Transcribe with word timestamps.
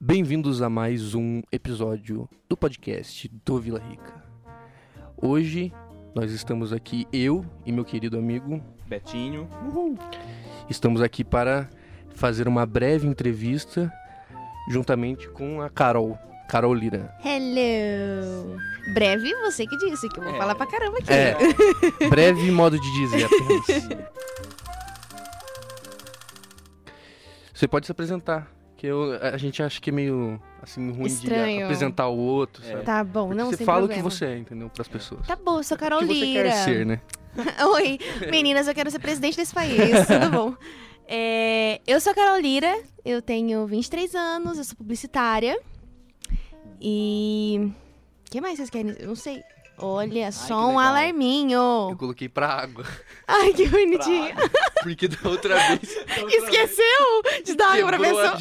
Bem-vindos 0.00 0.62
a 0.62 0.68
mais 0.70 1.14
um 1.14 1.42
episódio 1.50 2.28
do 2.48 2.56
podcast 2.56 3.28
do 3.44 3.58
Vila 3.58 3.80
Rica. 3.80 4.22
Hoje 5.16 5.72
nós 6.14 6.30
estamos 6.30 6.72
aqui, 6.72 7.06
eu 7.12 7.44
e 7.66 7.72
meu 7.72 7.84
querido 7.84 8.16
amigo, 8.16 8.62
Betinho. 8.86 9.48
estamos 10.70 11.02
aqui 11.02 11.24
para 11.24 11.68
fazer 12.14 12.46
uma 12.46 12.64
breve 12.64 13.06
entrevista 13.06 13.92
juntamente 14.70 15.28
com 15.30 15.60
a 15.60 15.68
Carol, 15.68 16.16
Carol 16.48 16.74
Lira. 16.74 17.12
Hello! 17.24 18.56
Breve, 18.94 19.34
você 19.42 19.66
que 19.66 19.76
disse, 19.78 20.08
que 20.08 20.18
eu 20.20 20.24
vou 20.24 20.34
É. 20.34 20.38
falar 20.38 20.54
pra 20.54 20.66
caramba 20.66 20.98
aqui. 20.98 21.12
É, 21.12 21.36
breve 22.08 22.50
modo 22.50 22.78
de 22.80 22.92
dizer 22.92 23.24
apenas. 23.24 24.08
Você 27.52 27.66
pode 27.66 27.86
se 27.86 27.90
apresentar, 27.92 28.48
que 28.78 28.86
eu, 28.86 29.18
a 29.20 29.36
gente 29.36 29.60
acha 29.62 29.80
que 29.80 29.90
é 29.90 29.92
meio 29.92 30.40
assim 30.62 30.90
ruim 30.90 31.02
de 31.08 31.12
Estranho. 31.14 31.64
apresentar 31.64 32.06
o 32.08 32.16
outro, 32.16 32.64
É. 32.64 32.70
sabe? 32.70 32.84
Tá 32.84 33.02
bom, 33.04 33.26
Porque 33.26 33.38
não, 33.42 33.50
você 33.50 33.56
sem 33.58 33.66
fala 33.66 33.78
problema. 33.80 34.00
o 34.06 34.08
que 34.10 34.16
você 34.16 34.24
é, 34.26 34.38
entendeu? 34.38 34.70
Para 34.70 34.82
as 34.82 34.88
pessoas. 34.88 35.26
Tá 35.26 35.34
bom, 35.36 35.58
eu 35.58 35.64
sou 35.64 35.76
o 35.76 35.80
Carol 35.80 35.98
que 35.98 36.06
você 36.06 36.14
Lira. 36.14 36.44
quer 36.44 36.64
ser, 36.64 36.86
né? 36.86 37.00
Oi, 37.74 37.98
meninas, 38.30 38.68
eu 38.68 38.74
quero 38.74 38.90
ser 38.90 39.00
presidente 39.00 39.36
desse 39.36 39.52
país, 39.52 39.76
tudo 40.06 40.30
bom? 40.30 40.54
É, 41.08 41.80
eu 41.86 42.00
sou 42.00 42.12
a 42.12 42.14
Carol 42.14 42.40
Lira, 42.40 42.82
eu 43.04 43.20
tenho 43.20 43.66
23 43.66 44.14
anos, 44.14 44.58
eu 44.58 44.64
sou 44.64 44.76
publicitária. 44.76 45.58
E. 46.80 47.72
O 48.26 48.30
que 48.30 48.40
mais 48.40 48.56
vocês 48.58 48.70
querem? 48.70 48.94
Eu 48.98 49.08
não 49.08 49.14
sei. 49.16 49.42
Olha, 49.80 50.32
só 50.32 50.46
que 50.46 50.52
um 50.74 50.78
alarminho. 50.78 51.88
Eu 51.90 51.96
coloquei 51.96 52.28
pra 52.28 52.48
água. 52.48 52.84
Ai, 53.26 53.52
que 53.52 53.66
bonitinho. 53.68 54.34
Porque 54.82 55.06
da 55.08 55.28
outra 55.28 55.54
vez 55.56 55.96
Esqueceu 56.34 57.22
de 57.44 57.54
dar 57.54 57.72
água 57.76 57.86
pra 57.88 57.98
pessoa. 57.98 58.36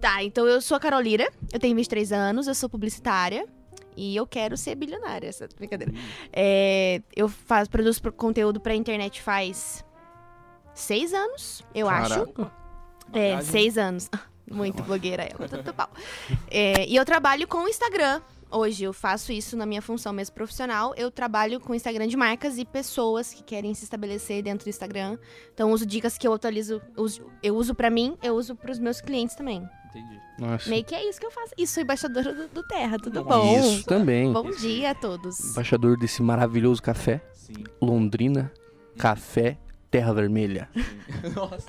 Tá, 0.00 0.22
então 0.22 0.46
eu 0.48 0.60
sou 0.60 0.76
a 0.76 0.80
Carol 0.80 1.00
Lira, 1.00 1.30
eu 1.52 1.60
tenho 1.60 1.76
23 1.76 2.12
anos, 2.12 2.48
eu 2.48 2.54
sou 2.54 2.68
publicitária 2.68 3.46
e 3.96 4.16
eu 4.16 4.26
quero 4.26 4.56
ser 4.56 4.74
bilionária, 4.74 5.28
essa 5.28 5.46
brincadeira. 5.56 5.92
É, 6.32 7.00
eu 7.14 7.28
faço, 7.28 7.70
produzo 7.70 8.02
pro- 8.02 8.12
conteúdo 8.12 8.58
pra 8.58 8.74
internet 8.74 9.22
faz 9.22 9.84
seis 10.74 11.12
anos, 11.14 11.64
eu 11.74 11.88
acho. 11.88 12.08
Caraca. 12.26 12.52
É, 13.12 13.30
Bagagem. 13.32 13.50
seis 13.52 13.78
anos. 13.78 14.10
Muito 14.50 14.82
blogueira 14.82 15.22
ela, 15.22 15.48
tudo 15.48 15.72
pau. 15.72 15.88
É, 16.50 16.84
e 16.86 16.96
eu 16.96 17.04
trabalho 17.04 17.46
com 17.46 17.58
o 17.58 17.68
Instagram. 17.68 18.20
Hoje 18.52 18.84
eu 18.84 18.92
faço 18.92 19.32
isso 19.32 19.56
na 19.56 19.64
minha 19.64 19.80
função 19.80 20.12
mesmo 20.12 20.34
profissional. 20.34 20.92
Eu 20.96 21.10
trabalho 21.10 21.58
com 21.58 21.74
Instagram 21.74 22.06
de 22.06 22.16
marcas 22.16 22.58
e 22.58 22.64
pessoas 22.64 23.32
que 23.32 23.42
querem 23.42 23.72
se 23.74 23.84
estabelecer 23.84 24.42
dentro 24.42 24.64
do 24.66 24.68
Instagram. 24.68 25.16
Então 25.54 25.72
uso 25.72 25.86
dicas 25.86 26.18
que 26.18 26.26
eu 26.28 26.32
atualizo, 26.34 26.80
uso- 26.96 27.26
eu 27.42 27.56
uso 27.56 27.74
pra 27.74 27.88
mim, 27.90 28.16
eu 28.22 28.34
uso 28.34 28.54
pros 28.54 28.78
meus 28.78 29.00
clientes 29.00 29.34
também. 29.34 29.66
Entendi. 29.88 30.20
Nossa. 30.38 30.68
Meio 30.70 30.84
que 30.84 30.94
é 30.94 31.08
isso 31.08 31.20
que 31.20 31.26
eu 31.26 31.30
faço. 31.30 31.52
Isso, 31.56 31.74
sou 31.74 31.82
embaixadora 31.82 32.32
do, 32.34 32.48
do 32.48 32.62
Terra, 32.66 32.96
tudo 32.98 33.22
Nossa. 33.22 33.36
bom? 33.36 33.58
Isso 33.60 33.84
também. 33.86 34.32
Bom 34.32 34.50
dia 34.50 34.90
a 34.90 34.94
todos. 34.94 35.38
Embaixador 35.50 35.96
desse 35.98 36.22
maravilhoso 36.22 36.82
café. 36.82 37.20
Sim. 37.32 37.64
Londrina, 37.80 38.50
café, 38.96 39.58
terra 39.90 40.12
vermelha. 40.14 40.68
Nossa, 41.34 41.66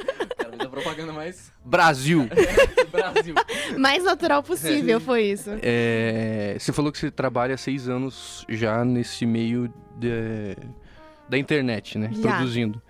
quero 0.57 0.57
fazer 0.57 0.67
a 0.67 0.69
propaganda 0.69 1.13
mais 1.13 1.51
Brasil! 1.63 2.27
do 2.27 2.85
Brasil. 2.91 3.35
Mais 3.79 4.03
natural 4.03 4.43
possível 4.43 4.99
foi 4.99 5.23
isso. 5.23 5.49
É, 5.61 6.55
você 6.59 6.71
falou 6.71 6.91
que 6.91 6.97
você 6.97 7.09
trabalha 7.11 7.55
há 7.55 7.57
seis 7.57 7.87
anos 7.89 8.45
já 8.49 8.83
nesse 8.85 9.25
meio 9.25 9.71
de- 9.97 10.55
da 11.29 11.37
internet, 11.37 11.97
né? 11.97 12.09
Já. 12.13 12.33
Produzindo. 12.35 12.81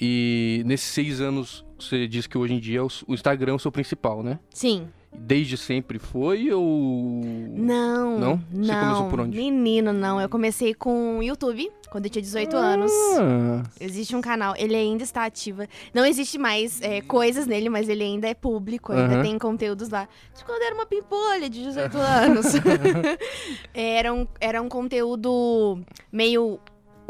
E 0.00 0.62
nesses 0.66 0.88
seis 0.88 1.20
anos, 1.20 1.64
você 1.78 2.06
disse 2.06 2.28
que 2.28 2.36
hoje 2.38 2.54
em 2.54 2.60
dia 2.60 2.84
o 2.84 2.88
o 3.06 3.14
Instagram 3.14 3.52
é 3.52 3.56
o 3.56 3.58
seu 3.58 3.70
principal, 3.72 4.22
né? 4.22 4.38
Sim. 4.52 4.88
Desde 5.12 5.56
sempre 5.56 5.98
foi 5.98 6.52
ou. 6.52 7.20
Não. 7.52 8.18
Não? 8.18 8.36
Você 8.52 8.72
não. 8.72 8.80
começou 8.80 9.08
por 9.10 9.20
onde? 9.20 9.36
Menino, 9.36 9.92
não. 9.92 10.20
Eu 10.20 10.28
comecei 10.28 10.72
com 10.72 11.18
o 11.18 11.22
YouTube 11.22 11.70
quando 11.90 12.04
eu 12.04 12.10
tinha 12.10 12.22
18 12.22 12.56
anos. 12.56 12.92
Ah, 13.18 13.62
Existe 13.80 14.14
um 14.14 14.20
canal, 14.20 14.54
ele 14.56 14.76
ainda 14.76 15.02
está 15.02 15.24
ativo. 15.24 15.62
Não 15.92 16.06
existe 16.06 16.38
mais 16.38 16.80
é, 16.80 17.00
coisas 17.00 17.46
nele, 17.46 17.68
mas 17.68 17.88
ele 17.88 18.04
ainda 18.04 18.28
é 18.28 18.34
público, 18.34 18.92
ainda 18.92 19.20
tem 19.22 19.36
conteúdos 19.38 19.88
lá. 19.88 20.08
De 20.36 20.44
quando 20.44 20.60
eu 20.62 20.66
era 20.66 20.74
uma 20.74 20.86
pimpolha 20.86 21.50
de 21.50 21.64
18 21.64 21.98
anos. 21.98 22.46
era, 23.74 24.14
um, 24.14 24.26
era 24.40 24.62
um 24.62 24.68
conteúdo 24.68 25.80
meio 26.12 26.60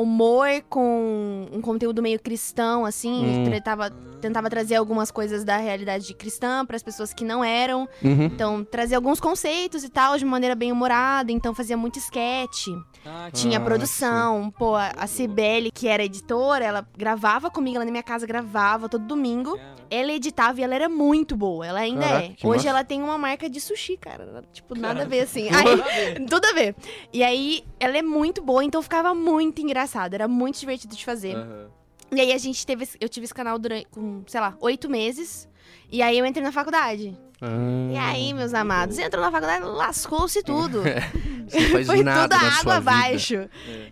humor 0.00 0.48
com 0.68 1.46
um 1.52 1.60
conteúdo 1.60 2.02
meio 2.02 2.18
cristão, 2.20 2.84
assim. 2.84 3.24
Hum. 3.46 3.50
Tentava, 3.50 3.90
tentava 4.20 4.48
trazer 4.50 4.76
algumas 4.76 5.10
coisas 5.10 5.44
da 5.44 5.56
realidade 5.56 6.12
cristã 6.14 6.64
para 6.64 6.76
as 6.76 6.82
pessoas 6.82 7.12
que 7.12 7.24
não 7.24 7.42
eram. 7.44 7.88
uhum. 8.02 8.24
Então, 8.24 8.64
trazia 8.64 8.96
alguns 8.96 9.20
conceitos 9.20 9.84
e 9.84 9.88
tal, 9.88 10.16
de 10.18 10.24
maneira 10.24 10.54
bem 10.54 10.72
humorada. 10.72 11.30
Então, 11.32 11.54
fazia 11.54 11.76
muito 11.76 11.98
sketch. 11.98 12.68
Ah, 13.04 13.30
Tinha 13.32 13.58
Ah, 13.58 13.62
produção, 13.62 14.50
pô, 14.58 14.74
a 14.76 15.06
Cibele, 15.06 15.70
que 15.70 15.88
era 15.88 16.04
editora, 16.04 16.64
ela 16.64 16.86
gravava 16.96 17.50
comigo 17.50 17.78
lá 17.78 17.84
na 17.84 17.90
minha 17.90 18.02
casa, 18.02 18.26
gravava 18.26 18.88
todo 18.88 19.04
domingo. 19.06 19.58
Ela 19.92 20.12
editava 20.12 20.60
e 20.60 20.62
ela 20.62 20.74
era 20.74 20.88
muito 20.88 21.34
boa, 21.36 21.66
ela 21.66 21.80
ainda 21.80 22.06
Caraca, 22.06 22.26
é. 22.26 22.46
Hoje 22.46 22.56
massa. 22.58 22.68
ela 22.68 22.84
tem 22.84 23.02
uma 23.02 23.18
marca 23.18 23.50
de 23.50 23.60
sushi, 23.60 23.96
cara. 23.96 24.44
Tipo, 24.52 24.78
nada 24.78 25.02
a 25.02 25.04
ver 25.04 25.20
assim. 25.22 25.48
Aí, 25.50 26.26
tudo 26.26 26.44
a 26.44 26.52
ver. 26.52 26.76
E 27.12 27.24
aí, 27.24 27.64
ela 27.80 27.98
é 27.98 28.02
muito 28.02 28.40
boa, 28.40 28.62
então 28.64 28.80
ficava 28.82 29.12
muito 29.14 29.60
engraçado, 29.60 29.89
era 30.14 30.28
muito 30.28 30.58
divertido 30.58 30.94
de 30.96 31.04
fazer. 31.04 31.34
Aham. 31.36 31.68
E 32.12 32.20
aí 32.20 32.32
a 32.32 32.38
gente 32.38 32.66
teve, 32.66 32.82
esse- 32.84 32.98
eu 33.00 33.08
tive 33.08 33.24
esse 33.24 33.34
canal 33.34 33.56
durante, 33.58 33.86
com, 33.86 34.22
sei 34.26 34.40
lá, 34.40 34.56
oito 34.60 34.88
meses. 34.90 35.48
E 35.90 36.02
aí 36.02 36.18
eu 36.18 36.26
entrei 36.26 36.42
na 36.44 36.50
faculdade. 36.52 37.16
Ah, 37.40 37.48
E 37.92 37.96
aí, 37.96 38.34
meus 38.34 38.52
amados, 38.52 38.98
entrou 38.98 39.24
na 39.24 39.30
faculdade, 39.30 39.64
lascou-se 39.64 40.42
tudo. 40.42 40.82
Foi 41.86 42.02
nada 42.02 42.36
tudo 42.36 42.46
na 42.46 42.58
água 42.60 42.74
abaixo. 42.76 43.34
É. 43.36 43.48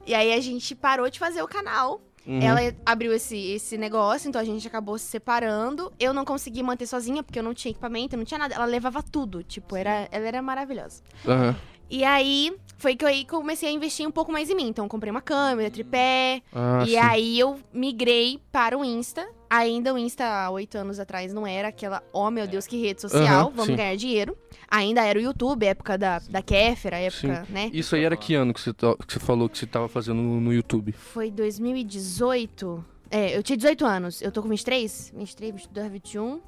E 0.07 0.15
aí 0.15 0.33
a 0.33 0.41
gente 0.41 0.75
parou 0.75 1.09
de 1.09 1.19
fazer 1.19 1.43
o 1.43 1.49
canal. 1.49 2.01
Uhum. 2.27 2.41
Ela 2.43 2.61
abriu 2.85 3.11
esse, 3.13 3.37
esse 3.53 3.79
negócio, 3.79 4.29
então 4.29 4.39
a 4.41 4.45
gente 4.45 4.67
acabou 4.67 4.99
se 4.99 5.07
separando. 5.07 5.91
Eu 5.99 6.13
não 6.13 6.25
consegui 6.27 6.63
manter 6.63 6.87
sozinha, 6.87 7.23
porque 7.23 7.39
eu 7.39 7.43
não 7.43 7.55
tinha 7.55 7.71
equipamento, 7.71 8.17
não 8.19 8.25
tinha 8.25 8.37
nada. 8.39 8.55
Ela 8.55 8.67
levava 8.67 9.03
tudo, 9.03 9.43
tipo, 9.43 9.75
era, 9.77 10.07
ela 10.11 10.27
era 10.27 10.43
maravilhosa. 10.43 11.03
Aham. 11.27 11.57
E 11.91 12.05
aí, 12.05 12.53
foi 12.77 12.95
que 12.95 13.05
eu 13.05 13.09
aí 13.09 13.25
comecei 13.25 13.69
a 13.69 13.73
investir 13.73 14.07
um 14.07 14.11
pouco 14.11 14.31
mais 14.31 14.51
em 14.51 14.55
mim. 14.55 14.69
Então, 14.69 14.85
eu 14.85 14.89
comprei 14.89 15.11
uma 15.11 15.21
câmera, 15.21 15.71
tripé. 15.71 16.43
Ah, 16.53 16.85
e 16.87 16.91
sim. 16.91 16.97
aí, 16.97 17.39
eu 17.39 17.59
migrei 17.73 18.41
para 18.53 18.77
o 18.77 18.85
Insta. 18.85 19.29
Ainda 19.51 19.95
o 19.95 19.99
Insta, 19.99 20.25
há 20.25 20.51
oito 20.51 20.77
anos 20.77 21.01
atrás, 21.01 21.33
não 21.33 21.47
era 21.47 21.69
aquela, 21.69 22.03
oh 22.13 22.31
meu 22.31 22.47
Deus, 22.47 22.67
que 22.67 22.79
rede 22.79 23.01
social, 23.01 23.47
Aham, 23.47 23.51
vamos 23.51 23.67
sim. 23.67 23.77
ganhar 23.77 23.97
dinheiro. 23.97 24.37
Ainda 24.71 25.03
era 25.03 25.19
o 25.19 25.23
YouTube, 25.23 25.65
época 25.65 25.97
da, 25.97 26.19
da 26.19 26.43
Kéfera, 26.43 26.99
época, 26.99 27.47
né? 27.49 27.71
Isso 27.73 27.97
aí 27.97 28.05
era 28.05 28.15
que 28.15 28.35
ano 28.35 28.53
que 28.53 28.61
você, 28.61 28.75
que 28.75 29.13
você 29.15 29.19
falou 29.19 29.49
que 29.49 29.57
você 29.57 29.67
tava 29.67 29.89
fazendo 29.89 30.21
no, 30.21 30.39
no 30.39 30.53
YouTube? 30.53 30.93
Foi 30.93 31.31
2018. 31.31 32.85
É, 33.11 33.35
eu 33.37 33.43
tinha 33.43 33.57
18 33.57 33.87
anos. 33.87 34.21
Eu 34.21 34.31
tô 34.31 34.43
com 34.43 34.49
23? 34.49 35.15
23, 35.17 35.55
22, 35.55 35.93
21. 35.93 36.41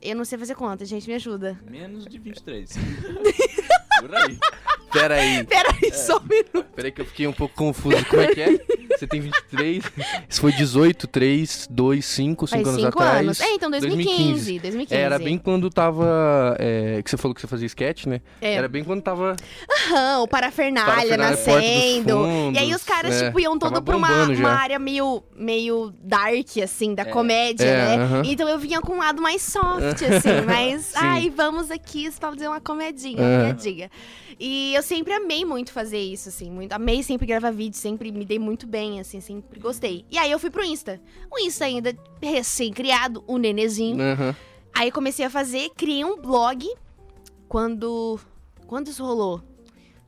Eu 0.00 0.16
não 0.16 0.24
sei 0.24 0.38
fazer 0.38 0.54
conta, 0.54 0.86
gente, 0.86 1.06
me 1.06 1.14
ajuda. 1.14 1.60
Menos 1.70 2.06
de 2.06 2.18
23. 2.18 2.70
Por 4.00 4.14
aí. 4.16 4.38
Pera 4.92 5.14
aí, 5.16 5.44
Peraí, 5.44 5.92
só 5.94 6.18
um 6.18 6.22
minuto. 6.28 6.64
pera 6.74 6.88
aí 6.88 6.92
que 6.92 7.00
eu 7.00 7.06
fiquei 7.06 7.26
um 7.26 7.32
pouco 7.32 7.54
confuso. 7.54 8.04
Como 8.06 8.22
é 8.22 8.34
que 8.34 8.40
é? 8.40 8.58
Você 8.98 9.06
tem 9.06 9.20
23, 9.20 9.82
isso 10.28 10.40
foi 10.40 10.52
18, 10.52 11.06
3, 11.06 11.68
2, 11.70 12.04
5, 12.04 12.46
5 12.46 12.56
Faz 12.64 12.68
anos 12.68 12.82
5 12.82 12.98
atrás. 13.02 13.20
anos. 13.20 13.40
É, 13.40 13.54
então 13.54 13.70
2015. 13.70 14.58
2015. 14.58 14.94
É, 14.94 15.00
era 15.04 15.18
bem 15.18 15.38
quando 15.38 15.70
tava. 15.70 16.56
é, 16.58 17.00
que 17.02 17.08
você 17.10 17.16
falou 17.16 17.34
que 17.34 17.40
você 17.40 17.46
fazia 17.46 17.66
sketch, 17.66 18.06
né? 18.06 18.20
É. 18.42 18.54
Era 18.54 18.68
bem 18.68 18.84
quando 18.84 19.00
tava. 19.00 19.36
Aham, 19.86 20.22
o 20.22 20.28
parafernália, 20.28 20.92
Parafernália, 20.92 21.30
nascendo. 21.30 22.18
Fundos, 22.24 22.56
e 22.56 22.58
aí 22.62 22.74
os 22.74 22.84
caras, 22.84 23.14
é, 23.22 23.26
tipo, 23.26 23.40
iam 23.40 23.58
todo 23.58 23.80
pra 23.82 23.96
uma, 23.96 24.24
uma 24.26 24.50
área 24.50 24.78
meio, 24.78 25.22
meio 25.34 25.94
dark, 26.02 26.58
assim, 26.62 26.94
da 26.94 27.02
É. 27.02 27.06
comédia, 27.06 27.64
É, 27.64 27.96
né? 27.96 28.02
aham. 28.04 28.22
Então 28.26 28.48
eu 28.48 28.58
vinha 28.58 28.80
com 28.82 28.94
um 28.94 28.98
lado 28.98 29.22
mais 29.22 29.40
soft, 29.40 30.02
assim, 30.02 30.40
mas. 30.44 30.86
Sim. 30.86 30.96
ai, 30.96 31.30
vamos 31.34 31.70
aqui 31.70 32.10
fazer 32.10 32.48
uma 32.48 32.60
comedinha, 32.60 33.22
Aham. 33.22 33.44
piadinha. 33.54 33.90
E 34.40 34.74
eu 34.74 34.82
sempre 34.82 35.12
amei 35.12 35.44
muito 35.44 35.70
fazer 35.70 35.98
isso, 35.98 36.30
assim, 36.30 36.50
muito. 36.50 36.72
Amei 36.72 37.02
sempre 37.02 37.26
gravar 37.26 37.50
vídeo, 37.50 37.76
sempre 37.76 38.10
me 38.10 38.24
dei 38.24 38.38
muito 38.38 38.66
bem, 38.66 38.98
assim, 38.98 39.20
sempre 39.20 39.60
gostei. 39.60 40.06
E 40.10 40.16
aí 40.16 40.30
eu 40.30 40.38
fui 40.38 40.48
pro 40.48 40.64
Insta. 40.64 40.98
O 41.30 41.38
Insta 41.38 41.66
ainda 41.66 41.94
recém-criado, 42.22 43.22
o 43.26 43.36
nenezinho. 43.36 44.00
Aham. 44.00 44.34
Aí 44.74 44.90
comecei 44.90 45.26
a 45.26 45.30
fazer, 45.30 45.70
criei 45.76 46.06
um 46.06 46.16
blog. 46.16 46.66
Quando. 47.46 48.18
Quando 48.66 48.88
isso 48.88 49.04
rolou? 49.04 49.42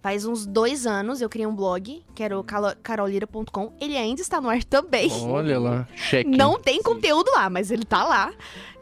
Faz 0.01 0.25
uns 0.25 0.47
dois 0.47 0.87
anos 0.87 1.21
eu 1.21 1.29
criei 1.29 1.47
um 1.47 1.55
blog, 1.55 2.03
que 2.15 2.23
era 2.23 2.39
o 2.39 2.45
carolira.com. 2.83 3.73
Ele 3.81 3.97
ainda 3.97 4.23
está 4.23 4.41
no 4.41 4.49
ar 4.49 4.65
também. 4.65 5.11
Olha 5.27 5.61
lá, 5.61 5.87
cheque. 5.95 6.31
Não 6.31 6.59
tem 6.59 6.83
conteúdo 6.83 7.31
lá, 7.33 7.51
mas 7.51 7.71
ele 7.71 7.85
tá 7.85 8.03
lá. 8.03 8.33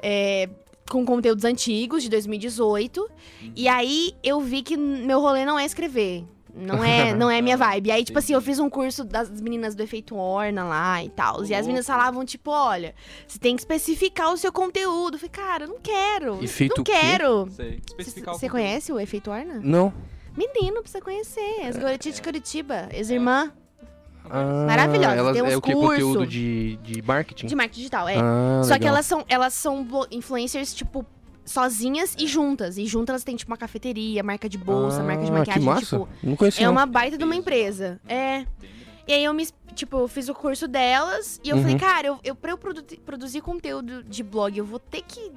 É, 0.01 0.49
com 0.91 1.07
conteúdos 1.07 1.45
antigos, 1.45 2.03
de 2.03 2.11
2018. 2.11 3.09
E 3.57 3.69
aí 3.69 4.13
eu 4.23 4.41
vi 4.41 4.63
que 4.63 4.77
meu 4.77 5.21
rolê 5.21 5.45
não 5.47 5.59
é 5.59 5.65
escrever. 5.65 6.25
não 6.53 6.83
é, 6.85 7.15
não 7.15 7.31
é 7.31 7.41
minha 7.41 7.57
vibe. 7.57 7.91
Aí, 7.93 8.05
tipo 8.05 8.19
assim, 8.19 8.35
eu 8.35 8.43
fiz 8.43 8.59
um 8.59 8.69
curso 8.69 9.05
das 9.05 9.41
meninas 9.41 9.75
do 9.75 9.83
efeito 9.83 10.17
Orna 10.17 10.65
lá 10.65 11.03
e 11.03 11.09
tal. 11.09 11.45
E 11.45 11.55
as 11.55 11.65
meninas 11.67 11.87
falavam, 11.87 12.25
tipo, 12.25 12.51
olha, 12.51 12.95
você 13.27 13.39
tem 13.39 13.55
que 13.55 13.63
especificar 13.63 14.33
o 14.33 14.37
seu 14.37 14.53
conteúdo. 14.53 15.15
Eu 15.15 15.19
falei, 15.21 15.31
cara, 15.31 15.67
não 15.67 15.79
quero. 15.81 16.43
Efeito 16.43 16.79
não 16.79 16.85
quero. 16.85 17.47
Você 18.27 18.49
conhece 18.49 18.93
o 18.93 18.99
efeito 18.99 19.31
Orna? 19.31 19.61
Não. 19.63 19.95
Menino, 20.37 20.81
precisa 20.81 21.01
conhecer. 21.01 21.63
As 21.67 21.77
garotinhas 21.77 22.17
de 22.17 22.23
Curitiba, 22.23 22.89
ex-irmã 22.93 23.53
Ah, 24.31 24.65
Maravilhosa, 24.67 25.15
Elas, 25.17 25.33
tem 25.35 25.43
uns 25.43 25.53
é 25.53 25.57
o 25.57 25.61
que? 25.61 25.73
curso. 25.73 25.89
Conteúdo 25.91 26.27
de, 26.27 26.77
de 26.77 27.03
marketing? 27.03 27.47
de 27.47 27.55
marketing 27.57 27.79
digital, 27.81 28.09
é. 28.09 28.17
Ah, 28.19 28.61
Só 28.65 28.75
que 28.75 28.81
legal. 28.81 28.89
elas 28.95 29.07
são, 29.07 29.25
elas 29.29 29.55
são 29.55 29.87
influencers, 30.11 30.73
tipo, 30.75 31.05
sozinhas 31.45 32.15
e 32.19 32.27
juntas. 32.27 32.79
E 32.79 32.87
juntas 32.87 33.11
elas 33.15 33.25
têm, 33.25 33.37
tipo, 33.37 33.51
uma 33.51 33.57
cafeteria, 33.57 34.23
marca 34.23 34.49
de 34.49 34.57
bolsa, 34.59 35.03
marca 35.03 35.25
de 35.25 35.31
Ah, 35.31 35.35
maquiagem, 35.35 35.63
que 35.63 35.67
massa. 35.69 35.81
tipo. 35.99 36.09
Não 36.23 36.37
conhecia 36.37 36.65
É 36.67 36.69
uma 36.69 36.87
baita 36.87 37.19
de 37.19 37.25
uma 37.25 37.35
empresa. 37.35 38.01
É. 38.09 38.45
E 39.09 39.13
aí 39.13 39.25
eu 39.25 39.35
me, 39.35 39.49
tipo, 39.75 39.97
eu 39.99 40.07
fiz 40.09 40.29
o 40.29 40.35
curso 40.35 40.69
delas 40.69 41.41
e 41.43 41.49
eu 41.51 41.57
Uhum. 41.57 41.63
falei, 41.63 41.79
cara, 41.79 42.07
eu, 42.07 42.19
eu, 42.23 42.35
pra 42.37 42.53
eu 42.53 42.59
produ- 42.59 42.85
produzir 43.05 43.41
conteúdo 43.41 44.05
de 44.05 44.23
blog, 44.23 44.57
eu 44.57 44.65
vou 44.65 44.79
ter 44.79 45.03
que, 45.03 45.33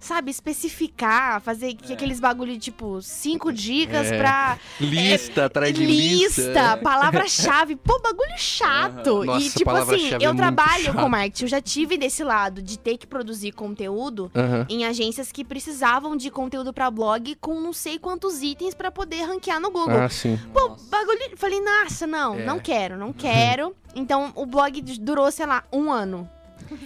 sabe, 0.00 0.30
especificar, 0.30 1.40
fazer 1.40 1.74
que- 1.74 1.92
aqueles 1.92 2.20
bagulho 2.20 2.52
de, 2.52 2.58
tipo, 2.58 3.00
cinco 3.02 3.52
dicas 3.52 4.10
É. 4.12 4.18
pra 4.18 4.58
Lista, 4.80 5.46
atrás 5.46 5.74
de 5.74 5.84
lista. 5.84 6.42
lista, 6.42 6.76
palavra-chave. 6.82 7.76
Pô, 7.76 7.98
bagulho 8.00 8.38
chato. 8.38 9.24
Nossa, 9.24 9.44
e, 9.46 9.50
tipo 9.50 9.70
assim, 9.70 10.12
é 10.14 10.16
eu 10.16 10.32
muito 10.34 10.36
trabalho 10.36 10.94
com 10.94 11.08
marketing, 11.08 11.44
eu 11.44 11.48
já 11.48 11.60
tive 11.60 11.96
desse 11.98 12.22
lado 12.22 12.62
de 12.62 12.78
ter 12.78 12.96
que 12.96 13.06
produzir 13.06 13.52
conteúdo 13.52 14.30
Aham. 14.34 14.66
em 14.68 14.84
agências 14.84 15.32
que 15.32 15.44
precisavam 15.44 16.16
de 16.16 16.30
conteúdo 16.30 16.72
pra 16.72 16.90
blog 16.90 17.34
com 17.40 17.60
não 17.60 17.72
sei 17.72 17.98
quantos 17.98 18.42
itens 18.42 18.74
pra 18.74 18.90
poder 18.90 19.22
ranquear 19.24 19.60
no 19.60 19.70
Google. 19.70 19.98
Ah, 19.98 20.08
sim. 20.08 20.38
Pô, 20.52 20.76
bagulho. 20.90 21.18
Falei, 21.36 21.60
nossa, 21.60 22.06
não, 22.06 22.34
É. 22.38 22.44
não 22.44 22.58
quero, 22.58 22.96
não 22.96 23.12
quero. 23.12 23.74
Então 23.94 24.32
o 24.36 24.46
blog 24.46 24.80
durou, 25.00 25.30
sei 25.30 25.46
lá, 25.46 25.64
um 25.72 25.90
ano. 25.90 26.28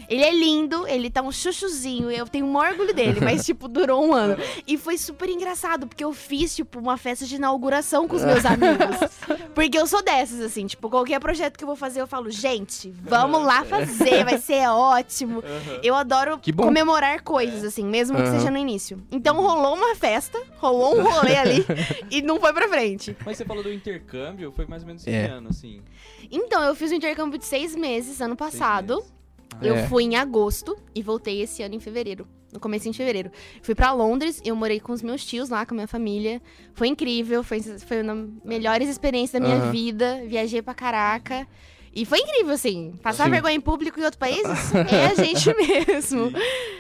Ele 0.09 0.23
é 0.23 0.31
lindo, 0.33 0.87
ele 0.87 1.11
tá 1.11 1.23
um 1.23 1.33
chuchuzinho, 1.33 2.11
eu 2.11 2.27
tenho 2.27 2.47
um 2.47 2.57
orgulho 2.57 2.95
dele, 2.95 3.21
mas, 3.21 3.45
tipo, 3.47 3.69
durou 3.69 4.05
um 4.07 4.15
ano. 4.15 4.37
E 4.67 4.77
foi 4.79 4.97
super 4.99 5.29
engraçado, 5.29 5.87
porque 5.87 6.05
eu 6.05 6.13
fiz, 6.13 6.55
tipo, 6.55 6.79
uma 6.79 6.97
festa 6.97 7.25
de 7.27 7.37
inauguração 7.37 8.07
com 8.09 8.17
os 8.17 8.25
meus 8.25 8.45
amigos. 8.45 8.97
Porque 9.55 9.79
eu 9.79 9.87
sou 9.87 10.03
dessas, 10.03 10.41
assim, 10.41 10.67
tipo, 10.67 10.89
qualquer 10.89 11.21
projeto 11.21 11.59
que 11.59 11.65
eu 11.65 11.67
vou 11.67 11.77
fazer, 11.77 12.01
eu 12.01 12.07
falo, 12.07 12.31
gente, 12.31 12.91
vamos 13.03 13.45
lá 13.45 13.65
fazer, 13.67 14.25
vai 14.25 14.39
ser 14.39 14.67
ótimo. 14.73 15.43
Eu 15.83 15.95
adoro 15.95 16.39
Que 16.39 16.53
comemorar 16.55 17.21
coisas, 17.23 17.63
assim, 17.63 17.85
mesmo 17.85 18.17
que 18.17 18.23
Aham. 18.23 18.39
seja 18.39 18.51
no 18.51 18.57
início. 18.57 19.03
Então 19.11 19.37
rolou 19.37 19.77
uma 19.77 19.95
festa, 19.95 20.41
rolou 20.57 20.99
um 20.99 21.03
rolê 21.03 21.37
ali 21.37 21.67
e 22.11 22.23
não 22.23 22.41
foi 22.41 22.53
pra 22.55 22.67
frente. 22.67 23.15
Mas 23.27 23.37
você 23.37 23.45
falou 23.45 23.63
do 23.63 23.71
intercâmbio, 23.73 24.51
foi 24.53 24.65
mais 24.67 24.83
ou 24.83 24.87
menos 24.87 25.03
esse 25.07 25.15
É. 25.15 25.27
ano, 25.27 25.51
assim. 25.51 25.83
Então, 26.31 26.63
eu 26.63 26.75
fiz 26.75 26.91
um 26.91 26.95
intercâmbio 26.95 27.39
de 27.39 27.45
seis 27.45 27.77
meses 27.77 28.21
ano 28.23 28.37
seis 28.39 28.53
passado. 28.53 28.95
meses. 28.97 29.13
Eu 29.61 29.75
É. 29.77 29.87
fui 29.89 30.05
em 30.05 30.17
agosto 30.17 30.77
e 30.95 31.03
voltei 31.03 31.41
esse 31.43 31.63
ano 31.63 31.75
em 31.75 31.81
fevereiro. 31.81 32.27
No 32.53 32.61
começo 32.61 32.91
de 32.91 32.97
fevereiro. 32.97 33.31
Fui 33.63 33.75
pra 33.75 33.93
Londres, 33.93 34.41
eu 34.45 34.55
morei 34.55 34.79
com 34.79 34.93
os 34.93 35.03
meus 35.03 35.25
tios 35.25 35.49
lá, 35.49 35.65
com 35.65 35.75
a 35.75 35.77
minha 35.77 35.89
família. 35.89 36.41
Foi 36.75 36.87
incrível, 36.89 37.43
foi, 37.43 37.61
foi 37.63 38.03
uma 38.03 38.15
das 38.15 38.29
melhores 38.45 38.89
experiências 38.91 39.41
da 39.41 39.47
minha 39.49 39.61
Aham. 39.61 39.71
vida. 39.71 40.23
Viajei 40.27 40.61
pra 40.61 40.75
caraca. 40.75 41.47
E 41.95 42.05
foi 42.05 42.19
incrível, 42.21 42.53
assim. 42.53 42.93
Passar 43.03 43.25
Sim. 43.25 43.31
vergonha 43.31 43.55
em 43.55 43.61
público 43.61 43.99
em 43.99 44.05
outros 44.05 44.19
países 44.21 44.75
é 44.75 45.07
a 45.07 45.15
gente 45.15 45.49
mesmo. 45.57 46.31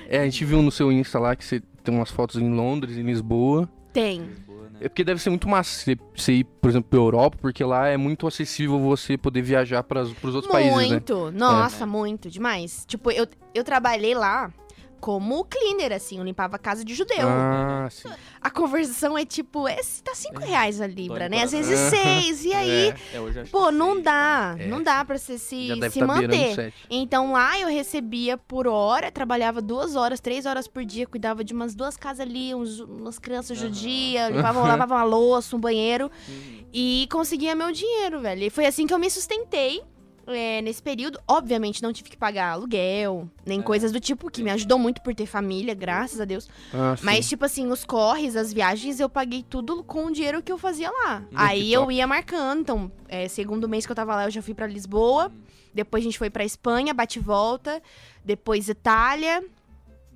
É, 0.08 0.18
a 0.20 0.24
gente 0.24 0.44
viu 0.44 0.60
no 0.62 0.70
seu 0.70 0.92
Insta 0.92 1.18
lá 1.18 1.34
que 1.34 1.44
você 1.44 1.62
tem 1.82 1.94
umas 1.94 2.10
fotos 2.10 2.40
em 2.40 2.50
Londres, 2.52 2.96
em 2.98 3.02
Lisboa. 3.02 3.68
Tem. 3.94 4.26
É 4.82 4.88
porque 4.88 5.04
deve 5.04 5.22
ser 5.22 5.30
muito 5.30 5.48
massa 5.48 5.96
você, 6.14 6.32
ir, 6.32 6.44
por 6.44 6.68
exemplo, 6.68 6.90
pra 6.90 6.98
Europa, 6.98 7.38
porque 7.40 7.62
lá 7.62 7.86
é 7.86 7.96
muito 7.96 8.26
acessível 8.26 8.80
você 8.80 9.16
poder 9.16 9.40
viajar 9.40 9.84
para 9.84 10.02
os 10.02 10.34
outros 10.34 10.50
países, 10.50 10.76
né? 10.76 10.88
Muito. 10.88 11.30
Nossa, 11.30 11.86
muito. 11.86 12.28
Demais. 12.28 12.84
Tipo, 12.86 13.12
eu, 13.12 13.28
eu 13.54 13.62
trabalhei 13.62 14.12
lá 14.12 14.52
como 15.02 15.44
cleaner, 15.46 15.90
assim. 15.92 16.18
Eu 16.18 16.24
limpava 16.24 16.54
a 16.54 16.58
casa 16.60 16.84
de 16.84 16.94
judeu. 16.94 17.28
Ah, 17.28 17.88
sim. 17.90 18.08
A 18.40 18.48
conversão 18.48 19.18
é 19.18 19.24
tipo, 19.24 19.66
esse 19.68 20.00
tá 20.00 20.14
5 20.14 20.38
reais 20.38 20.80
a 20.80 20.86
libra, 20.86 21.28
né? 21.28 21.42
Às 21.42 21.50
vezes 21.50 21.92
ligado. 21.92 22.22
6. 22.22 22.44
E 22.44 22.54
aí, 22.54 22.70
É, 22.88 22.94
É, 23.12 23.18
eu 23.18 23.26
acho 23.26 23.50
pô, 23.50 23.72
não 23.72 23.94
seis, 23.94 24.04
dá. 24.04 24.56
É. 24.60 24.66
Não 24.68 24.80
dá 24.80 25.04
pra 25.04 25.18
você 25.18 25.36
se, 25.38 25.68
se 25.68 25.74
beirando 25.80 26.06
manter. 26.06 26.72
Então 26.88 27.32
lá 27.32 27.58
eu 27.58 27.66
recebia 27.66 28.38
por 28.38 28.68
hora, 28.68 29.10
trabalhava 29.10 29.60
duas 29.60 29.96
horas, 29.96 30.20
três 30.20 30.46
horas 30.46 30.68
por 30.68 30.84
dia, 30.84 31.04
cuidava 31.04 31.42
de 31.42 31.52
umas 31.52 31.74
duas 31.74 31.96
casas 31.96 32.20
ali, 32.20 32.54
uns, 32.54 32.78
umas 32.78 33.18
crianças 33.18 33.58
Aham. 33.58 33.66
judias, 33.68 34.30
limpava, 34.36 34.60
lavava 34.62 34.94
uma 34.94 35.02
louça, 35.04 35.56
um 35.56 35.60
banheiro 35.60 36.08
Uhum. 36.28 36.64
e 36.72 37.08
conseguia 37.10 37.56
meu 37.56 37.72
dinheiro, 37.72 38.20
velho. 38.20 38.44
E 38.44 38.50
foi 38.50 38.66
assim 38.66 38.86
que 38.86 38.94
eu 38.94 38.98
me 39.00 39.10
sustentei. 39.10 39.82
É, 40.26 40.60
nesse 40.62 40.82
período, 40.82 41.18
obviamente, 41.26 41.82
não 41.82 41.92
tive 41.92 42.10
que 42.10 42.16
pagar 42.16 42.52
aluguel, 42.52 43.28
nem 43.44 43.60
É. 43.60 43.62
coisas 43.62 43.90
do 43.92 43.98
tipo, 44.00 44.30
que 44.30 44.42
me 44.42 44.50
ajudou 44.50 44.78
muito 44.78 45.00
por 45.02 45.14
ter 45.14 45.26
família, 45.26 45.74
graças 45.74 46.20
a 46.20 46.24
Deus. 46.24 46.48
Ah. 46.72 46.96
Mas, 47.02 47.28
tipo 47.28 47.44
assim, 47.44 47.66
os 47.68 47.84
corres, 47.84 48.36
as 48.36 48.52
viagens, 48.52 49.00
eu 49.00 49.08
paguei 49.08 49.42
tudo 49.48 49.82
com 49.82 50.06
o 50.06 50.12
dinheiro 50.12 50.42
que 50.42 50.52
eu 50.52 50.58
fazia 50.58 50.90
lá. 50.90 51.20
que 51.22 51.34
Aí 51.36 51.72
top. 51.72 51.84
eu 51.84 51.90
ia 51.92 52.06
marcando. 52.06 52.60
Então, 52.60 52.92
é, 53.08 53.26
segundo 53.28 53.68
mês 53.68 53.84
que 53.86 53.92
eu 53.92 53.96
tava 53.96 54.14
lá, 54.14 54.24
eu 54.26 54.30
já 54.30 54.42
fui 54.42 54.54
pra 54.54 54.66
Lisboa. 54.66 55.30
Depois 55.74 56.02
a 56.02 56.04
gente 56.04 56.18
foi 56.18 56.28
pra 56.30 56.44
Espanha, 56.44 56.92
bate 56.92 57.18
e 57.18 57.22
volta. 57.22 57.82
Depois 58.24 58.68
Itália. 58.68 59.42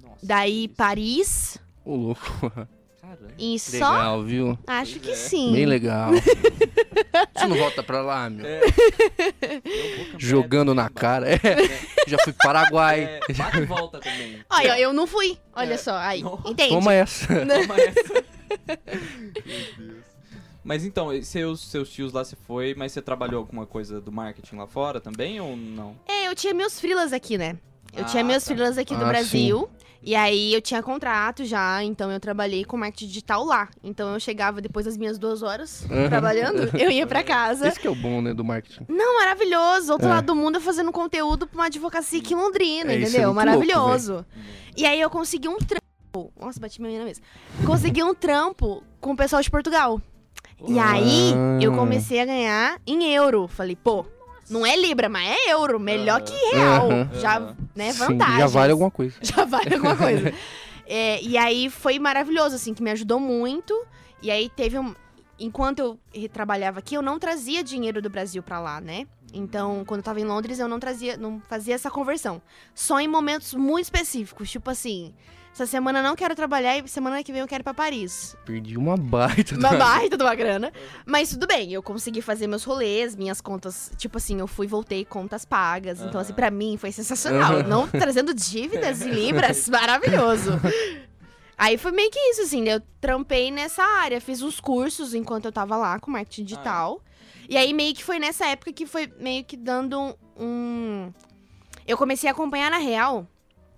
Nossa, 0.02 0.18
Daí. 0.22 0.68
Paris. 0.68 1.58
Ô, 1.84 1.94
louco. 1.96 2.20
Caramba. 3.16 3.34
E 3.38 3.58
só. 3.58 3.72
Legal, 3.92 4.22
viu? 4.24 4.58
Acho 4.66 4.92
Pois 4.92 5.04
que 5.04 5.10
é. 5.12 5.14
sim. 5.14 5.52
Bem 5.52 5.66
legal. 5.66 6.10
Você 7.36 7.46
não 7.46 7.56
volta 7.56 7.82
pra 7.82 8.00
lá, 8.02 8.28
meu? 8.30 8.46
É. 8.46 8.60
Jogando 10.18 10.74
na 10.74 10.88
cara. 10.88 11.34
É. 11.34 11.38
Já 12.06 12.16
fui 12.24 12.32
pro 12.32 12.46
Paraguai. 12.46 13.20
É, 13.28 13.32
bate 13.34 13.58
e 13.58 13.64
volta 13.66 13.98
também. 14.00 14.40
Olha, 14.50 14.78
eu 14.80 14.92
não 14.92 15.06
fui. 15.06 15.38
Olha 15.54 15.74
É. 15.74 15.78
só. 15.78 15.96
Aí. 15.96 16.22
Não. 16.22 16.40
Entende? 16.46 16.70
Toma 16.70 16.92
essa. 16.94 17.26
Toma 17.26 17.76
essa. 17.80 18.24
Meu 19.44 19.86
Deus. 19.86 20.04
Mas 20.64 20.84
então, 20.84 21.10
seus, 21.22 21.60
seus 21.60 21.88
tios 21.90 22.12
lá 22.12 22.24
você 22.24 22.34
foi, 22.46 22.74
mas 22.76 22.90
você 22.90 23.00
trabalhou 23.00 23.38
alguma 23.38 23.64
coisa 23.66 24.00
do 24.00 24.10
marketing 24.10 24.56
lá 24.56 24.66
fora 24.66 25.00
também 25.00 25.40
ou 25.40 25.56
não? 25.56 25.96
É, 26.08 26.26
eu 26.26 26.34
tinha 26.34 26.52
meus 26.52 26.80
freelas 26.80 27.12
aqui, 27.12 27.38
né? 27.38 27.56
Eu 27.96 28.02
Ah, 28.02 28.06
tinha 28.06 28.24
meus 28.24 28.42
tá. 28.44 28.52
freelas 28.52 28.76
aqui 28.76 28.94
do 28.96 29.04
Ah, 29.04 29.08
Brasil. 29.08 29.68
E 30.06 30.14
aí 30.14 30.54
eu 30.54 30.62
tinha 30.62 30.80
contrato 30.84 31.44
já, 31.44 31.82
então 31.82 32.12
eu 32.12 32.20
trabalhei 32.20 32.64
com 32.64 32.76
marketing 32.76 33.08
digital 33.08 33.44
lá. 33.44 33.68
Então 33.82 34.14
eu 34.14 34.20
chegava 34.20 34.60
depois 34.60 34.86
das 34.86 34.96
minhas 34.96 35.18
duas 35.18 35.42
horas 35.42 35.84
Uhum. 35.90 36.08
trabalhando, 36.08 36.70
eu 36.78 36.88
ia 36.92 37.04
pra 37.08 37.24
casa. 37.24 37.66
Esse 37.66 37.80
que 37.80 37.88
é 37.88 37.90
o 37.90 37.94
bom, 37.96 38.22
né, 38.22 38.32
do 38.32 38.44
marketing. 38.44 38.86
Não, 38.88 39.18
maravilhoso. 39.18 39.92
Outro 39.92 40.06
É. 40.06 40.10
lado 40.10 40.26
do 40.26 40.36
mundo 40.36 40.54
eu 40.58 40.60
fazendo 40.60 40.92
conteúdo 40.92 41.48
pra 41.48 41.58
uma 41.58 41.66
advocacia 41.66 42.20
aqui 42.20 42.34
em 42.34 42.36
Londrina, 42.36 42.92
É, 42.92 42.96
isso 42.98 43.06
é 43.06 43.08
entendeu? 43.08 43.34
muito 43.34 43.44
maravilhoso. 43.46 44.24
e 44.76 44.86
aí 44.86 45.00
eu 45.00 45.10
consegui 45.10 45.48
um 45.48 45.58
trampo. 45.58 46.32
Nossa, 46.40 46.60
bati 46.60 46.80
minha 46.80 47.00
na 47.00 47.04
mesa. 47.04 47.20
Consegui 47.66 48.02
um 48.04 48.14
trampo 48.14 48.84
com 49.00 49.10
o 49.10 49.16
pessoal 49.16 49.42
de 49.42 49.50
Portugal. 49.50 50.00
E 50.68 50.78
aí 50.78 51.34
Ah. 51.34 51.58
eu 51.60 51.72
comecei 51.72 52.20
a 52.20 52.24
ganhar 52.24 52.80
em 52.86 53.12
euro. 53.12 53.48
Falei, 53.48 53.74
pô, 53.76 54.06
não 54.48 54.64
é 54.64 54.76
Libra, 54.76 55.08
mas 55.08 55.28
é 55.28 55.52
euro. 55.52 55.78
Melhor 55.80 56.22
que 56.22 56.32
real. 56.54 56.90
Aham. 56.90 57.10
Já, 57.20 57.54
né, 57.74 57.92
vantagem. 57.92 58.38
já 58.38 58.46
vale 58.46 58.72
alguma 58.72 58.90
coisa. 58.90 59.14
Já 59.22 59.44
vale 59.44 59.74
alguma 59.74 59.96
coisa. 59.96 60.32
É, 60.88 61.20
e 61.20 61.36
aí 61.36 61.68
foi 61.68 61.98
maravilhoso, 61.98 62.54
assim, 62.54 62.72
que 62.72 62.80
me 62.80 62.92
ajudou 62.92 63.18
muito. 63.18 63.76
E 64.22 64.30
aí 64.30 64.48
teve 64.48 64.78
um. 64.78 64.94
Enquanto 65.38 65.98
eu 66.14 66.28
trabalhava 66.28 66.78
aqui, 66.78 66.94
eu 66.94 67.02
não 67.02 67.18
trazia 67.18 67.62
dinheiro 67.62 68.00
do 68.00 68.08
Brasil 68.08 68.42
pra 68.42 68.58
lá, 68.58 68.80
né? 68.80 69.06
Então, 69.32 69.84
quando 69.84 70.00
eu 70.00 70.04
tava 70.04 70.20
em 70.20 70.24
Londres, 70.24 70.58
eu 70.58 70.68
não 70.68 70.80
trazia, 70.80 71.16
não 71.16 71.40
fazia 71.40 71.74
essa 71.74 71.90
conversão. 71.90 72.40
Só 72.74 72.98
em 73.00 73.08
momentos 73.08 73.52
muito 73.54 73.84
específicos, 73.84 74.50
tipo 74.50 74.70
assim, 74.70 75.12
essa 75.56 75.64
semana 75.64 76.00
eu 76.00 76.02
não 76.02 76.14
quero 76.14 76.34
trabalhar 76.34 76.76
e 76.76 76.86
semana 76.86 77.22
que 77.24 77.32
vem 77.32 77.40
eu 77.40 77.48
quero 77.48 77.62
ir 77.62 77.64
pra 77.64 77.72
Paris. 77.72 78.36
Perdi 78.44 78.76
uma 78.76 78.94
baita. 78.94 79.54
Uma 79.56 79.72
baita 79.74 80.14
de 80.14 80.22
uma 80.22 80.34
grana. 80.34 80.70
Mas 81.06 81.30
tudo 81.30 81.46
bem, 81.46 81.72
eu 81.72 81.82
consegui 81.82 82.20
fazer 82.20 82.46
meus 82.46 82.62
rolês, 82.62 83.16
minhas 83.16 83.40
contas. 83.40 83.90
Tipo 83.96 84.18
assim, 84.18 84.38
eu 84.38 84.46
fui 84.46 84.66
e 84.66 84.68
voltei 84.68 85.02
contas 85.02 85.46
pagas. 85.46 86.02
Então, 86.02 86.20
assim, 86.20 86.34
pra 86.34 86.50
mim 86.50 86.76
foi 86.76 86.92
sensacional. 86.92 87.62
Não 87.62 87.88
trazendo 87.88 88.34
dívidas 88.34 89.00
em 89.00 89.10
libras, 89.10 89.66
maravilhoso. 89.72 90.50
Aí 91.58 91.78
foi 91.78 91.90
meio 91.90 92.10
que 92.10 92.18
isso, 92.18 92.42
assim, 92.42 92.68
eu 92.68 92.80
trampei 93.00 93.50
nessa 93.50 93.82
área, 93.82 94.20
fiz 94.20 94.42
uns 94.42 94.60
cursos 94.60 95.14
enquanto 95.14 95.46
eu 95.46 95.52
tava 95.52 95.76
lá 95.76 95.98
com 95.98 96.10
marketing 96.10 96.44
digital. 96.44 97.00
E 97.48 97.56
aí 97.56 97.72
meio 97.72 97.94
que 97.94 98.04
foi 98.04 98.18
nessa 98.18 98.46
época 98.46 98.72
que 98.72 98.86
foi 98.86 99.10
meio 99.18 99.44
que 99.44 99.56
dando 99.56 100.16
um. 100.36 101.12
Eu 101.86 101.96
comecei 101.96 102.28
a 102.28 102.32
acompanhar 102.32 102.70
na 102.70 102.78
real 102.78 103.26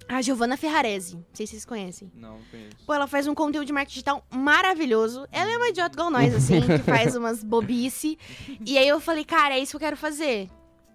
a 0.09 0.23
Giovanna 0.23 0.57
Ferrarese. 0.57 1.17
Não 1.17 1.25
sei 1.35 1.47
se 1.47 1.53
vocês 1.53 1.65
conhecem. 1.65 2.11
Não, 2.15 2.39
não 2.39 2.45
conheço. 2.51 2.77
Pô, 2.87 2.95
ela 2.95 3.07
faz 3.07 3.27
um 3.27 3.35
conteúdo 3.35 3.67
de 3.67 3.73
marketing 3.73 3.95
digital 3.95 4.27
maravilhoso. 4.31 5.29
Ela 5.31 5.53
é 5.53 5.57
uma 5.57 5.69
idiota 5.69 5.95
igual 5.95 6.11
nós, 6.11 6.35
assim, 6.35 6.61
que 6.63 6.79
faz 6.79 7.15
umas 7.17 7.45
bobice. 7.45 8.19
E 8.65 8.79
aí 8.79 8.89
eu 8.89 8.99
falei, 8.99 9.25
cara, 9.25 9.55
é 9.55 9.61
isso 9.61 9.73
que 9.73 9.77
eu 9.77 9.81
quero 9.81 9.97
fazer. 9.97 10.49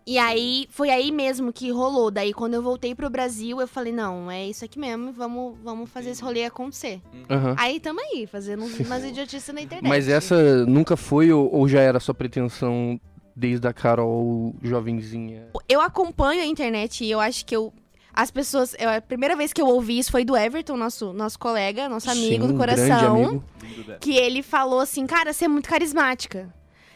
E 0.06 0.18
aí, 0.18 0.68
foi 0.70 0.90
aí 0.90 1.12
mesmo 1.12 1.54
que 1.54 1.72
rolou. 1.72 2.12
Daí, 2.12 2.34
quando 2.34 2.56
eu 2.56 2.62
voltei 2.62 2.94
pro 2.94 3.10
Brasil, 3.10 3.62
eu 3.62 3.68
falei, 3.68 3.94
não, 3.94 4.30
é 4.30 4.46
isso 4.48 4.66
aqui 4.66 4.78
mesmo, 4.78 5.14
vamos, 5.14 5.56
vamos 5.64 5.90
fazer 5.90 6.10
esse 6.10 6.22
rolê 6.22 6.44
acontecer. 6.44 7.02
Aham. 7.30 7.56
Aí, 7.58 7.80
tamo 7.80 8.00
aí, 8.02 8.28
fazendo 8.28 8.66
umas 8.66 9.04
idiotices 9.04 9.54
na 9.54 9.62
internet. 9.62 9.88
Mas 9.90 10.10
essa 10.10 10.66
nunca 10.66 10.98
foi 10.98 11.32
ou, 11.32 11.50
ou 11.54 11.68
já 11.70 11.80
era 11.80 12.00
sua 12.02 12.14
pretensão 12.14 13.00
desde 13.36 13.66
a 13.68 13.72
Carol 13.74 14.54
jovenzinha? 14.62 15.48
Eu 15.70 15.80
acompanho 15.80 16.42
a 16.42 16.46
internet 16.46 17.04
e 17.06 17.10
eu 17.10 17.20
acho 17.20 17.46
que 17.46 17.56
eu... 17.56 17.74
As 18.14 18.30
pessoas... 18.30 18.76
eu- 18.78 18.90
a 18.90 19.02
primeira 19.02 19.36
vez 19.36 19.52
que 19.54 19.62
eu 19.62 19.68
ouvi 19.68 19.98
isso 19.98 20.12
foi 20.12 20.24
do 20.26 20.36
Everton, 20.38 20.76
nosso, 20.78 21.14
nosso 21.14 21.40
colega, 21.40 21.88
nosso 21.90 22.12
amigo 22.12 22.46
Sim, 22.46 22.52
do 22.52 22.58
coração. 22.58 23.16
amigo. 23.26 23.44
Que 24.02 24.16
ele 24.18 24.44
falou 24.44 24.82
assim, 24.82 25.08
cara, 25.08 25.32
você 25.34 25.46
é 25.46 25.48
muito 25.48 25.68
carismática. 25.70 26.54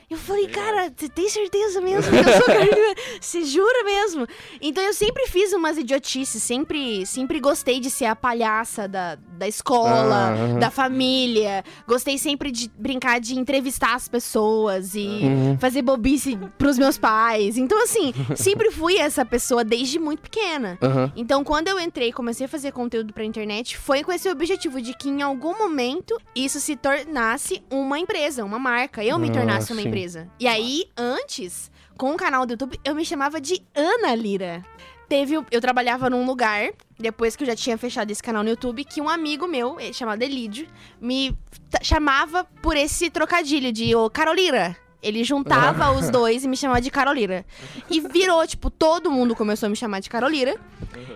Eu 0.10 0.18
falei, 0.18 0.48
cara, 0.48 0.90
você 0.96 1.10
tem 1.10 1.28
certeza 1.28 1.82
mesmo 1.82 2.10
que 2.10 2.18
eu 2.30 2.34
sou 2.38 2.46
carismática? 2.48 3.02
Você 3.20 3.44
jura 3.44 3.84
mesmo? 3.84 4.26
Então 4.62 4.82
eu 4.82 4.94
sempre 4.94 5.28
fiz 5.28 5.52
umas 5.52 5.78
idiotices, 5.78 6.42
sempre, 6.42 7.06
sempre 7.06 7.42
gostei 7.42 7.82
de 7.82 7.90
ser 7.90 8.06
a 8.06 8.16
palhaça 8.16 8.88
da, 8.88 9.16
da 9.16 9.46
escola, 9.50 10.34
Ah, 10.56 10.60
da 10.60 10.72
família. 10.72 11.62
Gostei 11.86 12.18
sempre 12.18 12.52
de 12.52 12.72
brincar 12.78 13.20
de 13.20 13.38
entrevistar 13.38 13.96
as 13.96 14.08
pessoas 14.08 14.96
e 14.96 15.06
Uhum. 15.08 15.58
fazer 15.60 15.82
bobice 15.82 16.38
pros 16.58 16.78
meus 16.78 16.98
pais. 16.98 17.58
Então, 17.58 17.84
assim, 17.84 18.14
sempre 18.34 18.72
fui 18.72 18.98
essa 18.98 19.26
pessoa 19.26 19.62
desde 19.66 20.00
muito 20.00 20.22
pequena. 20.22 20.80
Então, 21.18 21.44
quando 21.44 21.68
eu 21.68 21.78
entrei 21.82 22.10
e 22.10 22.14
comecei 22.14 22.46
a 22.46 22.50
fazer 22.50 22.72
conteúdo 22.72 23.12
pra 23.12 23.26
internet, 23.26 23.78
foi 23.78 24.06
com 24.06 24.14
esse 24.14 24.30
objetivo 24.30 24.82
de 24.82 24.94
que 24.94 25.10
em 25.10 25.22
algum 25.22 25.58
momento 25.58 26.18
isso 26.34 26.62
se 26.62 26.78
tornasse 26.78 27.62
uma 27.70 28.00
empresa, 28.00 28.46
uma 28.46 28.58
marca. 28.58 29.04
Eu 29.04 29.20
me 29.20 29.28
Ah, 29.28 29.34
tornasse 29.34 29.74
uma 29.74 29.82
sim. 29.82 29.88
empresa. 29.90 29.97
E 30.40 30.48
aí, 30.48 30.86
antes, 30.96 31.72
com 31.98 32.14
o 32.14 32.18
canal 32.18 32.46
do 32.46 32.54
YouTube, 32.54 32.80
eu 32.84 32.96
me 32.96 33.04
chamava 33.04 33.42
de 33.42 33.62
Ana 33.76 34.16
Lira. 34.16 34.64
Teve, 35.10 35.36
eu 35.50 35.62
trabalhava 35.62 36.10
num 36.10 36.26
lugar, 36.26 36.72
depois 37.00 37.36
que 37.36 37.44
eu 37.44 37.48
já 37.48 37.56
tinha 37.56 37.78
fechado 37.78 38.12
esse 38.12 38.22
canal 38.22 38.44
no 38.44 38.50
YouTube, 38.50 38.84
que 38.84 39.02
um 39.02 39.08
amigo 39.08 39.48
meu, 39.48 39.80
eh, 39.80 39.94
chamado 39.94 40.22
Elídio, 40.22 40.68
me 41.00 41.38
chamava 41.82 42.44
por 42.62 42.76
esse 42.76 43.10
trocadilho 43.10 43.72
de 43.72 43.96
ô 43.96 44.10
Carolira. 44.10 44.76
Ele 45.02 45.24
juntava 45.24 45.92
os 45.92 46.10
dois 46.10 46.44
e 46.44 46.48
me 46.48 46.58
chamava 46.58 46.82
de 46.82 46.90
Carolira. 46.90 47.46
E 47.90 48.02
virou, 48.02 48.46
tipo, 48.48 48.70
todo 48.70 49.12
mundo 49.12 49.36
começou 49.36 49.68
a 49.68 49.70
me 49.70 49.76
chamar 49.76 50.00
de 50.00 50.10
Carolira. 50.10 50.60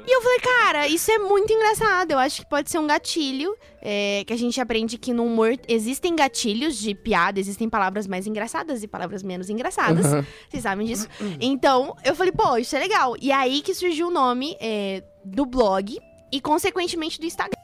E 0.08 0.16
eu 0.16 0.22
falei, 0.22 0.40
cara, 0.40 0.88
isso 0.88 1.12
é 1.12 1.18
muito 1.18 1.52
engraçado. 1.52 2.12
Eu 2.12 2.20
acho 2.20 2.42
que 2.42 2.50
pode 2.50 2.70
ser 2.70 2.80
um 2.80 2.88
gatilho. 2.88 3.56
é, 3.82 4.24
que 4.26 4.32
a 4.32 4.38
gente 4.38 4.62
aprende 4.62 4.98
que 4.98 5.12
no 5.12 5.26
humor 5.26 5.58
existem 5.68 6.16
gatilhos 6.16 6.78
de 6.78 6.94
piada, 6.94 7.40
existem 7.40 7.68
palavras 7.68 8.06
mais 8.06 8.28
engraçadas 8.28 8.84
e 8.84 8.88
palavras 8.88 9.24
menos 9.24 9.50
engraçadas. 9.50 10.06
Aham. 10.06 10.26
Vocês 10.50 10.64
sabem 10.64 10.86
disso? 10.86 11.08
Então, 11.40 11.96
eu 12.06 12.16
falei, 12.16 12.32
pô, 12.32 12.58
isso 12.58 12.76
é 12.76 12.80
legal. 12.80 13.16
E 13.20 13.32
aí 13.32 13.62
que 13.62 13.74
surgiu 13.74 14.08
o 14.08 14.12
nome 14.12 14.56
é, 14.60 15.04
do 15.26 15.46
blog 15.46 16.00
e, 16.32 16.40
consequentemente, 16.40 17.20
do 17.20 17.26
Instagram. 17.26 17.61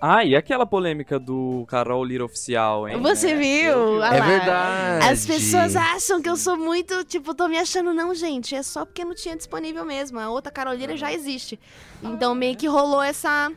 Ah, 0.00 0.22
e 0.24 0.36
aquela 0.36 0.66
polêmica 0.66 1.18
do 1.18 1.64
Carol 1.68 2.04
Lira 2.04 2.24
Oficial, 2.24 2.86
hein? 2.88 3.00
Você 3.00 3.30
É, 3.30 3.34
viu? 3.34 3.72
eu 3.72 3.96
vi. 3.96 4.02
Ah 4.02 4.14
É 4.16 4.20
verdade. 4.20 5.08
As 5.08 5.24
pessoas 5.26 5.74
acham 5.74 6.20
que 6.20 6.28
eu 6.28 6.36
sou 6.36 6.56
muito, 6.56 7.02
tipo, 7.04 7.34
tô 7.34 7.48
me 7.48 7.56
achando, 7.58 7.94
não, 7.94 8.14
gente. 8.14 8.54
É 8.54 8.62
só 8.62 8.84
porque 8.84 9.04
não 9.04 9.14
tinha 9.14 9.34
disponível 9.36 9.84
mesmo. 9.84 10.18
A 10.18 10.28
outra 10.28 10.52
Carolina 10.52 10.96
já 10.96 11.12
existe. 11.12 11.58
Então 12.02 12.34
meio 12.34 12.54
que 12.56 12.66
rolou 12.66 13.02
essa. 13.02 13.50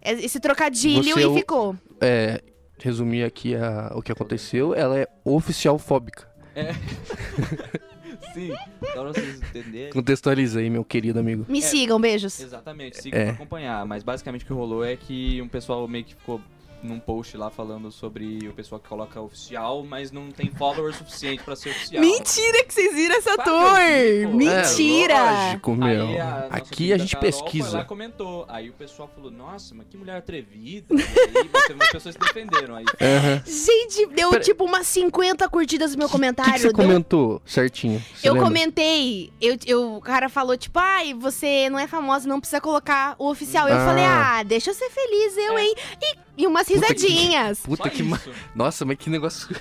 Esse 0.00 0.38
trocadilho 0.40 1.02
Você 1.02 1.20
é 1.20 1.22
e 1.22 1.26
o- 1.26 1.34
ficou. 1.34 1.76
É, 2.00 2.40
resumir 2.78 3.24
aqui 3.24 3.54
a- 3.56 3.92
o 3.94 4.02
que 4.02 4.10
aconteceu, 4.12 4.74
ela 4.74 4.98
é 4.98 5.06
oficial 5.24 5.78
fóbica. 5.78 6.28
Sim, 8.34 8.52
só 8.94 9.02
pra 9.02 9.12
vocês 9.12 9.42
entenderem. 9.42 9.92
Contextualiza 9.92 10.60
aí, 10.60 10.70
meu 10.70 10.84
querido 10.84 11.18
amigo. 11.18 11.44
Me 11.48 11.58
É. 11.58 11.62
sigam, 11.62 12.00
beijos. 12.00 12.38
Exatamente, 12.40 13.00
siga 13.02 13.16
É. 13.18 13.24
pra 13.26 13.34
acompanhar. 13.34 13.84
Mas 13.86 14.02
basicamente 14.02 14.42
o 14.44 14.46
que 14.46 14.52
rolou 14.52 14.84
é 14.84 14.96
que 14.96 15.40
um 15.42 15.48
pessoal 15.48 15.86
meio 15.86 16.04
que 16.04 16.14
ficou 16.14 16.40
num 16.82 16.98
post 16.98 17.36
lá 17.36 17.48
falando 17.50 17.90
sobre 17.92 18.48
o 18.48 18.52
pessoal 18.52 18.80
que 18.80 18.88
coloca 18.88 19.20
oficial, 19.20 19.84
mas 19.84 20.10
não 20.10 20.30
tem 20.30 20.50
follower 20.50 20.92
suficiente 20.94 21.42
pra 21.42 21.54
ser 21.54 21.70
oficial. 21.70 22.02
Mentira 22.02 22.64
que 22.64 22.74
vocês 22.74 22.94
viram 22.94 23.16
essa 23.16 23.30
eu 23.30 23.36
vi, 23.36 24.26
pô. 24.26 24.36
Mentira! 24.36 25.14
É, 25.14 25.44
lógico, 25.46 25.74
meu. 25.76 26.06
Aí 26.08 26.18
a 26.20 26.48
Aqui 26.50 26.92
a 26.92 26.98
gente 26.98 27.14
Carol 27.16 27.30
Foi 27.32 27.40
lá 27.40 27.44
pesquisa. 27.44 27.80
e 27.80 27.84
comentou. 27.84 28.44
Aí 28.48 28.68
o 28.70 28.72
pessoal 28.72 29.08
falou, 29.14 29.30
nossa, 29.30 29.74
mas 29.74 29.86
que 29.88 29.96
mulher 29.96 30.16
atrevida. 30.16 30.86
E 30.94 31.38
aí 31.38 31.74
umas 31.74 31.90
pessoas 31.90 32.14
se 32.14 32.18
defenderam. 32.20 32.74
Aí 32.76 32.84
Aham. 33.00 33.42
Gente, 33.46 34.06
deu 34.14 34.30
Pera- 34.30 34.42
tipo 34.42 34.64
umas 34.64 34.86
50 34.86 35.48
curtidas 35.48 35.92
no 35.92 35.98
meu 35.98 36.06
O 36.06 36.10
que, 36.10 36.12
comentário. 36.16 36.52
que 36.52 36.58
você 36.60 36.68
deu- 36.72 36.76
comentou 36.76 37.42
certinho? 37.46 38.02
Você 38.14 38.28
Eu 38.28 38.34
lembra? 38.34 38.48
comentei, 38.48 39.32
eu, 39.40 39.56
eu- 39.66 39.96
o 39.96 40.00
cara 40.00 40.28
falou, 40.28 40.56
tipo, 40.56 40.78
ai, 40.78 41.14
você 41.14 41.68
não 41.70 41.78
é 41.78 41.86
famosa, 41.86 42.28
não 42.28 42.40
precisa 42.40 42.60
colocar 42.60 43.14
o 43.18 43.30
oficial. 43.30 43.68
Eu 43.68 43.76
Ah. 43.76 43.84
falei, 43.86 44.04
ah, 44.04 44.42
deixa 44.42 44.70
eu 44.70 44.74
ser 44.74 44.90
feliz, 44.90 45.36
eu, 45.36 45.58
É. 45.58 45.64
hein? 45.64 45.74
E, 46.00 46.16
e 46.36 46.46
umas 46.46 46.66
Puta 46.68 46.86
que- 46.86 46.92
risadinhas. 46.94 47.60
Puta 47.60 47.84
só 47.84 47.88
que 47.90 48.02
ma... 48.02 48.20
Nossa, 48.54 48.84
mas 48.84 48.96
que 48.96 49.10
negócio. 49.10 49.54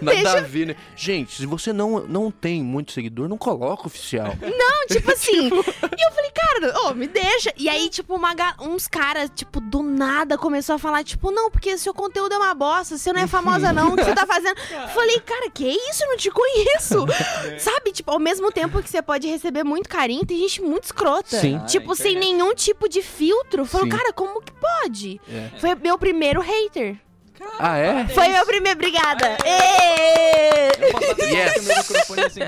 Nada 0.00 0.16
Deixa- 0.16 0.38
a 0.38 0.40
ver, 0.40 0.66
né? 0.68 0.76
Gente, 0.96 1.36
se 1.36 1.46
você 1.46 1.72
não, 1.72 2.00
não 2.00 2.30
tem 2.30 2.62
muito 2.62 2.92
seguidor, 2.92 3.28
não 3.28 3.36
coloca 3.38 3.86
oficial. 3.86 4.34
Não, 4.40 4.86
tipo 4.86 5.10
assim. 5.12 5.48
e 5.48 6.04
eu 6.06 6.12
falei, 6.12 6.30
cara, 6.32 6.80
ô, 6.88 6.94
me 6.94 7.06
deixa. 7.06 7.52
E 7.56 7.68
aí, 7.68 7.88
tipo, 7.88 8.14
uma 8.14 8.34
uns 8.60 8.86
caras, 8.88 9.30
tipo, 9.34 9.60
do 9.60 9.82
nada 9.82 10.36
começou 10.36 10.74
a 10.74 10.78
falar, 10.78 11.04
tipo, 11.04 11.30
não, 11.30 11.50
porque 11.50 11.76
seu 11.78 11.94
conteúdo 11.94 12.32
é 12.34 12.38
uma 12.38 12.54
bosta, 12.54 12.98
você 12.98 13.12
não 13.12 13.20
é 13.20 13.26
famosa, 13.26 13.72
não, 13.72 13.92
o 13.92 13.96
que 13.96 14.04
você 14.04 14.14
tá 14.14 14.26
fazendo? 14.26 14.56
Falei, 14.92 15.20
cara, 15.20 15.50
que 15.50 15.66
isso? 15.68 16.02
Eu 16.04 16.08
não 16.08 16.16
te 16.16 16.30
conheço. 16.30 17.06
Sabe, 17.58 17.92
tipo, 17.92 18.10
ao 18.10 18.18
mesmo 18.18 18.50
tempo 18.52 18.82
que 18.82 18.90
você 18.90 19.00
pode 19.02 19.26
receber 19.28 19.64
muito 19.64 19.88
carinho, 19.88 20.26
tem 20.26 20.38
gente 20.38 20.60
muito 20.62 20.84
escrota. 20.84 21.40
Sim. 21.40 21.56
Ah, 21.62 21.66
Tipo, 21.66 21.88
na 21.90 21.94
sem 21.96 22.16
nenhum 22.18 22.54
tipo 22.54 22.88
de 22.88 23.02
filtro. 23.02 23.64
Falou, 23.64 23.88
cara, 23.88 24.12
como 24.12 24.40
que 24.42 24.52
pode? 24.52 25.20
É. 25.28 25.50
Foi 25.58 25.74
meu 25.74 25.98
primeiro 25.98 26.40
hater. 26.40 26.96
Ah, 27.58 27.78
é? 27.78 28.06
Foi 28.08 28.28
meu 28.28 28.44
primeiro. 28.44 28.78
Obrigada. 28.78 29.36
Yes. 31.20 31.68
é. 32.38 32.44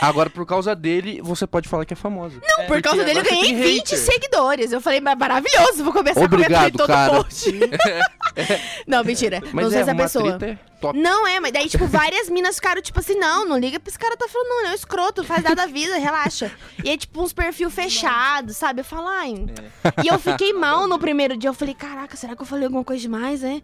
Agora, 0.00 0.28
por 0.28 0.44
causa 0.46 0.74
dele, 0.74 1.20
você 1.22 1.46
pode 1.46 1.68
falar 1.68 1.84
que 1.84 1.92
é 1.92 1.96
famosa. 1.96 2.36
Não, 2.42 2.66
por 2.66 2.82
causa 2.82 3.04
dele 3.04 3.20
eu 3.20 3.24
ganhei 3.24 3.44
tem 3.44 3.56
20 3.56 3.90
hater. 3.92 3.98
seguidores. 3.98 4.72
Eu 4.72 4.80
falei, 4.80 5.00
mas 5.00 5.16
maravilhoso, 5.16 5.84
vou 5.84 5.92
começar 5.92 6.20
Obrigado, 6.20 6.52
a 6.52 6.56
comentar 6.56 6.68
em 6.68 6.72
todo 6.72 6.86
cara. 6.86 7.12
post. 7.12 7.52
não, 8.86 9.04
mentira. 9.04 9.40
Mas 9.52 9.64
não 9.64 9.70
sou 9.70 9.78
é, 9.78 9.82
essa 9.82 9.92
uma 9.92 10.02
pessoa. 10.02 10.38
treta 10.38 10.60
é 10.68 10.71
top. 10.82 10.98
Não 10.98 11.26
é, 11.26 11.40
mas 11.40 11.52
daí, 11.52 11.68
tipo, 11.68 11.86
várias 11.86 12.28
minas 12.28 12.56
ficaram, 12.56 12.82
tipo 12.82 12.98
assim, 13.00 13.14
não, 13.14 13.46
não 13.46 13.58
liga 13.58 13.78
pra 13.80 13.88
esse 13.88 13.98
cara 13.98 14.16
tá 14.16 14.28
falando, 14.28 14.48
não, 14.48 14.58
ele 14.60 14.68
é 14.68 14.70
um 14.72 14.74
escroto, 14.74 15.24
faz 15.24 15.42
nada 15.42 15.54
da 15.56 15.66
vida, 15.66 15.96
relaxa. 15.98 16.50
E 16.84 16.90
é, 16.90 16.96
tipo, 16.96 17.22
uns 17.22 17.32
perfil 17.32 17.70
fechados, 17.70 18.56
sabe? 18.56 18.80
Eu 18.80 18.84
falo, 18.84 19.06
ai. 19.08 19.34
É. 19.84 20.04
E 20.04 20.08
eu 20.08 20.18
fiquei 20.18 20.52
mal 20.52 20.86
no 20.86 20.98
primeiro 20.98 21.36
dia, 21.36 21.48
eu 21.48 21.54
falei, 21.54 21.74
caraca, 21.74 22.16
será 22.16 22.34
que 22.36 22.42
eu 22.42 22.46
falei 22.46 22.64
alguma 22.64 22.84
coisa 22.84 23.00
demais, 23.00 23.42
né? 23.42 23.62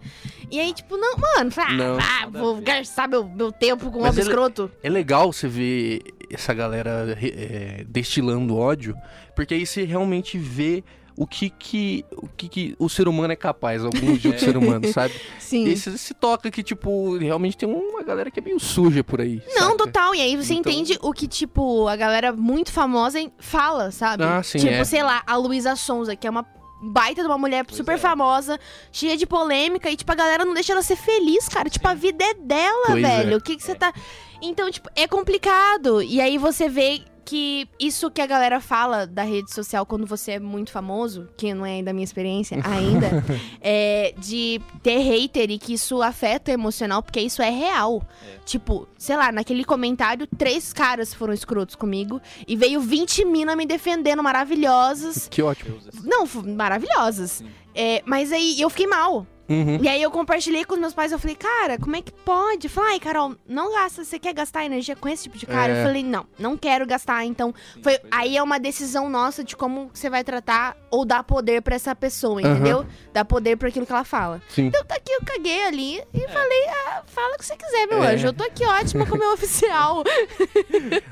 E 0.50 0.58
aí, 0.60 0.72
tipo, 0.72 0.96
não, 0.96 1.16
mano, 1.16 1.50
falei, 1.50 1.76
Não. 1.76 1.98
ah, 1.98 2.20
Nada 2.26 2.38
vou 2.38 2.56
gastar 2.62 3.08
meu, 3.08 3.24
meu 3.28 3.50
tempo 3.52 3.90
com 3.90 3.98
um 3.98 4.02
homem 4.02 4.12
ele- 4.12 4.20
escroto. 4.22 4.70
É 4.82 4.88
legal 4.88 5.32
você 5.32 5.48
ver 5.48 6.02
essa 6.30 6.54
galera 6.54 7.16
é, 7.20 7.84
destilando 7.88 8.56
ódio, 8.56 8.94
porque 9.34 9.54
aí 9.54 9.66
você 9.66 9.84
realmente 9.84 10.36
vê 10.38 10.84
o 11.18 11.26
que 11.26 11.50
que 11.50 12.04
o, 12.12 12.28
que 12.28 12.48
que 12.48 12.76
o 12.78 12.88
ser 12.88 13.08
humano 13.08 13.32
é 13.32 13.36
capaz, 13.36 13.84
alguns 13.84 14.20
de 14.20 14.28
outro 14.28 14.44
ser 14.44 14.56
humano, 14.56 14.86
sabe? 14.92 15.12
Sim. 15.38 15.64
E 15.66 15.76
você 15.76 15.98
se 15.98 16.14
toca 16.14 16.50
que, 16.50 16.62
tipo, 16.62 17.16
realmente 17.18 17.56
tem 17.58 17.68
uma 17.68 18.02
galera 18.02 18.30
que 18.30 18.38
é 18.38 18.42
meio 18.42 18.60
suja 18.60 19.02
por 19.02 19.20
aí. 19.20 19.42
Não, 19.48 19.72
saca? 19.72 19.76
total. 19.78 20.14
E 20.14 20.20
aí 20.20 20.36
você 20.36 20.54
Então- 20.54 20.70
entende 20.72 20.98
o 21.02 21.12
que, 21.12 21.26
tipo, 21.26 21.88
a 21.88 21.96
galera 21.96 22.32
muito 22.32 22.70
famosa 22.72 23.18
fala, 23.38 23.90
sabe? 23.90 24.22
Ah, 24.22 24.42
sim, 24.42 24.58
tipo, 24.58 24.72
é. 24.72 24.84
sei 24.84 25.02
lá, 25.02 25.22
a 25.26 25.36
Luísa 25.36 25.74
Sonza, 25.74 26.14
que 26.14 26.26
é 26.26 26.30
uma 26.30 26.46
baita 26.80 27.22
de 27.22 27.26
uma 27.26 27.36
mulher 27.38 27.64
Pois 27.64 27.76
super 27.76 27.96
é. 27.96 27.98
famosa, 27.98 28.56
cheia 28.92 29.16
de 29.16 29.26
polêmica, 29.26 29.90
e, 29.90 29.96
tipo, 29.96 30.12
a 30.12 30.14
galera 30.14 30.44
não 30.44 30.54
deixa 30.54 30.72
ela 30.72 30.82
ser 30.82 30.94
feliz, 30.96 31.48
cara. 31.48 31.68
Tipo, 31.68 31.88
a 31.88 31.94
vida 31.94 32.24
é 32.24 32.34
dela, 32.34 32.86
Pois 32.86 33.04
é. 33.04 33.24
velho. 33.24 33.36
O 33.38 33.40
que, 33.40 33.56
que 33.56 33.62
você 33.64 33.74
tá. 33.74 33.92
Então, 34.40 34.70
tipo, 34.70 34.88
é 34.94 35.08
complicado. 35.08 36.00
E 36.00 36.20
aí 36.20 36.38
você 36.38 36.68
vê 36.68 37.02
que 37.28 37.68
isso 37.78 38.10
que 38.10 38.22
a 38.22 38.26
galera 38.26 38.58
fala 38.58 39.06
da 39.06 39.22
rede 39.22 39.52
social 39.52 39.84
quando 39.84 40.06
você 40.06 40.32
é 40.32 40.40
muito 40.40 40.72
famoso, 40.72 41.28
que 41.36 41.52
não 41.52 41.66
é 41.66 41.82
da 41.82 41.92
minha 41.92 42.04
experiência 42.04 42.58
ainda, 42.64 43.22
é 43.60 44.14
de 44.16 44.58
ter 44.82 44.96
hater 44.96 45.50
e 45.50 45.58
que 45.58 45.74
isso 45.74 46.00
afeta 46.00 46.50
o 46.50 46.54
emocional, 46.54 47.02
porque 47.02 47.20
isso 47.20 47.42
é 47.42 47.50
real. 47.50 48.02
É. 48.26 48.38
Tipo, 48.46 48.88
sei 48.96 49.14
lá, 49.14 49.30
naquele 49.30 49.62
comentário, 49.62 50.26
três 50.38 50.72
caras 50.72 51.12
foram 51.12 51.34
escrotos 51.34 51.74
comigo 51.74 52.18
e 52.46 52.56
veio 52.56 52.80
20 52.80 53.26
mina 53.26 53.54
me 53.54 53.66
defendendo, 53.66 54.22
maravilhosas. 54.22 55.28
Que 55.30 55.42
ótimo. 55.42 55.76
Não, 56.02 56.26
maravilhosas. 56.56 57.44
É, 57.74 58.02
mas 58.06 58.32
aí 58.32 58.58
eu 58.58 58.70
fiquei 58.70 58.86
mal. 58.86 59.26
Uhum. 59.48 59.78
E 59.82 59.88
aí 59.88 60.02
eu 60.02 60.10
compartilhei 60.10 60.64
com 60.64 60.74
os 60.74 60.80
meus 60.80 60.92
pais, 60.92 61.10
eu 61.10 61.18
falei, 61.18 61.34
cara, 61.34 61.78
como 61.78 61.96
é 61.96 62.02
que 62.02 62.12
pode? 62.12 62.68
Falei, 62.68 62.92
ai, 62.94 63.00
Carol, 63.00 63.34
não 63.48 63.72
gasta, 63.72 64.04
você 64.04 64.18
quer 64.18 64.34
gastar 64.34 64.64
energia 64.64 64.94
com 64.94 65.08
esse 65.08 65.22
tipo 65.24 65.38
de 65.38 65.46
cara? 65.46 65.72
É. 65.72 65.80
Eu 65.80 65.86
falei, 65.86 66.02
não, 66.04 66.26
não 66.38 66.56
quero 66.56 66.86
gastar. 66.86 67.24
Então, 67.24 67.54
Sim, 67.74 67.82
foi, 67.82 67.94
é. 67.94 68.02
aí 68.10 68.36
é 68.36 68.42
uma 68.42 68.58
decisão 68.60 69.08
nossa 69.08 69.42
de 69.42 69.56
como 69.56 69.90
você 69.92 70.10
vai 70.10 70.22
tratar 70.22 70.76
ou 70.90 71.04
dar 71.04 71.22
poder 71.22 71.62
pra 71.62 71.74
essa 71.76 71.94
pessoa, 71.96 72.42
entendeu? 72.42 72.84
Dar 73.12 73.24
poder 73.24 73.56
pra 73.56 73.68
aquilo 73.68 73.86
que 73.86 73.92
ela 73.92 74.04
fala. 74.04 74.42
Sim. 74.48 74.66
Então 74.66 74.84
tá 74.84 74.96
aqui, 74.96 75.12
eu 75.12 75.20
caguei 75.24 75.64
ali 75.64 76.02
e 76.12 76.28
falei, 76.28 76.64
ah, 76.68 77.02
fala 77.06 77.34
o 77.34 77.38
que 77.38 77.46
você 77.46 77.56
quiser, 77.56 77.86
meu 77.86 78.04
É. 78.04 78.14
anjo. 78.14 78.26
Eu 78.26 78.32
tô 78.34 78.44
aqui 78.44 78.64
ótima 78.66 79.06
com 79.06 79.14
o 79.14 79.18
meu 79.18 79.32
oficial. 79.34 80.04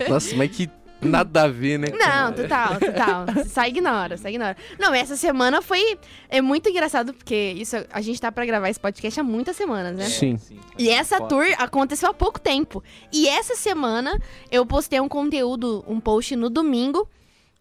Nossa, 0.08 0.34
mas 0.36 0.50
que 0.54 0.68
nada 1.06 1.44
a 1.44 1.48
ver, 1.48 1.78
né? 1.78 1.88
Não, 1.92 2.32
total, 2.32 2.78
total. 2.78 3.26
Só 3.46 3.64
ignora, 3.64 4.16
só 4.16 4.28
ignora. 4.28 4.56
Não, 4.78 4.92
essa 4.94 5.16
semana 5.16 5.62
foi. 5.62 5.98
É 6.28 6.40
muito 6.40 6.68
engraçado, 6.68 7.14
porque 7.14 7.54
isso, 7.56 7.76
a 7.90 8.00
gente 8.00 8.20
tá 8.20 8.30
pra 8.30 8.44
gravar 8.44 8.68
esse 8.68 8.80
podcast 8.80 9.20
há 9.20 9.22
muitas 9.22 9.56
semanas, 9.56 9.96
né? 9.96 10.04
Sim. 10.04 10.38
E 10.78 10.88
essa 10.88 11.20
tour 11.22 11.46
aconteceu 11.58 12.10
há 12.10 12.14
pouco 12.14 12.40
tempo. 12.40 12.82
E 13.12 13.28
essa 13.28 13.54
semana 13.54 14.20
eu 14.50 14.66
postei 14.66 15.00
um 15.00 15.08
conteúdo, 15.08 15.84
um 15.88 16.00
post 16.00 16.34
no 16.36 16.50
domingo, 16.50 17.08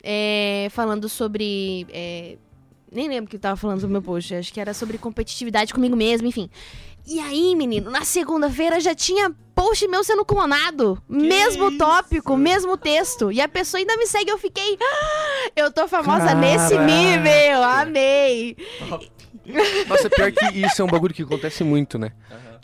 é, 0.04 0.68
falando 0.72 1.08
sobre. 1.08 1.88
é, 1.92 2.38
nem 2.92 3.10
lembro 3.10 3.26
o 3.26 3.30
que 3.30 3.36
eu 3.36 3.40
tava 3.40 3.58
falando 3.58 3.82
no 3.82 3.90
meu 3.90 4.02
post. 4.02 4.34
Acho 4.34 4.54
que 4.54 4.60
era 4.60 4.74
sobre 4.74 4.98
competitividade 4.98 5.74
comigo 5.74 5.96
mesmo, 5.96 6.28
enfim. 6.28 6.50
E 7.08 7.20
aí, 7.20 7.56
menino, 7.56 7.92
na 7.92 8.04
segunda-feira 8.04 8.80
já 8.80 8.96
tinha 8.96 9.32
post 9.54 9.88
meu 9.88 10.04
sendo 10.04 10.26
clonado. 10.26 11.02
mesmo 11.08 11.70
isso? 11.70 11.78
tópico, 11.78 12.36
mesmo 12.36 12.76
texto. 12.78 13.32
E 13.32 13.40
a 13.40 13.48
pessoa 13.48 13.80
ainda 13.80 13.96
me 13.98 14.06
segue. 14.08 14.30
Eu 14.32 14.38
fiquei. 14.38 14.78
"Ah, 14.82 15.50
eu 15.56 15.72
tô 15.72 15.88
famosa 15.88 16.34
nesse 16.34 16.76
Caraca. 16.76 16.86
nível. 16.92 17.64
Amei. 17.64 18.58
Nossa, 19.88 20.10
pior 20.10 20.32
que 20.32 20.46
isso 20.60 20.82
é 20.82 20.86
um 20.86 20.88
bagulho 20.88 21.14
que 21.14 21.22
acontece 21.22 21.64
muito, 21.64 21.98
né? 22.00 22.12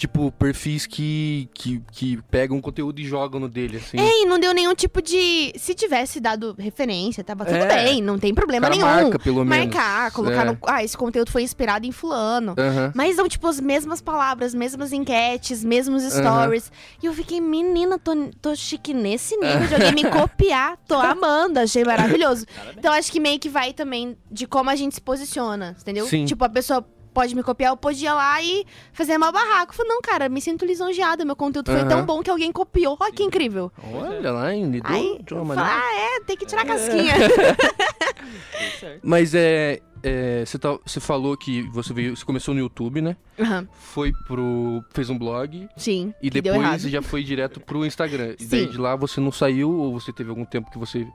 Tipo, 0.02 0.32
perfis 0.32 0.88
que, 0.88 1.48
que, 1.54 1.80
que 1.92 2.20
pegam 2.32 2.60
conteúdo 2.60 3.00
e 3.00 3.06
jogam 3.06 3.40
no 3.40 3.48
dele, 3.48 3.78
assim. 3.78 4.00
É, 4.00 4.24
e 4.24 4.26
não 4.26 4.40
deu 4.40 4.52
nenhum 4.52 4.74
tipo 4.74 5.00
de. 5.00 5.54
Se 5.56 5.76
tivesse 5.76 6.20
dado 6.20 6.56
referência, 6.58 7.24
tava 7.24 7.46
tudo 7.46 7.58
É. 7.58 7.68
bem, 7.86 8.02
não 8.02 8.18
tem 8.18 8.32
o 8.32 8.36
problema 8.36 8.68
cara 8.68 8.76
nenhum. 8.76 8.88
marca, 9.04 9.20
pelo 9.20 9.46
menos. 9.46 9.66
Marcar, 9.76 10.10
colocar 10.12 10.42
É. 10.42 10.46
no. 10.46 10.58
Ah, 10.66 10.84
esse 10.84 10.98
conteúdo 10.98 11.30
foi 11.30 11.44
inspirado 11.44 11.86
em 11.86 11.92
fulano. 11.92 12.56
Mas 12.96 13.16
são, 13.16 13.30
tipo, 13.30 13.46
as 13.46 13.60
mesmas 13.60 14.02
palavras, 14.02 14.56
mesmas 14.56 14.92
enquetes, 14.92 15.64
mesmos 15.64 16.02
stories. 16.02 16.72
E 17.04 17.06
eu 17.06 17.14
fiquei, 17.14 17.40
menina, 17.40 18.00
tô, 18.00 18.12
tô 18.42 18.56
chique 18.56 18.96
nesse 18.96 19.38
nível 19.38 19.68
de 19.68 19.76
alguém 19.86 19.94
me 19.94 20.10
copiar. 20.10 20.78
Tô 20.88 20.96
amando, 20.96 21.60
achei 21.60 21.84
maravilhoso. 21.86 22.48
Parabéns. 22.48 22.78
Então 22.80 22.92
acho 22.92 23.12
que 23.12 23.20
meio 23.20 23.38
que 23.38 23.50
vai 23.50 23.72
também 23.72 24.18
de 24.32 24.48
como 24.48 24.72
a 24.72 24.76
gente 24.76 24.96
se 24.96 25.02
posiciona, 25.02 25.76
entendeu? 25.80 26.08
Sim. 26.08 26.26
Tipo, 26.26 26.44
a 26.44 26.50
pessoa 26.50 26.84
pode 27.14 27.36
me 27.36 27.44
copiar, 27.44 27.72
eu 27.72 27.78
podia 27.78 28.10
ir 28.10 28.14
lá 28.14 28.42
e 28.42 28.66
fazer 28.94 29.18
uma 29.18 29.32
barraco. 29.32 29.72
Eu 29.74 29.78
falei, 29.78 29.92
não, 29.92 30.02
cara, 30.02 30.30
me 30.30 30.42
sinto 30.42 30.66
lisonjeada. 30.66 31.24
Meu 31.26 31.36
conteúdo 31.36 31.72
foi 31.72 31.82
Aham. 31.82 31.90
tão 31.90 32.06
bom 32.06 32.22
que 32.22 32.30
alguém 32.30 32.52
copiou. 32.52 32.98
Olha 33.00 33.12
que 33.12 33.24
incrível. 33.24 33.72
Olha 33.94 34.32
lá, 34.32 34.54
hein? 34.54 34.70
Lidou 34.72 34.92
Aí, 34.92 35.20
de 35.24 35.34
uma 35.34 35.44
maneira. 35.46 35.70
ah, 35.72 35.96
é, 35.96 36.20
tem 36.22 36.36
que 36.38 36.46
tirar 36.46 36.62
a 36.64 36.66
casquinha. 36.66 37.14
Tudo 37.20 38.80
certo. 38.80 39.00
Mas 39.04 39.34
é. 39.36 39.80
é, 40.04 40.44
você, 40.46 40.58
tá, 40.58 40.78
você 40.86 41.00
falou 41.00 41.36
que 41.38 41.62
você 41.70 41.94
veio. 41.94 42.16
Você 42.16 42.26
começou 42.26 42.54
no 42.54 42.60
YouTube, 42.60 43.02
né? 43.02 43.16
Aham, 43.40 43.68
Foi 43.74 44.12
pro. 44.28 44.84
fez 44.94 45.10
um 45.10 45.18
blog. 45.18 45.68
Sim, 45.78 46.14
E 46.22 46.30
depois 46.30 46.82
já 46.84 47.02
foi 47.02 47.24
direto 47.24 47.60
pro 47.60 47.86
Instagram. 47.86 48.36
E 48.40 48.46
daí 48.46 48.66
Sim. 48.66 48.72
de 48.72 48.78
lá 48.78 48.96
você 48.96 49.20
não 49.20 49.32
saiu 49.32 49.72
ou 49.72 50.00
você 50.00 50.12
teve 50.14 50.30
algum 50.30 50.46
tempo 50.46 50.70
que 50.72 50.78
você. 50.78 51.08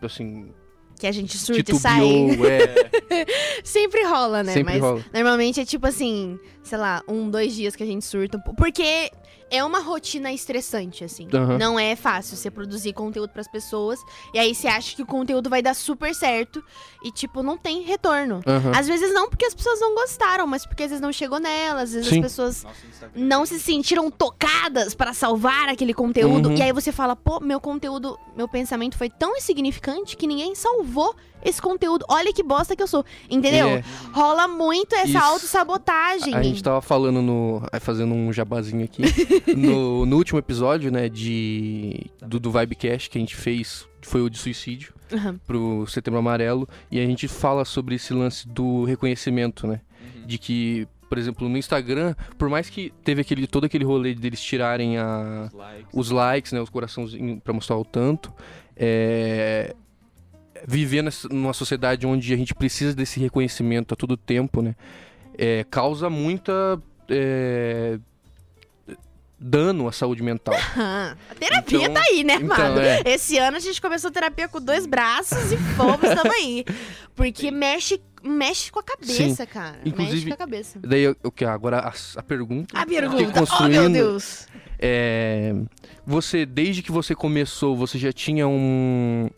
Assim. 0.00 0.52
Que 1.02 1.08
a 1.08 1.10
gente 1.10 1.36
surta 1.36 1.72
e 1.72 1.74
sai. 1.74 2.00
É. 2.46 3.26
Sempre 3.64 4.04
rola, 4.04 4.44
né? 4.44 4.52
Sempre 4.52 4.74
Mas 4.74 4.80
rola. 4.80 5.04
normalmente 5.12 5.60
é 5.60 5.64
tipo 5.64 5.84
assim, 5.84 6.38
sei 6.62 6.78
lá, 6.78 7.02
um, 7.08 7.28
dois 7.28 7.56
dias 7.56 7.74
que 7.74 7.82
a 7.82 7.86
gente 7.86 8.04
surta. 8.04 8.38
Porque 8.56 9.10
é 9.52 9.62
uma 9.62 9.80
rotina 9.80 10.32
estressante, 10.32 11.04
assim. 11.04 11.28
Aham. 11.32 11.58
Não 11.58 11.78
é 11.78 11.94
fácil 11.94 12.38
você 12.38 12.50
produzir 12.50 12.94
conteúdo 12.94 13.28
pras 13.28 13.46
pessoas. 13.46 14.00
E 14.32 14.38
aí 14.38 14.54
você 14.54 14.66
acha 14.66 14.96
que 14.96 15.02
o 15.02 15.06
conteúdo 15.06 15.50
vai 15.50 15.60
dar 15.60 15.74
super 15.74 16.14
certo. 16.14 16.64
E, 17.04 17.12
tipo, 17.12 17.42
não 17.42 17.58
tem 17.58 17.82
retorno. 17.82 18.40
Aham. 18.46 18.72
Às 18.74 18.88
vezes 18.88 19.12
não 19.12 19.28
porque 19.28 19.44
as 19.44 19.54
pessoas 19.54 19.78
não 19.78 19.94
gostaram, 19.94 20.46
mas 20.46 20.64
porque 20.64 20.84
às 20.84 20.88
vezes 20.88 21.02
não 21.02 21.12
chegou 21.12 21.38
nelas. 21.38 21.90
Às 21.90 21.92
vezes 21.92 22.08
Sim. 22.08 22.16
as 22.16 22.22
pessoas 22.22 22.64
Nossa, 22.64 23.10
não 23.14 23.44
se 23.44 23.60
sentiram 23.60 24.10
tocadas 24.10 24.94
para 24.94 25.12
salvar 25.12 25.68
aquele 25.68 25.92
conteúdo. 25.92 26.48
Uhum. 26.48 26.56
E 26.56 26.62
aí 26.62 26.72
você 26.72 26.90
fala, 26.90 27.14
pô, 27.14 27.38
meu 27.38 27.60
conteúdo, 27.60 28.18
meu 28.34 28.48
pensamento 28.48 28.96
foi 28.96 29.10
tão 29.10 29.36
insignificante 29.36 30.16
que 30.16 30.26
ninguém 30.26 30.54
salvou 30.54 31.14
esse 31.44 31.60
conteúdo. 31.60 32.04
Olha 32.08 32.32
que 32.32 32.42
bosta 32.42 32.76
que 32.76 32.82
eu 32.82 32.86
sou. 32.86 33.04
Entendeu? 33.30 33.68
É. 33.68 33.84
Rola 34.12 34.46
muito 34.48 34.94
essa 34.94 35.20
autossabotagem. 35.20 36.34
A 36.34 36.42
gente 36.42 36.62
tava 36.62 36.80
falando 36.80 37.20
no. 37.22 37.62
aí 37.72 37.80
Fazendo 37.80 38.14
um 38.14 38.32
jabazinho 38.32 38.84
aqui. 38.84 39.02
no, 39.56 40.06
no 40.06 40.16
último 40.16 40.38
episódio, 40.38 40.90
né, 40.90 41.08
de. 41.08 42.06
Do, 42.20 42.38
do 42.38 42.50
Vibecast 42.50 43.10
que 43.10 43.18
a 43.18 43.20
gente 43.20 43.34
fez, 43.36 43.86
foi 44.02 44.22
o 44.22 44.30
de 44.30 44.38
suicídio, 44.38 44.94
Aham. 45.12 45.38
pro 45.46 45.86
Setembro 45.86 46.18
Amarelo. 46.20 46.68
E 46.90 47.00
a 47.00 47.06
gente 47.06 47.26
fala 47.28 47.64
sobre 47.64 47.96
esse 47.96 48.12
lance 48.14 48.48
do 48.48 48.84
reconhecimento, 48.84 49.66
né? 49.66 49.80
Uhum. 50.00 50.26
De 50.26 50.38
que, 50.38 50.86
por 51.08 51.18
exemplo, 51.18 51.48
no 51.48 51.58
Instagram, 51.58 52.14
por 52.38 52.48
mais 52.48 52.70
que 52.70 52.92
teve 53.04 53.20
aquele, 53.20 53.46
todo 53.46 53.64
aquele 53.64 53.84
rolê 53.84 54.14
deles 54.14 54.40
tirarem 54.40 54.98
a, 54.98 55.48
Os 55.52 55.58
likes. 55.58 55.88
os 55.92 56.10
likes, 56.10 56.52
né, 56.52 56.60
os 56.60 56.70
coraçãozinhos 56.70 57.40
pra 57.42 57.52
mostrar 57.52 57.76
o 57.76 57.84
tanto, 57.84 58.32
é, 58.76 59.74
viver 60.66 61.04
numa 61.30 61.52
sociedade 61.52 62.06
onde 62.06 62.32
a 62.32 62.36
gente 62.36 62.54
precisa 62.54 62.94
desse 62.94 63.18
reconhecimento 63.20 63.94
a 63.94 63.96
todo 63.96 64.16
tempo, 64.16 64.62
né, 64.62 64.74
é, 65.36 65.64
causa 65.70 66.08
muita 66.10 66.80
é, 67.08 67.98
dano 69.38 69.88
à 69.88 69.92
saúde 69.92 70.22
mental. 70.22 70.54
A 70.76 71.16
terapia 71.38 71.78
Então- 71.82 71.94
tá 71.94 72.00
aí, 72.08 72.22
né, 72.24 72.34
então, 72.34 72.54
amado? 72.54 72.80
é. 72.80 73.02
Esse 73.06 73.38
ano 73.38 73.56
a 73.56 73.60
gente 73.60 73.80
começou 73.80 74.10
terapia 74.10 74.46
com 74.48 74.60
dois 74.60 74.86
braços 74.86 75.50
e 75.50 75.56
fomos, 75.76 76.00
tamo 76.00 76.32
aí. 76.32 76.64
Porque 77.14 77.50
mexe, 77.50 78.00
mexe 78.22 78.70
com 78.70 78.78
a 78.78 78.82
cabeça, 78.84 79.44
cara. 79.46 79.78
mexe 79.78 79.88
Inclusive- 79.88 80.28
com 80.28 80.34
a 80.34 80.36
cabeça. 80.36 80.78
Daí 80.80 81.02
eu, 81.02 81.16
eu 81.24 81.32
que 81.32 81.44
agora 81.44 81.78
a, 81.80 81.92
a 82.16 82.22
pergunta. 82.22 82.78
A 82.78 82.86
pergunta, 82.86 83.44
oh 83.60 83.68
meu 83.68 83.90
Deus. 83.90 84.46
É, 84.78 85.54
você, 86.06 86.46
desde 86.46 86.82
que 86.82 86.90
você 86.92 87.14
começou, 87.14 87.76
você 87.76 87.98
já 87.98 88.12
tinha 88.12 88.46
um, 88.48 89.28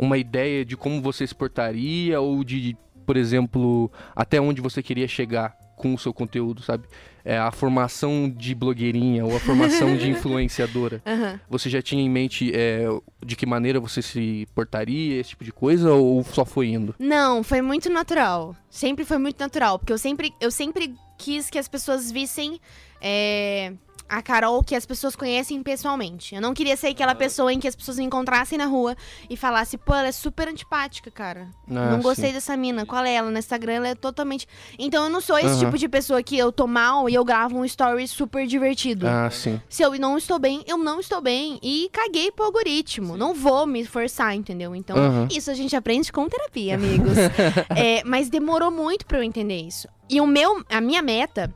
uma 0.00 0.16
ideia 0.16 0.64
de 0.64 0.76
como 0.76 1.02
você 1.02 1.26
se 1.26 1.34
portaria 1.34 2.18
ou 2.20 2.42
de, 2.42 2.76
por 3.04 3.16
exemplo, 3.16 3.92
até 4.16 4.40
onde 4.40 4.62
você 4.62 4.82
queria 4.82 5.06
chegar 5.06 5.54
com 5.76 5.94
o 5.94 5.98
seu 5.98 6.12
conteúdo, 6.12 6.62
sabe? 6.62 6.86
É, 7.22 7.38
a 7.38 7.50
formação 7.50 8.28
de 8.28 8.54
blogueirinha 8.54 9.24
ou 9.24 9.36
a 9.36 9.40
formação 9.40 9.96
de 9.96 10.08
influenciadora. 10.10 11.02
Aham. 11.06 11.40
Você 11.48 11.68
já 11.68 11.82
tinha 11.82 12.02
em 12.02 12.08
mente 12.08 12.50
é, 12.54 12.86
de 13.24 13.36
que 13.36 13.44
maneira 13.44 13.78
você 13.78 14.00
se 14.00 14.46
portaria, 14.54 15.20
esse 15.20 15.30
tipo 15.30 15.44
de 15.44 15.52
coisa, 15.52 15.92
ou 15.92 16.24
só 16.24 16.44
foi 16.44 16.68
indo? 16.68 16.94
Não, 16.98 17.42
foi 17.42 17.60
muito 17.60 17.90
natural. 17.90 18.56
Sempre 18.70 19.04
foi 19.04 19.18
muito 19.18 19.38
natural. 19.38 19.78
Porque 19.78 19.92
eu 19.92 19.98
sempre, 19.98 20.32
eu 20.40 20.50
sempre 20.50 20.94
quis 21.18 21.50
que 21.50 21.58
as 21.58 21.68
pessoas 21.68 22.10
vissem 22.10 22.58
é, 23.00 23.72
a 24.10 24.20
Carol 24.20 24.62
que 24.64 24.74
as 24.74 24.84
pessoas 24.84 25.14
conhecem 25.14 25.62
pessoalmente. 25.62 26.34
Eu 26.34 26.40
não 26.40 26.52
queria 26.52 26.76
ser 26.76 26.88
aquela 26.88 27.14
pessoa 27.14 27.52
em 27.52 27.60
que 27.60 27.68
as 27.68 27.76
pessoas 27.76 27.96
me 27.96 28.04
encontrassem 28.04 28.58
na 28.58 28.66
rua 28.66 28.96
e 29.28 29.36
falassem, 29.36 29.78
pô, 29.78 29.94
ela 29.94 30.08
é 30.08 30.12
super 30.12 30.48
antipática, 30.48 31.10
cara. 31.12 31.48
Ah, 31.68 31.92
não 31.92 32.00
gostei 32.00 32.30
sim. 32.30 32.34
dessa 32.34 32.56
mina. 32.56 32.84
Qual 32.84 33.04
é 33.04 33.14
ela? 33.14 33.30
No 33.30 33.38
Instagram 33.38 33.74
ela 33.74 33.88
é 33.88 33.94
totalmente. 33.94 34.48
Então 34.76 35.04
eu 35.04 35.10
não 35.10 35.20
sou 35.20 35.38
esse 35.38 35.60
tipo 35.60 35.78
de 35.78 35.88
pessoa 35.88 36.22
que 36.22 36.36
eu 36.36 36.50
tô 36.50 36.66
mal 36.66 37.08
e 37.08 37.14
eu 37.14 37.24
gravo 37.24 37.56
um 37.56 37.64
story 37.64 38.08
super 38.08 38.46
divertido. 38.46 39.06
Ah, 39.06 39.30
sim. 39.30 39.60
Se 39.68 39.82
eu 39.82 39.96
não 39.98 40.18
estou 40.18 40.38
bem, 40.38 40.64
eu 40.66 40.76
não 40.76 40.98
estou 40.98 41.20
bem. 41.20 41.60
E 41.62 41.88
caguei 41.92 42.32
pro 42.32 42.46
algoritmo. 42.46 43.16
Não 43.16 43.32
vou 43.32 43.64
me 43.64 43.84
forçar, 43.84 44.34
entendeu? 44.34 44.74
Então, 44.74 44.96
isso 45.30 45.50
a 45.50 45.54
gente 45.54 45.76
aprende 45.76 46.10
com 46.10 46.28
terapia, 46.28 46.74
amigos. 46.74 47.16
É, 47.76 48.02
mas 48.04 48.28
demorou 48.28 48.70
muito 48.70 49.06
pra 49.06 49.18
eu 49.18 49.22
entender 49.22 49.60
isso. 49.60 49.88
E 50.08 50.20
o 50.20 50.26
meu, 50.26 50.64
a 50.68 50.80
minha 50.80 51.00
meta 51.02 51.54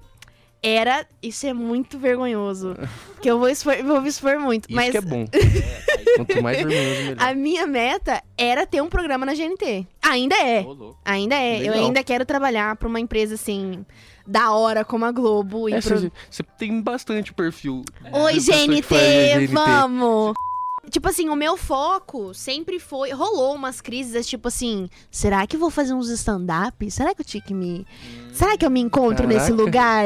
era. 0.64 1.06
Isso 1.22 1.46
é 1.46 1.52
muito 1.52 1.98
vergonhoso. 1.98 2.74
Que 3.20 3.30
eu 3.30 3.38
vou, 3.38 3.48
expor, 3.48 3.76
vou 3.84 4.00
me 4.00 4.08
expor 4.08 4.38
muito. 4.38 4.66
Isso 4.68 4.74
mas 4.76 4.90
que 4.90 4.96
é 4.96 5.00
bom. 5.00 5.24
É, 5.32 6.16
Quanto 6.16 6.42
mais 6.42 6.56
vermelhoso, 6.58 7.02
melhor. 7.02 7.16
a 7.20 7.34
minha 7.34 7.66
meta 7.66 8.22
era 8.36 8.66
ter 8.66 8.80
um 8.82 8.88
programa 8.88 9.24
na 9.26 9.34
GNT. 9.34 9.86
Ainda 10.02 10.36
é. 10.36 10.60
louco. 10.62 10.96
Ainda 11.04 11.34
é. 11.34 11.56
Eu 11.58 11.72
Legal. 11.72 11.84
ainda 11.86 12.02
quero 12.04 12.24
trabalhar 12.24 12.74
pra 12.76 12.88
uma 12.88 13.00
empresa 13.00 13.34
assim. 13.34 13.84
Da 14.26 14.52
hora, 14.52 14.84
como 14.86 15.04
a 15.04 15.12
Globo. 15.12 15.68
E 15.68 15.74
É, 15.74 15.80
pro- 15.82 15.98
você, 16.30 16.42
tem 16.58 16.80
bastante 16.80 17.32
perfil. 17.34 17.82
Oi, 18.10 18.34
GNT, 18.40 18.80
GNT. 18.82 19.46
vamos! 19.48 20.32
Tipo 20.90 21.08
assim, 21.08 21.28
o 21.28 21.34
meu 21.36 21.56
foco 21.56 22.32
sempre 22.34 22.78
foi. 22.78 23.10
Rolou 23.12 23.54
umas 23.54 23.80
crises, 23.80 24.26
tipo 24.26 24.48
assim, 24.48 24.88
será 25.10 25.46
que 25.46 25.56
eu 25.56 25.60
vou 25.60 25.70
fazer 25.70 25.94
uns 25.94 26.08
stand-up? 26.10 26.90
Será 26.90 27.14
que 27.14 27.20
eu 27.22 27.24
tinha 27.24 27.42
que 27.42 27.54
me. 27.54 27.86
Será 28.32 28.56
que 28.56 28.64
eu 28.64 28.70
me 28.70 28.80
encontro 28.80 29.26
nesse 29.26 29.46
Caraca. 29.50 29.62
lugar? 29.62 30.04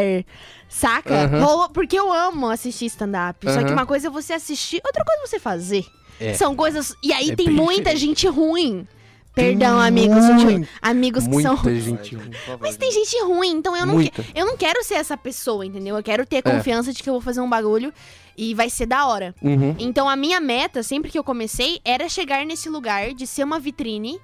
Saca? 0.69 1.25
Aham. 1.25 1.41
Rolou, 1.45 1.69
porque 1.71 1.99
eu 1.99 2.13
amo 2.13 2.49
assistir 2.51 2.87
stand-up. 2.87 3.45
Só 3.51 3.63
que 3.65 3.73
uma 3.73 3.87
coisa 3.87 4.09
é 4.09 4.11
você 4.11 4.33
assistir, 4.35 4.81
outra 4.85 5.05
coisa 5.05 5.23
é 5.23 5.27
você 5.27 5.39
fazer. 5.39 5.85
É. 6.21 6.35
São 6.35 6.55
coisas. 6.57 6.95
E 7.03 7.13
aí 7.13 7.31
É 7.31 7.37
tem 7.37 7.49
muita 7.49 7.95
diferente. 7.95 7.99
gente 8.01 8.29
ruim 8.29 8.87
Perdão, 9.39 9.79
amigos, 9.81 10.25
gente, 10.25 10.69
amigos 10.83 11.25
que 11.25 11.31
muita 11.31 11.49
são 11.57 11.65
gente. 11.75 12.17
Favor, 12.17 12.59
Mas 12.61 12.77
tem 12.77 12.91
gente 12.93 13.23
ruim, 13.25 13.51
então 13.51 13.77
eu 13.77 13.87
não, 13.87 13.99
que- 13.99 14.13
eu 14.35 14.45
não 14.47 14.57
quero 14.57 14.83
ser 14.85 14.95
essa 14.95 15.17
pessoa, 15.17 15.65
entendeu? 15.65 15.97
Eu 15.97 16.03
quero 16.03 16.27
ter 16.27 16.37
É. 16.37 16.43
confiança 16.43 16.93
de 16.93 17.03
que 17.03 17.09
eu 17.09 17.15
vou 17.15 17.23
fazer 17.23 17.41
um 17.41 17.49
bagulho 17.49 17.93
e 18.37 18.55
vai 18.55 18.69
ser 18.71 18.87
da 18.87 19.07
hora. 19.07 19.35
Uhum. 19.43 19.75
Então 19.79 20.09
a 20.09 20.17
minha 20.17 20.41
meta, 20.41 20.83
sempre 20.83 21.11
que 21.11 21.19
eu 21.19 21.25
comecei, 21.25 21.81
era 21.85 22.09
chegar 22.09 22.45
nesse 22.45 22.69
lugar 22.69 23.13
de 23.15 23.27
ser 23.27 23.45
uma 23.45 23.59
vitrine 23.59 24.21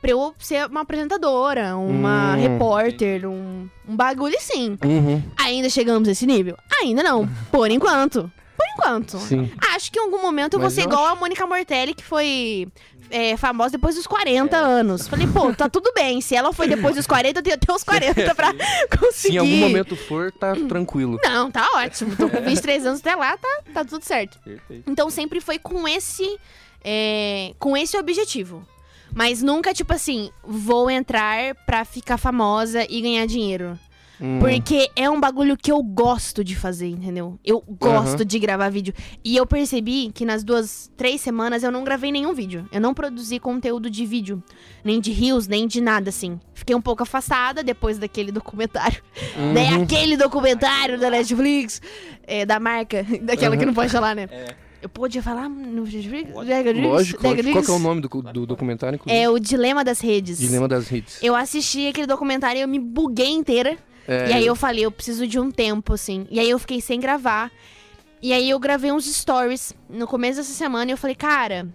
pra 0.00 0.10
eu 0.12 0.32
ser 0.38 0.66
uma 0.66 0.82
apresentadora, 0.82 1.76
uma 1.76 2.34
Hum. 2.36 2.40
repórter, 2.40 3.26
um, 3.28 3.68
um 3.88 3.96
bagulho 3.96 4.36
assim. 4.36 4.78
Uhum. 4.84 5.22
Ainda 5.36 5.68
chegamos 5.68 6.06
nesse 6.08 6.24
nível? 6.26 6.56
Ainda 6.82 7.02
não, 7.02 7.28
por 7.50 7.70
enquanto. 7.70 8.30
Por 8.56 8.66
enquanto. 8.74 9.18
Sim. 9.18 9.50
Acho 9.74 9.90
que 9.92 9.98
em 9.98 10.02
algum 10.02 10.20
momento 10.22 10.54
eu 10.54 10.58
vou 10.60 10.66
Mas 10.66 10.74
ser 10.74 10.80
eu 10.82 10.86
igual 10.86 11.04
a 11.06 11.14
Mônica 11.14 11.46
Mortelli, 11.46 11.94
que 11.94 12.02
foi 12.04 12.66
é, 13.10 13.36
famosa 13.36 13.70
depois 13.72 13.94
dos 13.94 14.06
40 14.06 14.56
anos. 14.56 15.08
Falei, 15.08 15.26
pô, 15.26 15.52
tá 15.54 15.68
tudo 15.68 15.92
bem. 15.94 16.20
Se 16.20 16.34
ela 16.34 16.52
foi 16.52 16.68
depois 16.68 16.94
dos 16.96 17.06
40, 17.06 17.38
eu 17.38 17.42
tenho 17.42 17.56
até 17.56 17.72
os 17.72 17.82
40 17.84 18.34
pra 18.34 18.52
conseguir. 18.98 19.12
Se 19.12 19.32
em 19.34 19.38
algum 19.38 19.56
momento 19.56 19.96
for, 19.96 20.32
tá 20.32 20.54
tranquilo. 20.54 21.18
Não, 21.24 21.50
tá 21.50 21.66
ótimo. 21.76 22.14
Tô 22.16 22.28
com 22.28 22.40
23 22.40 22.86
anos 22.86 23.00
até 23.00 23.14
lá, 23.14 23.36
tá, 23.36 23.60
tá 23.74 23.84
tudo 23.84 24.04
certo. 24.04 24.38
Perfeito. 24.40 24.90
Então 24.90 25.10
sempre 25.10 25.40
foi 25.40 25.58
com 25.58 25.86
esse, 25.88 26.38
é, 26.84 27.52
com 27.58 27.76
esse 27.76 27.96
objetivo. 27.96 28.66
Mas 29.14 29.42
nunca, 29.42 29.72
tipo 29.72 29.92
assim, 29.94 30.30
vou 30.44 30.90
entrar 30.90 31.54
pra 31.66 31.84
ficar 31.84 32.18
famosa 32.18 32.86
e 32.88 33.00
ganhar 33.00 33.26
dinheiro. 33.26 33.78
Hum. 34.20 34.38
Porque 34.40 34.90
é 34.96 35.08
um 35.08 35.20
bagulho 35.20 35.56
que 35.56 35.70
eu 35.70 35.82
gosto 35.82 36.42
de 36.42 36.56
fazer, 36.56 36.88
entendeu? 36.88 37.38
Eu 37.44 37.62
gosto 37.66 38.16
Aham. 38.16 38.24
de 38.24 38.38
gravar 38.38 38.68
vídeo. 38.68 38.92
E 39.24 39.36
eu 39.36 39.46
percebi 39.46 40.10
que 40.12 40.24
nas 40.24 40.42
duas, 40.42 40.90
três 40.96 41.20
semanas 41.20 41.62
eu 41.62 41.70
não 41.70 41.84
gravei 41.84 42.10
nenhum 42.10 42.34
vídeo. 42.34 42.68
Eu 42.72 42.80
não 42.80 42.92
produzi 42.94 43.38
conteúdo 43.38 43.88
de 43.88 44.04
vídeo. 44.04 44.42
Nem 44.84 45.00
de 45.00 45.12
rios, 45.12 45.46
nem 45.46 45.66
de 45.66 45.80
nada, 45.80 46.08
assim. 46.10 46.40
Fiquei 46.52 46.74
um 46.74 46.80
pouco 46.80 47.02
afastada 47.02 47.62
depois 47.62 47.98
daquele 47.98 48.32
documentário. 48.32 49.02
Uhum. 49.36 49.52
Né? 49.52 49.82
Aquele 49.82 50.16
documentário 50.16 50.98
da 50.98 51.10
Netflix, 51.10 51.80
é, 52.24 52.44
da 52.44 52.58
marca, 52.58 53.04
daquela 53.22 53.56
que 53.56 53.62
Uhum. 53.62 53.68
não 53.68 53.74
pode 53.74 53.90
falar, 53.90 54.14
né? 54.14 54.28
É. 54.30 54.68
Eu 54.80 54.88
podia 54.88 55.20
falar 55.20 55.48
no? 55.48 55.82
Lógico? 56.80 57.20
Qual 57.20 57.34
que 57.34 57.70
é 57.70 57.74
o 57.74 57.78
nome 57.80 58.00
do, 58.00 58.08
do 58.08 58.46
documentário, 58.46 58.94
inclusive? 58.94 59.20
É 59.22 59.28
o 59.28 59.36
Dilema 59.38 59.82
das 59.82 60.00
Redes. 60.00 60.38
Dilema 60.38 60.68
das 60.68 60.86
Redes. 60.86 61.18
Eu 61.20 61.34
assisti 61.34 61.88
aquele 61.88 62.06
documentário 62.06 62.60
e 62.60 62.62
eu 62.62 62.68
me 62.68 62.78
buguei 62.78 63.30
inteira. 63.30 63.76
É, 64.08 64.30
E 64.30 64.32
aí 64.32 64.46
eu 64.46 64.56
falei, 64.56 64.84
eu 64.86 64.90
preciso 64.90 65.26
de 65.26 65.38
um 65.38 65.50
tempo, 65.50 65.92
assim. 65.92 66.26
E 66.30 66.40
aí 66.40 66.48
eu 66.50 66.58
fiquei 66.58 66.80
sem 66.80 66.98
gravar. 66.98 67.52
E 68.22 68.32
aí 68.32 68.48
eu 68.50 68.58
gravei 68.58 68.90
uns 68.90 69.04
stories 69.06 69.74
no 69.88 70.06
começo 70.06 70.38
dessa 70.38 70.52
semana 70.52 70.90
e 70.90 70.92
eu 70.94 70.96
falei, 70.96 71.14
cara, 71.14 71.68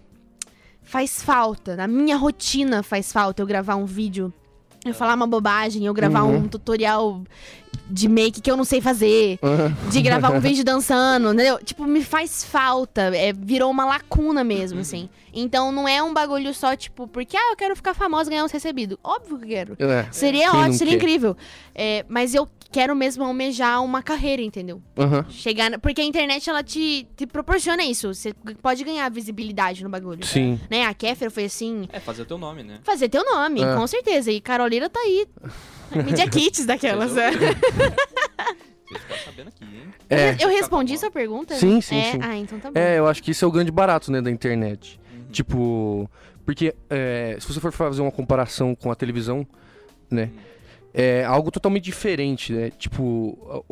faz 0.81 1.21
falta. 1.23 1.75
Na 1.75 1.87
minha 1.87 2.17
rotina 2.17 2.83
faz 2.83 3.13
falta 3.13 3.41
eu 3.41 3.45
gravar 3.45 3.75
um 3.75 3.85
vídeo. 3.85 4.33
Eu 4.83 4.93
falar 4.93 5.13
uma 5.13 5.27
bobagem, 5.27 5.85
eu 5.85 5.93
gravar 5.93 6.23
Uhum. 6.23 6.37
um 6.39 6.47
tutorial 6.49 7.21
de 7.89 8.07
make 8.07 8.41
que 8.41 8.49
eu 8.49 8.57
não 8.57 8.63
sei 8.63 8.81
fazer. 8.81 9.39
De 9.91 10.01
gravar 10.01 10.31
um 10.31 10.39
vídeo 10.41 10.63
dançando, 10.63 11.33
entendeu? 11.33 11.59
Tipo, 11.63 11.85
me 11.85 12.03
faz 12.03 12.43
falta. 12.43 13.15
É, 13.15 13.33
virou 13.33 13.69
uma 13.69 13.85
lacuna 13.85 14.43
mesmo, 14.43 14.79
assim. 14.79 15.09
Então 15.35 15.71
não 15.71 15.87
é 15.87 16.01
um 16.01 16.13
bagulho 16.13 16.53
só, 16.53 16.75
tipo, 16.75 17.07
porque, 17.07 17.35
ah, 17.35 17.51
eu 17.51 17.55
quero 17.55 17.75
ficar 17.75 17.93
famosa 17.93 18.29
e 18.29 18.31
ganhar 18.31 18.45
uns 18.45 18.51
recebidos. 18.51 18.97
Óbvio 19.03 19.37
que 19.39 19.45
eu 19.45 19.49
quero. 19.49 19.75
É. 19.79 20.07
Seria 20.11 20.51
Quem 20.51 20.59
ótimo, 20.59 20.73
seria 20.75 20.93
quer? 20.93 20.97
incrível. 20.97 21.37
É, 21.73 22.05
mas 22.07 22.35
eu 22.35 22.47
quero 22.71 22.95
mesmo 22.95 23.23
almejar 23.23 23.83
uma 23.83 24.01
carreira, 24.03 24.41
entendeu? 24.43 24.81
Aham. 24.97 25.25
Chegar. 25.29 25.71
na- 25.71 25.79
Porque 25.79 26.01
a 26.01 26.05
internet, 26.05 26.47
ela 26.49 26.63
te, 26.63 27.07
te 27.15 27.25
proporciona 27.25 27.83
isso. 27.83 28.13
Você 28.13 28.33
pode 28.61 28.83
ganhar 28.83 29.09
visibilidade 29.09 29.83
no 29.83 29.89
bagulho. 29.89 30.23
Sim. 30.25 30.59
Né? 30.69 30.85
A 30.85 30.93
Kéfera 30.93 31.29
foi 31.31 31.45
assim. 31.45 31.87
É, 31.91 31.99
fazer 31.99 32.21
o 32.21 32.25
teu 32.25 32.37
nome, 32.37 32.61
né? 32.63 32.79
Fazer 32.83 33.09
teu 33.09 33.23
nome, 33.25 33.61
É. 33.63 33.75
com 33.75 33.85
certeza. 33.87 34.31
E 34.31 34.39
Carolina 34.39 34.87
tá 34.89 34.99
aí. 34.99 35.25
Media 36.05 36.29
kits 36.29 36.65
daquelas. 36.65 37.15
é. 37.17 37.31
Sabendo 39.25 39.47
aqui, 39.49 39.63
hein? 39.63 39.93
É. 40.09 40.35
Eu 40.39 40.49
respondi 40.49 40.97
sua 40.97 41.09
pergunta? 41.09 41.55
Sim, 41.55 41.81
sim, 41.81 41.97
É? 41.97 42.11
sim. 42.11 42.19
Ah, 42.21 42.37
então 42.37 42.59
tá 42.59 42.69
bom. 42.71 42.79
É, 42.79 42.99
eu 42.99 43.07
acho 43.07 43.23
que 43.23 43.31
isso 43.31 43.43
é 43.43 43.47
o 43.47 43.51
grande 43.51 43.71
barato, 43.71 44.11
né, 44.11 44.21
da 44.21 44.29
internet. 44.29 44.99
Uhum. 45.11 45.25
Tipo, 45.31 46.09
porque 46.45 46.75
é, 46.89 47.37
se 47.39 47.47
você 47.47 47.59
for 47.59 47.71
fazer 47.71 48.01
uma 48.01 48.11
comparação 48.11 48.75
com 48.75 48.91
a 48.91 48.95
televisão, 48.95 49.47
né, 50.11 50.29
é 50.93 51.23
algo 51.25 51.49
totalmente 51.49 51.85
diferente, 51.85 52.53
né? 52.53 52.69
Tipo, 52.77 53.65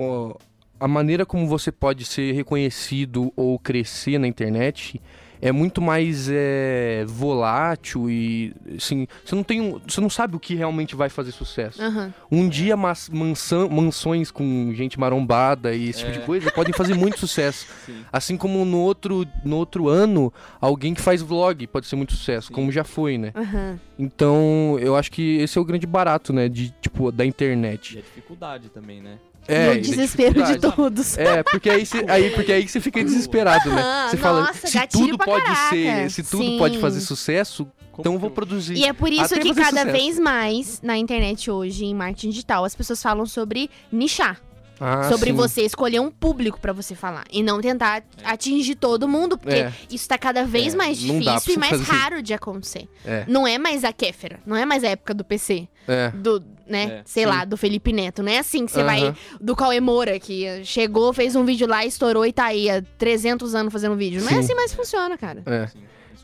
a, 0.80 0.86
a 0.86 0.88
maneira 0.88 1.24
como 1.26 1.47
você 1.47 1.71
pode 1.71 2.04
ser 2.06 2.32
reconhecido 2.32 3.32
ou 3.36 3.60
crescer 3.60 4.17
na 4.17 4.28
internet 4.28 5.00
é 5.41 5.51
muito 5.51 5.82
mais 5.82 6.30
é, 6.32 7.04
volátil 7.08 8.10
e 8.10 8.54
assim, 8.77 9.08
você 9.25 9.34
não 9.36 9.43
tem 9.43 9.60
um, 9.62 9.80
você 9.88 9.99
não 9.99 10.10
sabe 10.10 10.36
o 10.36 10.39
que 10.39 10.54
realmente 10.56 10.95
vai 10.95 11.10
fazer 11.10 11.32
sucesso. 11.32 11.82
Aham. 11.82 12.13
Um 12.32 12.47
dia 12.47 12.77
mas, 12.77 13.10
mansão, 13.10 13.67
mansões 13.69 14.30
com 14.32 14.71
gente 14.73 14.99
marombada 14.99 15.73
e 15.73 15.89
esse 15.89 15.99
tipo 15.99 16.10
É. 16.10 16.13
de 16.13 16.19
coisa 16.25 16.51
podem 16.51 16.73
fazer 16.73 16.93
muito 16.93 17.17
sucesso. 17.19 17.65
Sim. 17.86 18.06
Assim 18.12 18.38
como 18.38 18.63
no 18.63 18.77
outro, 18.80 19.25
no 19.43 19.58
outro 19.58 19.88
ano, 19.89 20.32
alguém 20.60 20.93
que 20.93 21.01
faz 21.01 21.21
vlog 21.21 21.65
pode 21.67 21.88
ser 21.88 21.95
muito 21.95 22.13
sucesso, 22.13 22.47
Sim. 22.49 22.54
como 22.54 22.71
já 22.71 22.84
foi, 22.84 23.17
né? 23.17 23.32
Aham. 23.36 23.80
Então, 23.97 24.77
eu 24.80 24.95
acho 24.95 25.12
que 25.12 25.38
esse 25.38 25.58
é 25.58 25.62
o 25.62 25.65
grande 25.65 25.86
barato, 25.88 26.32
né? 26.34 26.47
De, 26.49 26.69
tipo, 26.82 27.12
da 27.12 27.23
E 27.25 27.27
internet. 27.27 27.97
a 27.97 28.01
dificuldade 28.01 28.69
também, 28.69 29.01
né? 29.01 29.17
É, 29.47 29.71
o 29.71 29.75
da 29.75 29.82
desespero 29.82 30.43
de 30.43 30.60
todos. 30.60 31.17
É, 31.17 31.43
porque 31.43 31.69
aí, 31.69 31.86
você, 31.86 32.06
aí, 32.08 32.30
porque 32.32 32.51
aí 32.51 32.67
você 32.67 32.80
fica 32.80 33.04
desesperado, 33.04 33.69
né? 33.69 34.08
Você 34.10 34.17
fala, 34.17 34.41
nossa, 34.41 34.67
se 34.67 34.88
tudo 34.88 35.17
pode 35.17 35.45
caraca. 35.45 35.69
ser, 35.69 36.12
se 36.12 36.23
tudo 36.23 36.43
Sim. 36.43 36.58
pode 36.58 36.77
fazer 36.77 37.01
sucesso, 37.01 37.67
então 37.97 38.17
vou 38.17 38.30
produzir. 38.30 38.75
E 38.75 38.86
é 38.86 38.93
por 38.93 39.12
isso 39.12 39.34
que 39.36 39.54
cada 39.54 39.82
sucesso. 39.82 39.91
vez 39.91 40.19
mais 40.19 40.82
na 40.82 40.97
internet 40.97 41.49
hoje, 41.49 41.86
em 41.86 41.93
marketing 41.93 42.30
digital, 42.30 42.65
as 42.65 42.75
pessoas 42.75 43.01
falam 43.01 43.25
sobre 43.25 43.69
nichar. 43.91 44.39
Ah, 44.84 45.04
sobre 45.10 45.30
sim. 45.30 45.36
você 45.36 45.62
escolher 45.62 46.00
um 46.00 46.10
público 46.10 46.60
pra 46.60 46.74
você 46.74 46.96
falar. 46.96 47.24
E 47.32 47.44
não 47.44 47.62
tentar 47.62 48.04
atingir 48.24 48.74
todo 48.74 49.08
mundo, 49.08 49.38
porque 49.38 49.56
É. 49.58 49.74
isso 49.91 50.08
tá 50.10 50.17
cada 50.17 50.44
vez 50.44 50.74
É, 50.74 50.78
mais 50.78 50.98
difícil 50.98 51.54
e 51.54 51.58
mais 51.58 51.72
fazer 51.74 51.84
assim. 51.84 51.91
raro 51.91 52.22
de 52.24 52.34
acontecer. 52.34 52.88
É. 53.06 53.24
Não 53.28 53.46
é 53.48 53.60
mais 53.60 53.84
a 53.84 53.94
Kéfera, 53.94 54.39
não 54.46 54.56
é 54.58 54.65
mais 54.65 54.84
a 54.84 54.88
época 54.88 55.13
do 55.13 55.24
PC, 55.24 55.67
É. 55.88 56.10
do, 56.10 56.44
né, 56.67 56.84
É, 56.84 57.02
sei 57.06 57.24
sim. 57.24 57.30
lá, 57.30 57.46
do 57.46 57.56
Felipe 57.56 57.94
Neto. 57.94 58.24
Não 58.24 58.32
é 58.32 58.39
assim 58.39 58.65
que 58.65 58.72
você 58.72 58.80
Aham. 58.82 58.88
vai, 58.88 59.15
do 59.39 59.56
Cauê 59.56 59.80
Moura, 59.80 60.20
que 60.20 60.63
chegou, 60.65 61.13
fez 61.13 61.36
um 61.36 61.46
vídeo 61.46 61.67
lá, 61.67 61.86
estourou 61.86 62.26
e 62.26 62.34
tá 62.34 62.46
aí 62.46 62.67
há 62.67 62.82
300 62.98 63.54
anos 63.54 63.72
fazendo 63.72 63.96
vídeo. 63.96 64.20
Não 64.22 64.30
é 64.30 64.32
Sim. 64.34 64.39
assim 64.39 64.56
mais 64.56 64.74
funciona, 64.74 65.15
cara. 65.15 65.44
É. 65.46 65.70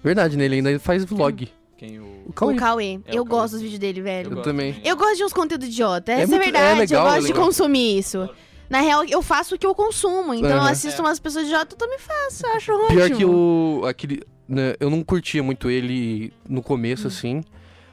Verdade, 0.03 0.35
né? 0.37 0.45
Ele 0.45 0.55
ainda 0.55 0.79
faz 0.79 1.03
vlog. 1.05 1.47
Quem 1.77 1.99
o... 1.99 2.03
O 2.03 2.23
O 2.29 2.33
Cauê. 2.33 2.55
Cauê, 2.55 2.99
É, 3.05 3.11
o 3.13 3.17
eu 3.17 3.25
Cauê. 3.25 3.39
gosto 3.39 3.53
dos 3.53 3.61
vídeos 3.61 3.79
dele, 3.79 4.01
velho. 4.01 4.27
Eu 4.27 4.35
gosto 4.35 4.43
também. 4.43 4.81
Eu 4.83 4.95
gosto 4.97 5.17
de 5.17 5.23
uns 5.23 5.33
conteúdos 5.33 5.67
idiota. 5.67 6.11
Essa 6.11 6.23
é, 6.23 6.25
muito- 6.27 6.41
é 6.41 6.43
verdade. 6.51 6.79
legal, 6.79 7.05
eu 7.05 7.07
é 7.11 7.13
gosto 7.15 7.27
de 7.27 7.33
legal. 7.33 7.45
consumir 7.45 7.97
isso. 7.99 8.29
Na 8.69 8.81
real, 8.81 9.05
eu 9.05 9.21
faço 9.21 9.55
o 9.55 9.57
que 9.57 9.65
eu 9.65 9.73
consumo. 9.75 10.33
Então 10.33 10.49
eu 10.49 10.57
Aham. 10.57 10.69
assisto 10.71 11.01
É. 11.01 11.05
umas 11.05 11.19
pessoas 11.19 11.45
idiotas, 11.45 11.71
eu 11.73 11.77
também 11.77 11.99
faço. 11.99 12.45
Eu 12.45 12.51
acho 12.53 12.71
ótimo. 12.73 12.87
Pior 12.87 13.09
que 13.11 13.25
o. 13.25 13.81
aquele. 13.87 14.21
né, 14.47 14.75
eu 14.79 14.89
não 14.89 15.03
curtia 15.03 15.41
muito 15.43 15.69
ele 15.69 16.33
no 16.49 16.61
começo, 16.61 17.05
Hum. 17.05 17.07
assim. 17.07 17.43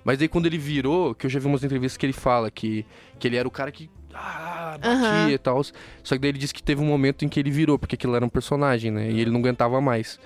Mas 0.03 0.21
aí 0.21 0.29
quando 0.29 0.47
ele 0.47 0.59
virou, 0.59 1.15
que 1.15 1.27
eu 1.27 1.31
já 1.31 1.39
vi 1.39 1.47
umas 1.47 1.63
entrevistas 1.65 1.97
que 1.97 2.05
ele 2.07 2.13
fala 2.13 2.51
que, 2.51 2.85
que 3.19 3.27
ele 3.29 3.37
era 3.37 3.47
o 3.47 3.51
cara 3.51 3.71
que. 3.71 3.89
Ah, 4.13 4.79
batia 4.81 4.91
Aham. 5.09 5.31
e 5.31 5.39
tal. 5.39 5.63
Só 5.65 6.15
que 6.15 6.19
daí 6.19 6.31
ele 6.31 6.39
disse 6.39 6.55
que 6.55 6.63
teve 6.63 6.81
um 6.81 6.87
momento 6.87 7.25
em 7.25 7.29
que 7.29 7.39
ele 7.41 7.51
virou, 7.51 7.79
porque 7.79 7.95
aquilo 7.97 8.15
era 8.15 8.25
um 8.25 8.29
personagem, 8.29 8.91
né? 8.91 9.11
E 9.11 9.21
ele 9.21 9.31
não 9.31 9.41
aguentava 9.41 9.81
mais. 9.81 10.19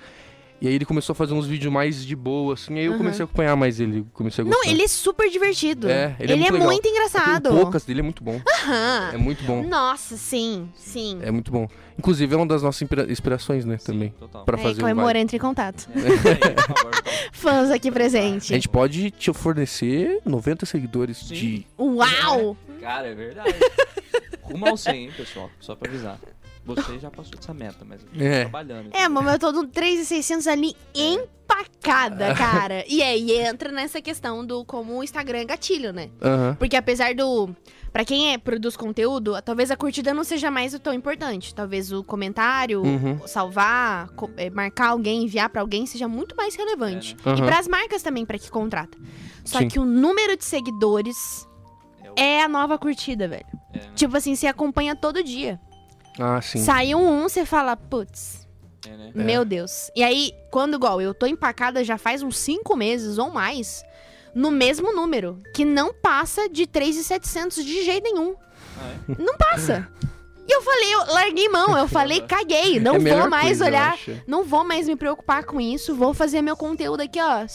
E 0.61 0.67
aí 0.67 0.73
ele 0.73 0.83
começou 0.85 1.13
a 1.13 1.15
fazer 1.15 1.33
uns 1.33 1.45
vídeos 1.47 1.71
mais 1.71 2.05
de 2.05 2.15
boa, 2.15 2.53
assim. 2.53 2.77
Aí 2.77 2.85
eu 2.85 2.91
Aham. 2.91 2.97
comecei 2.97 3.21
a 3.21 3.25
acompanhar 3.25 3.55
mais 3.55 3.79
ele. 3.79 4.05
Comecei 4.13 4.41
a 4.43 4.45
gostar. 4.45 4.61
Não, 4.65 4.69
ele 4.71 4.83
é 4.83 4.87
super 4.89 5.29
divertido. 5.29 5.89
É, 5.89 6.15
ele 6.19 6.33
ele 6.33 6.45
é 6.45 6.51
muito 6.51 6.63
é 6.63 6.65
muito 6.65 6.87
engraçado. 6.87 7.49
Poucas 7.49 7.85
dele 7.85 8.01
é 8.01 8.03
muito 8.03 8.21
bom. 8.23 8.41
Aham. 8.65 9.11
É 9.13 9.17
muito 9.17 9.43
bom. 9.45 9.63
Nossa, 9.63 10.17
sim, 10.17 10.67
sim. 10.75 11.17
É 11.21 11.31
muito 11.31 11.49
bom. 11.49 11.65
Inclusive 11.97 12.33
é 12.33 12.37
uma 12.37 12.45
das 12.45 12.61
nossas 12.61 12.81
inspira- 12.81 13.09
inspirações, 13.09 13.63
né? 13.63 13.77
Também. 13.77 14.09
Total. 14.19 14.43
Pra 14.43 14.57
Aí, 14.57 14.63
fazer 14.63 14.81
Vai. 14.81 15.17
entre 15.21 15.37
em 15.37 15.39
contato. 15.39 15.87
É. 15.95 17.29
Fãs 17.31 17.71
aqui 17.71 17.87
A 17.89 17.91
presente. 17.91 18.47
gente 18.49 18.67
pode 18.67 19.11
te 19.11 19.31
fornecer 19.33 20.19
90 20.25 20.65
seguidores 20.65 21.17
Sim. 21.17 21.33
de. 21.33 21.67
Uau! 21.77 22.57
Cara, 22.81 23.07
é 23.07 23.13
verdade. 23.15 23.55
Rumo 24.41 24.67
ao 24.67 24.75
100, 24.77 25.05
hein, 25.05 25.11
pessoal? 25.15 25.49
Só 25.59 25.75
pra 25.75 25.89
avisar. 25.89 26.17
Você 26.75 26.99
já 26.99 27.09
passou 27.11 27.35
dessa 27.35 27.53
meta, 27.53 27.85
mas 27.87 28.01
a 28.01 28.05
gente 28.13 28.23
É. 28.23 28.43
tá 28.45 28.49
trabalhando. 28.49 28.89
É, 28.93 29.07
mas 29.07 29.33
eu 29.33 29.39
tô 29.39 29.51
no 29.51 29.67
3,600 29.67 30.47
ali 30.47 30.75
empacada, 30.93 32.33
cara. 32.35 32.83
E 32.87 33.01
aí 33.01 33.31
entra 33.39 33.71
nessa 33.71 34.01
questão 34.01 34.45
do 34.45 34.63
como 34.65 34.97
o 34.99 35.03
Instagram 35.03 35.39
é 35.39 35.45
gatilho, 35.45 35.91
né? 35.93 36.09
Aham. 36.21 36.55
Porque 36.57 36.75
apesar 36.75 37.13
do. 37.15 37.49
Pra 37.91 38.05
quem 38.05 38.33
é, 38.33 38.37
produz 38.37 38.77
conteúdo, 38.77 39.33
talvez 39.41 39.71
a 39.71 39.75
curtida 39.75 40.13
não 40.13 40.23
seja 40.23 40.51
mais 40.51 40.75
o 40.75 40.79
tão 40.79 40.93
importante. 40.93 41.55
Talvez 41.55 41.91
o 41.91 42.03
comentário, 42.03 42.83
Uhum. 42.83 43.19
salvar, 43.27 44.09
co- 44.09 44.29
é, 44.37 44.47
marcar 44.51 44.89
alguém, 44.89 45.23
enviar 45.23 45.49
pra 45.49 45.61
alguém 45.61 45.87
seja 45.87 46.07
muito 46.07 46.35
mais 46.35 46.53
relevante. 46.53 47.17
É, 47.25 47.29
né? 47.29 47.35
E 47.35 47.39
Aham. 47.41 47.45
pras 47.47 47.67
marcas 47.67 48.03
também, 48.03 48.25
pra 48.27 48.37
que 48.37 48.51
contrata. 48.51 48.95
Só 49.43 49.57
Sim. 49.57 49.67
que 49.67 49.79
o 49.79 49.85
número 49.85 50.37
de 50.37 50.45
seguidores 50.45 51.47
É 52.03 52.11
o- 52.11 52.13
é 52.15 52.43
a 52.43 52.47
nova 52.47 52.77
curtida, 52.77 53.27
velho. 53.27 53.45
É, 53.73 53.77
né? 53.79 53.83
Tipo 53.95 54.15
assim, 54.17 54.35
você 54.35 54.45
acompanha 54.45 54.95
todo 54.95 55.23
dia. 55.23 55.59
Ah, 56.19 56.41
sim. 56.41 56.59
Saiu 56.59 56.99
um, 56.99 57.23
você 57.23 57.45
fala, 57.45 57.75
putz, 57.77 58.47
É, 58.85 58.89
né? 58.89 59.11
É. 59.15 59.23
meu 59.23 59.45
Deus. 59.45 59.89
E 59.95 60.03
aí, 60.03 60.33
quando 60.51 60.75
igual 60.75 61.01
eu 61.01 61.13
tô 61.13 61.25
empacada 61.25 61.83
já 61.83 61.97
faz 61.97 62.21
uns 62.21 62.37
cinco 62.37 62.75
meses 62.75 63.17
ou 63.17 63.29
mais, 63.31 63.83
no 64.33 64.51
mesmo 64.51 64.93
número, 64.93 65.41
que 65.53 65.65
não 65.65 65.93
passa 65.93 66.49
de 66.49 66.67
3,700 66.67 67.63
de 67.63 67.83
jeito 67.83 68.03
nenhum. 68.03 68.35
Ah, 68.77 68.91
é? 69.09 69.21
Não 69.21 69.35
passa. 69.37 69.87
E 70.47 70.51
eu 70.51 70.61
falei, 70.63 70.93
eu 70.95 71.13
larguei 71.13 71.47
mão, 71.49 71.77
eu 71.77 71.87
falei, 71.87 72.21
caguei, 72.27 72.79
não 72.79 72.93
É 72.93 72.97
a 72.97 72.99
melhor 72.99 73.21
vou 73.21 73.29
mais 73.29 73.45
coisa, 73.47 73.65
olhar, 73.65 73.97
não 74.25 74.43
vou 74.43 74.63
mais 74.63 74.87
me 74.87 74.95
preocupar 74.95 75.43
com 75.43 75.61
isso, 75.61 75.93
vou 75.95 76.13
fazer 76.13 76.41
meu 76.41 76.57
conteúdo 76.57 77.01
aqui, 77.01 77.19
ó, 77.21 77.45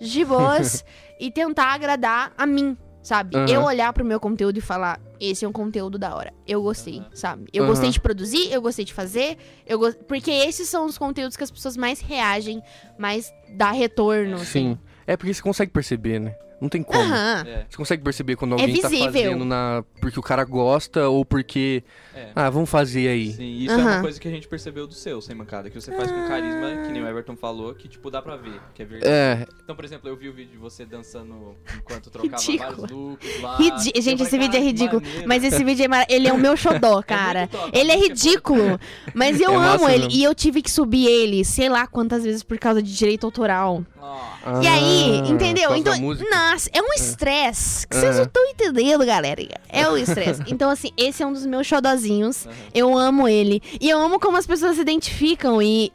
de 0.00 0.24
boas 0.24 0.84
e 1.20 1.30
tentar 1.30 1.72
agradar 1.72 2.32
a 2.36 2.44
mim, 2.44 2.76
sabe? 3.00 3.36
Aham. 3.36 3.48
Eu 3.48 3.62
olhar 3.62 3.92
pro 3.92 4.04
meu 4.04 4.18
conteúdo 4.18 4.58
e 4.58 4.60
falar, 4.60 5.00
esse 5.20 5.44
é 5.44 5.48
um 5.48 5.52
conteúdo 5.52 5.98
da 5.98 6.14
hora. 6.14 6.32
Eu 6.46 6.62
gostei, 6.62 7.02
sabe? 7.14 7.46
Eu 7.52 7.64
Aham. 7.64 7.72
gostei 7.72 7.90
de 7.90 8.00
produzir, 8.00 8.52
eu 8.52 8.62
gostei 8.62 8.84
de 8.84 8.92
fazer, 8.92 9.36
eu 9.66 9.78
go... 9.78 9.92
porque 10.06 10.30
esses 10.30 10.68
são 10.68 10.86
os 10.86 10.98
conteúdos 10.98 11.36
que 11.36 11.44
as 11.44 11.50
pessoas 11.50 11.76
mais 11.76 12.00
reagem, 12.00 12.62
mais 12.98 13.32
dá 13.48 13.70
retorno, 13.70 14.36
assim. 14.36 14.74
Sim. 14.74 14.78
É 15.06 15.16
porque 15.16 15.32
você 15.32 15.42
consegue 15.42 15.70
perceber, 15.70 16.18
né? 16.18 16.34
Não 16.60 16.68
tem 16.70 16.82
como. 16.82 16.98
Aham. 17.02 17.44
É, 17.46 17.66
Você 17.68 17.76
consegue 17.76 18.02
perceber 18.02 18.34
quando 18.36 18.52
alguém 18.52 18.80
tá 18.80 18.88
visível. 18.88 19.12
fazendo 19.12 19.44
na... 19.44 19.84
porque 20.00 20.18
o 20.18 20.22
cara 20.22 20.42
gosta 20.44 21.06
ou 21.08 21.22
porque. 21.24 21.84
é. 22.14 22.28
Ah, 22.34 22.48
vamos 22.48 22.70
fazer 22.70 23.08
aí. 23.08 23.32
Sim, 23.32 23.58
isso 23.58 23.74
é 23.74 23.76
uma 23.76 24.00
coisa 24.00 24.18
que 24.18 24.26
a 24.26 24.30
gente 24.30 24.48
percebeu 24.48 24.86
do 24.86 24.94
seu, 24.94 25.20
sem 25.20 25.34
mancada, 25.36 25.68
que 25.68 25.78
você 25.78 25.94
faz 25.94 26.10
com 26.10 26.26
carisma, 26.26 26.84
que 26.86 26.92
nem 26.92 27.02
o 27.02 27.06
Everton 27.08 27.36
falou, 27.36 27.74
que 27.74 27.88
tipo 27.88 28.10
dá 28.10 28.22
pra 28.22 28.36
ver, 28.36 28.58
que 28.74 28.82
é 28.82 28.84
verdade. 28.86 29.12
É, 29.12 29.46
Então, 29.62 29.76
por 29.76 29.84
exemplo, 29.84 30.08
eu 30.08 30.16
vi 30.16 30.28
o 30.30 30.32
vídeo 30.32 30.52
de 30.52 30.56
você 30.58 30.86
dançando 30.86 31.54
enquanto 31.78 32.08
trocava 32.10 32.36
Ridículo. 32.42 32.70
vários 32.80 32.90
looks 32.90 33.42
lá. 33.42 33.56
Ridi- 33.58 33.92
Eu 33.94 34.02
Gente, 34.02 34.18
falei, 34.18 34.26
esse 34.28 34.38
vídeo 34.38 34.48
é 34.48 34.52
"Cara, 34.52 34.60
que 34.60 34.66
ridículo. 34.66 35.02
maneiro." 35.02 35.28
Mas 35.28 35.44
esse 35.44 35.62
vídeo 35.64 35.84
é 35.84 35.88
mar... 35.88 36.06
ele 36.08 36.26
é 36.28 36.32
o 36.32 36.38
meu 36.38 36.56
xodó, 36.56 37.02
cara. 37.06 37.48
top, 37.48 37.70
ele 37.78 37.90
é 37.92 37.96
porque 37.96 38.08
ridículo. 38.12 38.80
Mas 39.14 39.38
eu 39.40 39.50
É 39.52 39.54
amo 39.56 39.64
massa 39.64 39.92
ele. 39.92 40.04
mesmo. 40.06 40.18
E 40.20 40.24
eu 40.24 40.34
tive 40.34 40.62
que 40.62 40.70
subir 40.70 41.06
ele, 41.06 41.44
sei 41.44 41.68
lá 41.68 41.86
quantas 41.86 42.24
vezes 42.24 42.42
por 42.42 42.56
causa 42.58 42.82
de 42.82 42.96
direito 42.96 43.26
autoral. 43.26 43.84
Ah, 44.00 44.60
e 44.62 44.66
aí, 44.68 45.20
Ah, 45.24 45.28
entendeu? 45.28 45.70
por 45.70 45.74
causa 45.74 45.78
Então, 45.80 45.98
música. 46.00 46.30
Nossa, 46.50 46.70
é 46.72 46.80
um 46.82 46.92
estresse 46.94 47.86
que 47.86 47.96
vocês 47.96 48.16
não 48.16 48.24
estão 48.24 48.44
entendendo, 48.46 49.04
galera. 49.04 49.42
É 49.68 49.88
um 49.88 49.96
estresse. 49.96 50.42
Então, 50.48 50.70
assim, 50.70 50.90
esse 50.96 51.22
é 51.22 51.26
um 51.26 51.32
dos 51.32 51.44
meus 51.46 51.66
xodozinhos. 51.66 52.46
Eu 52.74 52.96
amo 52.96 53.28
ele. 53.28 53.62
E 53.80 53.88
eu 53.88 53.98
amo 53.98 54.18
como 54.18 54.36
as 54.36 54.46
pessoas 54.46 54.76
se 54.76 54.80
identificam 54.82 55.60
e 55.60 55.92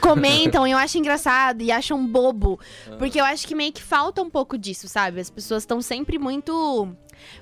comentam, 0.00 0.66
e 0.66 0.70
eu 0.70 0.78
acho 0.78 0.96
engraçado 0.98 1.62
e 1.62 1.70
acham 1.72 2.04
bobo. 2.06 2.58
Porque 2.98 3.20
eu 3.20 3.24
acho 3.24 3.46
que 3.46 3.54
meio 3.54 3.72
que 3.72 3.82
falta 3.82 4.22
um 4.22 4.30
pouco 4.30 4.56
disso, 4.56 4.88
sabe? 4.88 5.20
As 5.20 5.30
pessoas 5.30 5.62
estão 5.62 5.80
sempre 5.82 6.18
muito. 6.18 6.88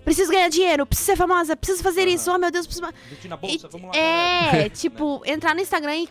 Preciso 0.05 0.31
ganhar 0.31 0.49
dinheiro, 0.49 0.85
preciso 0.85 1.07
ser 1.13 1.17
famosa, 1.17 1.57
preciso 1.57 1.83
fazer 1.83 2.07
isso, 2.07 2.31
oh 2.31 2.37
meu 2.39 2.51
Deus, 2.51 2.67
preciso. 2.67 2.87
Bolsa, 3.41 3.67
E- 3.67 3.71
vamos 3.71 3.87
lá. 3.89 3.93
galera. 3.95 4.67
É, 4.67 4.69
tipo, 4.69 5.23
entrar 5.27 5.55
no 5.55 5.61
Instagram 5.63 5.97
e 5.97 6.09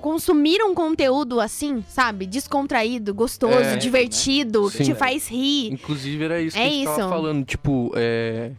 consumir 0.00 0.62
um 0.62 0.74
conteúdo 0.74 1.40
assim, 1.40 1.84
sabe? 1.88 2.26
Descontraído, 2.26 3.14
gostoso, 3.14 3.54
É, 3.54 3.76
divertido, 3.76 4.70
que 4.70 4.78
Sim. 4.78 4.84
te 4.84 4.94
faz 4.94 5.28
rir. 5.28 5.72
Inclusive 5.72 6.24
era 6.24 6.40
isso 6.40 6.56
É 6.56 6.62
que 6.62 6.66
a 6.66 6.70
gente 6.70 6.84
tava 6.86 7.00
isso. 7.00 7.08
falando. 7.08 7.44
Tipo, 7.44 7.92
é. 7.94 8.50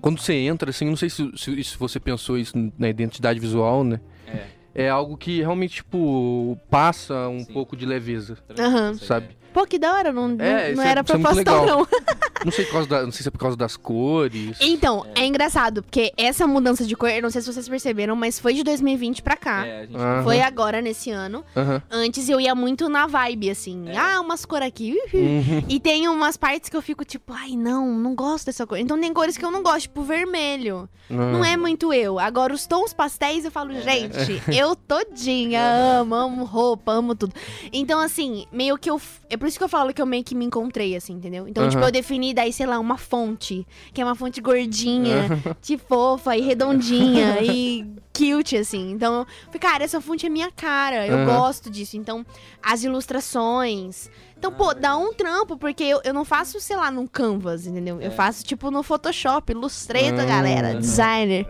Quando 0.00 0.20
você 0.20 0.34
entra, 0.34 0.68
assim, 0.70 0.84
não 0.84 0.96
sei 0.96 1.08
se, 1.08 1.30
se, 1.36 1.64
se 1.64 1.78
você 1.78 1.98
pensou 1.98 2.36
isso 2.36 2.52
na 2.78 2.88
identidade 2.90 3.40
visual, 3.40 3.82
né? 3.82 4.00
É, 4.26 4.44
É 4.86 4.88
algo 4.90 5.16
que 5.16 5.38
realmente, 5.40 5.76
tipo, 5.76 6.58
passa 6.68 7.28
um 7.28 7.38
Sim. 7.40 7.52
pouco 7.52 7.74
de 7.76 7.86
leveza. 7.86 8.36
Aham. 8.58 8.90
isso 8.92 9.02
aí, 9.04 9.08
Sabe? 9.08 9.28
Pô, 9.54 9.64
que 9.66 9.78
da 9.78 9.94
hora, 9.94 10.12
não, 10.12 10.36
É, 10.40 10.74
não 10.74 10.82
é- 10.82 10.88
era 10.90 11.00
é 11.00 11.02
proposital, 11.04 11.64
não. 11.64 11.86
Não 12.44 12.52
sei, 12.52 12.64
por 12.66 12.72
causa 12.72 12.88
da- 12.88 13.02
não 13.04 13.12
sei 13.12 13.22
se 13.22 13.28
é 13.28 13.30
por 13.30 13.38
causa 13.38 13.56
das 13.56 13.76
cores. 13.76 14.58
Então, 14.60 15.06
é. 15.14 15.24
engraçado, 15.24 15.82
porque 15.82 16.12
essa 16.16 16.46
mudança 16.46 16.84
de 16.84 16.94
cor, 16.96 17.08
eu 17.08 17.22
não 17.22 17.30
sei 17.30 17.40
se 17.40 17.50
vocês 17.50 17.66
perceberam, 17.68 18.14
mas 18.16 18.38
foi 18.38 18.52
de 18.52 18.62
2020 18.64 19.22
pra 19.22 19.36
cá. 19.36 19.64
É, 19.66 19.86
gente. 19.86 19.96
Foi 20.24 20.40
agora, 20.40 20.82
nesse 20.82 21.10
ano. 21.10 21.44
Antes 21.90 22.28
eu 22.28 22.40
ia 22.40 22.54
muito 22.54 22.88
na 22.88 23.06
vibe, 23.06 23.48
assim. 23.48 23.88
É. 23.88 23.96
Ah, 23.96 24.20
umas 24.20 24.44
cores 24.44 24.66
aqui. 24.68 24.98
uhul. 25.14 25.22
Uhum. 25.22 25.64
E 25.68 25.78
tem 25.80 26.08
umas 26.08 26.36
partes 26.36 26.68
que 26.68 26.76
eu 26.76 26.82
fico 26.82 27.04
tipo, 27.04 27.32
ai, 27.32 27.52
não, 27.56 27.96
não 27.96 28.14
gosto 28.14 28.46
dessa 28.46 28.66
cor. 28.66 28.76
Então 28.78 29.00
tem 29.00 29.12
cores 29.14 29.36
que 29.38 29.44
eu 29.44 29.50
não 29.52 29.62
gosto, 29.62 29.82
tipo 29.82 30.02
vermelho. 30.02 30.88
Não 31.08 31.44
é 31.44 31.56
muito 31.56 31.92
eu. 31.92 32.18
Agora, 32.18 32.52
os 32.52 32.66
tons 32.66 32.92
pastéis, 32.92 33.44
eu 33.44 33.50
falo, 33.50 33.72
É. 33.72 33.80
gente, 33.80 34.42
eu 34.52 34.74
todinha 34.74 35.60
amo, 36.00 36.14
amo 36.14 36.44
roupa, 36.44 36.92
amo 36.92 37.14
tudo. 37.14 37.32
Então, 37.72 38.00
assim, 38.00 38.46
meio 38.50 38.76
que 38.76 38.90
eu. 38.90 39.00
É 39.30 39.36
por 39.44 39.48
isso 39.48 39.58
que 39.58 39.64
eu 39.64 39.68
falo 39.68 39.92
que 39.92 40.00
eu 40.00 40.06
meio 40.06 40.24
que 40.24 40.34
me 40.34 40.46
encontrei, 40.46 40.96
assim, 40.96 41.12
entendeu? 41.12 41.46
Então, 41.46 41.68
tipo, 41.68 41.76
Aham. 41.82 41.88
eu 41.88 41.92
defini 41.92 42.32
daí, 42.32 42.50
sei 42.50 42.64
lá, 42.64 42.78
uma 42.78 42.96
fonte, 42.96 43.66
que 43.92 44.00
é 44.00 44.04
uma 44.04 44.14
fonte 44.14 44.40
gordinha, 44.40 45.28
de 45.60 45.76
fofa 45.76 46.34
e 46.34 46.40
redondinha 46.40 47.42
e 47.42 47.86
cute, 48.16 48.56
assim. 48.56 48.90
Então, 48.92 49.16
eu 49.20 49.26
falei, 49.48 49.60
cara, 49.60 49.84
essa 49.84 50.00
fonte 50.00 50.24
é 50.24 50.30
minha 50.30 50.50
cara, 50.50 51.06
eu 51.06 51.16
Aham. 51.16 51.26
gosto 51.26 51.68
disso. 51.68 51.94
Então, 51.94 52.24
as 52.62 52.84
ilustrações. 52.84 54.08
Então, 54.38 54.50
pô, 54.50 54.72
dá 54.72 54.96
um 54.96 55.12
trampo, 55.12 55.58
porque 55.58 55.84
eu, 55.84 56.00
eu 56.04 56.14
não 56.14 56.24
faço, 56.24 56.58
sei 56.58 56.76
lá, 56.76 56.90
num 56.90 57.06
Canvas, 57.06 57.66
entendeu? 57.66 58.00
Eu 58.00 58.08
É. 58.08 58.10
faço, 58.10 58.42
tipo, 58.44 58.70
no 58.70 58.82
Photoshop, 58.82 59.52
Illustrator, 59.52 60.20
Ah. 60.20 60.24
galera, 60.24 60.74
designer. 60.74 61.46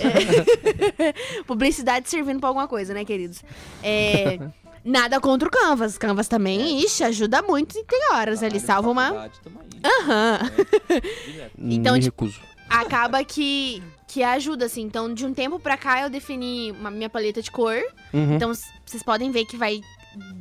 É, 0.00 1.12
Publicidade 1.46 2.08
servindo 2.08 2.40
pra 2.40 2.48
alguma 2.48 2.66
coisa, 2.66 2.92
né, 2.92 3.04
queridos? 3.04 3.44
É, 3.82 4.38
nada 4.86 5.20
contra 5.20 5.48
o 5.48 5.50
Canvas. 5.50 5.98
Canvas 5.98 6.28
também, 6.28 6.80
ixi, 6.80 7.02
ajuda 7.04 7.42
muito 7.42 7.76
e 7.76 7.84
tem 7.84 8.12
horas 8.12 8.42
ali, 8.42 8.60
salva 8.60 8.88
uma... 8.90 9.30
Aham. 9.84 10.40
Direto. 11.26 11.56
Então, 11.58 11.94
Me 11.94 12.00
tipo, 12.00 12.24
recuso. 12.24 12.40
Acaba 12.68 13.24
que, 13.24 13.82
que 14.06 14.22
ajuda, 14.22 14.66
assim. 14.66 14.82
Então, 14.82 15.12
de 15.12 15.24
um 15.26 15.32
tempo 15.34 15.58
pra 15.58 15.76
cá, 15.76 16.02
eu 16.02 16.10
defini 16.10 16.72
uma 16.72 16.90
minha 16.90 17.08
paleta 17.08 17.42
de 17.42 17.50
cor. 17.50 17.76
Uhum. 18.12 18.34
Então, 18.34 18.52
vocês 18.84 19.02
podem 19.02 19.30
ver 19.30 19.44
que 19.44 19.56
vai, 19.56 19.80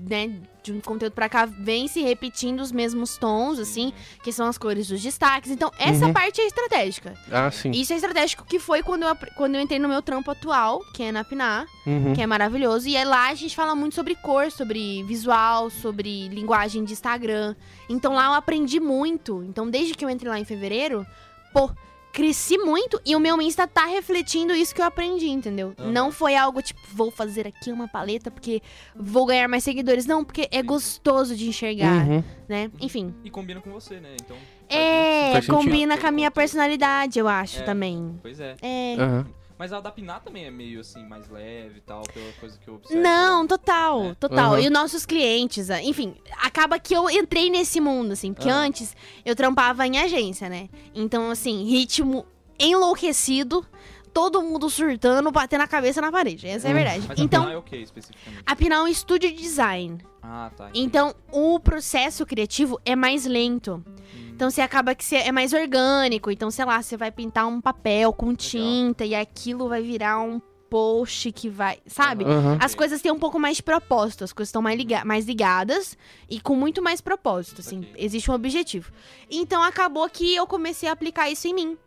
né, 0.08 0.32
de 0.66 0.74
um 0.74 0.82
conteúdo 0.82 1.14
pra 1.14 1.30
cá, 1.30 1.46
vem 1.46 1.88
se 1.88 2.02
repetindo 2.02 2.60
os 2.60 2.72
mesmos 2.72 3.18
tons, 3.18 3.60
assim, 3.60 3.94
que 4.24 4.32
são 4.32 4.48
as 4.48 4.58
cores 4.58 4.88
dos 4.88 5.02
destaques. 5.02 5.52
Então, 5.52 5.72
essa 5.78 6.08
Uhum. 6.08 6.14
parte 6.14 6.42
é 6.42 6.46
estratégica. 6.48 7.14
Ah, 7.32 7.52
sim. 7.52 7.72
Isso 7.72 7.94
é 7.94 7.96
estratégico 7.96 8.46
que 8.46 8.58
foi 8.60 8.82
quando 8.82 9.04
eu, 9.04 9.16
quando 9.36 9.56
eu 9.56 9.62
entrei 9.62 9.80
no 9.80 9.88
meu 9.88 10.02
trampo 10.02 10.32
atual, 10.32 10.82
que 10.94 11.04
é 11.04 11.12
na 11.12 11.24
Pinar, 11.24 11.66
Uhum. 11.86 12.14
que 12.14 12.22
é 12.22 12.26
maravilhoso. 12.28 12.88
E 12.88 12.98
aí 12.98 13.06
lá 13.06 13.30
a 13.30 13.34
gente 13.36 13.56
fala 13.56 13.76
muito 13.76 13.96
sobre 13.96 14.16
cor, 14.16 14.52
sobre 14.52 15.04
visual, 15.04 15.70
sobre 15.70 16.28
linguagem 16.30 16.84
de 16.84 16.94
Instagram. 16.94 17.56
Então 17.90 18.14
lá 18.16 18.26
eu 18.26 18.34
aprendi 18.34 18.80
muito. 18.80 19.44
Então, 19.44 19.70
desde 19.70 19.94
que 19.94 20.04
eu 20.04 20.10
entrei 20.10 20.30
lá 20.32 20.40
em 20.40 20.46
fevereiro, 20.46 21.06
pô, 21.54 21.70
cresci 22.16 22.58
muito 22.58 22.98
e 23.06 23.14
o 23.14 23.20
meu 23.20 23.42
Insta 23.42 23.68
tá 23.68 23.86
refletindo 23.86 24.54
isso 24.56 24.74
que 24.74 24.80
eu 24.82 24.86
aprendi, 24.86 25.28
entendeu? 25.28 25.74
Aham. 25.78 25.92
Não 25.92 26.12
foi 26.14 26.34
algo 26.34 26.62
tipo, 26.62 26.80
vou 26.94 27.12
fazer 27.12 27.46
aqui 27.46 27.74
uma 27.74 27.90
paleta 27.90 28.32
porque 28.32 28.62
vou 28.96 29.26
ganhar 29.26 29.50
mais 29.50 29.66
seguidores. 29.66 30.06
Não, 30.06 30.24
porque 30.24 30.48
é 30.50 30.64
gostoso 30.64 31.36
de 31.36 31.50
enxergar, 31.50 32.08
Uhum. 32.08 32.24
né? 32.48 32.72
Enfim. 32.80 33.14
E 33.22 33.30
combina 33.30 33.60
com 33.60 33.70
você, 33.70 34.00
né? 34.00 34.16
Então. 34.24 34.38
É, 34.70 35.42
combina 35.42 35.98
com 35.98 36.08
a 36.08 36.12
minha 36.12 36.32
personalidade, 36.32 37.20
eu 37.20 37.28
acho, 37.28 37.60
É. 37.60 37.64
também. 37.64 38.18
Pois 38.22 38.40
é. 38.40 38.56
É. 38.62 38.96
Aham. 38.98 39.28
Mas 39.58 39.72
a 39.72 39.80
da 39.80 39.90
Pinar 39.92 40.22
também 40.22 40.46
é 40.46 40.52
meio 40.52 40.82
assim, 40.82 41.06
mais 41.08 41.30
leve 41.30 41.78
e 41.78 41.82
tal, 41.82 42.04
pela 42.04 42.34
coisa 42.34 42.58
que 42.60 42.68
eu 42.68 42.76
observo. 42.76 43.02
Não, 43.02 43.48
total, 43.48 44.04
É. 44.08 44.14
total. 44.16 44.54
Aham. 44.54 44.60
E 44.62 44.66
os 44.66 44.72
nossos 44.72 45.06
clientes, 45.06 45.70
ah, 45.70 45.82
enfim, 45.82 46.16
acaba 46.42 46.78
que 46.78 46.94
eu 46.94 47.10
entrei 47.10 47.50
nesse 47.50 47.80
mundo, 47.80 48.12
assim, 48.12 48.34
porque 48.34 48.50
Aham. 48.50 48.66
antes 48.68 48.96
eu 49.24 49.36
trampava 49.36 49.88
em 49.88 49.98
agência, 49.98 50.50
né? 50.50 50.68
Então, 50.94 51.30
assim, 51.32 51.64
ritmo 51.64 52.26
enlouquecido, 52.60 53.66
todo 54.14 54.42
mundo 54.42 54.70
surtando, 54.70 55.32
batendo 55.32 55.62
a 55.62 55.68
cabeça 55.68 56.02
na 56.02 56.12
parede. 56.12 56.48
Essa 56.48 56.68
é 56.68 56.72
a 56.72 56.74
Hum. 56.74 56.76
verdade. 56.78 57.06
Mas 57.08 57.20
a 57.20 57.24
Então, 57.24 57.42
Pinar 57.44 57.56
é 57.56 57.58
o 57.58 57.64
que 57.64 57.78
especificamente? 57.78 58.44
a 58.46 58.56
Pinal 58.56 58.82
é 58.82 58.84
um 58.84 58.88
estúdio 58.88 59.30
de 59.32 59.42
design. 59.42 60.00
Ah, 60.22 60.52
tá. 60.56 60.70
Então, 60.74 61.14
o 61.32 61.60
processo 61.60 62.26
criativo 62.26 62.80
é 62.86 62.96
mais 62.96 63.26
lento. 63.26 63.84
Hum, 63.88 64.25
Então, 64.36 64.50
você 64.50 64.60
acaba 64.62 64.94
que 64.94 65.04
você 65.04 65.16
é 65.16 65.32
mais 65.32 65.54
orgânico. 65.54 66.30
Então, 66.30 66.52
sei 66.52 66.66
lá, 66.66 66.82
você 66.82 66.98
vai 66.98 67.10
pintar 67.10 67.48
um 67.48 67.62
papel 67.62 68.12
com 68.12 68.36
tinta 68.36 69.06
e 69.06 69.16
aquilo 69.16 69.70
vai 69.70 69.82
virar 69.82 70.20
um 70.20 70.42
post 70.70 71.32
que 71.32 71.48
vai, 71.48 71.78
sabe? 71.88 72.26
Aham. 72.26 72.58
As 72.60 72.76
coisas 72.76 73.02
têm 73.02 73.12
um 73.12 73.20
pouco 73.20 73.40
mais 73.40 73.58
de 73.58 73.64
propósito, 73.64 74.24
as 74.26 74.34
coisas 74.34 74.50
estão 74.50 74.62
mais, 74.62 74.78
liga 74.78 75.06
mais 75.06 75.26
ligadas 75.26 75.98
e 76.30 76.42
com 76.42 76.54
muito 76.56 76.82
mais 76.82 77.00
propósito, 77.00 77.62
assim, 77.62 77.80
Ok. 77.80 77.94
existe 77.98 78.30
um 78.30 78.34
objetivo. 78.34 78.92
Então 79.30 79.64
acabou 79.64 80.10
que 80.10 80.36
eu 80.36 80.46
comecei 80.46 80.90
a 80.90 80.92
aplicar 80.92 81.30
isso 81.30 81.48
em 81.48 81.54
mim. 81.54 81.78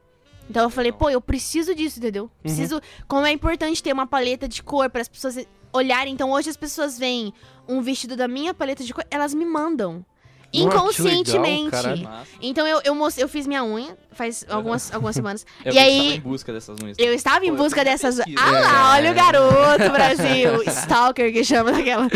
Então 0.49 0.63
eu 0.63 0.71
falei, 0.71 0.91
Legal. 0.91 0.99
pô, 1.01 1.11
eu 1.11 1.21
preciso 1.21 1.75
disso, 1.75 1.99
entendeu? 1.99 2.31
Preciso. 2.41 2.81
Como 3.07 3.27
é 3.27 3.33
importante 3.33 3.83
ter 3.83 3.93
uma 3.93 4.07
paleta 4.07 4.49
de 4.49 4.63
cor 4.63 4.89
para 4.89 5.03
as 5.03 5.09
pessoas 5.09 5.37
olharem. 5.71 6.15
Então 6.15 6.31
hoje 6.31 6.49
as 6.49 6.57
pessoas 6.57 6.99
veem 6.99 7.35
um 7.69 7.83
vestido 7.83 8.17
da 8.17 8.27
minha 8.27 8.55
paleta 8.55 8.83
de 8.85 8.95
cor, 8.95 9.05
elas 9.11 9.35
me 9.35 9.45
mandam. 9.45 10.03
Ah, 10.49 10.51
que 10.51 10.59
legal, 10.65 10.77
Inconscientemente. 10.79 12.03
Massa. 12.03 12.27
então 12.41 12.67
eu, 12.67 12.81
eu, 12.83 12.95
mos- 12.95 13.19
eu 13.19 13.29
fiz 13.29 13.47
minha 13.47 13.63
unha 13.63 13.97
faz 14.13 14.47
algumas, 14.49 14.93
algumas 14.93 15.15
semanas. 15.15 15.47
Eu 15.65 15.73
e 15.75 15.79
aí. 15.79 15.99
tava 15.99 16.15
em 16.17 16.21
busca 16.21 16.53
dessas 16.53 16.77
unhas. 16.83 16.97
Eu 16.99 17.13
estava 17.15 17.45
em 17.47 17.51
Pô, 17.51 17.63
busca 17.63 17.85
dessas. 17.85 18.17
pesquisa. 18.17 18.41
Ah 18.43 18.51
lá, 18.51 18.97
É. 18.97 18.99
olha 18.99 19.13
o 19.13 19.15
garoto, 19.15 19.91
Brasil. 19.93 20.63
Stalker 20.67 21.33
que 21.33 21.45
chama 21.45 21.71
daquela. 21.73 22.09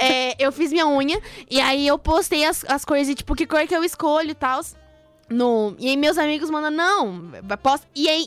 É, 0.00 0.36
eu 0.38 0.52
fiz 0.52 0.70
minha 0.72 0.86
unha 0.86 1.20
e 1.50 1.60
aí 1.60 1.86
eu 1.86 1.98
postei 1.98 2.44
as, 2.44 2.64
as 2.66 2.84
cores 2.84 3.08
e, 3.08 3.14
tipo, 3.14 3.34
que 3.34 3.46
cor 3.46 3.66
que 3.66 3.74
eu 3.76 3.82
escolho 3.84 4.30
e 4.30 4.34
tal. 4.34 4.60
No... 5.28 5.74
E 5.78 5.88
aí 5.88 5.96
meus 5.96 6.16
amigos 6.16 6.48
mandam, 6.48 6.70
não, 6.70 7.30
posta. 7.62 7.86
E 7.94 8.08
aí. 8.08 8.26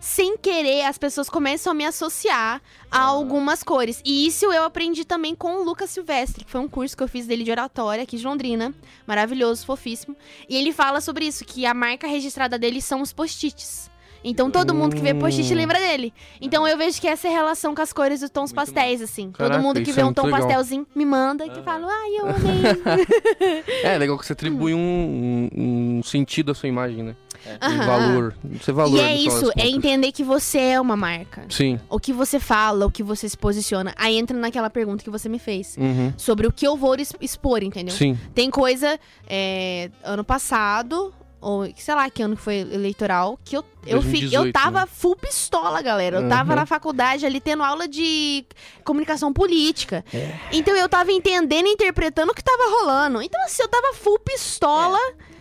Sem 0.00 0.36
querer, 0.36 0.82
as 0.84 0.98
pessoas 0.98 1.28
começam 1.28 1.70
a 1.70 1.74
me 1.74 1.84
associar 1.84 2.60
a 2.90 3.00
algumas 3.00 3.62
cores. 3.62 4.00
E 4.04 4.26
isso 4.26 4.46
eu 4.52 4.64
aprendi 4.64 5.04
também 5.04 5.34
com 5.34 5.56
o 5.56 5.64
Lucas 5.64 5.90
Silvestre, 5.90 6.44
que 6.44 6.50
foi 6.50 6.60
um 6.60 6.68
curso 6.68 6.96
que 6.96 7.02
eu 7.02 7.08
fiz 7.08 7.26
dele 7.26 7.44
de 7.44 7.50
oratória 7.50 8.02
aqui 8.02 8.16
de 8.16 8.24
Londrina. 8.26 8.74
Maravilhoso, 9.06 9.64
fofíssimo. 9.66 10.16
E 10.48 10.56
ele 10.56 10.72
fala 10.72 11.00
sobre 11.00 11.24
isso, 11.26 11.44
que 11.44 11.66
a 11.66 11.74
marca 11.74 12.06
registrada 12.06 12.58
dele 12.58 12.80
são 12.80 13.00
os 13.02 13.12
post-its. 13.12 13.90
Então 14.24 14.50
todo 14.50 14.74
mundo 14.74 14.96
que 14.96 15.02
vê 15.02 15.14
post-it 15.14 15.52
Hum. 15.52 15.56
lembra 15.56 15.78
dele. 15.78 16.12
Então 16.40 16.66
eu 16.66 16.76
vejo 16.76 17.00
que 17.00 17.06
essa 17.06 17.28
é 17.28 17.30
a 17.30 17.34
relação 17.34 17.74
com 17.76 17.82
as 17.82 17.92
cores 17.92 18.20
dos 18.20 18.30
tons 18.30 18.50
Muito 18.52 18.56
pastéis, 18.56 19.00
assim. 19.00 19.30
Caraca, 19.30 19.54
todo 19.54 19.62
mundo 19.62 19.80
que 19.82 19.92
vê 19.92 20.00
é 20.00 20.04
um 20.04 20.12
tom 20.12 20.24
legal. 20.24 20.40
pastelzinho 20.40 20.84
me 20.96 21.04
manda 21.04 21.46
e 21.46 21.50
que 21.50 21.56
Aham. 21.60 21.64
fala, 21.64 21.86
ai, 21.88 22.10
eu 22.18 22.26
amei. 22.26 23.62
É, 23.84 23.96
legal 23.98 24.18
que 24.18 24.26
você 24.26 24.32
atribui 24.32 24.74
um, 24.74 24.78
um, 25.54 25.98
um 25.98 26.02
sentido 26.02 26.50
à 26.50 26.54
sua 26.56 26.68
imagem, 26.68 27.04
né? 27.04 27.14
É. 27.60 27.86
Valor. 27.86 28.34
Você 28.60 28.72
valor 28.72 28.98
e 28.98 29.00
é 29.00 29.14
isso, 29.16 29.50
é 29.56 29.66
entender 29.68 30.12
que 30.12 30.22
você 30.24 30.58
é 30.58 30.80
uma 30.80 30.96
marca. 30.96 31.44
Sim. 31.48 31.78
O 31.88 31.98
que 32.00 32.12
você 32.12 32.38
fala, 32.40 32.86
o 32.86 32.90
que 32.90 33.02
você 33.02 33.28
se 33.28 33.36
posiciona. 33.36 33.94
Aí 33.96 34.16
entra 34.16 34.36
naquela 34.36 34.68
pergunta 34.70 35.02
que 35.04 35.10
você 35.10 35.28
me 35.28 35.38
fez. 35.38 35.76
Uhum. 35.76 36.12
Sobre 36.16 36.46
o 36.46 36.52
que 36.52 36.66
eu 36.66 36.76
vou 36.76 36.96
expor, 37.20 37.62
entendeu? 37.62 37.94
Sim. 37.94 38.18
Tem 38.34 38.50
coisa, 38.50 38.98
é, 39.28 39.90
ano 40.02 40.24
passado, 40.24 41.12
ou 41.40 41.68
sei 41.76 41.94
lá 41.94 42.08
que 42.10 42.22
ano 42.22 42.34
que 42.36 42.42
foi 42.42 42.56
eleitoral, 42.56 43.38
que 43.44 43.56
eu, 43.56 43.64
eu, 43.86 44.00
fi- 44.02 44.20
2018, 44.28 44.46
eu 44.46 44.52
tava 44.52 44.80
né? 44.80 44.86
full 44.90 45.14
pistola, 45.16 45.80
galera. 45.82 46.20
Eu 46.20 46.28
tava 46.28 46.50
Uhum. 46.50 46.56
na 46.56 46.66
faculdade 46.66 47.24
ali 47.26 47.40
tendo 47.40 47.62
aula 47.62 47.86
de 47.86 48.44
comunicação 48.82 49.32
política. 49.32 50.04
É. 50.12 50.34
Então 50.50 50.74
eu 50.74 50.88
tava 50.88 51.12
entendendo 51.12 51.66
e 51.66 51.72
interpretando 51.72 52.30
o 52.30 52.34
que 52.34 52.42
tava 52.42 52.64
rolando. 52.70 53.22
Então, 53.22 53.40
assim, 53.44 53.62
eu 53.62 53.68
tava 53.68 53.92
full 53.94 54.18
pistola. 54.18 54.98
Bonito. 54.98 55.35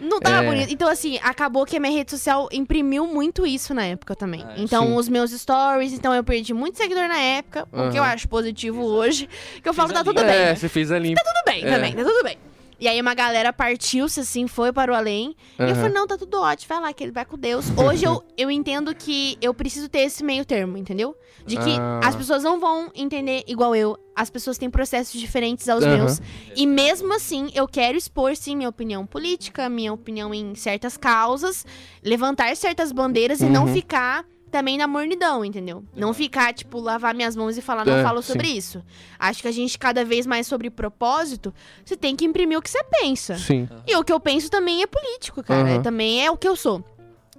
Não 0.00 0.20
tava 0.20 0.44
É. 0.44 0.46
bonito. 0.46 0.72
Então, 0.72 0.88
assim, 0.88 1.18
acabou 1.22 1.64
que 1.64 1.76
a 1.76 1.80
minha 1.80 1.92
rede 1.92 2.10
social 2.10 2.48
imprimiu 2.52 3.06
muito 3.06 3.46
isso 3.46 3.72
na 3.74 3.84
época 3.84 4.14
também. 4.14 4.44
É. 4.56 4.60
então, 4.60 4.86
Sim. 4.86 4.96
os 4.96 5.08
meus 5.08 5.30
stories, 5.30 5.92
então 5.92 6.14
eu 6.14 6.22
perdi 6.22 6.52
muito 6.54 6.76
seguidor 6.76 7.08
na 7.08 7.18
época, 7.18 7.66
o 7.72 7.90
que 7.90 7.98
eu 7.98 8.02
acho 8.02 8.28
positivo 8.28 8.80
Exato. 8.80 8.92
hoje. 8.94 9.28
Que 9.62 9.68
eu 9.68 9.74
falo, 9.74 9.92
tá 9.92 10.00
a 10.00 10.04
tudo 10.04 10.22
bem. 10.22 10.34
É, 10.34 10.54
você 10.54 10.68
fez 10.68 10.90
a 10.92 10.98
limpa. 10.98 11.20
Tudo 11.22 11.44
bem 11.52 11.64
É. 11.64 11.70
também, 11.74 11.92
tá 11.94 12.02
tudo 12.04 12.22
bem. 12.22 12.36
E 12.78 12.86
aí 12.86 13.00
uma 13.00 13.14
galera 13.14 13.52
partiu-se 13.52 14.20
assim, 14.20 14.46
foi 14.46 14.72
para 14.72 14.92
o 14.92 14.94
além. 14.94 15.34
E 15.58 15.62
eu 15.62 15.74
falei, 15.76 15.92
não, 15.92 16.06
tá 16.06 16.18
tudo 16.18 16.40
ótimo, 16.40 16.68
vai 16.68 16.80
lá, 16.80 16.92
que 16.92 17.02
ele 17.02 17.12
vai 17.12 17.24
com 17.24 17.38
Deus. 17.38 17.72
Hoje 17.76 18.04
eu, 18.04 18.22
eu 18.36 18.50
entendo 18.50 18.94
que 18.94 19.38
eu 19.40 19.54
preciso 19.54 19.88
ter 19.88 20.00
esse 20.00 20.22
meio 20.22 20.44
termo, 20.44 20.76
entendeu? 20.76 21.16
De 21.46 21.56
que 21.56 21.78
Ah. 21.80 22.00
as 22.08 22.14
pessoas 22.16 22.42
não 22.42 22.60
vão 22.60 22.90
entender 22.94 23.42
igual 23.46 23.74
eu. 23.74 23.96
As 24.14 24.28
pessoas 24.28 24.58
têm 24.58 24.68
processos 24.68 25.18
diferentes 25.18 25.68
aos 25.68 25.84
Aham. 25.84 25.96
meus. 25.96 26.20
E 26.54 26.66
mesmo 26.66 27.14
assim, 27.14 27.50
eu 27.54 27.66
quero 27.66 27.96
expor, 27.96 28.36
sim, 28.36 28.54
minha 28.56 28.68
opinião 28.68 29.06
política, 29.06 29.68
minha 29.68 29.92
opinião 29.92 30.34
em 30.34 30.54
certas 30.54 30.96
causas, 30.96 31.64
levantar 32.02 32.54
certas 32.56 32.92
bandeiras 32.92 33.40
e 33.40 33.46
não 33.46 33.64
Uhum. 33.66 33.72
ficar 33.72 34.24
também 34.50 34.78
na 34.78 34.86
mornidão, 34.86 35.44
entendeu? 35.44 35.84
Não 35.94 36.14
ficar, 36.14 36.54
tipo, 36.54 36.78
lavar 36.80 37.14
minhas 37.14 37.34
mãos 37.36 37.56
e 37.58 37.62
falar, 37.62 37.84
não 37.84 37.94
É, 37.98 38.02
falo 38.02 38.22
sim. 38.22 38.32
sobre 38.32 38.48
isso. 38.48 38.82
Acho 39.18 39.42
que 39.42 39.48
a 39.48 39.52
gente, 39.52 39.78
cada 39.78 40.04
vez 40.04 40.26
mais 40.26 40.46
sobre 40.46 40.70
propósito, 40.70 41.52
você 41.84 41.96
tem 41.96 42.14
que 42.16 42.24
imprimir 42.24 42.58
o 42.58 42.62
que 42.62 42.70
você 42.70 42.82
pensa. 42.84 43.36
Sim. 43.36 43.68
E 43.86 43.96
o 43.96 44.04
que 44.04 44.12
eu 44.12 44.20
penso 44.20 44.50
também 44.50 44.82
é 44.82 44.86
político, 44.86 45.42
cara. 45.42 45.68
É- 45.70 45.78
também 45.80 46.24
é 46.24 46.30
o 46.30 46.36
que 46.36 46.48
eu 46.48 46.56
sou. 46.56 46.82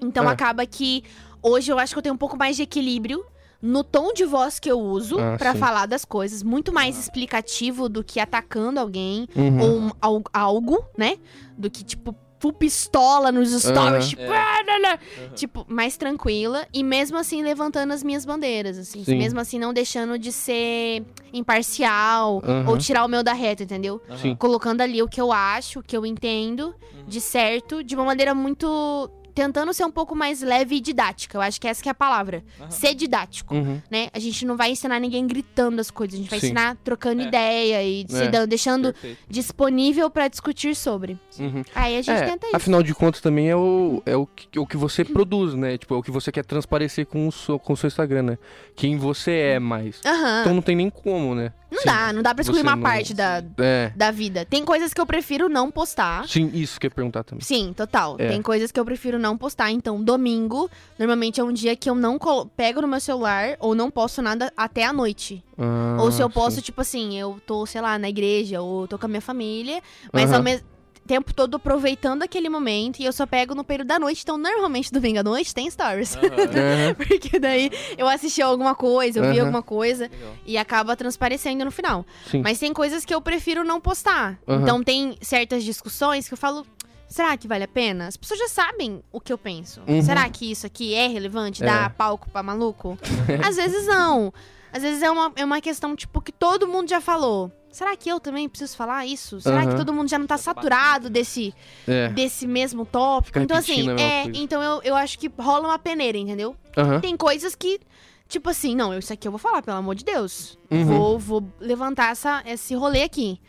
Então 0.02 0.30
É. 0.30 0.34
acaba 0.34 0.65
que 0.65 1.04
hoje 1.41 1.72
eu 1.72 1.80
acho 1.80 1.93
que 1.93 1.98
eu 2.00 2.04
tenho 2.04 2.15
um 2.15 2.17
pouco 2.20 2.38
mais 2.38 2.56
de 2.56 2.63
equilíbrio 2.63 3.26
no 3.60 3.84
tom 3.84 4.13
de 4.13 4.24
voz 4.24 4.60
que 4.60 4.70
eu 4.70 4.80
uso 4.80 5.17
Ah, 5.20 5.36
pra 5.38 5.54
sim. 5.54 5.58
falar 5.60 5.88
das 5.88 6.06
coisas, 6.06 6.43
muito 6.43 6.72
mais 6.72 6.98
explicativo 7.00 7.89
do 7.89 8.04
que 8.04 8.20
atacando 8.20 8.80
alguém 8.80 9.28
Uhum. 9.36 9.60
ou 9.62 9.78
um- 9.80 9.91
al- 10.00 10.24
algo, 10.32 10.86
né? 10.96 11.17
Do 11.58 11.67
que 11.72 11.84
tipo 11.84 12.15
full 12.39 12.54
pistola 12.54 13.32
nos 13.32 13.50
stories, 13.52 14.10
tipo, 14.10 14.21
É. 14.21 14.28
"Ah, 14.38 14.63
lá, 14.67 14.78
lá", 14.78 15.00
Aham. 15.17 15.34
tipo, 15.36 15.65
mais 15.67 15.97
tranquila 15.97 16.67
e 16.73 16.84
mesmo 16.84 17.17
assim 17.17 17.41
levantando 17.41 17.91
as 17.93 18.04
minhas 18.04 18.26
bandeiras, 18.26 18.78
assim, 18.78 19.04
Sim. 19.04 19.17
mesmo 19.17 19.39
assim 19.39 19.58
não 19.58 19.73
deixando 19.73 20.19
de 20.19 20.32
ser 20.32 21.04
imparcial 21.34 22.41
ou 22.67 22.78
tirar 22.78 23.06
o 23.06 23.08
meu 23.08 23.23
da 23.23 23.34
reta, 23.34 23.63
entendeu? 23.63 24.02
Colocando 24.38 24.82
ali 24.82 25.02
o 25.02 25.08
que 25.08 25.19
eu 25.19 25.32
acho, 25.32 25.80
o 25.80 25.84
que 25.84 25.95
eu 25.95 26.06
entendo 26.06 26.67
Uhum. 26.67 27.04
de 27.08 27.21
certo, 27.21 27.84
de 27.84 27.95
uma 27.95 28.04
maneira 28.06 28.36
muito 28.36 29.10
tentando 29.38 29.71
ser 29.71 29.86
um 29.86 29.91
pouco 29.91 30.15
mais 30.15 30.41
leve 30.41 30.78
e 30.78 30.80
didática. 30.80 31.38
Eu 31.38 31.41
acho 31.41 31.62
que 31.62 31.67
essa 31.67 31.82
que 31.84 31.88
é 31.88 31.91
a 31.91 31.95
palavra. 31.95 32.43
Aham. 32.60 32.71
Ser 32.71 32.95
didático, 32.95 33.54
Uhum. 33.54 33.80
né? 33.89 34.08
A 34.12 34.17
gente 34.17 34.43
não 34.47 34.58
vai 34.58 34.71
ensinar 34.71 35.00
ninguém 35.00 35.28
gritando 35.28 35.80
as 35.80 35.91
coisas, 35.91 36.15
a 36.15 36.17
gente 36.21 36.30
vai 36.32 36.39
Sim. 36.39 36.47
ensinar 36.47 36.76
trocando 36.84 37.21
É. 37.21 37.26
ideia 37.28 37.84
e 37.84 38.04
se 38.10 38.23
É. 38.23 38.28
dando- 38.30 38.47
deixando 38.50 38.91
Perfeito. 38.93 39.19
disponível 39.30 40.10
pra 40.10 40.28
discutir 40.28 40.76
sobre. 40.76 41.19
Uhum. 41.39 41.63
Aí 41.76 41.97
a 41.97 42.02
gente 42.02 42.19
É, 42.19 42.26
tenta 42.26 42.47
isso. 42.47 42.56
afinal 42.56 42.82
de 42.82 42.95
contas 42.95 43.21
também 43.21 43.47
é 43.47 43.56
o, 43.56 44.02
é 44.08 44.15
o, 44.17 44.26
que, 44.26 44.58
o 44.60 44.65
que 44.65 44.76
você 44.76 45.06
produz, 45.06 45.54
né? 45.54 45.78
Tipo, 45.78 45.93
é 45.93 45.97
o 46.00 46.02
que 46.04 46.10
você 46.10 46.32
quer 46.32 46.43
transparecer 46.43 47.06
com 47.06 47.28
o 47.28 47.32
seu, 47.32 47.60
com 47.60 47.73
o 47.73 47.78
seu 47.78 47.88
Instagram, 47.88 48.23
né? 48.23 48.38
Quem 48.76 48.97
você 48.97 49.32
é 49.32 49.60
mais. 49.60 50.02
Então 50.41 50.56
não 50.56 50.62
tem 50.63 50.76
nem 50.76 50.89
como, 50.89 51.36
né? 51.36 51.54
Não 51.69 51.80
Sim. 51.82 51.86
dá, 51.88 52.13
não 52.13 52.21
dá 52.21 52.34
pra 52.34 52.41
excluir 52.41 52.62
Você 52.62 52.67
uma 52.67 52.75
não- 52.75 52.84
parte 52.84 53.13
da, 53.13 53.43
É. 53.58 53.91
da 53.95 54.10
vida. 54.12 54.45
Tem 54.45 54.63
coisas 54.63 54.93
que 54.93 55.01
eu 55.01 55.06
prefiro 55.06 55.49
não 55.49 55.69
postar. 55.69 56.27
Sim, 56.27 56.49
isso 56.53 56.80
que 56.80 56.86
eu 56.86 56.89
ia 56.89 56.95
perguntar 56.95 57.23
também. 57.23 57.43
Sim, 57.43 57.73
total. 57.75 58.15
É. 58.17 58.30
Tem 58.30 58.41
coisas 58.41 58.71
que 58.71 58.80
eu 58.80 58.86
prefiro 58.86 59.19
não 59.19 59.38
postar. 59.38 59.69
Então, 59.71 60.01
domingo, 60.01 60.69
normalmente 60.97 61.39
é 61.39 61.43
um 61.43 61.51
dia 61.51 61.75
que 61.75 61.89
eu 61.89 61.95
não 61.95 62.17
colo- 62.17 62.45
pego 62.56 62.82
no 62.82 62.88
meu 62.88 62.99
celular 62.99 63.58
ou 63.60 63.75
não 63.75 63.91
posto 63.91 64.21
nada 64.21 64.51
até 64.56 64.86
a 64.86 64.93
noite. 64.93 65.43
Ah, 65.58 65.97
ou 65.99 66.12
se 66.12 66.21
eu 66.21 66.27
sim. 66.27 66.34
posto, 66.34 66.62
tipo 66.62 66.80
assim, 66.82 67.19
eu 67.19 67.41
tô, 67.45 67.65
sei 67.65 67.82
lá, 67.82 67.97
na 67.99 68.08
igreja 68.10 68.62
ou 68.62 68.88
tô 68.88 68.97
com 68.97 69.06
a 69.06 69.10
minha 69.10 69.21
família, 69.21 69.82
mas 70.13 70.30
Aham. 70.30 70.38
ao 70.38 70.43
mesmo 70.43 70.65
tempo 71.08 71.34
todo 71.34 71.56
aproveitando 71.56 72.22
aquele 72.24 72.50
momento 72.50 73.00
e 73.00 73.06
eu 73.06 73.13
só 73.13 73.26
pego 73.26 73.56
no 73.56 73.63
período 73.63 73.88
da 73.88 73.98
noite. 73.98 74.22
Então, 74.24 74.38
normalmente, 74.38 74.91
domingo 74.91 75.20
à 75.20 75.24
noite 75.24 75.54
tem 75.56 75.70
stories. 75.70 76.15
Aham. 76.17 76.93
Porque 76.96 77.39
daí 77.39 77.72
eu 77.98 78.08
assisti 78.08 78.41
alguma 78.41 78.76
coisa, 78.76 79.20
eu 79.20 79.24
vi 79.24 79.39
Aham. 79.39 79.41
alguma 79.41 79.63
coisa 79.63 80.10
Legal. 80.12 80.36
e 80.46 80.58
acaba 80.58 80.96
transparecendo 80.96 81.65
no 81.65 81.72
final. 81.72 82.06
Sim. 82.30 82.41
Mas 82.43 82.60
tem 82.60 82.74
coisas 82.74 83.06
que 83.06 83.13
eu 83.13 83.22
prefiro 83.22 83.63
não 83.63 83.80
postar. 83.82 84.38
Aham. 84.48 84.62
Então 84.62 84.84
tem 84.84 85.17
certas 85.22 85.63
discussões 85.63 86.28
que 86.28 86.34
eu 86.34 86.38
falo. 86.38 86.65
Será 87.08 87.38
que 87.38 87.48
vale 87.48 87.63
a 87.63 87.67
pena? 87.70 88.08
As 88.08 88.17
pessoas 88.17 88.38
já 88.41 88.50
sabem 88.50 89.02
o 89.13 89.22
que 89.22 89.32
eu 89.32 89.38
penso. 89.38 89.82
Uhum. 89.88 90.02
Será 90.02 90.30
que 90.30 90.52
isso 90.52 90.67
aqui 90.67 90.93
é 90.93 91.08
relevante? 91.08 91.63
É. 91.63 91.65
Dá 91.65 91.89
palco 91.89 92.30
pra 92.30 92.43
maluco? 92.43 92.98
Às 93.48 93.56
vezes 93.56 93.88
não. 93.88 94.34
Às 94.74 94.84
vezes 94.84 95.02
é 95.02 95.10
uma, 95.10 95.32
é 95.38 95.46
uma 95.46 95.62
questão, 95.62 95.96
tipo, 95.96 96.22
que 96.22 96.34
todo 96.34 96.67
mundo 96.67 96.89
já 96.89 97.00
falou. 97.00 97.50
Será 97.77 97.95
que 97.95 98.09
eu 98.09 98.19
também 98.19 98.49
preciso 98.49 98.75
falar 98.75 99.05
isso? 99.05 99.39
Será 99.39 99.67
que 99.67 99.75
todo 99.75 99.93
mundo 99.93 100.09
já 100.09 100.17
não 100.17 100.25
tá 100.25 100.35
saturado 100.35 101.11
desse, 101.11 101.53
É. 101.87 102.09
desse 102.09 102.47
mesmo 102.47 102.87
tópico? 102.87 103.27
Fica 103.27 103.43
então, 103.43 103.55
assim, 103.55 103.87
é. 103.99 104.23
coisa. 104.23 104.39
Então 104.39 104.63
eu, 104.63 104.81
eu 104.81 104.95
acho 104.95 105.19
que 105.19 105.31
rola 105.37 105.67
uma 105.67 105.77
peneira, 105.77 106.17
entendeu? 106.17 106.55
Tem 106.99 107.15
coisas 107.15 107.53
que, 107.53 107.79
tipo 108.27 108.49
assim, 108.49 108.75
não, 108.75 108.97
isso 108.97 109.13
aqui 109.13 109.27
eu 109.27 109.31
vou 109.31 109.37
falar, 109.37 109.61
pelo 109.61 109.77
amor 109.77 109.93
de 109.93 110.03
Deus. 110.03 110.57
Uhum. 110.71 110.85
Vou, 110.85 111.19
vou 111.19 111.47
levantar 111.59 112.13
essa, 112.13 112.41
esse 112.47 112.73
rolê 112.73 113.03
aqui. 113.03 113.39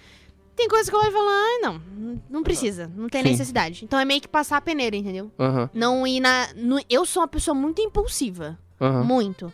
Tem 0.54 0.68
coisas 0.68 0.90
que 0.90 0.94
eu 0.94 1.00
vou 1.00 1.10
falar, 1.10 1.30
ah, 1.32 1.58
não, 1.62 1.82
não 2.28 2.42
precisa, 2.42 2.92
não 2.94 3.08
tem 3.08 3.22
Sim. 3.22 3.30
necessidade. 3.30 3.82
Então 3.82 3.98
é 3.98 4.04
meio 4.04 4.20
que 4.20 4.28
passar 4.28 4.58
a 4.58 4.60
peneira, 4.60 4.94
entendeu? 4.94 5.32
Não 5.72 6.06
ir 6.06 6.20
na. 6.20 6.48
no- 6.54 6.82
eu 6.90 7.06
sou 7.06 7.22
uma 7.22 7.28
pessoa 7.28 7.54
muito 7.54 7.80
impulsiva. 7.80 8.58
Muito. 9.06 9.50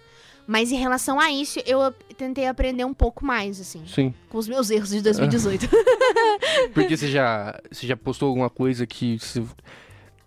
Mas 0.47 0.71
em 0.71 0.77
relação 0.77 1.19
a 1.19 1.31
isso, 1.33 1.59
eu 1.65 1.91
tentei 2.17 2.47
aprender 2.47 2.85
um 2.85 2.93
pouco 2.95 3.25
mais, 3.25 3.61
assim. 3.61 3.83
Sim. 3.87 4.13
Com 4.29 4.39
os 4.39 4.47
meus 4.47 4.69
erros 4.71 4.91
de 4.91 5.01
2018. 5.01 5.69
Porque 6.75 6.97
você 6.97 7.09
já, 7.11 7.59
você 7.71 7.87
já 7.87 7.97
postou 7.97 8.29
alguma 8.29 8.51
coisa 8.51 8.87
que. 8.87 9.19
Você... 9.19 9.43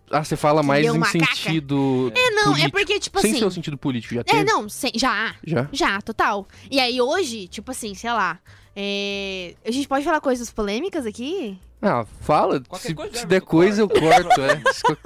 Ah, 0.09 0.23
você 0.23 0.37
fala 0.37 0.63
mais 0.63 0.83
deu 0.85 0.95
em 0.95 0.99
caca? 1.01 1.15
sentido. 1.15 2.11
É, 2.15 2.31
não, 2.31 2.43
é 2.43 2.69
político. 2.69 2.71
porque, 2.71 2.99
tipo 2.99 3.19
Sem 3.19 3.31
assim. 3.31 3.39
ser 3.39 3.45
o 3.45 3.51
sentido 3.51 3.77
político, 3.77 4.15
já 4.15 4.23
teve? 4.23 4.39
É, 4.39 4.43
não, 4.45 4.69
sem- 4.69 4.93
já. 4.95 5.35
Já? 5.45 5.67
Já, 5.71 6.01
total. 6.01 6.47
E 6.71 6.79
aí 6.79 7.01
hoje, 7.01 7.47
tipo 7.49 7.71
assim, 7.71 7.93
sei 7.93 8.11
lá. 8.11 8.39
é, 8.73 9.53
A 9.65 9.71
gente 9.71 9.85
pode 9.85 10.05
falar 10.05 10.21
coisas 10.21 10.49
polêmicas 10.49 11.05
aqui? 11.05 11.59
Ah, 11.81 12.05
fala. 12.21 12.61
Qualquer 12.61 12.87
Se, 12.87 12.95
coisa, 12.95 13.11
se 13.11 13.17
Everton, 13.17 13.27
der 13.29 13.41
coisa, 13.41 13.81
eu 13.81 13.89
corta. 13.89 14.23
corto, 14.23 14.41
é. 14.41 14.61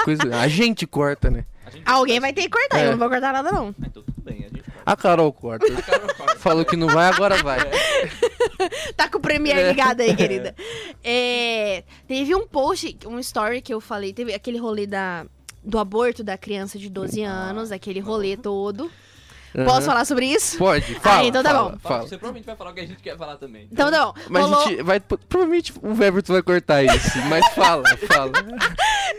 Coisa. 0.05 0.35
A 0.39 0.47
gente 0.47 0.85
corta, 0.85 1.31
né? 1.31 1.45
A 1.65 1.69
gente 1.71 1.83
Alguém 1.85 2.19
vai 2.19 2.31
ter 2.31 2.43
que 2.43 2.49
cortar, 2.49 2.77
É. 2.79 2.85
eu 2.87 2.91
não 2.91 2.99
vou 2.99 3.09
cortar 3.09 3.33
nada, 3.33 3.51
não. 3.51 3.69
Ah, 3.69 3.85
então 3.87 4.03
tudo 4.03 4.10
bem, 4.10 4.10
a 4.85 4.95
Carol 4.95 5.31
corta. 5.31 5.65
A 5.65 5.81
Carol 5.81 6.15
corta. 6.15 6.35
Falou 6.39 6.65
que 6.65 6.75
não 6.75 6.87
vai, 6.87 7.07
agora 7.07 7.41
vai. 7.43 7.59
Tá 8.95 9.09
com 9.09 9.17
o 9.17 9.21
Premiere 9.21 9.59
É. 9.59 9.69
ligado 9.69 10.01
aí, 10.01 10.15
querida. 10.15 10.55
É, 11.03 11.83
teve 12.07 12.35
um 12.35 12.45
post, 12.45 12.95
um 13.07 13.17
story 13.17 13.59
que 13.61 13.73
eu 13.73 13.81
falei, 13.81 14.13
teve 14.13 14.33
aquele 14.35 14.59
rolê 14.59 14.85
da, 14.85 15.25
do 15.63 15.79
aborto 15.79 16.23
da 16.23 16.37
criança 16.37 16.77
de 16.77 16.89
12 16.89 17.23
anos, 17.23 17.71
aquele 17.71 17.99
rolê 17.99 18.37
todo. 18.37 18.91
Posso 19.53 19.77
Aham. 19.77 19.81
falar 19.81 20.05
sobre 20.05 20.27
isso? 20.27 20.57
Pode, 20.57 20.93
fala. 20.95 21.25
então 21.25 21.41
tá 21.41 21.49
fala, 21.49 21.69
bom. 21.71 21.79
Fala. 21.79 22.01
Você 22.03 22.17
provavelmente 22.17 22.45
vai 22.45 22.55
falar 22.55 22.69
o 22.69 22.73
que 22.73 22.79
a 22.81 22.85
gente 22.85 23.01
quer 23.01 23.17
falar 23.17 23.35
também. 23.37 23.67
Então 23.71 23.91
tá 23.91 24.05
bom. 24.05 24.13
Mas 24.29 24.43
rolou... 24.43 24.59
a 24.59 24.67
gente 24.69 24.83
vai. 24.83 24.99
Provavelmente 24.99 25.73
o 25.81 26.03
Everton 26.03 26.33
vai 26.33 26.43
cortar 26.43 26.83
isso. 26.83 27.17
Mas 27.27 27.45
fala, 27.49 27.83
fala. 28.07 28.31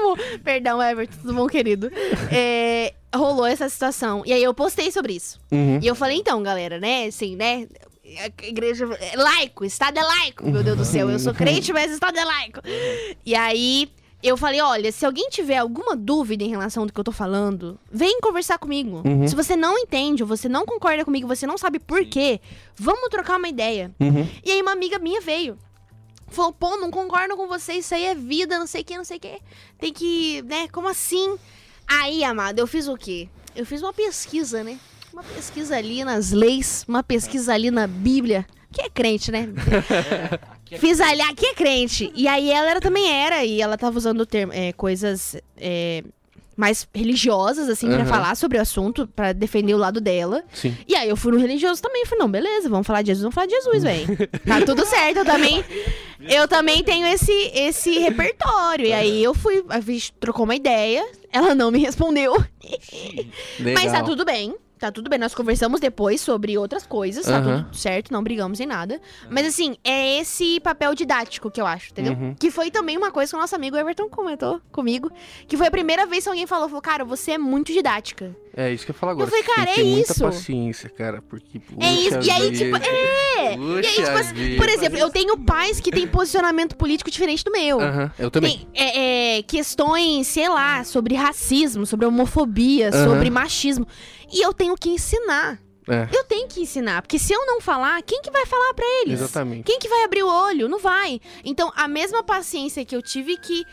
amo. 0.00 0.16
Perdão, 0.42 0.82
Everton, 0.82 1.16
tudo 1.20 1.34
bom, 1.34 1.46
querido? 1.46 1.90
É, 2.30 2.94
rolou 3.14 3.46
essa 3.46 3.68
situação. 3.68 4.22
E 4.24 4.32
aí 4.32 4.42
eu 4.42 4.54
postei 4.54 4.90
sobre 4.90 5.14
isso. 5.14 5.40
Uhum. 5.50 5.78
E 5.82 5.86
eu 5.86 5.94
falei, 5.94 6.18
então, 6.18 6.42
galera, 6.42 6.78
né, 6.78 7.06
assim, 7.06 7.36
né? 7.36 7.66
A 8.18 8.44
igreja 8.44 8.88
é 9.00 9.16
laico, 9.16 9.64
Estado 9.64 9.98
é 9.98 10.02
laico, 10.02 10.44
meu 10.44 10.64
Deus 10.64 10.76
do 10.76 10.84
céu. 10.84 11.08
Eu 11.10 11.18
sou 11.18 11.32
crente, 11.34 11.72
mas 11.72 11.92
Estado 11.92 12.18
é 12.18 12.24
laico. 12.24 12.60
E 13.24 13.34
aí, 13.34 13.88
eu 14.22 14.36
falei, 14.36 14.60
olha, 14.60 14.92
se 14.92 15.06
alguém 15.06 15.28
tiver 15.30 15.56
alguma 15.56 15.96
dúvida 15.96 16.44
em 16.44 16.48
relação 16.48 16.86
do 16.86 16.92
que 16.92 17.00
eu 17.00 17.04
tô 17.04 17.12
falando, 17.12 17.78
vem 17.90 18.20
conversar 18.20 18.58
comigo. 18.58 19.02
Uhum. 19.04 19.26
Se 19.26 19.34
você 19.34 19.56
não 19.56 19.78
entende, 19.78 20.22
ou 20.22 20.28
você 20.28 20.48
não 20.48 20.66
concorda 20.66 21.04
comigo, 21.04 21.26
você 21.26 21.46
não 21.46 21.56
sabe 21.56 21.78
por 21.78 22.04
quê, 22.04 22.40
vamos 22.76 23.08
trocar 23.08 23.38
uma 23.38 23.48
ideia. 23.48 23.90
Uhum. 23.98 24.28
E 24.44 24.50
aí 24.50 24.60
uma 24.60 24.72
amiga 24.72 24.98
minha 24.98 25.20
veio. 25.20 25.56
Falou, 26.28 26.52
pô, 26.52 26.76
não 26.76 26.90
concordo 26.90 27.36
com 27.36 27.48
você, 27.48 27.74
isso 27.74 27.94
aí 27.94 28.04
é 28.04 28.14
vida, 28.14 28.58
não 28.58 28.66
sei 28.66 28.82
o 28.82 28.84
que, 28.84 28.96
não 28.96 29.04
sei 29.04 29.16
o 29.16 29.20
que. 29.20 29.38
Tem 29.78 29.92
que, 29.92 30.42
né, 30.42 30.68
como 30.68 30.86
assim? 30.86 31.36
Aí, 31.90 32.22
amada, 32.22 32.60
eu 32.60 32.66
fiz 32.66 32.86
o 32.86 32.96
quê? 32.96 33.28
Eu 33.56 33.66
fiz 33.66 33.82
uma 33.82 33.92
pesquisa, 33.92 34.62
né? 34.62 34.78
Uma 35.12 35.24
pesquisa 35.24 35.76
ali 35.76 36.04
nas 36.04 36.30
leis, 36.30 36.84
uma 36.86 37.02
pesquisa 37.02 37.52
ali 37.52 37.70
na 37.70 37.86
Bíblia. 37.86 38.46
Que 38.72 38.82
é 38.82 38.88
crente, 38.88 39.32
né? 39.32 39.48
Fiz 40.78 41.00
ali, 41.00 41.20
aqui 41.22 41.46
é 41.46 41.54
crente. 41.54 42.12
E 42.14 42.28
aí 42.28 42.48
ela 42.48 42.70
era- 42.70 42.80
também 42.80 43.10
era, 43.12 43.44
e 43.44 43.60
ela 43.60 43.76
tava 43.76 43.98
usando 43.98 44.24
termo, 44.24 44.52
é, 44.52 44.72
coisas 44.72 45.34
é, 45.56 46.04
mais 46.56 46.86
religiosas, 46.94 47.68
assim, 47.68 47.88
pra 47.88 47.96
Aham. 48.02 48.06
falar 48.06 48.36
sobre 48.36 48.56
o 48.56 48.60
assunto, 48.60 49.08
pra 49.08 49.32
defender 49.32 49.74
o 49.74 49.78
lado 49.78 50.00
dela. 50.00 50.44
Sim. 50.54 50.76
E 50.86 50.94
aí 50.94 51.08
eu 51.08 51.16
fui 51.16 51.32
no 51.32 51.38
religioso 51.38 51.82
também, 51.82 52.06
falei, 52.06 52.20
não, 52.20 52.30
beleza, 52.30 52.68
vamos 52.68 52.86
falar 52.86 53.02
de 53.02 53.08
Jesus, 53.08 53.22
vamos 53.22 53.34
falar 53.34 53.48
de 53.48 53.54
Jesus, 53.56 53.82
velho. 53.82 54.06
Tá 54.46 54.64
tudo 54.64 54.86
certo, 54.86 55.16
eu 55.16 55.24
também. 55.24 55.64
Eu 56.20 56.46
também 56.46 56.84
tenho 56.84 57.04
esse, 57.08 57.32
esse 57.52 57.98
repertório. 57.98 58.86
E 58.86 58.92
aí 58.92 59.24
eu 59.24 59.34
fui, 59.34 59.64
a 59.68 59.80
gente 59.80 60.12
trocou 60.20 60.44
uma 60.44 60.54
ideia, 60.54 61.04
ela 61.32 61.54
não 61.54 61.70
me 61.70 61.78
respondeu. 61.78 62.34
Mas 63.74 63.92
tá 63.92 64.02
tudo 64.02 64.24
bem. 64.24 64.54
Tá 64.80 64.90
tudo 64.90 65.10
bem, 65.10 65.18
nós 65.18 65.34
conversamos 65.34 65.78
depois 65.78 66.22
sobre 66.22 66.56
outras 66.56 66.86
coisas, 66.86 67.26
tá 67.26 67.36
Aham. 67.36 67.64
tudo 67.64 67.76
certo, 67.76 68.10
não 68.10 68.22
brigamos 68.22 68.60
em 68.60 68.66
nada. 68.66 68.98
Mas 69.28 69.46
assim, 69.46 69.76
é 69.84 70.18
esse 70.18 70.58
papel 70.60 70.94
didático 70.94 71.50
que 71.50 71.60
eu 71.60 71.66
acho, 71.66 71.90
entendeu? 71.90 72.14
Uhum. 72.14 72.34
Que 72.34 72.50
foi 72.50 72.70
também 72.70 72.96
uma 72.96 73.10
coisa 73.10 73.30
que 73.30 73.36
o 73.36 73.38
nosso 73.38 73.54
amigo 73.54 73.76
Everton 73.76 74.08
comentou 74.08 74.58
comigo. 74.72 75.12
Que 75.46 75.54
foi 75.54 75.66
a 75.66 75.70
primeira 75.70 76.06
vez 76.06 76.24
que 76.24 76.30
alguém 76.30 76.46
falou, 76.46 76.66
falou, 76.66 76.80
cara, 76.80 77.04
você 77.04 77.32
é 77.32 77.38
muito 77.38 77.74
didática. 77.74 78.34
É 78.56 78.72
isso 78.72 78.84
que 78.84 78.90
eu 78.90 78.94
falo 78.94 79.12
agora. 79.12 79.26
Eu 79.26 79.30
falei, 79.30 79.44
você 79.44 79.54
tem 79.54 79.56
cara, 79.56 79.74
que 79.74 79.80
é 79.80 79.84
muita 79.84 80.12
isso. 80.12 80.24
paciência, 80.24 80.88
cara, 80.88 81.22
porque. 81.22 81.60
É 81.78 81.92
isso. 81.92 82.18
E 82.22 82.30
aí, 82.30 82.50
vida. 82.50 82.64
tipo, 82.64 82.76
é! 82.76 83.56
E 83.56 83.86
aí, 83.86 83.94
tipo 83.94 84.10
assim, 84.10 84.34
vida. 84.34 84.56
por 84.56 84.68
exemplo, 84.68 84.98
eu 84.98 85.10
tenho 85.10 85.38
pais 85.38 85.78
que 85.78 85.90
têm 85.90 86.06
posicionamento 86.08 86.76
político 86.76 87.10
diferente 87.10 87.44
do 87.44 87.52
meu. 87.52 87.80
Aham, 87.80 88.10
eu 88.18 88.30
também. 88.30 88.58
Tem 88.58 88.68
é, 88.74 89.38
é, 89.38 89.42
questões, 89.42 90.26
sei 90.26 90.48
lá, 90.48 90.82
sobre 90.84 91.14
racismo, 91.14 91.86
sobre 91.86 92.06
homofobia, 92.06 92.88
Aham. 92.88 93.04
sobre 93.04 93.30
machismo. 93.30 93.86
E 94.32 94.42
eu 94.44 94.52
tenho 94.54 94.76
que 94.76 94.88
ensinar. 94.90 95.60
É, 95.88 96.08
Eu 96.12 96.22
tenho 96.24 96.46
que 96.46 96.60
ensinar. 96.60 97.02
Porque 97.02 97.18
se 97.18 97.32
eu 97.32 97.44
não 97.46 97.60
falar, 97.60 98.00
quem 98.02 98.20
que 98.22 98.30
vai 98.30 98.46
falar 98.46 98.74
pra 98.74 98.84
eles? 99.02 99.14
exatamente. 99.20 99.64
Quem 99.64 99.78
que 99.78 99.88
vai 99.88 100.04
abrir 100.04 100.22
o 100.22 100.28
olho? 100.28 100.68
Não 100.68 100.78
vai. 100.78 101.20
Então, 101.44 101.72
a 101.74 101.88
mesma 101.88 102.22
paciência 102.22 102.84
que 102.84 102.94
eu 102.94 103.02
tive 103.02 103.36
que 103.38 103.64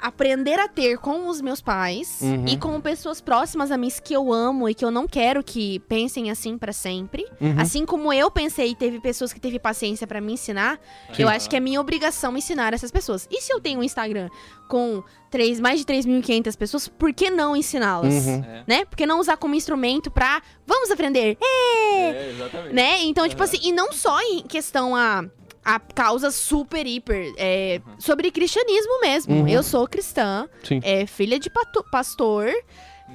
aprender 0.00 0.58
a 0.58 0.68
ter 0.68 0.98
com 0.98 1.28
os 1.28 1.40
meus 1.40 1.60
pais 1.60 2.18
Uhum. 2.22 2.44
e 2.46 2.56
com 2.56 2.80
pessoas 2.80 3.20
próximas 3.20 3.70
a 3.70 3.76
mim 3.76 3.88
que 4.02 4.12
eu 4.14 4.32
amo 4.32 4.68
e 4.68 4.74
que 4.74 4.84
eu 4.84 4.90
não 4.90 5.06
quero 5.06 5.42
que 5.42 5.78
pensem 5.80 6.30
assim 6.30 6.58
pra 6.58 6.72
sempre. 6.72 7.24
Uhum. 7.40 7.54
Assim 7.58 7.86
como 7.86 8.12
eu 8.12 8.30
pensei 8.30 8.70
e 8.70 8.74
teve 8.74 9.00
pessoas 9.00 9.32
que 9.32 9.40
teve 9.40 9.58
paciência 9.58 10.06
pra 10.06 10.20
me 10.20 10.32
ensinar, 10.32 10.78
eu 11.18 11.28
acho 11.28 11.48
que 11.48 11.56
é 11.56 11.60
minha 11.60 11.80
obrigação 11.80 12.36
ensinar 12.36 12.74
essas 12.74 12.90
pessoas. 12.90 13.26
E 13.30 13.40
se 13.40 13.52
eu 13.52 13.60
tenho 13.60 13.80
um 13.80 13.82
Instagram 13.82 14.28
com 14.68 15.02
três, 15.30 15.60
mais 15.60 15.78
de 15.78 15.86
3.500 15.86 16.56
pessoas, 16.56 16.88
por 16.88 17.12
que 17.12 17.30
não 17.30 17.54
ensiná-las? 17.56 18.26
Uhum. 18.26 18.44
É, 18.44 18.64
Né? 18.66 18.84
Por 18.84 18.96
que 18.96 19.06
não 19.06 19.20
usar 19.20 19.36
como 19.36 19.54
instrumento 19.54 20.10
pra 20.10 20.42
vamos 20.66 20.90
aprender? 20.90 21.38
é, 21.40 22.30
exatamente. 22.34 22.74
né? 22.74 23.02
Então, 23.04 23.28
tipo 23.28 23.42
assim, 23.42 23.58
e 23.62 23.72
não 23.72 23.92
só 23.92 24.20
em 24.22 24.42
questão 24.42 24.94
a, 24.96 25.24
a 25.66 25.80
causas 25.80 26.34
super, 26.36 26.86
hiper, 26.86 27.34
é, 27.36 27.80
sobre 27.98 28.30
cristianismo 28.30 29.00
mesmo. 29.00 29.34
Uhum. 29.40 29.48
Eu 29.48 29.62
sou 29.62 29.86
cristã, 29.88 30.48
Sim. 30.62 30.80
é, 30.84 31.04
filha 31.06 31.38
de 31.40 31.50
pato- 31.50 31.84
pastor. 31.90 32.48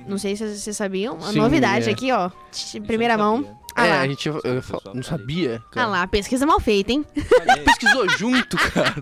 Não 0.08 0.18
sei 0.18 0.36
se 0.36 0.48
vocês 0.56 0.76
sabiam. 0.78 1.16
Uma 1.16 1.32
Sim, 1.34 1.40
novidade 1.40 1.90
é. 1.90 1.92
aqui, 1.92 2.12
ó. 2.12 2.30
Primeira 2.86 3.18
mão. 3.18 3.60
Ah 3.76 3.88
é, 3.88 3.90
lá. 3.90 4.02
a 4.02 4.08
gente 4.08 4.28
eu, 4.28 4.40
eu 4.44 4.62
falo- 4.62 4.82
não 4.94 5.04
sabia. 5.04 5.62
Ah 5.68 5.70
Cara. 5.72 5.88
lá, 5.88 6.08
pesquisa 6.08 6.46
mal 6.46 6.60
feita, 6.60 6.92
hein? 6.92 7.06
Pesquisou 7.66 8.08
junto, 8.10 8.58
cara. 8.58 9.02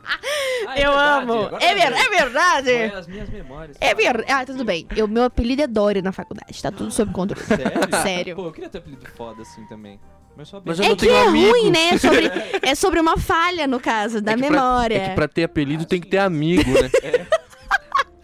Ah, 0.67 0.75
é 0.79 0.85
eu 0.85 0.91
verdade, 0.91 1.31
amo. 1.31 1.49
É, 1.59 1.73
ver, 1.75 1.93
é 1.93 2.09
verdade. 2.09 2.89
Foi 2.89 2.99
as 2.99 3.07
minhas 3.07 3.29
memórias. 3.29 3.77
É 3.81 3.95
verdade. 3.95 4.31
Ah, 4.31 4.45
tudo 4.45 4.63
bem. 4.63 4.87
Eu, 4.95 5.07
meu 5.07 5.23
apelido 5.23 5.61
é 5.63 5.67
Dória 5.67 6.01
na 6.03 6.11
faculdade. 6.11 6.61
Tá 6.61 6.71
tudo 6.71 6.91
sob 6.91 7.11
controle. 7.13 7.43
Sério? 7.45 8.01
Sério. 8.03 8.35
Pô, 8.35 8.45
eu 8.45 8.51
queria 8.51 8.69
ter 8.69 8.77
apelido 8.79 9.05
foda 9.15 9.41
assim 9.41 9.65
também. 9.65 9.99
Mas. 10.39 10.51
Mas 10.63 10.79
eu 10.79 10.85
É 10.85 10.95
que 10.95 11.09
é 11.09 11.27
amigo. 11.27 11.49
ruim, 11.51 11.69
né? 11.69 11.89
É 11.89 11.97
sobre, 11.97 12.31
é 12.63 12.75
sobre 12.75 12.99
uma 13.01 13.17
falha, 13.17 13.67
no 13.67 13.77
caso, 13.79 14.21
da 14.21 14.31
É 14.31 14.35
que 14.35 14.41
pra- 14.41 14.49
memória. 14.51 14.95
É 14.95 15.09
que 15.09 15.15
pra 15.15 15.27
ter 15.27 15.43
apelido 15.43 15.85
tem 15.85 15.99
que 15.99 16.07
ter 16.07 16.19
amigo, 16.19 16.71
né? 16.71 16.89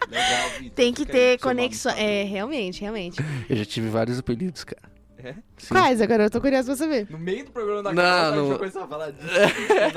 Legal, 0.08 0.48
Vitor. 0.58 0.70
Tem 0.74 0.92
que 0.94 1.04
ter 1.04 1.38
conexão. 1.40 1.92
É, 1.92 2.22
realmente, 2.22 2.80
realmente. 2.80 3.20
Eu 3.50 3.56
já 3.56 3.64
tive 3.64 3.88
vários 3.88 4.18
apelidos, 4.18 4.64
cara. 4.64 4.82
É? 5.18 5.34
Sim. 5.58 5.74
Quais? 5.74 6.00
Agora 6.00 6.24
eu 6.24 6.30
tô 6.30 6.40
curioso 6.40 6.66
pra 6.66 6.76
saber. 6.76 7.06
No 7.10 7.18
meio 7.18 7.44
do 7.46 7.50
programa 7.50 7.82
da 7.82 7.92
Não, 7.92 8.02
Carol, 8.02 8.32
a 8.32 8.36
gente 8.42 8.48
não. 8.50 8.58
começar 8.58 8.84
a 8.84 8.86
falar 8.86 9.10
disso. 9.10 9.28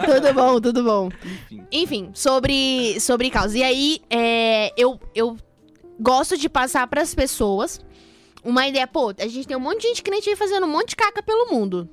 Tudo 0.06 0.34
bom, 0.34 0.62
tudo 0.62 0.84
bom. 0.84 1.10
Enfim. 1.52 1.68
Enfim, 1.72 2.10
sobre, 2.14 3.00
sobre 3.00 3.30
causa. 3.30 3.56
E 3.58 3.62
aí, 3.62 4.00
é, 4.10 4.74
eu, 4.78 5.00
eu 5.14 5.38
gosto 6.00 6.38
de 6.38 6.50
passar 6.50 6.88
pras 6.88 7.14
pessoas 7.14 7.80
uma 8.44 8.66
ideia. 8.68 8.88
Pô, 8.88 9.14
a 9.20 9.28
gente 9.28 9.48
tem 9.48 9.56
um 9.58 9.60
monte 9.60 9.82
de 9.82 9.88
gente 9.90 10.02
crente 10.02 10.30
aí 10.30 10.36
fazendo 10.38 10.66
um 10.66 10.70
monte 10.70 10.90
de 10.90 10.96
caca 10.96 11.22
pelo 11.22 11.52
mundo. 11.52 11.88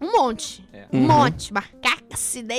Um 0.00 0.12
monte. 0.12 0.64
É. 0.72 0.86
Um 0.92 1.00
Uhum. 1.00 1.06
monte. 1.06 1.52
Macaca, 1.52 1.96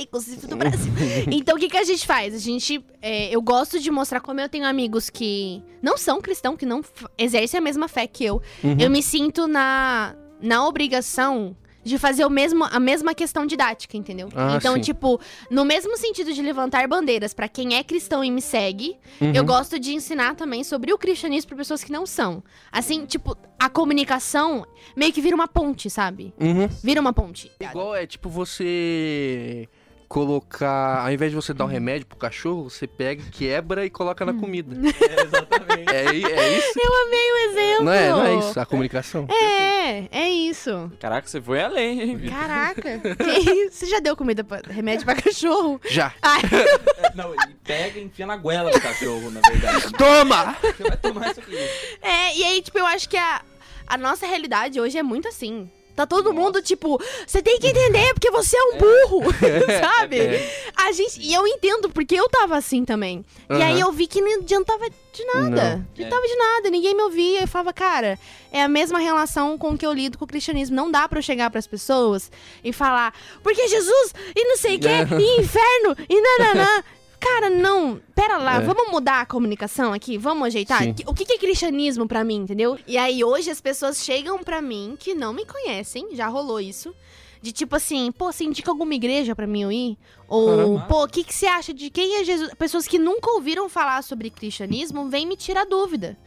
inclusive 0.01 0.47
do 0.47 0.55
Brasil. 0.55 0.91
então, 1.31 1.55
o 1.55 1.59
que, 1.59 1.69
que 1.69 1.77
a 1.77 1.83
gente 1.83 2.05
faz? 2.05 2.33
A 2.33 2.37
gente. 2.39 2.83
é, 3.01 3.29
eu 3.33 3.41
gosto 3.41 3.79
de 3.79 3.89
mostrar 3.91 4.19
como 4.21 4.39
eu 4.39 4.49
tenho 4.49 4.65
amigos 4.65 5.09
que 5.09 5.63
não 5.81 5.97
são 5.97 6.21
cristãos, 6.21 6.57
que 6.57 6.65
não 6.65 6.81
exercem 7.17 7.57
a 7.57 7.61
mesma 7.61 7.87
fé 7.87 8.07
que 8.07 8.25
eu. 8.25 8.41
Uhum. 8.63 8.77
Eu 8.79 8.89
me 8.89 9.01
sinto 9.01 9.47
na, 9.47 10.15
na 10.41 10.67
obrigação 10.67 11.55
de 11.87 11.97
fazer 11.97 12.25
o 12.25 12.29
mesmo, 12.29 12.63
a 12.65 12.79
mesma 12.79 13.15
questão 13.15 13.45
didática, 13.45 13.95
entendeu? 13.97 14.29
Ah, 14.35 14.55
então, 14.55 14.75
sim. 14.75 14.81
tipo, 14.81 15.19
no 15.49 15.63
mesmo 15.65 15.95
sentido 15.97 16.33
de 16.33 16.41
levantar 16.41 16.87
bandeiras 16.87 17.33
pra 17.33 17.47
quem 17.47 17.75
é 17.75 17.83
cristão 17.83 18.23
e 18.23 18.29
me 18.29 18.41
segue, 18.41 18.97
Uhum. 19.21 19.31
eu 19.33 19.43
gosto 19.43 19.79
de 19.79 19.93
ensinar 19.93 20.35
também 20.35 20.63
sobre 20.63 20.91
o 20.93 20.97
cristianismo 20.97 21.47
pra 21.49 21.57
pessoas 21.57 21.83
que 21.83 21.91
não 21.91 22.05
são. 22.05 22.43
Assim, 22.71 23.05
tipo, 23.05 23.35
a 23.59 23.69
comunicação 23.69 24.65
meio 24.95 25.11
que 25.13 25.21
vira 25.21 25.35
uma 25.35 25.47
ponte, 25.47 25.89
sabe? 25.89 26.33
Uhum. 26.39 26.67
Vira 26.83 26.99
uma 27.01 27.13
ponte. 27.13 27.51
Igual 27.59 27.95
é 27.95 28.05
tipo 28.05 28.29
você 28.29 29.67
colocar. 30.07 31.01
Ao 31.03 31.11
invés 31.11 31.31
de 31.31 31.35
você 31.35 31.53
dar 31.53 31.65
um 31.65 31.67
remédio 31.67 32.07
pro 32.07 32.17
cachorro, 32.17 32.69
você 32.69 32.87
pega, 32.87 33.23
quebra 33.31 33.85
e 33.85 33.89
coloca 33.89 34.25
na 34.25 34.33
comida. 34.33 34.75
É, 35.07 35.21
exatamente. 35.23 35.89
É, 35.89 36.05
é 36.05 36.57
isso? 36.57 36.79
Amei 36.79 37.31
o 37.31 37.37
exemplo! 37.49 37.85
Não 37.85 37.91
é, 37.91 38.09
não 38.09 38.25
é 38.25 38.35
isso? 38.35 38.59
A 38.59 38.65
comunicação. 38.65 39.27
É, 39.29 40.07
é 40.11 40.29
isso. 40.29 40.91
Caraca, 40.99 41.27
você 41.27 41.41
foi 41.41 41.61
além, 41.61 42.01
hein? 42.01 42.15
Vitor? 42.17 42.37
Caraca. 42.37 42.99
que? 42.99 43.69
Você 43.69 43.85
já 43.85 43.99
deu 43.99 44.15
comida 44.15 44.43
pra, 44.43 44.61
remédio 44.69 45.05
pra 45.05 45.15
cachorro? 45.15 45.79
Já. 45.89 46.13
Ai, 46.21 46.41
É, 46.97 47.15
não, 47.15 47.33
ele 47.33 47.55
pega 47.63 47.99
e 47.99 48.03
enfia 48.03 48.25
na 48.25 48.37
goela 48.37 48.71
do 48.71 48.81
cachorro, 48.81 49.29
na 49.31 49.39
verdade. 49.41 49.91
Toma! 49.93 50.55
Você 50.61 50.83
vai 50.83 50.97
tomar 50.97 51.31
isso 51.31 51.39
aqui. 51.39 51.55
É, 52.01 52.37
e 52.37 52.43
aí, 52.43 52.61
tipo, 52.61 52.77
eu 52.77 52.85
acho 52.85 53.07
que 53.07 53.17
a, 53.17 53.41
a 53.85 53.97
nossa 53.97 54.25
realidade 54.25 54.79
hoje 54.79 54.97
é 54.97 55.03
muito 55.03 55.27
assim. 55.27 55.69
Tá 55.97 56.05
todo 56.05 56.31
Nossa. 56.31 56.39
mundo, 56.39 56.61
tipo, 56.61 57.01
você 57.25 57.41
tem 57.41 57.57
que 57.59 57.65
entender 57.69 58.13
porque 58.13 58.29
você 58.29 58.55
é 58.55 58.63
um 58.65 58.77
burro, 58.77 59.33
sabe? 59.81 60.19
É. 60.19 60.71
A 60.77 60.91
gente, 60.91 61.19
e 61.19 61.33
eu 61.33 61.47
entendo, 61.47 61.89
porque 61.89 62.13
eu 62.13 62.29
tava 62.29 62.55
assim 62.55 62.85
também. 62.85 63.25
E 63.49 63.53
Aham. 63.53 63.65
aí 63.65 63.79
eu 63.79 63.91
vi 63.91 64.05
que 64.05 64.21
não 64.21 64.31
adiantava 64.39 64.87
de 65.11 65.25
nada. 65.25 65.49
Não. 65.49 65.77
Não 65.79 65.85
adiantava 65.95 66.27
de 66.27 66.35
nada, 66.35 66.69
ninguém 66.69 66.95
me 66.95 67.01
ouvia. 67.01 67.41
Eu 67.41 67.47
falava, 67.47 67.73
cara, 67.73 68.19
é 68.51 68.61
a 68.61 68.67
mesma 68.67 68.99
relação 68.99 69.57
com 69.57 69.75
que 69.75 69.87
eu 69.87 69.91
lido 69.91 70.19
com 70.19 70.25
o 70.25 70.27
cristianismo. 70.27 70.75
Não 70.75 70.91
dá 70.91 71.07
pra 71.09 71.17
eu 71.17 71.23
chegar 71.23 71.49
pras 71.49 71.65
pessoas 71.65 72.31
e 72.63 72.71
falar, 72.71 73.11
porque 73.41 73.67
Jesus, 73.67 74.13
e 74.35 74.43
não 74.47 74.57
sei 74.57 74.75
o 74.75 74.79
quê, 74.79 74.87
É. 74.87 75.01
e 75.19 75.41
inferno, 75.41 75.97
e 76.07 76.21
nananã. 76.21 76.83
Cara, 77.19 77.49
não. 77.49 77.99
Pera 78.15 78.37
lá, 78.37 78.55
É. 78.57 78.59
vamos 78.61 78.91
mudar 78.91 79.21
a 79.21 79.25
comunicação 79.25 79.91
aqui? 79.93 80.17
Vamos 80.17 80.47
ajeitar? 80.47 80.83
Sim. 80.83 80.95
O 81.05 81.13
que 81.13 81.31
é 81.33 81.37
cristianismo 81.37 82.07
pra 82.07 82.23
mim, 82.23 82.35
entendeu? 82.37 82.77
E 82.87 82.97
aí 82.97 83.23
hoje 83.23 83.49
as 83.49 83.59
pessoas 83.59 84.03
chegam 84.03 84.37
pra 84.39 84.61
mim 84.61 84.95
que 84.99 85.13
não 85.15 85.33
me 85.33 85.45
conhecem, 85.45 86.09
já 86.15 86.27
rolou 86.27 86.59
isso. 86.59 86.93
De 87.41 87.51
tipo 87.51 87.75
assim, 87.75 88.11
pô, 88.11 88.31
você 88.31 88.43
indica 88.43 88.69
alguma 88.71 88.93
igreja 88.95 89.35
pra 89.35 89.45
mim 89.47 89.61
eu 89.61 89.71
ir? 89.71 89.97
Ou, 90.27 90.47
Caramba. 90.49 90.85
pô, 90.89 91.03
o 91.03 91.07
que, 91.07 91.23
que 91.23 91.33
você 91.33 91.45
acha 91.45 91.73
de 91.73 91.89
quem 91.89 92.15
é 92.19 92.23
Jesus? 92.23 92.51
Pessoas 92.55 92.87
que 92.87 92.97
nunca 92.97 93.29
ouviram 93.31 93.69
falar 93.69 94.01
sobre 94.03 94.29
cristianismo 94.29 95.07
vêm 95.07 95.25
me 95.27 95.35
tirar 95.37 95.65
dúvida. 95.65 96.17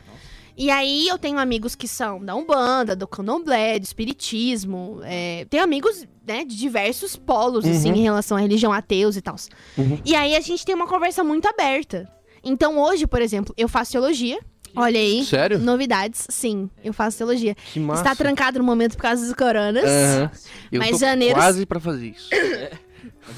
E 0.57 0.70
aí 0.70 1.09
eu 1.09 1.18
tenho 1.18 1.38
amigos 1.38 1.74
que 1.74 1.88
são 1.88 2.22
da 2.24 2.34
Umbanda, 2.34 2.95
do 2.95 3.07
Candomblé, 3.09 3.78
do 3.78 3.84
Espiritismo. 3.84 5.01
É, 5.05 5.47
tenho 5.49 5.62
amigos, 5.64 6.07
né, 6.32 6.44
de 6.44 6.56
diversos 6.56 7.16
polos, 7.16 7.64
Uhum. 7.64 7.70
assim, 7.72 7.88
em 7.90 8.02
relação 8.02 8.36
à 8.36 8.40
religião 8.40 8.72
ateus 8.72 9.16
e 9.16 9.20
tal. 9.20 9.34
Uhum. 9.76 9.98
E 10.04 10.14
aí 10.14 10.36
a 10.36 10.40
gente 10.40 10.64
tem 10.64 10.74
uma 10.74 10.86
conversa 10.86 11.24
muito 11.24 11.46
aberta. 11.48 12.08
Então 12.44 12.78
hoje, 12.78 13.06
por 13.06 13.20
exemplo, 13.20 13.52
eu 13.56 13.68
faço 13.68 13.92
teologia. 13.92 14.38
Olha 14.76 15.00
aí. 15.00 15.24
Sério? 15.24 15.58
Novidades, 15.58 16.26
sim, 16.30 16.70
eu 16.84 16.92
faço 16.92 17.18
teologia. 17.18 17.56
Que 17.72 17.80
massa. 17.80 18.02
Está 18.02 18.14
trancado 18.14 18.58
no 18.60 18.64
momento 18.64 18.94
por 18.96 19.02
causa 19.02 19.24
dos 19.26 19.34
coronas. 19.34 19.84
Aham. 19.84 20.30
Eu 20.70 20.78
Mas 20.78 20.90
tô 20.92 20.98
janeiro- 20.98 21.34
quase 21.34 21.66
pra 21.66 21.80
fazer 21.80 22.10
isso. 22.10 22.28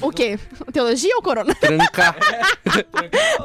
O 0.01 0.11
quê? 0.11 0.37
Teologia 0.71 1.15
ou 1.15 1.21
corona? 1.23 1.53
Trancar. 1.55 2.15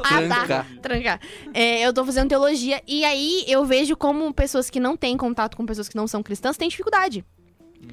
Ah, 0.03 0.21
tá. 0.27 0.45
Trancar. 0.45 0.67
Trancar. 0.81 1.19
É, 1.53 1.81
eu 1.85 1.93
tô 1.93 2.03
fazendo 2.05 2.29
teologia 2.29 2.81
e 2.87 3.03
aí 3.03 3.43
eu 3.47 3.63
vejo 3.65 3.95
como 3.97 4.33
pessoas 4.33 4.69
que 4.69 4.79
não 4.79 4.95
têm 4.97 5.15
contato 5.17 5.55
com 5.57 5.65
pessoas 5.65 5.87
que 5.89 5.95
não 5.95 6.07
são 6.07 6.23
cristãs 6.23 6.57
têm 6.57 6.67
dificuldade. 6.69 7.23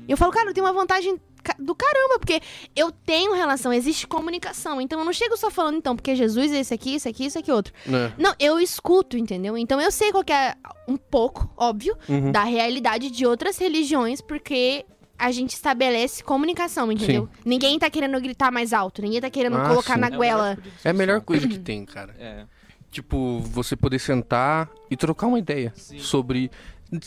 E 0.06 0.12
eu 0.12 0.16
falo, 0.16 0.32
cara, 0.32 0.50
eu 0.50 0.54
tenho 0.54 0.66
uma 0.66 0.72
vantagem 0.72 1.20
do 1.60 1.74
caramba, 1.76 2.18
porque 2.18 2.40
eu 2.74 2.90
tenho 2.90 3.32
relação, 3.34 3.72
existe 3.72 4.06
comunicação. 4.06 4.80
Então 4.80 4.98
eu 4.98 5.04
não 5.04 5.12
chego 5.12 5.36
só 5.36 5.48
falando, 5.50 5.76
então, 5.76 5.94
porque 5.94 6.14
Jesus 6.16 6.52
é 6.52 6.58
esse 6.60 6.74
aqui, 6.74 6.94
esse 6.96 7.08
aqui, 7.08 7.26
esse 7.26 7.38
aqui, 7.38 7.52
outro. 7.52 7.72
É. 7.86 8.12
Não, 8.18 8.34
eu 8.40 8.58
escuto, 8.58 9.16
entendeu? 9.16 9.56
Então 9.56 9.80
eu 9.80 9.92
sei 9.92 10.10
qual 10.10 10.24
que 10.24 10.32
é 10.32 10.54
um 10.88 10.96
pouco, 10.96 11.48
óbvio, 11.56 11.96
Uhum. 12.08 12.32
da 12.32 12.42
realidade 12.42 13.10
de 13.10 13.24
outras 13.24 13.58
religiões, 13.58 14.20
porque 14.20 14.84
a 15.18 15.30
gente 15.30 15.50
estabelece 15.50 16.22
comunicação, 16.22 16.90
entendeu? 16.92 17.28
Ninguém 17.44 17.78
tá 17.78 17.88
querendo 17.88 18.20
gritar 18.20 18.50
mais 18.50 18.72
alto, 18.72 19.00
ninguém 19.00 19.20
tá 19.20 19.30
querendo 19.30 19.56
Ah, 19.56 19.68
colocar 19.68 19.94
sim. 19.94 20.00
na 20.00 20.08
É 20.08 20.10
goela. 20.10 20.58
de 20.60 20.70
É 20.84 20.90
a 20.90 20.92
melhor 20.92 21.20
coisa 21.20 21.46
que 21.48 21.58
tem, 21.58 21.84
cara. 21.86 22.14
É. 22.18 22.44
Tipo, 22.90 23.40
você 23.40 23.76
poder 23.76 23.98
sentar 23.98 24.68
e 24.90 24.96
trocar 24.96 25.26
uma 25.26 25.38
ideia 25.38 25.72
Sim. 25.76 25.98
sobre. 25.98 26.50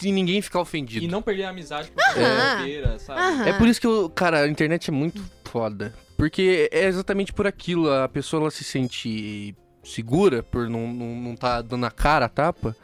E 0.03 0.11
ninguém 0.11 0.41
ficar 0.41 0.59
ofendido. 0.59 1.05
E 1.05 1.07
não 1.07 1.21
perder 1.21 1.45
a 1.45 1.49
amizade 1.49 1.89
por 1.91 2.03
Aham. 2.03 2.57
bobeira, 2.57 2.99
sabe? 2.99 3.19
Aham. 3.21 3.45
É 3.47 3.53
por 3.53 3.67
isso 3.67 3.80
que, 3.80 3.88
eu, 3.88 4.09
cara, 4.09 4.41
a 4.41 4.47
internet 4.47 4.89
é 4.89 4.91
muito 4.91 5.23
foda. 5.45 5.93
Porque 6.17 6.69
é 6.71 6.86
exatamente 6.86 7.32
por 7.32 7.47
aquilo. 7.47 7.89
A 7.91 8.09
pessoa 8.09 8.41
ela 8.41 8.51
se 8.51 8.63
sente 8.63 9.55
segura 9.84 10.43
por 10.43 10.69
não, 10.69 10.88
não, 10.91 11.15
não 11.15 11.36
tá 11.36 11.61
dando 11.61 11.86
a 11.86 11.91
cara 11.91 12.25
a 12.25 12.30
tapa. 12.30 12.75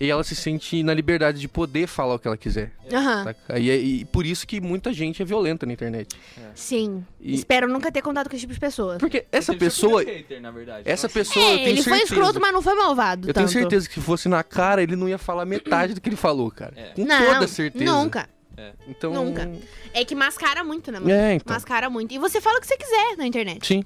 E 0.00 0.10
ela 0.10 0.24
se 0.24 0.34
sente 0.34 0.82
na 0.82 0.94
liberdade 0.94 1.38
de 1.38 1.46
poder 1.46 1.86
falar 1.86 2.14
o 2.14 2.18
que 2.18 2.26
ela 2.26 2.36
quiser. 2.36 2.72
Aham. 2.90 3.24
saca? 3.24 3.58
E, 3.58 3.70
é- 3.70 3.76
e 3.76 4.04
por 4.06 4.24
isso 4.24 4.46
que 4.46 4.58
muita 4.60 4.92
gente 4.94 5.20
é 5.20 5.24
violenta 5.26 5.66
na 5.66 5.74
internet. 5.74 6.16
Sim. 6.54 7.04
E- 7.20 7.34
Espero 7.34 7.68
nunca 7.68 7.92
ter 7.92 8.00
contato 8.00 8.28
com 8.30 8.34
esse 8.34 8.40
tipo 8.40 8.54
de 8.54 8.58
pessoa. 8.60 8.96
Porque 8.98 9.26
essa 9.30 9.54
pessoa. 9.54 10.02
hater, 10.02 10.40
na 10.40 10.50
verdade. 10.50 10.88
Essa 10.88 11.06
pessoa, 11.08 11.44
É, 11.44 11.56
tenho 11.58 11.68
ele 11.68 11.82
foi 11.82 11.98
certeza. 11.98 12.14
escroto, 12.14 12.40
mas 12.40 12.52
não 12.52 12.62
foi 12.62 12.74
malvado. 12.74 13.28
Eu 13.28 13.34
tenho 13.34 13.46
tanto. 13.46 13.52
certeza 13.58 13.86
que 13.86 13.94
se 13.94 14.00
fosse 14.00 14.26
na 14.28 14.42
cara, 14.42 14.82
ele 14.82 14.96
não 14.96 15.06
ia 15.08 15.18
falar 15.18 15.44
metade 15.44 15.92
do 15.92 16.00
que 16.00 16.08
ele 16.08 16.16
falou, 16.16 16.50
cara. 16.50 16.72
É. 16.76 16.92
Com 16.94 17.04
Não, 17.04 17.34
toda 17.34 17.46
certeza. 17.46 17.84
Nunca. 17.84 18.28
Então. 18.88 19.12
Nunca. 19.12 19.50
É 19.92 20.04
que 20.04 20.14
mascara 20.14 20.62
muito, 20.64 20.90
né, 20.90 20.98
mano? 20.98 21.10
É, 21.10 21.34
então. 21.34 21.54
Mascara 21.54 21.88
muito. 21.90 22.12
E 22.12 22.18
você 22.18 22.40
fala 22.40 22.58
o 22.58 22.60
que 22.60 22.66
você 22.66 22.76
quiser 22.76 23.16
na 23.16 23.26
internet. 23.26 23.66
Sim. 23.66 23.84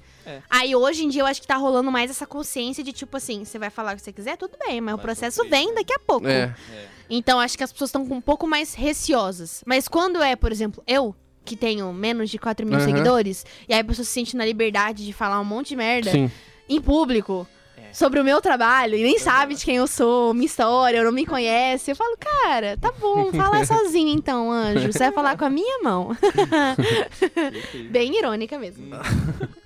Aí 0.49 0.75
hoje 0.75 1.03
em 1.03 1.09
dia 1.09 1.21
eu 1.21 1.25
acho 1.25 1.41
que 1.41 1.47
tá 1.47 1.55
rolando 1.55 1.91
mais 1.91 2.09
essa 2.09 2.25
consciência 2.25 2.83
de 2.83 2.91
tipo 2.91 3.15
assim, 3.17 3.45
você 3.45 3.59
vai 3.59 3.69
falar 3.69 3.93
o 3.93 3.95
que 3.95 4.01
você 4.01 4.11
quiser, 4.13 4.37
tudo 4.37 4.57
bem, 4.65 4.81
mas 4.81 4.93
o 4.93 4.97
Vai 4.97 5.05
processo 5.05 5.37
sofrer, 5.37 5.51
vem 5.51 5.67
né? 5.69 5.75
daqui 5.75 5.93
a 5.93 5.99
pouco. 5.99 6.27
É. 6.27 6.55
É. 6.73 6.87
Então 7.09 7.39
acho 7.39 7.57
que 7.57 7.63
as 7.63 7.71
pessoas 7.71 7.89
estão 7.89 8.01
um 8.03 8.21
pouco 8.21 8.47
mais 8.47 8.73
receosas. 8.73 9.63
Mas 9.65 9.87
quando 9.87 10.21
é, 10.21 10.35
por 10.35 10.51
exemplo, 10.51 10.83
eu, 10.87 11.15
que 11.43 11.55
tenho 11.55 11.93
menos 11.93 12.29
de 12.29 12.37
4 12.39 12.65
mil 12.65 12.77
Aham. 12.77 12.85
seguidores, 12.85 13.45
e 13.69 13.73
aí 13.73 13.79
a 13.79 13.83
pessoa 13.83 14.03
se 14.03 14.11
sente 14.11 14.35
na 14.35 14.45
liberdade 14.45 15.05
de 15.05 15.13
falar 15.13 15.39
um 15.39 15.45
monte 15.45 15.69
de 15.69 15.75
merda 15.75 16.11
Sim. 16.11 16.31
em 16.67 16.81
público. 16.81 17.47
Sobre 17.95 18.19
o 18.19 18.23
meu 18.25 18.41
trabalho, 18.41 18.95
e 18.97 19.03
nem 19.03 19.17
sabe 19.17 19.55
de 19.55 19.63
quem 19.63 19.77
eu 19.77 19.87
sou, 19.87 20.33
minha 20.33 20.45
história, 20.45 21.01
não 21.01 21.13
me 21.13 21.25
conhece. 21.25 21.91
Eu 21.91 21.95
falo, 21.95 22.17
cara, 22.17 22.75
tá 22.75 22.91
bom, 22.99 23.31
fala 23.31 23.63
sozinho 23.65 24.09
então, 24.09 24.51
anjo. 24.51 24.91
Você 24.91 24.99
vai 24.99 25.11
falar 25.13 25.37
com 25.37 25.45
a 25.45 25.49
minha 25.49 25.79
mão. 25.81 26.09
Bem 27.89 28.17
irônica 28.17 28.57
mesmo. 28.59 28.85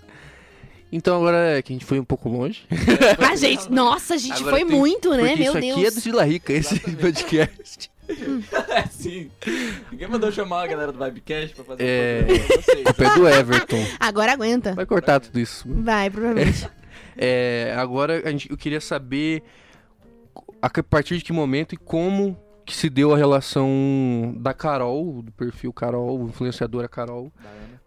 Então 0.92 1.18
agora 1.18 1.60
é 1.60 1.62
que 1.62 1.72
a 1.72 1.76
gente 1.76 1.86
foi 1.86 2.00
um 2.00 2.04
pouco 2.04 2.28
longe. 2.28 2.64
A 3.20 3.36
gente, 3.36 3.72
nossa, 3.72 4.16
a 4.16 4.18
gente 4.18 4.38
Agora 4.42 4.58
foi 4.58 4.66
tem- 4.66 4.76
muito, 4.76 5.12
né? 5.12 5.36
Meu 5.36 5.52
isso 5.52 5.62
Deus. 5.62 5.76
aqui 5.78 5.86
é 5.86 5.92
do 5.92 6.00
Gila 6.00 6.24
Rica, 6.24 6.52
esse 6.52 6.80
podcast. 6.80 7.92
É, 8.70 8.88
sim. 8.90 9.30
Ninguém 9.92 10.08
mandou 10.08 10.32
chamar 10.32 10.64
a 10.64 10.66
galera 10.68 10.92
do 10.92 10.98
Vibecast 10.98 11.54
pra 11.54 11.64
fazer 11.64 11.84
É. 11.84 12.26
um. 12.28 12.90
O 12.90 12.94
pé 12.96 13.14
do 13.14 13.30
Everton. 13.30 13.86
Agora 14.00 14.32
aguenta. 14.34 14.74
Vai 14.74 14.88
cortar 14.88 15.20
tudo 15.20 15.40
isso. 15.40 15.64
Vai, 15.68 16.10
provavelmente. 16.10 16.66
É, 16.66 16.70
agora 17.78 18.22
a 18.28 18.32
gente, 18.32 18.50
eu 18.50 18.58
queria 18.58 18.80
saber 18.82 19.44
a 20.62 20.70
que- 20.70 20.84
partir 20.84 21.18
de 21.18 21.24
que 21.24 21.34
momento 21.34 21.74
e 21.74 21.78
como 21.78 22.38
que 22.66 22.76
se 22.76 22.90
deu 22.90 23.14
a 23.14 23.18
relação 23.18 24.34
da 24.38 24.54
Carol, 24.54 25.22
do 25.24 25.32
perfil 25.32 25.74
Carol, 25.74 26.22
influenciadora 26.28 26.88
Carol, 26.88 27.32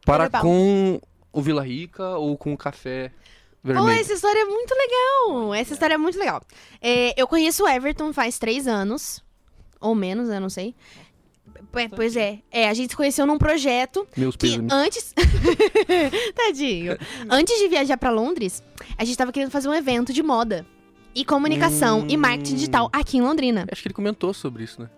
para 0.05 0.29
com 0.29 1.01
o 1.33 1.41
Vila 1.41 1.63
Rica 1.65 2.17
ou 2.17 2.37
com 2.37 2.53
o 2.53 2.57
Café 2.59 3.11
Pô, 3.63 3.69
Vermelho. 3.73 4.01
essa 4.01 4.13
história 4.13 4.41
é 4.41 4.45
muito 4.45 4.75
legal. 4.75 5.55
Essa 5.55 5.73
história 5.75 5.95
é 5.95 5.99
muito 5.99 6.19
legal. 6.19 6.43
É, 6.81 7.15
eu 7.21 7.29
conheço 7.29 7.63
o 7.63 7.69
Everton 7.69 8.13
faz 8.13 8.37
três 8.39 8.67
anos. 8.67 9.23
Ou 9.81 9.95
menos, 9.95 10.29
eu 10.29 10.41
não 10.41 10.51
sei. 10.51 10.75
É, 11.75 11.89
pois 11.89 12.17
é. 12.17 12.41
É, 12.51 12.69
a 12.69 12.75
gente 12.75 12.91
se 12.91 12.97
conheceu 12.97 13.27
num 13.27 13.39
projeto 13.39 14.07
Meus 14.17 14.37
que 14.37 14.47
pêsames. 14.49 14.73
antes. 14.73 15.15
Tadinho. 16.35 16.97
Antes 17.31 17.59
de 17.59 17.69
viajar 17.69 17.97
pra 17.97 18.11
Londres, 18.11 18.63
a 18.97 19.05
gente 19.05 19.17
tava 19.17 19.33
querendo 19.33 19.51
fazer 19.51 19.69
um 19.69 19.75
evento 19.75 20.13
de 20.13 20.23
moda. 20.23 20.67
E 21.15 21.25
comunicação 21.27 22.07
e 22.09 22.17
marketing 22.17 22.55
digital 22.55 22.89
aqui 22.93 23.19
em 23.19 23.21
Londrina. 23.21 23.67
Acho 23.71 23.83
que 23.83 23.89
ele 23.89 23.95
comentou 23.95 24.33
sobre 24.33 24.65
isso, 24.65 24.81
né? 24.81 24.89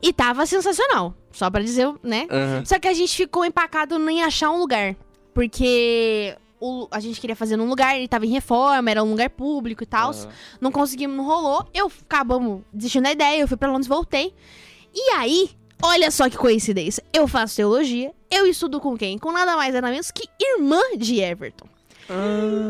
E 0.00 0.12
tava 0.12 0.46
sensacional. 0.46 1.12
Só 1.32 1.50
pra 1.50 1.60
dizer, 1.60 1.92
né? 2.04 2.26
Aham. 2.30 2.64
Só 2.64 2.78
que 2.78 2.86
a 2.86 2.94
gente 2.94 3.16
ficou 3.16 3.44
empacado 3.44 3.96
em 4.10 4.22
achar 4.22 4.50
um 4.50 4.58
lugar. 4.58 4.94
Porque 5.34 6.36
o- 6.60 6.86
a 6.90 7.00
gente 7.00 7.20
queria 7.20 7.34
fazer 7.34 7.56
num 7.56 7.68
lugar, 7.68 7.96
ele 7.96 8.06
tava 8.06 8.26
em 8.26 8.30
reforma, 8.30 8.90
era 8.90 9.02
um 9.02 9.10
lugar 9.10 9.28
público 9.30 9.82
e 9.82 9.86
tal. 9.86 10.10
Aham. 10.12 10.28
Não 10.60 10.70
conseguimos, 10.70 11.16
não 11.16 11.24
rolou. 11.24 11.66
Eu 11.74 11.90
acabamos 12.08 12.62
desistindo 12.72 13.02
da 13.04 13.12
ideia, 13.12 13.40
eu 13.40 13.48
fui 13.48 13.56
pra 13.56 13.68
Londres, 13.70 13.88
voltei. 13.88 14.32
E 14.94 15.10
aí, 15.14 15.50
olha 15.82 16.10
só 16.10 16.28
que 16.28 16.36
coincidência. 16.36 17.02
Eu 17.12 17.26
faço 17.26 17.56
teologia, 17.56 18.12
eu 18.30 18.46
estudo 18.46 18.80
com 18.80 18.96
quem? 18.96 19.18
Com 19.18 19.32
nada 19.32 19.56
mais 19.56 19.74
nada 19.74 19.90
menos 19.90 20.10
que 20.10 20.28
irmã 20.40 20.80
de 20.96 21.20
Everton. 21.20 21.66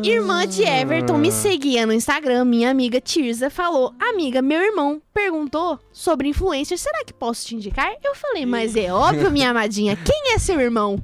Irmã 0.03 0.45
de 0.45 0.61
Everton 0.61 1.17
me 1.17 1.31
seguia 1.31 1.83
no 1.87 1.93
Instagram, 1.93 2.45
minha 2.45 2.69
amiga 2.69 3.01
Tirza 3.01 3.49
falou: 3.49 3.91
Amiga, 3.99 4.39
meu 4.39 4.61
irmão 4.61 5.01
perguntou 5.11 5.79
sobre 5.91 6.27
influencer, 6.27 6.77
será 6.77 7.03
que 7.03 7.11
posso 7.11 7.47
te 7.47 7.55
indicar? 7.55 7.91
Eu 8.03 8.13
falei, 8.13 8.45
mas 8.45 8.75
é 8.75 8.93
óbvio, 8.93 9.31
minha 9.31 9.49
amadinha, 9.49 9.95
quem 9.95 10.33
é 10.35 10.37
seu 10.37 10.59
irmão? 10.59 11.03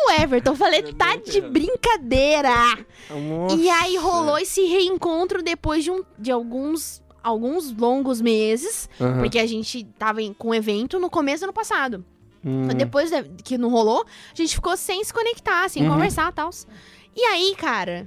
O 0.00 0.10
Everton, 0.10 0.52
Eu 0.52 0.56
falei, 0.56 0.82
tá 0.92 1.16
de 1.16 1.40
brincadeira. 1.40 2.50
Nossa. 3.10 3.56
E 3.56 3.68
aí 3.68 3.96
rolou 3.96 4.38
esse 4.38 4.64
reencontro 4.64 5.42
depois 5.42 5.82
de, 5.82 5.90
um, 5.90 6.02
de 6.18 6.30
alguns, 6.30 7.02
alguns 7.24 7.72
longos 7.76 8.20
meses, 8.20 8.88
Aham. 9.00 9.18
porque 9.20 9.38
a 9.38 9.46
gente 9.46 9.82
tava 9.98 10.22
em- 10.22 10.32
com 10.34 10.48
um 10.50 10.54
evento 10.54 10.98
no 11.00 11.08
começo 11.10 11.40
do 11.40 11.44
ano 11.44 11.52
passado. 11.52 12.04
Hum. 12.44 12.68
Depois 12.76 13.10
de- 13.10 13.24
que 13.42 13.56
não 13.56 13.70
rolou, 13.70 14.04
a 14.04 14.36
gente 14.36 14.54
ficou 14.54 14.76
sem 14.76 15.02
se 15.02 15.12
conectar, 15.12 15.68
sem 15.70 15.82
Uhum. 15.82 15.94
conversar 15.94 16.30
e 16.30 16.34
tal. 16.34 16.50
E 17.16 17.22
aí, 17.22 17.54
cara, 17.56 18.06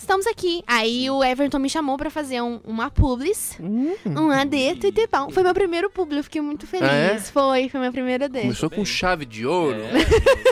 estamos 0.00 0.26
aqui. 0.26 0.62
Aí 0.66 1.08
o 1.10 1.22
Everton 1.22 1.58
me 1.58 1.68
chamou 1.70 1.96
pra 1.96 2.10
fazer 2.10 2.40
um- 2.42 2.60
uma 2.64 2.90
publis, 2.90 3.56
Hum. 3.60 3.94
um 4.06 4.30
AD, 4.30 4.76
tudo 4.80 5.00
bom. 5.10 5.30
Foi 5.30 5.42
meu 5.42 5.54
primeiro 5.54 5.90
publi, 5.90 6.18
eu 6.18 6.24
fiquei 6.24 6.40
muito 6.40 6.66
feliz. 6.66 6.88
Ah, 6.88 6.94
é? 6.94 7.18
Foi, 7.18 7.68
foi 7.68 7.80
meu 7.80 7.92
primeiro 7.92 8.24
AD. 8.24 8.40
Começou 8.42 8.70
com 8.70 8.84
chave 8.84 9.24
de 9.24 9.46
ouro. 9.46 9.78
É. 9.80 9.90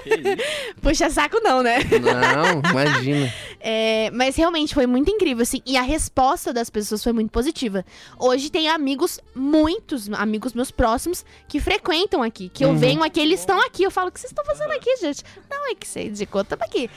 Puxa 0.81 1.11
saco 1.11 1.41
não, 1.43 1.63
né? 1.63 1.79
Não, 2.01 2.71
imagina. 2.71 3.33
É, 3.61 4.09
mas 4.13 4.37
realmente 4.37 4.73
foi 4.73 4.87
muito 4.87 5.11
incrível, 5.11 5.43
assim. 5.43 5.61
E 5.67 5.77
a 5.77 5.83
resposta 5.83 6.53
das 6.53 6.71
pessoas 6.71 7.03
foi 7.03 7.13
muito 7.13 7.31
positiva. 7.33 7.85
Hoje 8.17 8.51
tem 8.51 8.69
amigos, 8.69 9.19
muitos 9.35 10.09
amigos 10.13 10.53
meus 10.55 10.71
próximos, 10.71 11.25
que 11.49 11.59
frequentam 11.59 12.23
aqui. 12.23 12.49
Que 12.49 12.65
eu 12.65 12.69
Uhum. 12.69 12.77
venho 12.79 13.03
aqui, 13.03 13.19
eles 13.19 13.41
estão 13.41 13.61
aqui. 13.67 13.83
Eu 13.83 13.91
falo, 13.91 14.11
o 14.11 14.13
que 14.13 14.21
vocês 14.21 14.31
estão 14.31 14.45
fazendo 14.45 14.71
aqui, 14.71 14.97
gente? 14.99 15.25
Não, 15.51 15.73
é 15.73 15.75
que 15.75 15.89
você 15.89 16.05
indicou, 16.05 16.45
tamo 16.45 16.63
aqui. 16.63 16.89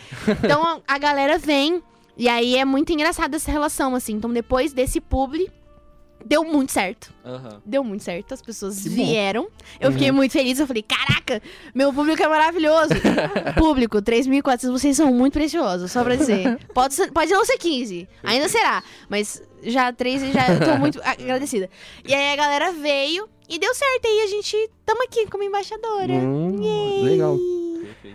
Então 0.44 0.62
a, 0.64 0.80
a 0.88 0.98
galera 1.00 1.40
vem. 1.40 1.82
E 2.18 2.28
aí 2.30 2.58
é 2.58 2.66
muito 2.66 2.92
engraçada 2.92 3.36
essa 3.36 3.52
relação, 3.52 3.96
assim. 3.96 4.14
Então 4.14 4.32
depois 4.32 4.74
desse 4.74 5.00
publi, 5.02 5.50
deu 6.24 6.44
muito 6.44 6.72
certo. 6.72 7.12
Aham. 7.26 7.62
Deu 7.66 7.84
muito 7.84 8.04
certo. 8.04 8.34
As 8.34 8.42
pessoas 8.42 8.84
Que 8.84 8.90
bom. 8.90 8.96
vieram. 9.06 9.48
Eu 9.80 9.88
Uhum. 9.88 9.94
fiquei 9.94 10.12
muito 10.12 10.32
feliz. 10.32 10.60
Eu 10.60 10.68
falei, 10.68 10.84
caraca, 10.84 11.42
meu 11.74 11.92
público 11.92 12.22
é 12.22 12.28
maravilhoso. 12.28 12.90
público, 13.58 14.02
3.400, 14.02 14.70
vocês 14.72 14.96
são 14.98 15.12
muito 15.14 15.34
preciosos, 15.34 15.92
só 15.92 16.04
pra 16.04 16.16
dizer. 16.16 16.60
Pode, 16.76 16.94
ser- 16.94 17.12
pode 17.12 17.32
não 17.32 17.44
ser 17.46 17.58
15, 17.58 18.08
ainda 18.24 18.48
será. 18.50 18.84
Mas 19.10 19.42
já 19.64 19.92
3 19.92 20.22
e 20.24 20.32
já 20.32 20.60
tô 20.60 20.78
muito 20.78 21.00
agradecida. 21.04 21.70
E 22.08 22.14
aí 22.14 22.34
a 22.34 22.36
galera 22.36 22.72
veio 22.72 23.28
e 23.50 23.58
deu 23.58 23.74
certo. 23.74 24.06
E 24.06 24.08
aí 24.08 24.22
a 24.24 24.28
gente 24.28 24.70
tamo 24.86 25.04
aqui 25.04 25.26
como 25.28 25.44
embaixadora. 25.44 26.14
Hum, 26.14 27.04
legal. 27.04 27.36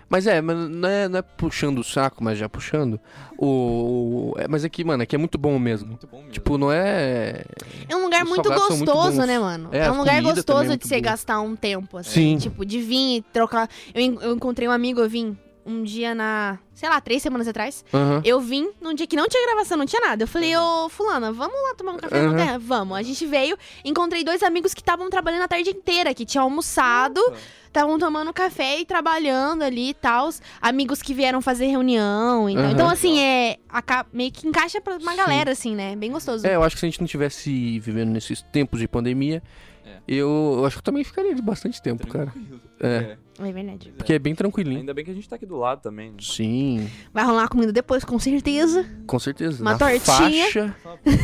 Mas 0.08 0.26
é, 0.26 0.40
mas 0.40 0.56
não 0.70 0.88
é, 0.88 1.08
não 1.08 1.18
é 1.18 1.22
puxando 1.22 1.78
o 1.78 1.84
saco, 1.84 2.22
mas 2.22 2.38
já 2.38 2.48
puxando. 2.48 3.00
O, 3.38 4.32
o- 4.32 4.38
é, 4.38 4.48
mas 4.48 4.64
aqui, 4.64 4.82
mano, 4.84 5.02
aqui 5.02 5.14
é 5.14 5.18
muito 5.18 5.36
bom 5.38 5.58
mesmo. 5.58 5.88
Muito 5.88 6.06
bom 6.06 6.18
mesmo. 6.18 6.32
Tipo, 6.32 6.56
não 6.58 6.70
é. 6.72 7.44
É 7.88 7.96
um 7.96 8.04
lugar 8.04 8.22
Os 8.22 8.28
muito 8.28 8.48
muito 8.48 8.60
gostoso, 8.92 9.16
bons. 9.18 9.26
né, 9.26 9.38
mano? 9.38 9.68
É, 9.72 9.86
É, 9.86 9.90
um 9.90 9.98
lugar 9.98 10.16
também 10.16 10.34
gostoso 10.34 10.58
é 10.60 10.62
de 10.62 10.68
muito 10.68 10.88
você 10.88 10.94
boa. 11.00 11.10
gastar 11.10 11.40
um 11.40 11.54
tempo, 11.56 11.98
assim. 11.98 12.10
Sim. 12.10 12.38
Tipo, 12.38 12.64
de 12.64 12.80
vir 12.80 13.16
e 13.18 13.22
trocar. 13.32 13.68
Eu, 13.94 14.02
eu 14.22 14.34
encontrei 14.34 14.66
um 14.68 14.72
amigo, 14.72 15.00
eu 15.00 15.08
vim 15.08 15.36
um 15.66 15.82
dia 15.82 16.14
na, 16.14 16.58
sei 16.74 16.88
lá, 16.88 17.00
três 17.00 17.20
semanas 17.22 17.48
atrás. 17.48 17.84
Aham. 17.92 18.22
Eu 18.24 18.40
vim 18.40 18.70
num 18.80 18.94
dia 18.94 19.06
que 19.06 19.16
não 19.16 19.26
tinha 19.28 19.44
gravação, 19.46 19.76
não 19.76 19.84
tinha 19.86 20.00
nada. 20.00 20.22
Eu 20.22 20.28
falei, 20.28 20.56
ô, 20.56 20.88
fulana, 20.88 21.32
vamos 21.32 21.56
lá 21.68 21.74
tomar 21.74 21.92
um 21.92 21.96
café 21.96 22.20
Uhum. 22.22 22.30
na 22.32 22.36
terra? 22.36 22.58
Vamos. 22.58 22.96
A 22.96 23.02
gente 23.02 23.26
veio, 23.26 23.56
encontrei 23.84 24.22
dois 24.22 24.42
amigos 24.42 24.72
que 24.72 24.80
estavam 24.80 25.10
trabalhando 25.10 25.42
a 25.42 25.48
tarde 25.48 25.70
inteira, 25.70 26.14
que 26.14 26.24
tinham 26.24 26.44
almoçado, 26.44 27.20
estavam 27.66 27.98
tomando 27.98 28.32
café 28.32 28.78
e 28.80 28.84
trabalhando 28.84 29.62
ali 29.62 29.90
e 29.90 29.94
tal. 29.94 30.30
Amigos 30.62 31.02
que 31.02 31.12
vieram 31.12 31.42
fazer 31.42 31.66
reunião. 31.66 32.48
Então, 32.48 32.64
Uhum. 32.64 32.70
então 32.70 32.88
assim, 32.88 33.18
é. 33.20 33.56
aca- 33.68 34.06
meio 34.12 34.30
que 34.30 34.46
encaixa 34.46 34.80
pra 34.80 34.96
uma 34.96 35.10
Sim. 35.10 35.16
galera, 35.16 35.50
assim, 35.50 35.74
né? 35.74 35.96
Bem 35.96 36.10
gostoso. 36.12 36.46
É, 36.46 36.54
eu 36.54 36.62
acho 36.62 36.76
que 36.76 36.80
se 36.80 36.86
a 36.86 36.88
gente 36.88 37.00
não 37.00 37.06
tivesse 37.08 37.78
vivendo 37.80 38.10
nesses 38.10 38.40
tempos 38.40 38.78
de 38.80 38.86
pandemia, 38.88 39.42
É. 39.84 39.98
eu, 40.08 40.54
eu 40.58 40.64
acho 40.64 40.76
que 40.76 40.80
eu 40.80 40.84
também 40.84 41.02
ficaria 41.04 41.34
de 41.34 41.42
bastante 41.42 41.82
tempo, 41.82 42.06
cara. 42.06 42.32
Tranquilo. 42.78 43.12
É. 43.12 43.26
É 43.38 43.52
verdade. 43.52 43.78
pois 43.84 43.94
é. 43.94 43.98
Porque 43.98 44.12
é 44.14 44.18
bem 44.18 44.34
tranquilinho. 44.34 44.78
Ainda 44.80 44.94
bem 44.94 45.04
que 45.04 45.10
a 45.10 45.14
gente 45.14 45.28
tá 45.28 45.36
aqui 45.36 45.44
do 45.44 45.56
lado 45.56 45.82
também. 45.82 46.10
né? 46.10 46.16
Sim, 46.20 46.90
Vai 47.12 47.24
rolar 47.24 47.42
uma 47.42 47.48
comida 47.48 47.70
depois, 47.72 48.02
com 48.04 48.18
certeza. 48.18 48.86
com 49.06 49.18
certeza. 49.18 49.60
Uma 49.62 49.72
Na 49.72 49.78
tortinha. 49.78 50.44
Faixa, 50.46 50.74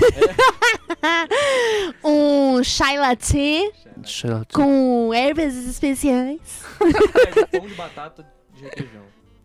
Um 2.04 2.62
chai 2.62 2.98
latte 2.98 3.72
Deixa 3.96 4.28
eu- 4.28 4.46
com 4.52 5.12
ervas 5.14 5.54
especiais. 5.54 6.64
Pega 6.78 7.46
pão 7.46 7.66
de 7.66 7.74
batata 7.74 8.26
de 8.54 8.62
requeijão. 8.64 9.02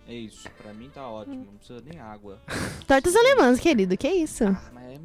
É 0.08 0.14
isso, 0.14 0.48
pra 0.62 0.74
mim 0.74 0.90
tá 0.94 1.08
ótimo, 1.10 1.36
não 1.46 1.58
precisa 1.58 1.82
nem 1.86 2.00
água. 2.00 2.40
Tortas 2.88 3.14
alemãs, 3.16 3.60
querido. 3.60 3.98
Que 3.98 4.08
isso? 4.08 4.46
Mas 4.74 4.84
é... 4.94 4.98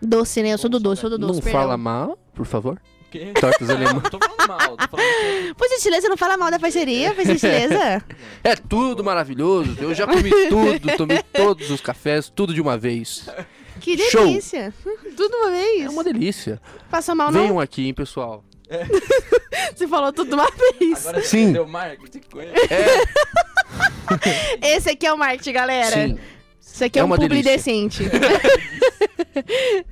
Doce, 0.00 0.42
né? 0.42 0.52
Eu 0.52 0.58
sou 0.58 0.70
do 0.70 0.78
doce, 0.78 1.00
sou 1.00 1.10
do 1.10 1.18
doce. 1.18 1.34
Não 1.34 1.40
perdão. 1.42 1.60
fala 1.62 1.76
mal, 1.76 2.16
por 2.32 2.46
favor. 2.46 2.80
Quê? 3.14 3.32
Tortas 3.40 3.68
Não, 3.68 3.76
alemãs. 3.76 3.94
não 3.94 4.10
tô 4.10 4.18
falando 4.18 4.48
mal, 4.48 4.76
tô 4.76 4.88
falando 4.88 5.06
que... 5.46 5.54
Por 5.54 5.68
gentileza, 5.68 6.08
não 6.08 6.16
fala 6.16 6.36
mal 6.36 6.50
da 6.50 6.58
parceria, 6.58 7.14
por 7.14 7.24
gentileza. 7.24 8.02
É 8.42 8.56
tudo 8.56 9.04
maravilhoso. 9.04 9.76
Eu 9.80 9.94
já 9.94 10.04
comi 10.04 10.30
tudo, 10.48 10.96
tomei 10.96 11.22
todos 11.32 11.70
os 11.70 11.80
cafés, 11.80 12.28
tudo 12.28 12.52
de 12.52 12.60
uma 12.60 12.76
vez. 12.76 13.30
Que 13.80 13.96
Show. 14.10 14.26
delícia. 14.26 14.74
Tudo 15.16 15.32
uma 15.36 15.50
vez. 15.52 15.84
É 15.84 15.88
uma 15.88 16.02
delícia. 16.02 16.60
Passou 16.90 17.14
mal, 17.14 17.30
não? 17.30 17.40
Venham 17.40 17.60
aqui, 17.60 17.86
hein, 17.86 17.94
pessoal. 17.94 18.42
Você 19.76 19.86
falou 19.86 20.12
tudo 20.12 20.30
de 20.30 20.34
uma 20.34 20.50
vez. 20.50 21.06
Agora 21.06 21.22
Sim. 21.22 21.52
deu 21.52 21.68
marketing 21.68 22.20
ele. 22.36 22.52
Esse 24.60 24.90
aqui 24.90 25.06
é 25.06 25.12
o 25.12 25.16
marketing, 25.16 25.52
galera. 25.52 26.08
Sim. 26.08 26.18
Isso 26.60 26.84
aqui 26.84 26.98
é, 26.98 27.00
É 27.00 27.04
um 27.04 27.06
uma 27.06 27.16
publi 27.16 27.40
delícia. 27.42 27.52
decente. 27.56 28.02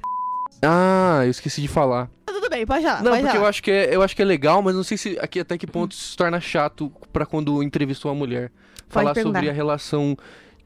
Ah, 0.65 1.23
eu 1.25 1.31
esqueci 1.33 1.61
de 1.61 1.67
falar. 1.67 2.09
Bem, 2.53 2.67
pode 2.67 2.85
falar. 2.85 3.03
Não, 3.03 3.13
pode 3.13 3.23
porque 3.23 3.37
eu 3.37 3.41
falar. 3.41 3.49
acho, 3.49 3.63
que 3.63 3.71
é, 3.71 3.95
eu 3.95 4.03
acho 4.03 4.15
que 4.15 4.23
é 4.23 4.25
legal, 4.25 4.63
mas 4.63 4.75
não 4.75 4.83
sei 4.83 4.97
se 4.97 5.19
aqui 5.19 5.41
até 5.41 5.57
que 5.59 5.67
ponto 5.67 5.93
isso 5.93 6.11
se 6.11 6.17
torna 6.17 6.41
chato 6.41 6.93
pra 7.13 7.27
quando 7.27 7.63
entrevistou 7.63 8.11
uma 8.11 8.19
mulher. 8.19 8.51
Falar 8.89 9.15
perguntar. 9.15 9.39
sobre 9.39 9.51
a 9.51 9.53
relação 9.53 10.17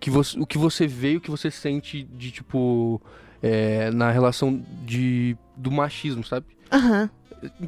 que 0.01 0.11
você, 0.11 0.39
o 0.39 0.47
que 0.47 0.59
você 0.59 0.87
vê 0.87 1.13
e 1.13 1.17
o 1.17 1.21
que 1.21 1.31
você 1.31 1.51
sente 1.51 2.03
de 2.03 2.31
tipo 2.31 3.01
é, 3.43 3.91
na 3.91 4.11
relação 4.11 4.63
de 4.85 5.37
do 5.57 5.71
machismo, 5.71 6.25
sabe? 6.25 6.47
Aham. 6.73 7.09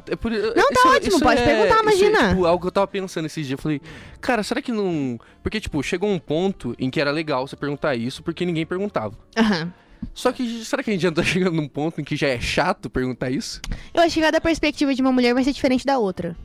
É 0.09 0.15
por, 0.15 0.31
Não, 0.31 0.69
tá 0.71 0.89
ótimo, 0.89 1.19
pode 1.19 1.41
perguntar, 1.41 1.81
imagina. 1.81 2.19
É, 2.19 2.29
tipo, 2.29 2.45
algo 2.45 2.61
que 2.61 2.67
eu 2.67 2.71
tava 2.71 2.87
pensando 2.87 3.25
esses 3.27 3.45
dias. 3.45 3.57
Eu 3.57 3.61
falei, 3.61 3.79
cara, 4.19 4.43
será 4.43 4.61
que 4.61 4.71
não. 4.71 5.19
Porque, 5.41 5.59
tipo, 5.59 5.81
chegou 5.83 6.09
um 6.09 6.19
ponto 6.19 6.75
em 6.77 6.89
que 6.89 6.99
era 6.99 7.11
legal 7.11 7.47
você 7.47 7.55
perguntar 7.55 7.95
isso 7.95 8.21
porque 8.23 8.45
ninguém 8.45 8.65
perguntava. 8.65 9.15
Aham. 9.37 9.71
Só 10.13 10.31
que 10.31 10.63
será 10.65 10.83
que 10.83 10.89
a 10.89 10.93
gente 10.93 11.01
já 11.03 11.11
tá 11.11 11.23
chegando 11.23 11.55
num 11.55 11.67
ponto 11.67 12.01
em 12.01 12.03
que 12.03 12.15
já 12.15 12.27
é 12.27 12.39
chato 12.39 12.89
perguntar 12.89 13.29
isso? 13.29 13.61
Eu 13.93 14.01
acho 14.01 14.15
que 14.15 14.21
cada 14.21 14.41
perspectiva 14.41 14.93
de 14.93 15.01
uma 15.01 15.11
mulher 15.11 15.33
vai 15.33 15.43
ser 15.43 15.53
diferente 15.53 15.85
da 15.85 15.97
outra. 15.97 16.35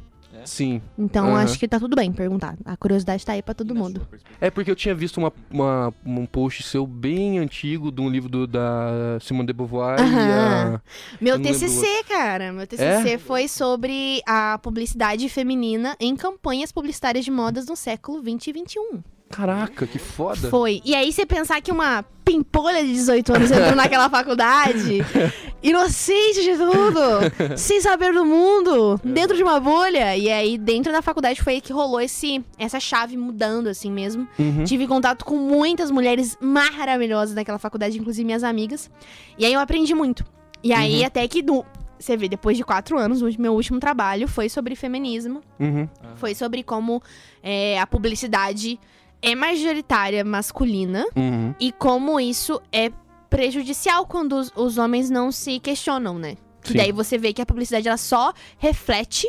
Sim. 0.44 0.82
Então 0.98 1.28
Aham. 1.28 1.42
acho 1.42 1.58
que 1.58 1.66
tá 1.66 1.78
tudo 1.80 1.96
bem 1.96 2.12
perguntar. 2.12 2.54
A 2.66 2.76
curiosidade 2.76 3.24
tá 3.24 3.32
aí 3.32 3.40
pra 3.42 3.54
todo 3.54 3.74
mundo. 3.74 4.06
É 4.38 4.50
porque 4.50 4.70
eu 4.70 4.76
tinha 4.76 4.94
visto 4.94 5.16
uma, 5.16 5.32
uma- 5.50 5.94
um 6.04 6.26
post 6.26 6.62
seu 6.64 6.86
bem 6.86 7.38
antigo 7.38 7.90
de 7.90 8.02
um 8.02 8.10
livro 8.10 8.28
do- 8.28 8.46
da 8.46 9.18
Simone 9.22 9.46
de 9.46 9.52
Beauvoir 9.54 9.98
e 9.98 10.02
Aham. 10.02 10.74
a... 10.74 10.80
Meu 11.18 11.36
lembro 11.36 11.50
TCC, 11.50 11.86
cara. 12.06 12.52
Meu 12.52 12.66
TCC 12.66 13.16
foi 13.16 13.48
sobre 13.48 14.20
a 14.26 14.58
publicidade 14.62 15.26
feminina 15.30 15.96
em 15.98 16.14
campanhas 16.14 16.70
publicitárias 16.70 17.24
de 17.24 17.30
modas 17.30 17.66
no 17.66 17.74
século 17.76 18.20
20 18.20 18.48
e 18.48 18.52
21. 18.52 19.02
Caraca, 19.30 19.86
que 19.86 19.98
foda. 19.98 20.48
Foi. 20.48 20.80
E 20.84 20.94
aí 20.94 21.12
você 21.12 21.26
pensar 21.26 21.60
que 21.60 21.72
uma 21.72 22.04
pimpolha 22.24 22.82
de 22.82 22.92
18 22.92 23.34
anos 23.34 23.50
entrou 23.50 23.74
naquela 23.74 24.08
faculdade, 24.08 24.98
inocente 25.62 26.42
de 26.42 26.56
tudo, 26.56 27.56
sem 27.58 27.80
saber 27.80 28.12
do 28.14 28.24
mundo, 28.24 28.98
dentro 29.04 29.36
de 29.36 29.42
uma 29.42 29.58
bolha. 29.58 30.16
E 30.16 30.30
aí 30.30 30.56
dentro 30.56 30.92
da 30.92 31.02
faculdade 31.02 31.42
foi 31.42 31.54
aí 31.54 31.60
que 31.60 31.72
rolou 31.72 32.00
esse 32.00 32.44
essa 32.58 32.78
chave 32.78 33.16
mudando 33.16 33.68
assim 33.68 33.90
mesmo. 33.90 34.28
Uhum. 34.38 34.64
Tive 34.64 34.86
contato 34.86 35.24
com 35.24 35.36
muitas 35.36 35.90
mulheres 35.90 36.38
maravilhosas 36.40 37.34
naquela 37.34 37.58
faculdade, 37.58 37.98
inclusive 37.98 38.24
minhas 38.24 38.44
amigas. 38.44 38.90
E 39.36 39.44
aí 39.44 39.52
eu 39.52 39.60
aprendi 39.60 39.94
muito. 39.94 40.24
E 40.62 40.72
aí 40.72 41.00
Uhum. 41.00 41.06
até 41.06 41.26
que 41.26 41.42
no 41.42 41.64
você 41.98 42.16
vê, 42.16 42.28
depois 42.28 42.56
de 42.56 42.64
quatro 42.64 42.98
anos, 42.98 43.22
o 43.22 43.40
meu 43.40 43.54
último 43.54 43.78
trabalho 43.80 44.28
foi 44.28 44.48
sobre 44.48 44.74
feminismo. 44.74 45.40
Uhum. 45.58 45.88
Foi 46.16 46.34
sobre 46.34 46.62
como 46.62 47.02
é, 47.42 47.80
a 47.80 47.86
publicidade 47.86 48.78
é 49.24 49.34
majoritária 49.34 50.24
masculina 50.24 51.04
Uhum. 51.16 51.54
e 51.58 51.72
como 51.72 52.20
isso 52.20 52.60
é 52.72 52.90
prejudicial 53.30 54.06
quando 54.06 54.34
os, 54.36 54.52
os 54.54 54.78
homens 54.78 55.10
não 55.10 55.32
se 55.32 55.58
questionam, 55.58 56.18
né? 56.18 56.36
Que 56.62 56.72
Sim. 56.72 56.78
daí 56.78 56.92
você 56.92 57.18
vê 57.18 57.32
que 57.32 57.42
a 57.42 57.46
publicidade 57.46 57.88
ela 57.88 57.96
só 57.96 58.32
reflete 58.58 59.28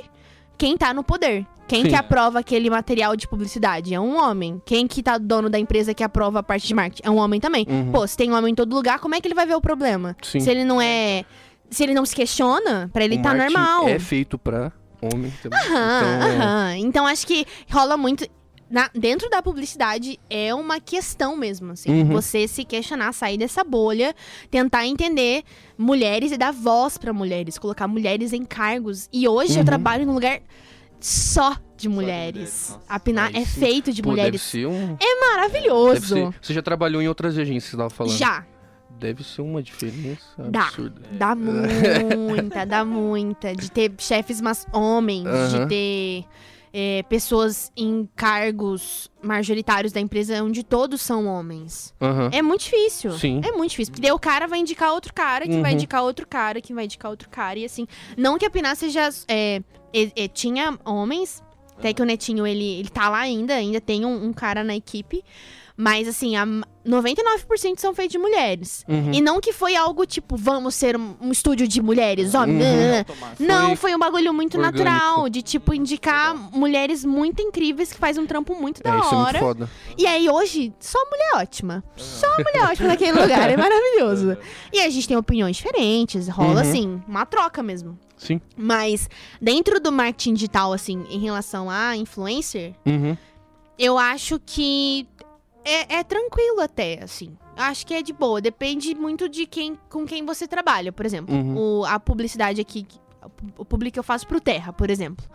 quem 0.58 0.78
tá 0.78 0.94
no 0.94 1.04
poder. 1.04 1.46
Quem 1.68 1.82
Sim. 1.84 1.90
que 1.90 1.96
aprova 1.96 2.40
aquele 2.40 2.70
material 2.70 3.16
de 3.16 3.28
publicidade? 3.28 3.94
É 3.96 4.00
um 4.00 4.18
homem. 4.22 4.62
Quem 4.66 4.86
que 4.86 5.02
tá 5.02 5.18
dono 5.18 5.50
da 5.50 5.58
empresa 5.58 5.94
que 5.96 6.04
aprova 6.04 6.40
a 6.40 6.44
parte 6.44 6.68
de 6.68 6.74
marketing? 6.76 7.02
É 7.08 7.10
um 7.10 7.18
homem 7.18 7.40
também. 7.40 7.66
Uhum. 7.68 7.92
Pô, 7.92 8.06
se 8.06 8.16
tem 8.16 8.32
homem 8.32 8.52
em 8.52 8.56
todo 8.56 8.74
lugar, 8.76 9.00
como 9.00 9.16
é 9.16 9.20
que 9.22 9.28
ele 9.28 9.34
vai 9.34 9.48
ver 9.48 9.56
o 9.56 9.62
problema? 9.62 10.16
Sim. 10.22 10.40
Se 10.40 10.50
ele 10.52 10.64
não 10.64 10.80
é... 10.80 11.26
Se 11.72 11.84
ele 11.84 11.96
não 11.96 12.06
se 12.06 12.16
questiona, 12.16 12.88
pra 12.94 13.04
ele 13.04 13.18
O 13.18 13.22
tá 13.24 13.34
normal. 13.34 13.90
É 13.90 13.98
feito 13.98 14.38
pra 14.38 14.72
homem 15.02 15.34
também. 15.42 15.60
Aham, 15.60 15.72
então, 15.72 16.28
é- 16.30 16.36
aham. 16.38 16.78
Então 16.78 17.08
acho 17.08 17.26
que 17.26 17.46
rola 17.72 17.98
muito. 17.98 18.24
Na- 18.70 18.90
dentro 18.94 19.30
da 19.30 19.42
publicidade 19.42 20.20
é 20.30 20.54
uma 20.54 20.80
questão 20.80 21.36
mesmo, 21.38 21.72
assim. 21.74 21.90
Uhum. 22.02 22.06
Você 22.14 22.48
se 22.48 22.64
questionar, 22.64 23.12
sair 23.14 23.38
dessa 23.38 23.64
bolha, 23.64 24.14
tentar 24.50 24.86
entender 24.88 25.44
mulheres 25.78 26.32
e 26.32 26.38
dar 26.38 26.52
voz 26.52 26.98
pra 26.98 27.14
mulheres, 27.14 27.58
colocar 27.58 27.88
mulheres 27.88 28.34
em 28.34 28.44
cargos. 28.44 29.08
E 29.14 29.28
hoje 29.28 29.54
eu 29.54 29.60
Uhum. 29.60 29.66
trabalho 29.66 30.06
num 30.06 30.14
lugar 30.14 30.42
só 31.00 31.56
de 31.78 31.88
mulheres, 31.90 32.34
mulheres. 32.36 32.70
nossa. 32.72 32.82
A 32.88 33.00
Pinar 33.00 33.30
é 33.36 33.46
sim. 33.46 33.60
feito 33.60 33.92
de 33.94 34.02
Pô, 34.02 34.10
deve 34.10 34.22
mulheres. 34.22 34.42
ser 34.42 34.66
um... 34.66 34.98
É 35.00 35.20
maravilhoso. 35.32 35.94
Deve 35.94 36.08
ser... 36.08 36.40
Você 36.42 36.54
já 36.54 36.62
trabalhou 36.62 37.02
em 37.02 37.08
outras 37.08 37.38
agências, 37.38 37.70
você 37.72 37.78
tava 37.78 37.90
falando. 37.90 38.18
Já. 38.18 38.46
Deve 38.98 39.24
ser 39.26 39.42
uma 39.42 39.62
diferença 39.62 40.24
Dá. 40.50 40.64
absurda. 40.68 41.02
Dá 41.12 41.36
muita, 41.36 42.66
dá 42.66 42.86
muita. 42.86 43.54
De 43.54 43.70
ter 43.70 43.92
chefes 44.00 44.40
mas 44.40 44.66
homens, 44.72 45.24
de 45.52 45.58
Aham. 45.58 45.68
ter 45.68 46.26
é, 46.78 47.04
pessoas 47.04 47.72
em 47.78 48.06
cargos 48.18 49.10
majoritários 49.24 49.94
da 49.94 50.02
empresa 50.02 50.44
onde 50.44 50.62
todos 50.62 51.02
são 51.02 51.26
homens. 51.26 51.94
Aham. 52.02 52.30
É 52.34 52.42
muito 52.42 52.64
difícil. 52.66 53.14
Sim. 53.14 53.40
É 53.46 53.52
muito 53.54 53.72
difícil. 53.72 53.94
Porque 53.94 54.02
daí 54.02 54.12
o 54.12 54.20
cara 54.20 54.46
vai 54.46 54.60
indicar 54.60 54.92
outro 54.92 55.14
cara, 55.14 55.46
que 55.46 55.62
vai 55.62 55.72
Uhum. 55.72 55.78
indicar 55.78 56.04
outro 56.04 56.28
cara, 56.28 56.60
que 56.60 56.74
vai 56.74 56.84
indicar 56.84 57.10
outro 57.10 57.30
cara. 57.30 57.58
E 57.58 57.64
assim, 57.64 57.88
não 58.18 58.38
que 58.38 58.46
a 58.46 58.50
Pinar 58.50 58.76
seja. 58.76 59.08
é, 59.30 59.62
é, 59.94 60.28
tinha 60.28 60.78
homens, 60.84 61.42
até 61.78 61.94
que 61.94 62.02
o 62.02 62.06
Netinho, 62.06 62.46
ele, 62.46 62.80
ele 62.80 62.90
tá 62.90 63.08
lá 63.10 63.20
ainda, 63.20 63.54
ainda 63.54 63.80
tem 63.80 64.04
um, 64.06 64.26
um 64.26 64.34
cara 64.34 64.62
na 64.62 64.76
equipe. 64.76 65.24
Mas 65.78 66.08
assim, 66.08 66.38
a 66.38 66.46
99% 66.86 67.80
são 67.80 67.94
feitos 67.94 68.14
de 68.14 68.18
mulheres. 68.18 68.86
Uhum. 68.88 69.12
E 69.14 69.20
não 69.20 69.42
que 69.42 69.52
foi 69.52 69.76
algo 69.76 70.06
tipo, 70.06 70.38
vamos 70.38 70.74
ser 70.76 70.96
um, 70.96 71.16
um 71.20 71.32
estúdio 71.32 71.68
de 71.68 71.82
mulheres, 71.82 72.34
homens. 72.34 72.64
Uhum. 73.40 73.46
Não, 73.46 73.76
foi 73.76 73.94
um 73.94 74.00
bagulho 74.00 74.34
muito 74.34 74.58
orgânico. 74.58 74.84
natural, 74.84 75.28
de 75.28 75.42
tipo 75.42 75.74
indicar 75.74 76.34
mulheres 76.56 77.04
muito 77.04 77.42
incríveis 77.42 77.92
que 77.92 77.98
fazem 78.00 78.24
um 78.24 78.28
trampo 78.28 78.56
muito 78.56 78.82
da 78.82 78.96
É, 78.96 79.00
isso 79.00 79.10
é 79.10 79.12
muito 79.16 79.28
hora. 79.28 79.40
foda. 79.40 79.70
e 79.98 80.08
aí 80.08 80.30
hoje, 80.30 80.74
só 80.80 80.98
mulher 81.10 81.42
ótima. 81.42 81.84
Só 81.98 82.28
mulher 82.38 82.70
ótima 82.72 82.88
naquele 82.90 83.20
lugar, 83.20 83.50
é 83.50 83.58
maravilhoso. 83.58 84.38
E 84.72 84.80
a 84.80 84.90
gente 84.90 85.08
tem 85.08 85.18
opiniões 85.18 85.58
diferentes, 85.58 86.30
rola 86.30 86.54
Uhum. 86.54 86.58
assim, 86.70 87.02
uma 87.08 87.26
troca 87.26 87.62
mesmo. 87.62 87.98
Sim. 88.18 88.40
Mas 88.56 89.10
dentro 89.42 89.80
do 89.80 89.92
marketing 89.92 90.36
digital, 90.36 90.72
assim, 90.72 91.04
em 91.10 91.20
relação 91.20 91.70
a 91.70 91.98
influencer, 91.98 92.74
Uhum. 92.86 93.18
eu 93.78 93.98
acho 93.98 94.40
que 94.46 95.06
é, 95.66 95.96
é 95.96 96.04
tranquilo 96.04 96.62
até, 96.62 97.04
assim. 97.04 97.36
Acho 97.58 97.86
que 97.88 97.94
é 97.94 98.02
de 98.02 98.14
boa. 98.14 98.40
Depende 98.40 98.94
muito 98.96 99.28
de 99.28 99.46
quem 99.46 99.78
com 99.90 100.06
quem 100.06 100.26
você 100.26 100.48
trabalha, 100.48 100.92
por 100.92 101.06
exemplo. 101.06 101.34
Uhum. 101.36 101.80
O- 101.82 101.86
a 101.86 102.00
publicidade 102.00 102.62
aqui, 102.62 102.86
o 103.58 103.66
público 103.66 103.94
que 103.94 104.00
eu 104.00 104.04
faço 104.04 104.28
pro 104.28 104.40
Terra, 104.40 104.72
por 104.72 104.90
exemplo. 104.90 105.26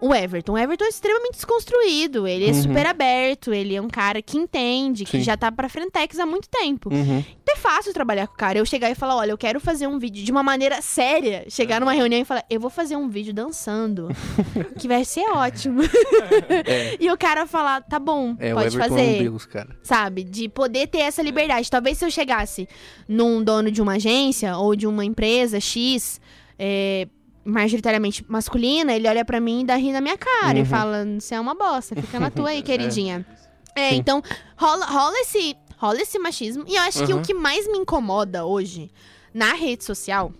O 0.00 0.14
Everton. 0.14 0.52
O 0.52 0.58
Everton 0.58 0.84
é 0.84 0.88
extremamente 0.88 1.34
desconstruído. 1.34 2.26
Ele 2.26 2.46
é 2.46 2.48
Uhum. 2.52 2.62
super 2.62 2.86
aberto. 2.86 3.52
Ele 3.52 3.74
é 3.74 3.80
um 3.80 3.88
cara 3.88 4.20
que 4.22 4.36
entende, 4.38 5.04
que 5.04 5.18
Sim. 5.18 5.22
já 5.22 5.36
tá 5.36 5.50
pra 5.52 5.68
frentex 5.68 6.18
há 6.18 6.26
muito 6.26 6.48
tempo. 6.48 6.92
Uhum. 6.92 7.18
Então 7.42 7.54
é 7.54 7.58
fácil 7.58 7.92
trabalhar 7.92 8.26
com 8.26 8.34
o 8.34 8.36
cara. 8.36 8.58
Eu 8.58 8.64
chegar 8.66 8.90
e 8.90 8.94
falar, 8.94 9.16
olha, 9.16 9.30
eu 9.32 9.38
quero 9.38 9.60
fazer 9.60 9.86
um 9.86 9.98
vídeo 9.98 10.24
de 10.24 10.30
uma 10.32 10.42
maneira 10.42 10.80
séria. 10.80 11.44
Chegar 11.48 11.80
numa 11.80 11.92
reunião 11.92 12.20
e 12.20 12.24
falar, 12.24 12.44
eu 12.48 12.58
vou 12.60 12.70
fazer 12.70 12.96
um 12.96 13.08
vídeo 13.08 13.32
dançando. 13.34 14.08
que 14.78 14.88
vai 14.88 15.04
ser 15.04 15.24
ótimo. 15.30 15.82
E 16.98 17.10
o 17.10 17.16
cara 17.16 17.46
falar, 17.46 17.80
tá 17.82 17.98
bom, 17.98 18.36
É, 18.38 18.52
o 18.52 18.56
pode 18.56 18.76
Everton 18.76 18.94
fazer. 18.94 19.00
é 19.14 19.14
um 19.20 19.22
deus, 19.22 19.46
cara. 19.46 19.76
Sabe? 19.82 20.24
De 20.24 20.48
poder 20.48 20.86
ter 20.88 20.98
essa 21.00 21.22
liberdade. 21.22 21.70
Talvez 21.70 21.98
se 21.98 22.04
eu 22.04 22.10
chegasse 22.10 22.68
num 23.08 23.42
dono 23.42 23.70
de 23.70 23.80
uma 23.82 23.94
agência 23.94 24.56
ou 24.56 24.74
de 24.76 24.86
uma 24.86 25.04
empresa 25.04 25.58
X, 25.60 26.20
é, 26.58 27.06
majoritariamente 27.50 28.24
masculina, 28.28 28.92
ele 28.94 29.08
olha 29.08 29.24
pra 29.24 29.40
mim 29.40 29.60
e 29.60 29.64
dá 29.64 29.76
ri 29.76 29.92
na 29.92 30.00
minha 30.00 30.16
cara 30.16 30.58
e 30.58 30.60
Uhum. 30.62 30.66
fala: 30.66 31.04
Você 31.18 31.34
é 31.34 31.40
uma 31.40 31.54
bosta, 31.54 31.94
fica 31.96 32.18
na 32.20 32.30
tua 32.30 32.50
aí, 32.50 32.62
queridinha. 32.64 33.26
É, 33.74 33.90
Sim. 33.90 33.96
então 33.96 34.22
rola, 34.56 34.86
rola 34.86 35.16
esse. 35.20 35.56
Rola 35.78 36.00
esse 36.02 36.18
machismo. 36.18 36.64
E 36.68 36.74
eu 36.76 36.82
acho 36.82 37.06
que 37.06 37.12
o 37.12 37.16
Uhum. 37.16 37.22
que 37.22 37.32
mais 37.32 37.66
me 37.66 37.78
incomoda 37.78 38.44
hoje 38.44 38.90
na 39.32 39.54
rede 39.54 39.82
social 39.84 40.30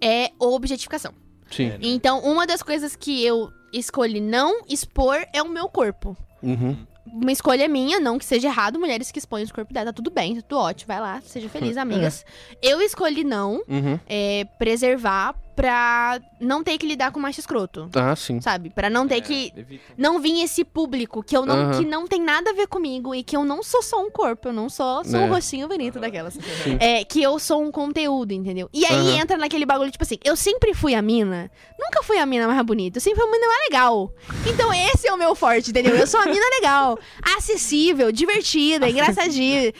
é 0.00 0.26
a 0.40 0.44
objetificação. 0.44 1.12
Sim. 1.50 1.70
É? 1.70 1.78
Então, 1.82 2.20
uma 2.20 2.46
das 2.46 2.62
coisas 2.62 2.94
que 2.94 3.24
eu 3.24 3.50
escolhi 3.72 4.20
não 4.20 4.62
expor 4.68 5.24
é 5.32 5.42
o 5.42 5.48
meu 5.48 5.68
corpo 5.68 6.16
Uhum. 6.42 6.76
uma 7.06 7.32
escolha 7.32 7.66
minha, 7.68 7.98
não 7.98 8.16
que 8.18 8.24
seja 8.24 8.46
errado, 8.48 8.78
mulheres 8.78 9.10
que 9.10 9.18
expõem 9.18 9.44
o 9.44 9.52
corpo 9.52 9.72
dela, 9.74 9.86
tá 9.86 9.92
tudo 9.92 10.10
bem, 10.10 10.36
tá 10.36 10.42
tudo 10.42 10.58
ótimo, 10.60 10.86
vai 10.88 11.00
lá, 11.00 11.20
seja 11.22 11.48
feliz, 11.48 11.76
amigas. 11.76 12.24
Eu 12.62 12.80
escolhi 12.80 13.24
não 13.24 13.62
Uhum. 13.68 13.98
é, 14.06 14.44
preservar 14.58 15.34
pra 15.54 16.20
não 16.40 16.62
ter 16.64 16.76
que 16.78 16.86
lidar 16.86 17.12
com 17.12 17.20
macho 17.20 17.40
escroto, 17.40 17.88
Ah, 17.94 18.14
sim. 18.16 18.40
sabe? 18.40 18.70
Pra 18.70 18.90
não 18.90 19.06
ter 19.06 19.16
É, 19.16 19.20
que 19.20 19.52
evita. 19.56 19.82
não 19.96 20.18
vir 20.18 20.42
esse 20.42 20.64
público 20.64 21.22
que 21.22 21.36
eu 21.36 21.46
não 21.46 21.70
que 21.78 21.84
não 21.86 22.06
tem 22.06 22.20
nada 22.20 22.50
a 22.50 22.54
ver 22.54 22.66
comigo 22.66 23.14
e 23.14 23.22
que 23.22 23.36
eu 23.36 23.44
não 23.44 23.62
sou 23.62 23.82
só 23.82 24.02
um 24.02 24.10
corpo, 24.10 24.48
eu 24.48 24.52
não 24.52 24.68
sou 24.68 25.04
sou 25.04 25.20
um 25.20 25.24
É. 25.24 25.28
rostinho 25.28 25.68
bonito 25.68 25.98
daquelas. 26.00 26.36
É, 26.80 27.04
que 27.04 27.22
eu 27.22 27.38
sou 27.38 27.62
um 27.62 27.70
conteúdo, 27.70 28.32
entendeu? 28.32 28.68
E 28.72 28.84
aí 28.84 29.18
entra 29.18 29.36
naquele 29.36 29.64
bagulho 29.64 29.90
tipo 29.90 30.02
assim, 30.04 30.18
eu 30.24 30.36
sempre 30.36 30.74
fui 30.74 30.94
a 30.94 31.02
mina, 31.02 31.50
nunca 31.78 32.02
fui 32.02 32.18
a 32.18 32.26
mina 32.26 32.46
mais 32.48 32.62
bonita, 32.66 32.98
eu 32.98 33.00
sempre 33.00 33.20
fui 33.20 33.28
a 33.28 33.32
mina 33.32 33.46
mais 33.46 33.62
legal. 33.70 34.12
Então 34.46 34.72
esse 34.74 35.06
é 35.06 35.12
o 35.12 35.16
meu 35.16 35.34
forte, 35.34 35.70
entendeu? 35.70 35.94
Eu 35.96 36.06
sou 36.06 36.20
a 36.20 36.26
mina 36.26 36.44
legal, 36.60 36.98
acessível, 37.36 38.10
divertida, 38.12 38.88
engraçadinha. 38.88 39.72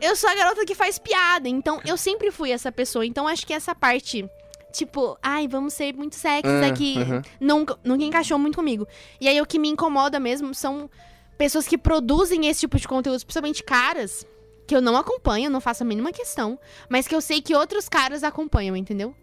Eu 0.00 0.14
sou 0.14 0.28
a 0.28 0.34
garota 0.34 0.64
que 0.64 0.74
faz 0.74 0.98
piada, 0.98 1.48
então 1.48 1.80
eu 1.84 1.96
sempre 1.96 2.30
fui 2.30 2.50
essa 2.52 2.70
pessoa. 2.70 3.04
Então 3.06 3.26
acho 3.26 3.46
que 3.46 3.52
essa 3.52 3.74
parte 3.74 4.28
Tipo, 4.76 5.16
ai, 5.22 5.48
vamos 5.48 5.72
ser 5.72 5.94
muito 5.94 6.16
sexys 6.16 6.62
Ah, 6.62 6.66
aqui. 6.66 6.98
aham. 6.98 7.22
Nunca, 7.40 7.78
nunca 7.82 8.04
encaixou 8.04 8.38
muito 8.38 8.56
comigo. 8.56 8.86
E 9.20 9.26
aí 9.26 9.40
o 9.40 9.46
que 9.46 9.58
me 9.58 9.68
incomoda 9.68 10.20
mesmo 10.20 10.54
são 10.54 10.90
pessoas 11.38 11.66
que 11.66 11.78
produzem 11.78 12.46
esse 12.46 12.60
tipo 12.60 12.78
de 12.78 12.86
conteúdo, 12.86 13.20
principalmente 13.20 13.62
caras, 13.64 14.26
que 14.66 14.76
eu 14.76 14.82
não 14.82 14.96
acompanho, 14.96 15.48
não 15.50 15.60
faço 15.60 15.82
a 15.82 15.86
mínima 15.86 16.12
questão, 16.12 16.58
mas 16.90 17.08
que 17.08 17.14
eu 17.14 17.20
sei 17.22 17.40
que 17.40 17.54
outros 17.54 17.88
caras 17.88 18.22
acompanham, 18.22 18.76
entendeu? 18.76 19.14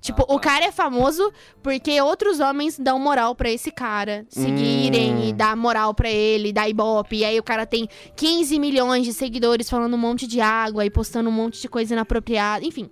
Tipo, 0.00 0.22
Ah, 0.22 0.32
o 0.32 0.36
tá. 0.36 0.48
cara 0.50 0.64
é 0.66 0.72
famoso 0.72 1.30
porque 1.62 2.00
outros 2.00 2.40
homens 2.40 2.78
dão 2.78 2.98
moral 2.98 3.34
pra 3.34 3.50
esse 3.50 3.70
cara 3.70 4.24
seguirem 4.30 5.14
Hum. 5.14 5.28
e 5.28 5.32
dar 5.32 5.54
moral 5.56 5.92
pra 5.92 6.08
ele, 6.08 6.52
dar 6.54 6.68
ibope. 6.68 7.16
E 7.18 7.24
aí 7.24 7.38
o 7.38 7.42
cara 7.42 7.66
tem 7.66 7.86
15 8.16 8.58
milhões 8.58 9.04
de 9.04 9.12
seguidores 9.12 9.68
falando 9.68 9.92
um 9.94 9.98
monte 9.98 10.26
de 10.26 10.40
água 10.40 10.86
e 10.86 10.90
postando 10.90 11.28
um 11.28 11.32
monte 11.32 11.60
de 11.60 11.68
coisa 11.68 11.92
inapropriada. 11.94 12.64
Enfim, 12.64 12.88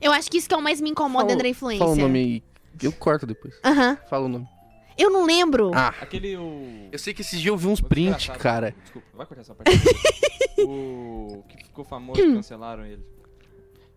Eu 0.00 0.12
acho 0.12 0.30
que 0.30 0.38
isso 0.38 0.48
que 0.48 0.54
é 0.54 0.58
o 0.58 0.62
mais 0.62 0.80
me 0.80 0.90
incomoda 0.90 1.24
Fala- 1.24 1.28
dentro 1.28 1.42
da 1.44 1.48
influência. 1.48 1.84
Fala 1.84 1.96
o 1.96 2.00
nome 2.00 2.18
aí. 2.18 2.42
Eu 2.82 2.92
corto 2.92 3.26
depois. 3.26 3.54
Aham. 3.64 3.96
Fala 4.08 4.24
o 4.26 4.28
nome. 4.28 4.48
Eu 4.96 5.10
não 5.10 5.24
lembro. 5.24 5.70
Ah, 5.74 5.94
Aquele 6.00 6.36
o. 6.36 6.88
eu 6.92 6.98
sei 6.98 7.14
que 7.14 7.22
esses 7.22 7.40
dias 7.40 7.52
eu 7.52 7.56
vi 7.56 7.66
uns 7.66 7.80
engraçado. 7.80 8.38
cara. 8.38 8.74
Desculpa, 8.82 9.08
vai 9.14 9.26
cortar 9.26 9.40
essa 9.40 9.54
parte. 9.54 9.70
o 10.66 11.42
que 11.48 11.64
ficou 11.64 11.84
famoso, 11.84 12.20
cancelaram 12.20 12.84
ele. 12.84 13.02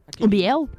Aquele- 0.07 0.25
O 0.25 0.27
Biel? 0.29 0.69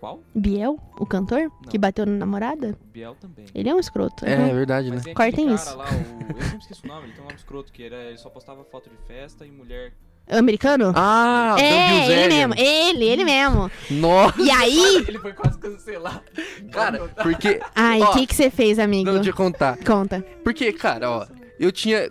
Qual? 0.00 0.22
Biel, 0.34 0.78
o 0.98 1.06
cantor? 1.06 1.50
Que 1.70 1.78
bateu 1.78 2.04
na 2.06 2.12
namorada? 2.12 2.76
O 2.82 2.86
Biel 2.86 3.14
também. 3.18 3.46
Ele 3.54 3.68
é 3.68 3.74
um 3.74 3.80
escroto. 3.80 4.24
É, 4.26 4.32
é 4.32 4.54
verdade, 4.54 4.90
né? 4.90 5.00
Cortem 5.14 5.52
isso. 5.54 5.74
lá, 5.76 5.86
o... 5.86 6.36
eu 6.38 6.42
sempre 6.42 6.58
esqueço 6.58 6.82
o 6.84 6.88
nome, 6.88 7.04
ele 7.06 7.12
tem 7.12 7.22
um 7.22 7.24
nome 7.24 7.36
escroto, 7.38 7.72
que 7.72 7.82
era, 7.82 7.96
ele 8.04 8.18
só 8.18 8.28
postava 8.28 8.62
foto 8.64 8.90
de 8.90 8.96
festa 9.06 9.46
e 9.46 9.50
mulher. 9.50 9.94
Americano? 10.28 10.92
Ah, 10.96 11.56
é, 11.58 12.10
ele 12.10 12.28
mesmo. 12.34 12.54
Ele, 12.56 13.04
ele 13.04 13.24
mesmo. 13.24 13.70
Nossa, 13.90 14.40
E 14.40 14.50
aí... 14.50 15.04
Ele 15.06 15.18
foi 15.18 15.32
quase 15.32 15.58
cancelado. 15.58 16.22
cara, 16.72 17.08
porque... 17.22 17.60
Ai, 17.74 18.00
o 18.02 18.12
que 18.12 18.26
que 18.26 18.34
você 18.34 18.50
fez, 18.50 18.78
amigo? 18.78 19.06
Não, 19.06 19.14
deixa 19.14 19.30
eu 19.30 19.34
contar. 19.34 19.76
Conta. 19.84 20.24
Porque, 20.42 20.72
cara, 20.72 21.10
ó, 21.10 21.26
eu 21.60 21.70
tinha... 21.70 22.10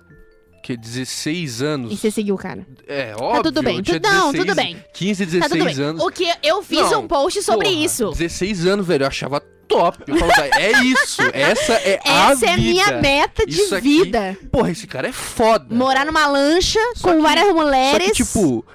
Que 0.64 0.76
16 0.76 1.62
anos. 1.62 1.94
E 1.94 1.96
você 1.98 2.10
seguiu 2.10 2.34
o 2.34 2.38
cara. 2.40 2.66
É, 2.88 3.14
óbvio. 3.16 3.36
Tá 3.36 3.44
tudo 3.44 3.62
bem. 3.62 3.84
Tu- 3.84 4.00
não, 4.02 4.32
16, 4.32 4.36
tudo 4.46 4.56
bem. 4.56 4.84
15, 4.96 5.26
Tá 5.26 5.32
16 5.32 5.52
tudo 5.52 5.66
bem. 5.76 5.86
anos. 5.86 6.02
O 6.04 6.10
que 6.10 6.28
eu 6.42 6.64
fiz 6.64 6.90
Não, 6.90 7.02
um 7.04 7.08
post 7.08 7.44
sobre 7.44 7.70
Porra, 7.70 7.84
isso. 7.86 8.10
16 8.10 8.66
anos, 8.66 8.88
velho, 8.88 9.04
eu 9.04 9.08
achava 9.08 9.44
top. 9.68 10.04
Eu 10.08 10.18
falava, 10.18 10.46
é 10.60 10.72
isso, 10.84 11.22
essa 11.34 11.74
é 11.74 12.00
a 12.06 12.32
Essa 12.32 12.46
é 12.46 12.56
vida. 12.56 12.62
minha 12.72 13.02
meta 13.02 13.46
de 13.46 13.54
Isso 13.56 13.76
aqui- 13.76 14.04
vida. 14.04 14.38
Porra, 14.52 14.72
esse 14.72 14.88
cara 14.88 15.08
é 15.08 15.12
foda. 15.12 15.74
Morar 15.74 16.06
numa 16.06 16.26
lancha 16.28 16.80
Só 16.96 17.10
com 17.10 17.16
que- 17.18 17.22
várias 17.22 17.48
Só 17.48 17.54
mulheres. 17.54 18.08
que, 18.08 18.14
tipo, 18.24 18.66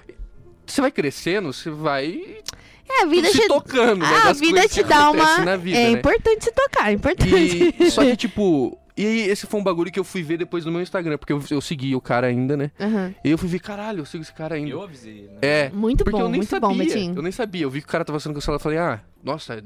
você 0.67 0.81
vai 0.81 0.91
crescendo, 0.91 1.53
você 1.53 1.71
vai 1.71 2.21
é, 2.89 3.03
a 3.03 3.07
vida 3.07 3.29
se 3.31 3.41
te... 3.41 3.49
tocando, 3.49 4.01
né? 4.01 4.07
Ah, 4.25 4.29
a 4.31 4.33
vida 4.33 4.67
te 4.69 4.83
dá 4.83 5.11
uma. 5.11 5.39
Na 5.39 5.57
vida, 5.57 5.79
é 5.79 5.85
né? 5.91 5.99
importante 5.99 6.45
se 6.45 6.53
tocar, 6.53 6.91
é 6.91 6.93
importante. 6.95 7.75
E, 7.79 7.91
só 7.91 8.03
que, 8.03 8.17
tipo, 8.17 8.77
e 8.97 9.07
aí 9.07 9.21
esse 9.31 9.47
foi 9.47 9.61
um 9.61 9.63
bagulho 9.63 9.91
que 9.93 9.99
eu 9.99 10.05
fui 10.05 10.23
ver 10.23 10.37
depois 10.39 10.65
no 10.65 10.73
meu 10.73 10.81
Instagram, 10.83 11.17
porque 11.17 11.33
eu, 11.33 11.43
eu 11.51 11.61
segui 11.61 11.95
o 11.95 12.01
cara 12.01 12.27
ainda, 12.27 12.57
né? 12.57 12.71
Aham. 12.81 13.15
E 13.25 13.31
eu 13.31 13.39
fui 13.39 13.49
ver, 13.49 13.61
caralho, 13.61 14.01
eu 14.01 14.05
sigo 14.05 14.23
esse 14.23 14.33
cara 14.33 14.57
ainda. 14.57 14.71
Eu 14.71 14.83
avisei 14.83 15.23
né? 15.23 15.39
É, 15.41 15.71
Muito 15.73 16.05
porque 16.05 16.19
bom, 16.19 16.25
eu 16.25 16.29
nem 16.29 16.39
muito 16.41 16.51
sabia. 16.51 16.69
bom, 16.69 16.77
Betinho. 16.77 17.15
eu 17.17 17.23
nem 17.23 17.33
sabia. 17.33 17.63
Eu 17.63 17.71
vi 17.71 17.81
que 17.81 17.87
o 17.87 17.91
cara 17.91 18.05
tava 18.05 18.19
sendo 18.21 18.35
cancelado, 18.35 18.59
eu 18.61 18.63
falei, 18.63 18.79
ah, 18.79 19.01
nossa, 19.23 19.63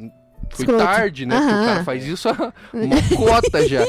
foi 0.51 0.65
Escroto. 0.65 0.85
tarde, 0.85 1.27
né? 1.27 1.37
Porque 1.39 1.53
o 1.55 1.65
cara 1.65 1.85
faz 1.85 2.07
isso 2.07 2.29
há 2.29 2.53
uma 2.73 3.17
cota 3.17 3.67
já. 3.69 3.83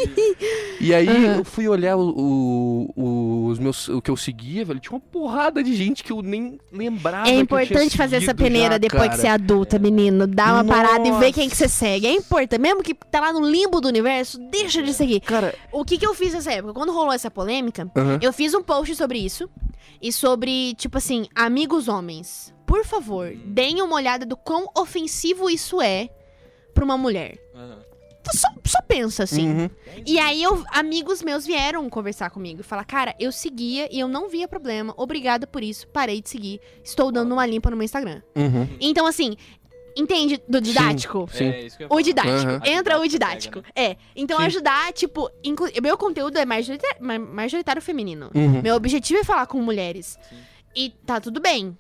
E 0.79 0.93
aí 0.93 1.07
Aham. 1.07 1.37
eu 1.37 1.45
fui 1.45 1.67
olhar 1.67 1.95
o, 1.97 2.91
o- 2.95 3.45
os 3.47 3.59
meus, 3.59 3.87
o 3.87 4.01
que 4.01 4.11
eu 4.11 4.17
seguia, 4.17 4.65
velho, 4.65 4.79
tinha 4.79 4.93
uma 4.93 4.99
porrada 4.99 5.63
de 5.63 5.75
gente 5.75 6.03
que 6.03 6.11
eu 6.11 6.21
nem 6.21 6.59
lembrava. 6.71 7.27
É 7.27 7.31
que 7.33 7.37
importante 7.39 7.95
fazer 7.97 8.17
essa 8.17 8.33
peneira 8.33 8.77
depois 8.77 9.09
que 9.09 9.17
você 9.17 9.27
é 9.27 9.31
adulta, 9.31 9.79
menino. 9.79 10.27
Dá 10.27 10.53
uma 10.53 10.65
parada 10.65 11.07
e 11.07 11.11
ver 11.19 11.31
quem 11.31 11.49
que 11.49 11.55
você 11.55 11.67
segue. 11.69 12.07
É 12.07 12.11
importante. 12.13 12.59
Mesmo 12.59 12.83
que 12.83 12.93
tá 12.93 13.19
lá 13.19 13.33
no 13.33 13.47
limbo 13.47 13.79
do 13.81 13.87
universo, 13.87 14.37
deixa 14.51 14.81
de 14.81 14.93
seguir. 14.93 15.21
Cara, 15.21 15.53
O 15.71 15.83
que 15.85 15.97
que 15.97 16.05
eu 16.05 16.13
fiz 16.13 16.33
nessa 16.33 16.51
época? 16.51 16.73
Quando 16.73 16.91
rolou 16.93 17.13
essa 17.13 17.31
polêmica, 17.31 17.89
aham. 17.95 18.19
eu 18.21 18.31
fiz 18.33 18.53
um 18.53 18.61
post 18.61 18.95
sobre 18.95 19.19
isso. 19.19 19.49
E 20.01 20.11
sobre, 20.11 20.73
tipo 20.75 20.97
assim, 20.97 21.25
amigos 21.33 21.87
homens. 21.87 22.53
Por 22.65 22.83
favor, 22.83 23.31
deem 23.45 23.81
uma 23.81 23.95
olhada 23.95 24.25
do 24.25 24.35
quão 24.35 24.67
ofensivo 24.77 25.49
isso 25.49 25.81
é 25.81 26.09
pra 26.75 26.85
uma 26.85 26.97
mulher. 26.97 27.39
Aham. 27.55 27.79
Só, 28.33 28.47
só 28.65 28.81
pensa 28.81 29.21
assim. 29.23 29.47
Uhum. 29.51 29.69
E 30.03 30.17
aí, 30.19 30.41
eu, 30.41 30.63
amigos 30.71 31.21
meus 31.21 31.45
vieram 31.45 31.87
conversar 31.91 32.31
comigo 32.31 32.61
e 32.61 32.63
falar: 32.63 32.83
Cara, 32.83 33.13
eu 33.19 33.31
seguia 33.31 33.87
e 33.95 33.99
eu 33.99 34.07
não 34.07 34.27
via 34.29 34.47
problema. 34.47 34.93
Obrigada 34.97 35.45
por 35.45 35.61
isso. 35.63 35.87
Parei 35.89 36.21
de 36.23 36.29
seguir. 36.29 36.59
Estou 36.83 37.11
dando 37.11 37.31
uma 37.33 37.45
limpa 37.45 37.69
no 37.69 37.77
meu 37.77 37.85
Instagram. 37.85 38.23
Uhum. 38.35 38.67
Então, 38.81 39.05
assim, 39.05 39.35
entende 39.95 40.41
do 40.49 40.59
didático? 40.59 41.29
Sim. 41.31 41.45
É, 41.49 41.61
isso 41.67 41.77
que 41.77 41.83
eu 41.83 41.87
ia 41.87 41.95
O 41.95 42.01
didático. 42.01 42.49
Aham. 42.51 42.61
Entra 42.65 42.95
o 42.97 43.01
Pega, 43.01 43.09
didático. 43.11 43.59
né? 43.59 43.65
É. 43.75 43.97
Então, 44.15 44.39
Sim. 44.39 44.45
ajudar, 44.45 44.91
tipo. 44.91 45.29
inclu- 45.43 45.69
Meu 45.79 45.95
conteúdo 45.95 46.35
é 46.39 46.45
majorita- 46.45 46.97
ma- 46.99 47.19
majoritário 47.19 47.81
feminino. 47.81 48.31
Uhum. 48.33 48.59
Meu 48.63 48.75
objetivo 48.75 49.19
é 49.19 49.23
falar 49.23 49.45
com 49.45 49.61
mulheres. 49.61 50.17
Sim. 50.27 50.35
E 50.75 50.89
tá 51.05 51.21
tudo 51.21 51.39
bem. 51.39 51.77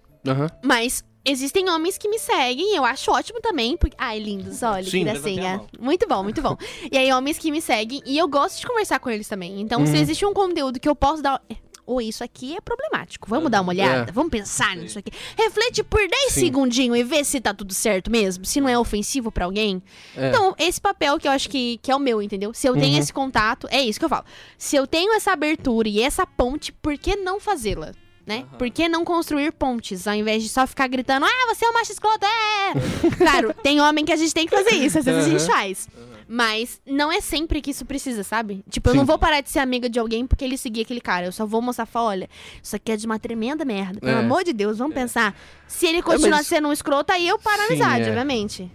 Mas 0.63 1.03
existem 1.25 1.69
homens 1.69 1.97
que 1.97 2.07
me 2.07 2.19
seguem, 2.19 2.75
eu 2.75 2.85
acho 2.85 3.11
ótimo 3.11 3.41
também. 3.41 3.75
Porque... 3.75 3.95
Ai, 3.97 4.19
lindos, 4.19 4.61
olha, 4.63 4.83
Sim. 4.83 4.99
que 4.99 5.03
gracinha. 5.05 5.61
Muito 5.79 6.07
bom, 6.07 6.23
muito 6.23 6.41
bom. 6.41 6.55
e 6.91 6.97
aí, 6.97 7.11
homens 7.11 7.37
que 7.37 7.51
me 7.51 7.61
seguem, 7.61 8.01
e 8.05 8.17
eu 8.17 8.27
gosto 8.27 8.59
de 8.59 8.67
conversar 8.67 8.99
com 8.99 9.09
eles 9.09 9.27
também. 9.27 9.59
Então, 9.61 9.85
se 9.85 9.93
Uhum. 9.93 10.01
existe 10.01 10.25
um 10.25 10.33
conteúdo 10.33 10.79
que 10.79 10.87
eu 10.87 10.95
posso 10.95 11.21
dar. 11.21 11.41
Ou 11.87 12.01
isso 12.01 12.23
aqui 12.23 12.55
é 12.55 12.61
problemático. 12.61 13.29
Vamos 13.29 13.51
dar 13.51 13.61
uma 13.61 13.69
olhada? 13.71 14.09
É. 14.09 14.11
Vamos 14.11 14.31
pensar 14.31 14.73
Sim. 14.73 14.81
nisso 14.81 14.97
aqui. 14.97 15.11
Reflete 15.37 15.83
por 15.83 15.99
10 15.99 16.33
Sim. 16.33 16.39
segundinhos 16.39 16.97
e 16.97 17.03
vê 17.03 17.23
se 17.23 17.39
tá 17.39 17.53
tudo 17.53 17.75
certo 17.75 18.09
mesmo. 18.09 18.43
Se 18.43 18.59
não 18.59 18.67
é 18.67 18.75
ofensivo 18.75 19.31
pra 19.31 19.45
alguém. 19.45 19.83
É. 20.17 20.29
Então, 20.29 20.55
esse 20.57 20.81
papel 20.81 21.19
que 21.19 21.27
eu 21.27 21.31
acho 21.31 21.47
que, 21.47 21.77
que 21.83 21.91
é 21.91 21.95
o 21.95 21.99
meu, 21.99 22.23
entendeu? 22.23 22.55
Se 22.55 22.67
eu 22.67 22.73
tenho 22.73 22.93
Uhum. 22.93 22.99
esse 22.99 23.13
contato, 23.13 23.67
é 23.69 23.83
isso 23.83 23.99
que 23.99 24.05
eu 24.05 24.09
falo. 24.09 24.25
Se 24.57 24.75
eu 24.75 24.87
tenho 24.87 25.13
essa 25.13 25.31
abertura 25.31 25.87
e 25.87 26.01
essa 26.01 26.25
ponte, 26.25 26.71
por 26.71 26.97
que 26.97 27.15
não 27.17 27.39
fazê-la? 27.39 27.91
Né? 28.25 28.37
Aham. 28.49 28.57
Por 28.57 28.69
que 28.71 28.89
não 28.89 29.05
construir 29.05 29.51
pontes, 29.51 30.07
ao 30.07 30.15
invés 30.15 30.41
de 30.41 30.49
só 30.49 30.65
ficar 30.65 30.87
gritando, 30.87 31.25
ah, 31.25 31.53
você 31.53 31.63
é 31.65 31.69
um 31.69 31.73
macho 31.73 31.91
escroto, 31.91 32.25
é! 32.25 32.73
claro, 33.17 33.53
tem 33.61 33.79
homem 33.79 34.03
que 34.03 34.11
a 34.11 34.15
gente 34.15 34.33
tem 34.33 34.47
que 34.47 34.55
fazer 34.55 34.75
isso, 34.75 34.97
às 34.97 35.05
vezes 35.05 35.25
a 35.25 35.29
gente 35.29 35.45
faz. 35.45 35.87
Aham. 35.95 36.15
Mas 36.27 36.81
não 36.87 37.11
é 37.11 37.21
sempre 37.21 37.61
que 37.61 37.69
isso 37.69 37.85
precisa, 37.85 38.23
sabe? 38.23 38.63
Tipo, 38.67 38.89
eu 38.89 38.93
Sim. 38.93 38.97
não 38.97 39.05
vou 39.05 39.19
parar 39.19 39.41
de 39.41 39.49
ser 39.51 39.59
amiga 39.59 39.87
de 39.87 39.99
alguém 39.99 40.25
porque 40.25 40.43
ele 40.43 40.57
seguia 40.57 40.81
aquele 40.81 40.99
cara. 40.99 41.27
Eu 41.27 41.31
só 41.31 41.45
vou 41.45 41.61
mostrar, 41.61 41.85
falar, 41.85 42.07
olha, 42.07 42.29
isso 42.63 42.75
aqui 42.75 42.91
é 42.91 42.97
de 42.97 43.05
uma 43.05 43.19
tremenda 43.19 43.63
merda. 43.63 43.99
Pelo 43.99 44.17
É. 44.17 44.19
amor 44.21 44.43
de 44.43 44.51
Deus, 44.51 44.79
vamos 44.79 44.95
É. 44.97 45.01
pensar. 45.01 45.35
Se 45.67 45.85
ele 45.85 46.01
continuar 46.01 46.37
mas- 46.37 46.47
sendo 46.47 46.67
um 46.67 46.73
escroto, 46.73 47.13
aí 47.13 47.27
eu 47.27 47.37
paro 47.37 47.61
a 47.61 47.65
amizade, 47.65 48.05
é. 48.05 48.07
obviamente. 48.07 48.71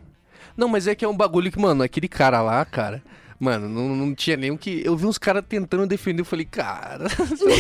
Não, 0.57 0.69
mas 0.69 0.87
é 0.87 0.95
que 0.95 1.05
é 1.05 1.09
um 1.09 1.17
bagulho 1.17 1.51
que, 1.51 1.59
mano, 1.59 1.83
aquele 1.83 2.07
cara 2.07 2.41
lá, 2.41 2.65
cara. 2.65 3.03
Mano, 3.41 3.71
não, 3.71 3.97
não 3.97 4.15
tinha 4.15 4.37
nem 4.37 4.51
o 4.51 4.59
que. 4.59 4.83
Eu 4.85 4.95
vi 4.95 5.07
uns 5.07 5.17
caras 5.17 5.43
tentando 5.49 5.87
defender, 5.87 6.21
eu 6.21 6.27
falei, 6.27 6.45
cara. 6.45 7.07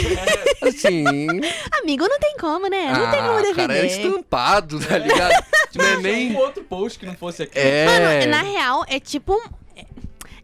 assim. 0.60 1.06
Amigo, 1.80 2.06
não 2.06 2.18
tem 2.18 2.36
como, 2.38 2.68
né? 2.68 2.92
Não 2.92 3.10
tem 3.10 3.20
como 3.22 3.38
ah, 3.38 3.54
cara, 3.54 3.74
é 3.78 3.82
defender. 3.82 3.86
estampado, 3.86 4.78
tá 4.78 4.98
ligado? 4.98 5.42
não 5.74 5.84
é 5.86 5.96
nem. 5.96 6.32
Um 6.32 6.36
outro 6.36 6.62
post 6.64 6.98
que 6.98 7.06
não 7.06 7.14
fosse 7.14 7.44
aqui. 7.44 7.58
É. 7.58 7.86
Mano, 7.86 8.30
na 8.30 8.42
real, 8.42 8.84
é 8.88 9.00
tipo. 9.00 9.40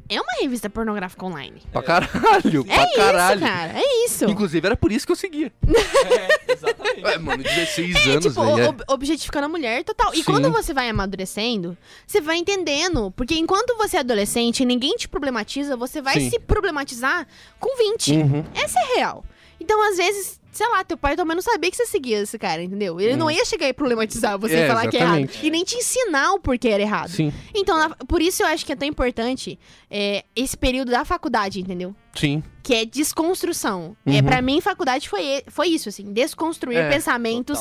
É 0.09 0.21
uma 0.21 0.33
revista 0.41 0.71
pornográfica 0.71 1.25
online. 1.27 1.61
Pra 1.73 1.83
caralho, 1.83 2.65
É 2.69 2.75
pra 2.75 2.85
isso, 2.85 2.97
caralho. 2.97 3.41
cara. 3.41 3.73
É 3.79 4.05
isso. 4.05 4.25
Inclusive, 4.27 4.67
era 4.67 4.77
por 4.77 4.93
isso 4.93 5.05
que 5.07 5.13
eu 5.13 5.17
seguia. 5.17 5.53
É, 6.07 6.53
exatamente. 6.53 7.03
Ué, 7.05 7.19
mano, 7.19 7.43
16 7.43 7.95
É, 7.97 8.11
anos, 8.11 8.25
tipo, 8.27 8.45
velho. 8.45 8.59
é- 8.61 8.69
ob- 8.69 8.83
objetificando 8.89 9.47
a 9.47 9.49
mulher 9.49 9.83
total. 9.85 10.13
E 10.15 10.19
Sim. 10.19 10.25
quando 10.25 10.51
você 10.53 10.73
vai 10.73 10.89
amadurecendo, 10.89 11.77
você 12.07 12.21
vai 12.21 12.37
entendendo. 12.37 13.11
Porque 13.13 13.35
enquanto 13.35 13.77
você 13.77 13.97
é 13.97 14.01
adolescente 14.01 14.61
e 14.63 14.67
ninguém 14.67 14.95
te 14.97 15.09
problematiza, 15.09 15.77
você 15.77 16.01
vai 16.01 16.15
Sim. 16.21 16.31
se 16.31 16.39
problematizar 16.41 17.27
com 17.59 17.77
20. 17.77 18.13
Uhum. 18.13 18.45
Essa 18.55 18.79
é 18.79 18.95
real. 18.97 19.25
Então, 19.61 19.83
às 19.91 19.97
vezes, 19.97 20.41
sei 20.57 20.67
lá, 20.69 20.83
teu 20.85 20.97
pai 20.97 21.15
também 21.17 21.35
não 21.35 21.43
sabia 21.43 21.71
que 21.71 21.77
você 21.77 21.87
seguia 21.87 22.19
esse 22.21 22.39
cara, 22.39 22.63
entendeu? 22.63 23.01
Ele 23.01 23.15
não 23.17 23.31
ia 23.31 23.45
chegar 23.45 23.69
e 23.69 23.73
problematizar 23.73 24.39
você 24.39 24.55
Hum. 24.57 24.59
É, 24.59 24.65
e 24.65 24.69
falar 24.69 24.89
que 24.89 24.97
é 24.97 25.01
errado. 25.01 25.19
exatamente. 25.19 25.47
E 25.47 25.51
nem 25.51 25.65
te 25.65 25.77
ensinar 25.77 26.33
o 26.33 26.41
porquê 26.41 26.69
era 26.69 26.83
errado. 26.83 27.11
Sim, 27.11 27.33
Então, 27.55 27.77
na- 27.79 27.91
por 27.91 28.21
isso 28.23 28.43
eu 28.43 28.47
acho 28.47 28.65
que 28.65 28.73
é 28.73 28.77
tão 28.77 28.89
importante 28.89 29.59
é, 29.91 30.25
esse 30.35 30.57
período 30.57 30.91
da 30.91 31.05
faculdade, 31.05 31.61
entendeu? 31.61 31.95
sim. 32.15 32.43
Que 32.63 32.75
é 32.75 32.85
desconstrução. 32.85 33.97
É, 34.05 34.11
Uhum. 34.17 34.25
para 34.25 34.43
mim, 34.43 34.61
faculdade 34.61 35.09
foi, 35.09 35.23
e- 35.25 35.45
foi 35.49 35.69
isso, 35.69 35.89
assim. 35.89 36.13
Desconstruir 36.13 36.79
É, 36.79 36.89
pensamentos 36.89 37.61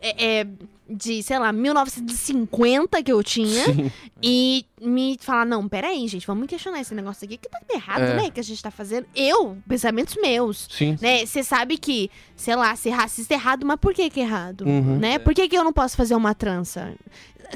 é, 0.00 0.40
é, 0.40 0.46
de, 0.94 1.22
sei 1.22 1.38
lá, 1.38 1.52
1950 1.52 3.02
que 3.02 3.12
eu 3.12 3.22
tinha. 3.22 3.64
Sim. 3.64 3.90
E 4.22 4.64
me 4.80 5.16
falar, 5.20 5.44
não, 5.44 5.68
peraí, 5.68 6.06
gente, 6.06 6.26
vamos 6.26 6.46
questionar 6.46 6.80
esse 6.80 6.94
negócio 6.94 7.24
aqui 7.24 7.36
que 7.36 7.48
tá 7.48 7.58
errado, 7.72 8.02
É. 8.02 8.14
né? 8.16 8.30
Que 8.30 8.40
a 8.40 8.42
gente 8.42 8.62
tá 8.62 8.70
fazendo. 8.70 9.06
Eu, 9.14 9.56
pensamentos 9.68 10.16
meus. 10.20 10.68
Sim. 10.70 10.96
Né? 11.00 11.24
Você 11.26 11.42
sabe 11.42 11.76
que, 11.78 12.10
sei 12.36 12.54
lá, 12.56 12.74
ser 12.76 12.90
racista 12.90 13.34
é 13.34 13.36
errado, 13.36 13.66
mas 13.66 13.78
por 13.80 13.92
que 13.94 14.08
que 14.10 14.20
é 14.20 14.22
errado? 14.24 14.62
Uhum. 14.66 14.98
Né? 14.98 15.18
Por 15.18 15.34
que 15.34 15.48
que 15.48 15.56
eu 15.56 15.64
não 15.64 15.72
posso 15.72 15.96
fazer 15.96 16.14
uma 16.14 16.34
trança? 16.34 16.92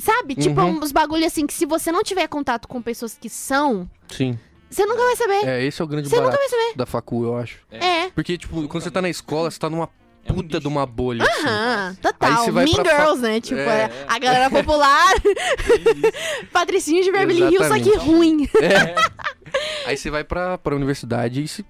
Sabe? 0.00 0.34
Tipo, 0.34 0.60
Uhum. 0.60 0.78
uns 0.82 0.92
bagulho 0.92 1.24
assim 1.24 1.46
que 1.46 1.54
se 1.54 1.64
você 1.64 1.90
não 1.92 2.02
tiver 2.02 2.26
contato 2.28 2.68
com 2.68 2.82
pessoas 2.82 3.16
que 3.18 3.30
são, 3.30 3.88
Sim. 4.08 4.38
você 4.68 4.84
nunca 4.84 5.02
vai 5.02 5.16
saber. 5.16 5.46
É, 5.48 5.64
esse 5.64 5.80
é 5.80 5.84
o 5.84 5.88
grande 5.88 6.08
Você 6.08 6.16
nunca 6.16 6.28
barato 6.32 6.42
vai 6.50 6.60
saber. 6.60 6.76
da 6.76 6.84
facu, 6.86 7.24
eu 7.24 7.36
acho. 7.36 7.58
É. 7.70 8.10
Porque, 8.10 8.36
tipo, 8.36 8.66
quando 8.68 8.82
você 8.82 8.90
tá 8.90 9.00
na 9.00 9.08
escola, 9.08 9.50
você 9.50 9.58
tá 9.58 9.70
numa 9.70 9.88
É 10.28 10.32
um 10.32 10.34
puta 10.34 10.46
nicho. 10.48 10.60
de 10.60 10.68
uma 10.68 10.84
bolha. 10.86 11.22
assim. 11.24 11.46
Aham, 11.46 11.88
Aí 11.90 11.96
total. 11.96 12.52
Mean 12.52 12.66
pra 12.74 12.84
fa- 12.84 12.96
Girls, 13.04 13.22
né? 13.22 13.40
Tipo, 13.40 13.60
É. 13.60 13.82
é, 13.84 13.90
a 14.08 14.18
galera 14.18 14.50
popular, 14.50 15.12
patricinho 16.52 17.02
de 17.02 17.12
Beverly 17.12 17.42
Hills, 17.54 17.68
só 17.68 17.78
que 17.78 17.96
ruim. 17.96 18.48
É. 18.60 18.94
Aí 19.86 19.96
você 19.96 20.10
vai 20.10 20.24
pra, 20.24 20.58
pra 20.58 20.74
universidade 20.74 21.40
e 21.42 21.64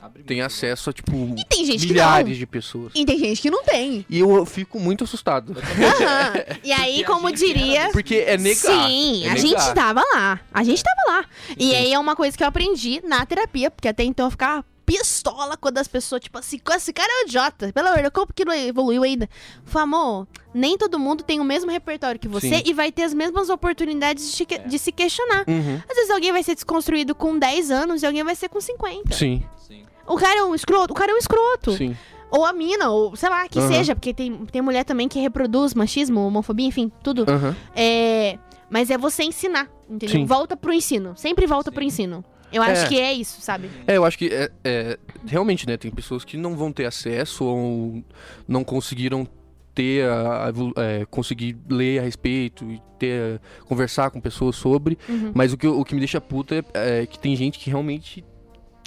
Abre 0.00 0.24
tem 0.24 0.38
muito. 0.38 0.46
acesso 0.48 0.90
a, 0.90 0.92
tipo, 0.92 1.12
E 1.38 1.44
tem 1.44 1.64
gente 1.64 1.86
que 1.86 1.92
milhares 1.92 2.36
de 2.36 2.44
pessoas. 2.44 2.92
E 2.96 3.04
tem 3.06 3.16
gente 3.20 3.40
que 3.40 3.48
não 3.50 3.62
tem. 3.62 4.04
E 4.10 4.18
eu 4.18 4.44
fico 4.44 4.80
muito 4.80 5.04
assustado. 5.04 5.56
Aham. 5.56 6.32
E 6.64 6.72
aí, 6.72 7.04
como 7.04 7.30
diria. 7.32 7.90
Porque 7.92 8.16
é 8.16 8.36
negar. 8.36 8.56
Sim, 8.88 9.24
é 9.26 9.30
a 9.30 9.36
gente 9.36 9.74
tava 9.74 10.02
lá. 10.14 10.40
A 10.52 10.64
gente 10.64 10.82
tava 10.82 11.18
lá. 11.18 11.24
E 11.56 11.72
aí 11.74 11.92
é 11.92 11.98
uma 11.98 12.16
coisa 12.16 12.36
que 12.36 12.42
eu 12.42 12.48
aprendi 12.48 13.00
na 13.04 13.24
terapia, 13.24 13.70
porque 13.70 13.86
até 13.88 14.02
então 14.02 14.26
eu 14.26 14.30
ficava 14.30 14.64
pistola 14.84 15.56
quando 15.56 15.78
as 15.78 15.88
pessoas, 15.88 16.20
tipo 16.22 16.38
assim, 16.38 16.60
esse 16.76 16.92
cara 16.92 17.10
é 17.10 17.24
um 17.24 17.26
idiota. 17.28 17.72
Pelo 17.72 17.86
amor 17.88 17.96
de 17.96 18.02
Deus, 18.02 18.12
como 18.14 18.32
que 18.34 18.44
não 18.44 18.52
evoluiu 18.52 19.02
ainda? 19.02 19.28
Falei, 19.64 19.84
amor, 19.84 20.26
nem 20.52 20.76
todo 20.76 20.98
mundo 20.98 21.22
tem 21.22 21.40
o 21.40 21.44
mesmo 21.44 21.70
repertório 21.70 22.20
que 22.20 22.28
você 22.28 22.56
Sim. 22.56 22.62
e 22.66 22.72
vai 22.72 22.90
ter 22.92 23.04
as 23.04 23.14
mesmas 23.14 23.48
oportunidades 23.48 24.32
de, 24.36 24.44
que- 24.44 24.58
de 24.58 24.78
se 24.78 24.92
questionar. 24.92 25.44
Uhum. 25.48 25.80
Às 25.88 25.96
vezes 25.96 26.10
alguém 26.10 26.32
vai 26.32 26.42
ser 26.42 26.54
desconstruído 26.54 27.14
com 27.14 27.38
10 27.38 27.70
anos 27.70 28.02
e 28.02 28.06
alguém 28.06 28.22
vai 28.24 28.34
ser 28.34 28.48
com 28.48 28.60
50. 28.60 29.14
Sim, 29.14 29.42
Sim. 29.66 29.84
O 30.06 30.16
cara 30.16 30.40
é 30.40 30.42
um 30.44 30.54
escroto, 30.54 30.92
o 30.92 30.96
cara 30.96 31.12
é 31.12 31.14
um 31.14 31.18
escroto. 31.18 31.72
sim. 31.72 31.96
Ou 32.34 32.46
a 32.46 32.52
mina, 32.54 32.88
ou 32.90 33.14
sei 33.14 33.28
lá, 33.28 33.46
que 33.46 33.58
Aham. 33.58 33.68
seja, 33.68 33.94
porque 33.94 34.14
tem, 34.14 34.34
tem 34.46 34.62
mulher 34.62 34.84
também 34.84 35.06
que 35.06 35.18
reproduz 35.20 35.74
machismo, 35.74 36.26
homofobia, 36.26 36.66
enfim, 36.66 36.90
tudo. 37.02 37.26
Aham. 37.30 37.54
É, 37.76 38.38
mas 38.70 38.90
é 38.90 38.96
você 38.96 39.22
ensinar, 39.22 39.68
entendeu? 39.86 40.20
Sim. 40.20 40.24
Volta 40.24 40.56
pro 40.56 40.72
ensino. 40.72 41.12
Sempre 41.14 41.46
volta 41.46 41.70
pro 41.70 41.84
ensino. 41.84 42.24
Eu 42.52 42.62
acho 42.62 42.84
É. 42.84 42.88
que 42.88 43.00
é 43.00 43.12
isso, 43.12 43.40
sabe? 43.40 43.70
É, 43.86 43.96
eu 43.96 44.04
acho 44.04 44.18
que 44.18 44.28
é, 44.28 44.50
é, 44.64 44.98
realmente, 45.26 45.66
né? 45.66 45.76
Tem 45.76 45.90
pessoas 45.90 46.24
que 46.24 46.36
não 46.36 46.56
vão 46.56 46.72
ter 46.72 46.84
acesso 46.86 47.44
ou 47.44 48.02
não 48.46 48.62
conseguiram 48.62 49.26
ter 49.74 50.04
a, 50.06 50.48
a 50.48 50.82
é, 50.82 51.06
conseguir 51.06 51.56
ler 51.68 52.00
a 52.00 52.02
respeito 52.02 52.64
e 52.70 52.80
ter 52.98 53.40
conversar 53.66 54.10
com 54.10 54.20
pessoas 54.20 54.54
sobre. 54.56 54.98
Uhum. 55.08 55.32
Mas 55.34 55.52
o 55.52 55.56
que, 55.56 55.66
o 55.66 55.82
que 55.84 55.94
me 55.94 56.00
deixa 56.00 56.20
puta 56.20 56.56
é, 56.74 57.00
é 57.02 57.06
que 57.06 57.18
tem 57.18 57.34
gente 57.34 57.58
que 57.58 57.70
realmente 57.70 58.22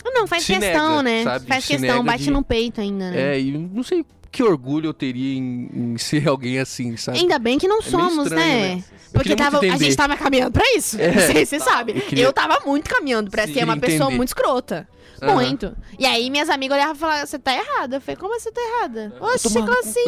Não, 0.03 0.27
faz 0.27 0.45
questão, 0.45 1.01
nega, 1.01 1.03
né? 1.03 1.23
sabe? 1.23 1.47
Faz 1.47 1.63
Se 1.65 1.73
questão, 1.77 2.03
bate 2.03 2.23
de- 2.25 2.31
no 2.31 2.43
peito 2.43 2.79
ainda, 2.81 3.09
né? 3.09 3.35
é 3.35 3.39
e 3.41 3.51
não 3.57 3.81
sei 3.81 4.05
que 4.35 4.43
orgulho 4.43 4.87
eu 4.89 4.93
teria 4.93 5.37
em, 5.37 5.69
em 5.73 5.97
ser 5.97 6.27
alguém 6.29 6.59
assim, 6.59 6.97
sabe? 6.97 7.19
Ainda 7.19 7.39
bem 7.39 7.57
que 7.57 7.67
não 7.67 7.79
meio 7.79 7.89
somos, 7.89 8.25
estranho, 8.27 8.61
né? 8.61 8.75
né? 8.75 8.83
Porque 9.13 9.35
tava, 9.35 9.57
a 9.59 9.65
entender. 9.65 9.85
gente 9.85 9.95
tava 9.95 10.17
caminhando 10.17 10.51
pra 10.51 10.63
isso. 10.75 10.99
É. 10.99 11.45
Você 11.45 11.57
Tá. 11.57 11.63
sabe. 11.65 11.93
Eu 11.95 12.01
queria- 12.01 12.23
Eu 12.25 12.33
tava 12.33 12.59
muito 12.65 12.89
caminhando 12.89 13.31
pra 13.31 13.47
Sim. 13.47 13.53
ser 13.53 13.63
uma 13.63 13.73
Queria 13.75 13.89
pessoa 13.89 14.07
entender. 14.07 14.17
muito 14.17 14.29
escrota. 14.29 14.87
Aham. 15.31 15.35
Muito. 15.35 15.75
E 15.99 16.05
aí 16.05 16.29
minhas 16.29 16.49
amigas 16.49 16.77
olhavam 16.77 16.95
e 16.95 16.99
falavam, 16.99 17.25
você 17.25 17.39
tá 17.39 17.53
errada. 17.53 17.97
Eu 17.97 18.01
falei, 18.01 18.15
como 18.17 18.35
assim 18.35 18.49
eu 18.49 18.53
tô 18.53 18.61
errada? 18.61 19.13
Oxe, 19.19 19.53
como 19.53 19.79
assim? 19.79 20.03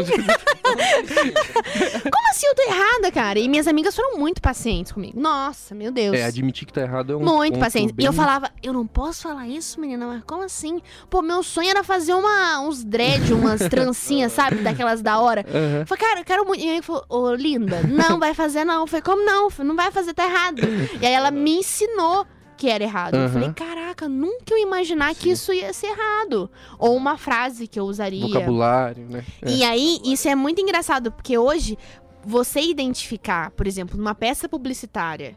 Como 2.11 2.30
assim 2.30 2.47
eu 2.47 2.55
tô 2.55 2.61
errada, 2.63 3.11
cara? 3.11 3.39
E 3.39 3.47
minhas 3.47 3.68
amigas 3.68 3.95
foram 3.95 4.18
muito 4.18 4.41
pacientes 4.41 4.91
comigo. 4.91 5.20
Nossa, 5.20 5.74
meu 5.76 5.91
Deus. 5.91 6.15
É, 6.15 6.24
admitir 6.26 6.65
que 6.65 6.74
tá 6.74 6.82
errado 6.82 7.13
é 7.13 7.15
um 7.15 7.20
Muito 7.20 7.59
paciente. 7.59 7.93
bem- 7.93 8.05
E 8.05 8.07
eu 8.07 8.13
falava, 8.13 8.49
eu 8.61 8.74
não 8.74 8.86
posso 8.86 9.24
falar 9.24 9.47
isso, 9.47 9.80
menina, 9.80 10.05
mas 10.07 10.24
como 10.26 10.43
assim? 10.43 10.82
Pô, 11.09 11.22
meu 11.22 11.43
sonho 11.43 11.70
era 11.70 11.84
fazer 11.84 12.13
uma, 12.13 12.59
uns 12.61 12.84
dread, 12.84 13.34
umas 13.34 13.59
trancinhas, 13.70 14.32
sabe? 14.32 14.57
Daquelas 14.57 15.01
da 15.01 15.20
hora. 15.20 15.45
Aham. 15.47 15.80
Eu 15.82 15.88
falei, 15.88 16.03
cara, 16.03 16.20
eu 16.22 16.26
quero 16.26 16.45
muito. 16.45 16.63
E 16.63 16.70
aí 16.70 16.82
falou, 16.82 17.05
ô, 17.09 17.34
linda, 17.34 17.82
não 17.84 18.20
vai 18.20 18.34
fazer 18.34 18.63
não. 18.63 18.82
Eu 18.82 18.88
falei, 18.88 19.01
como 19.01 19.26
não? 19.26 19.49
Falei, 19.49 19.68
não 19.70 19.76
vai 19.76 19.91
fazer, 19.91 20.13
tá 20.13 20.26
errado. 20.26 20.61
E 21.01 21.05
aí 21.05 21.13
ela 21.13 21.32
me 21.32 21.57
ensinou 21.59 22.26
que 22.58 22.70
era 22.70 22.84
errado. 22.84 23.16
Eu 23.16 23.22
Aham. 23.22 23.30
falei, 23.34 23.53
caraca, 23.53 24.10
nunca 24.10 24.45
eu 24.51 24.58
ia 24.58 24.64
imaginar 24.64 25.14
que 25.16 25.30
isso 25.30 25.53
ia 25.53 25.72
ser 25.74 25.88
errado. 25.88 26.49
Ou 26.80 26.95
uma 26.95 27.18
frase 27.18 27.68
que 27.68 27.80
eu 27.80 27.86
usaria. 27.86 28.28
Vocabulário, 28.28 29.05
né? 29.08 29.24
É. 29.41 29.51
E 29.51 29.64
aí, 29.64 29.99
isso 30.03 30.28
é 30.28 30.36
muito 30.36 30.60
engraçado, 30.62 31.12
porque 31.12 31.38
hoje, 31.38 31.78
você 32.26 32.60
identificar, 32.62 33.51
por 33.51 33.68
exemplo, 33.68 33.97
numa 33.97 34.16
peça 34.16 34.49
publicitária, 34.49 35.36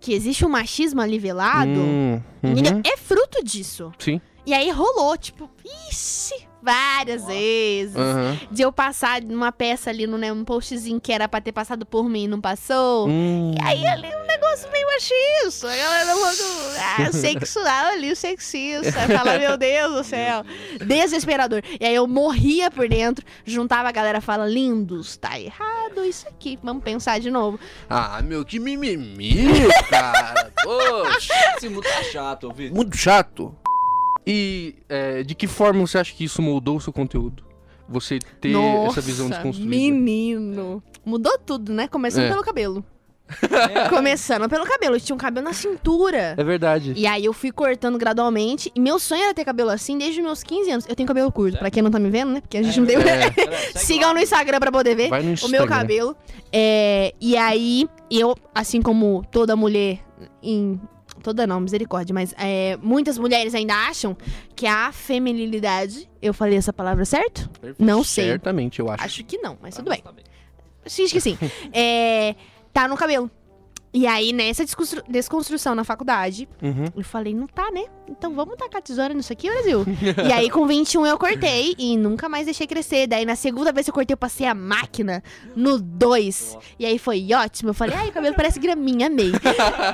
que 0.00 0.12
existe 0.12 0.44
um 0.44 0.48
machismo 0.48 1.00
ali 1.00 1.18
velado, 1.18 1.70
Hum, 1.70 2.20
uhum. 2.42 2.82
é 2.84 2.96
fruto 2.96 3.42
disso. 3.42 3.92
Sim. 3.98 4.20
E 4.44 4.52
aí 4.52 4.70
rolou, 4.70 5.16
tipo, 5.16 5.50
ixi, 5.90 6.46
várias 6.66 7.24
vezes. 7.24 7.94
Aham. 7.94 8.36
De 8.50 8.62
eu 8.62 8.72
passar 8.72 9.22
numa 9.22 9.52
peça 9.52 9.88
ali, 9.90 10.04
no, 10.06 10.18
né, 10.18 10.32
um 10.32 10.44
postzinho 10.44 11.00
que 11.00 11.12
era 11.12 11.28
pra 11.28 11.40
ter 11.40 11.52
passado 11.52 11.86
por 11.86 12.08
mim 12.08 12.24
e 12.24 12.28
não 12.28 12.40
passou. 12.40 13.08
Hum. 13.08 13.54
E 13.56 13.62
aí 13.64 13.86
ali 13.86 14.08
um 14.08 14.26
negócio 14.26 14.68
meio 14.72 14.86
machista. 14.88 15.68
A 15.70 15.76
galera 15.76 16.06
falando, 16.06 16.76
ah, 16.98 17.12
sexual 17.12 17.86
ali, 17.92 18.10
o 18.10 18.16
sexista. 18.16 18.92
Fala, 18.92 19.38
meu 19.38 19.56
Deus 19.56 19.94
do 19.94 20.04
céu. 20.04 20.44
Desesperador. 20.84 21.62
E 21.80 21.84
aí 21.86 21.94
eu 21.94 22.06
morria 22.08 22.68
por 22.70 22.88
dentro, 22.88 23.24
juntava 23.44 23.88
a 23.88 23.92
galera 23.92 24.20
fala, 24.20 24.46
lindos, 24.46 25.16
tá 25.16 25.38
errado 25.38 26.04
isso 26.04 26.26
aqui. 26.28 26.58
Vamos 26.62 26.82
pensar 26.82 27.20
de 27.20 27.30
novo. 27.30 27.60
Ah, 27.88 28.20
meu, 28.22 28.44
que 28.44 28.58
mimimi, 28.58 29.46
cara. 29.88 30.50
Poxa, 30.64 31.32
Esse 31.56 31.68
mundo 31.68 31.82
tá 31.84 32.02
chato, 32.04 32.52
Vitor. 32.52 32.74
muito 32.74 32.96
chato. 32.96 33.54
E 34.26 34.74
é, 34.88 35.22
de 35.22 35.34
que 35.34 35.46
forma 35.46 35.86
você 35.86 35.98
acha 35.98 36.12
que 36.14 36.24
isso 36.24 36.42
moldou 36.42 36.76
o 36.76 36.80
seu 36.80 36.92
conteúdo? 36.92 37.44
Você 37.88 38.18
ter 38.40 38.50
essa 38.88 39.00
visão 39.00 39.28
Nossa, 39.28 39.40
desconstruída. 39.42 39.70
Menino. 39.76 40.82
Mudou 41.04 41.38
tudo, 41.38 41.72
né? 41.72 41.86
Começando 41.86 42.24
É. 42.24 42.28
pelo 42.30 42.42
cabelo. 42.42 42.84
É. 43.76 43.88
Começando 43.88 44.48
pelo 44.48 44.64
cabelo. 44.64 44.96
Eu 44.96 45.00
tinha 45.00 45.14
um 45.14 45.18
cabelo 45.18 45.46
na 45.46 45.52
cintura. 45.52 46.34
É 46.36 46.44
verdade. 46.44 46.92
E 46.96 47.06
aí 47.06 47.24
eu 47.24 47.32
fui 47.32 47.50
cortando 47.52 47.98
gradualmente. 47.98 48.70
E 48.74 48.80
meu 48.80 48.98
sonho 49.00 49.22
era 49.22 49.34
ter 49.34 49.44
cabelo 49.44 49.70
assim 49.70 49.98
desde 49.98 50.20
os 50.20 50.24
meus 50.26 50.42
15 50.44 50.70
anos. 50.70 50.86
Eu 50.88 50.94
tenho 50.96 51.06
cabelo 51.06 51.30
curto, 51.32 51.58
pra 51.58 51.70
quem 51.70 51.82
não 51.82 51.90
tá 51.90 51.98
me 51.98 52.08
vendo, 52.10 52.32
né? 52.32 52.40
Porque 52.40 52.56
a 52.56 52.62
gente 52.62 52.78
não 52.78 52.86
deu. 52.86 53.00
É. 53.00 53.32
Sigam 53.78 54.12
no 54.14 54.20
Instagram 54.20 54.58
pra 54.60 54.70
poder 54.72 54.94
ver 54.96 55.10
o 55.44 55.48
meu 55.48 55.66
cabelo. 55.66 56.16
É, 56.52 57.12
e 57.20 57.36
aí, 57.36 57.88
eu, 58.10 58.34
assim 58.54 58.80
como 58.82 59.24
toda 59.30 59.54
mulher 59.56 59.98
em. 60.42 60.80
Toda 61.22 61.46
não, 61.46 61.60
misericórdia, 61.60 62.12
mas 62.14 62.34
é, 62.38 62.76
muitas 62.82 63.18
mulheres 63.18 63.54
ainda 63.54 63.74
acham 63.74 64.16
que 64.54 64.66
a 64.66 64.92
feminilidade. 64.92 66.08
Eu 66.20 66.32
falei 66.32 66.56
essa 66.56 66.72
palavra 66.72 67.04
certo? 67.04 67.50
Não 67.78 68.02
sei. 68.04 68.26
Certamente, 68.26 68.80
eu 68.80 68.90
acho. 68.90 69.04
Acho 69.04 69.24
que 69.24 69.38
não, 69.38 69.56
mas 69.60 69.74
tudo 69.76 69.90
bem. 69.90 70.00
tá 70.00 70.12
bem. 70.12 70.24
Acho 70.84 71.08
que 71.08 71.20
sim. 71.20 71.36
É, 71.72 72.34
tá 72.72 72.86
no 72.86 72.96
cabelo. 72.96 73.30
E 73.98 74.06
aí, 74.06 74.30
nessa 74.30 74.62
desconstru- 74.62 75.02
desconstrução 75.08 75.74
na 75.74 75.82
faculdade, 75.82 76.46
Uhum. 76.62 76.84
eu 76.94 77.02
falei, 77.02 77.32
não 77.34 77.46
tá, 77.46 77.70
né? 77.72 77.84
Então 78.06 78.34
vamos 78.34 78.54
tacar 78.56 78.82
tesoura 78.82 79.14
nisso 79.14 79.32
aqui, 79.32 79.48
Brasil. 79.50 79.86
e 80.28 80.32
aí, 80.34 80.50
com 80.50 80.66
21, 80.66 81.06
eu 81.06 81.16
cortei 81.16 81.74
e 81.78 81.96
nunca 81.96 82.28
mais 82.28 82.44
deixei 82.44 82.66
crescer. 82.66 83.06
Daí, 83.06 83.24
na 83.24 83.34
segunda 83.34 83.72
vez 83.72 83.86
que 83.86 83.90
eu 83.90 83.94
cortei, 83.94 84.12
eu 84.12 84.18
passei 84.18 84.46
a 84.46 84.54
máquina 84.54 85.22
no 85.56 85.80
2. 85.80 86.58
E 86.78 86.84
aí 86.84 86.98
foi 86.98 87.26
ótimo. 87.32 87.70
Eu 87.70 87.74
falei, 87.74 87.96
ai, 87.96 88.08
o 88.08 88.12
cabelo 88.12 88.34
parece 88.36 88.60
graminha, 88.60 89.06
amei. 89.06 89.32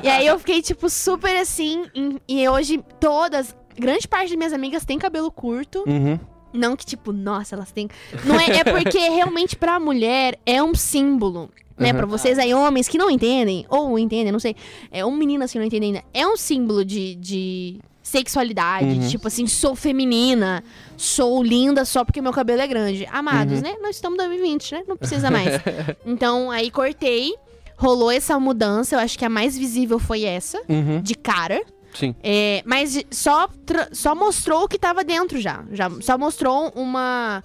e 0.03 0.09
aí 0.09 0.27
eu 0.27 0.37
fiquei, 0.41 0.61
tipo, 0.63 0.91
super 0.91 1.37
assim. 1.37 1.85
E 2.29 2.49
hoje, 2.49 2.85
todas, 2.99 3.55
grande 3.79 4.09
parte 4.09 4.31
das 4.31 4.37
minhas 4.37 4.53
amigas 4.53 4.85
tem 4.85 4.99
cabelo 4.99 5.31
curto. 5.31 5.85
Uhum. 5.87 6.19
Não 6.53 6.77
que, 6.77 6.85
tipo, 6.85 7.13
nossa, 7.13 7.55
elas 7.55 7.71
têm. 7.73 7.89
Não 8.25 8.39
é, 8.39 8.59
é 8.59 8.65
porque 8.65 8.99
realmente 8.99 9.57
pra 9.57 9.79
mulher 9.81 10.39
é 10.45 10.63
um 10.63 10.75
símbolo. 10.75 11.49
Né, 11.79 11.91
Uhum. 11.91 11.97
pra 11.97 12.07
vocês 12.07 12.39
aí, 12.39 12.53
homens 12.55 12.87
que 12.89 12.99
não 12.99 13.11
entendem, 13.11 13.65
ou 13.69 13.99
entendem, 13.99 14.31
não 14.33 14.39
sei. 14.39 14.55
É 14.91 15.05
um 15.05 15.17
menino 15.17 15.43
assim, 15.45 15.59
não 15.59 15.65
entendem 15.67 15.89
ainda. 15.95 16.05
É 16.13 16.27
um 16.27 16.37
símbolo 16.37 16.85
de, 16.85 17.15
de 17.17 17.81
sexualidade. 18.03 18.85
Uhum. 18.87 19.09
tipo 19.09 19.27
assim, 19.27 19.47
sou 19.47 19.75
feminina, 19.75 20.63
sou 20.97 21.43
linda 21.43 21.85
só 21.85 22.05
porque 22.05 22.21
meu 22.21 22.33
cabelo 22.33 22.61
é 22.61 22.67
grande. 22.67 23.07
Amados, 23.11 23.57
Uhum. 23.59 23.63
né? 23.63 23.75
Nós 23.83 23.97
estamos 23.97 24.17
em 24.17 24.27
2020, 24.29 24.73
né? 24.73 24.83
Não 24.87 24.97
precisa 24.97 25.31
mais. 25.31 25.49
então, 26.07 26.51
aí 26.51 26.71
cortei. 26.71 27.35
Rolou 27.77 28.11
essa 28.13 28.39
mudança, 28.39 28.95
eu 28.95 29.01
acho 29.01 29.19
que 29.19 29.25
a 29.25 29.29
mais 29.29 29.59
visível 29.59 29.99
foi 29.99 30.23
essa, 30.23 30.61
Uhum. 30.69 31.01
de 31.01 31.15
cara. 31.17 31.61
Sim. 31.95 32.15
É, 32.23 32.63
mas 32.65 33.05
só, 33.11 33.49
só 33.93 34.15
mostrou 34.15 34.65
o 34.65 34.69
que 34.69 34.79
tava 34.79 35.03
dentro 35.03 35.41
já. 35.41 35.65
já. 35.73 35.91
Só 36.01 36.17
mostrou 36.17 36.71
uma, 36.77 37.43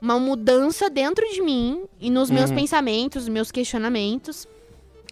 uma 0.00 0.18
mudança 0.18 0.88
dentro 0.88 1.24
de 1.32 1.40
mim 1.42 1.84
e 2.00 2.10
nos 2.10 2.30
meus 2.30 2.50
Uhum. 2.50 2.56
pensamentos, 2.56 3.24
nos 3.24 3.32
meus 3.32 3.50
questionamentos. 3.50 4.46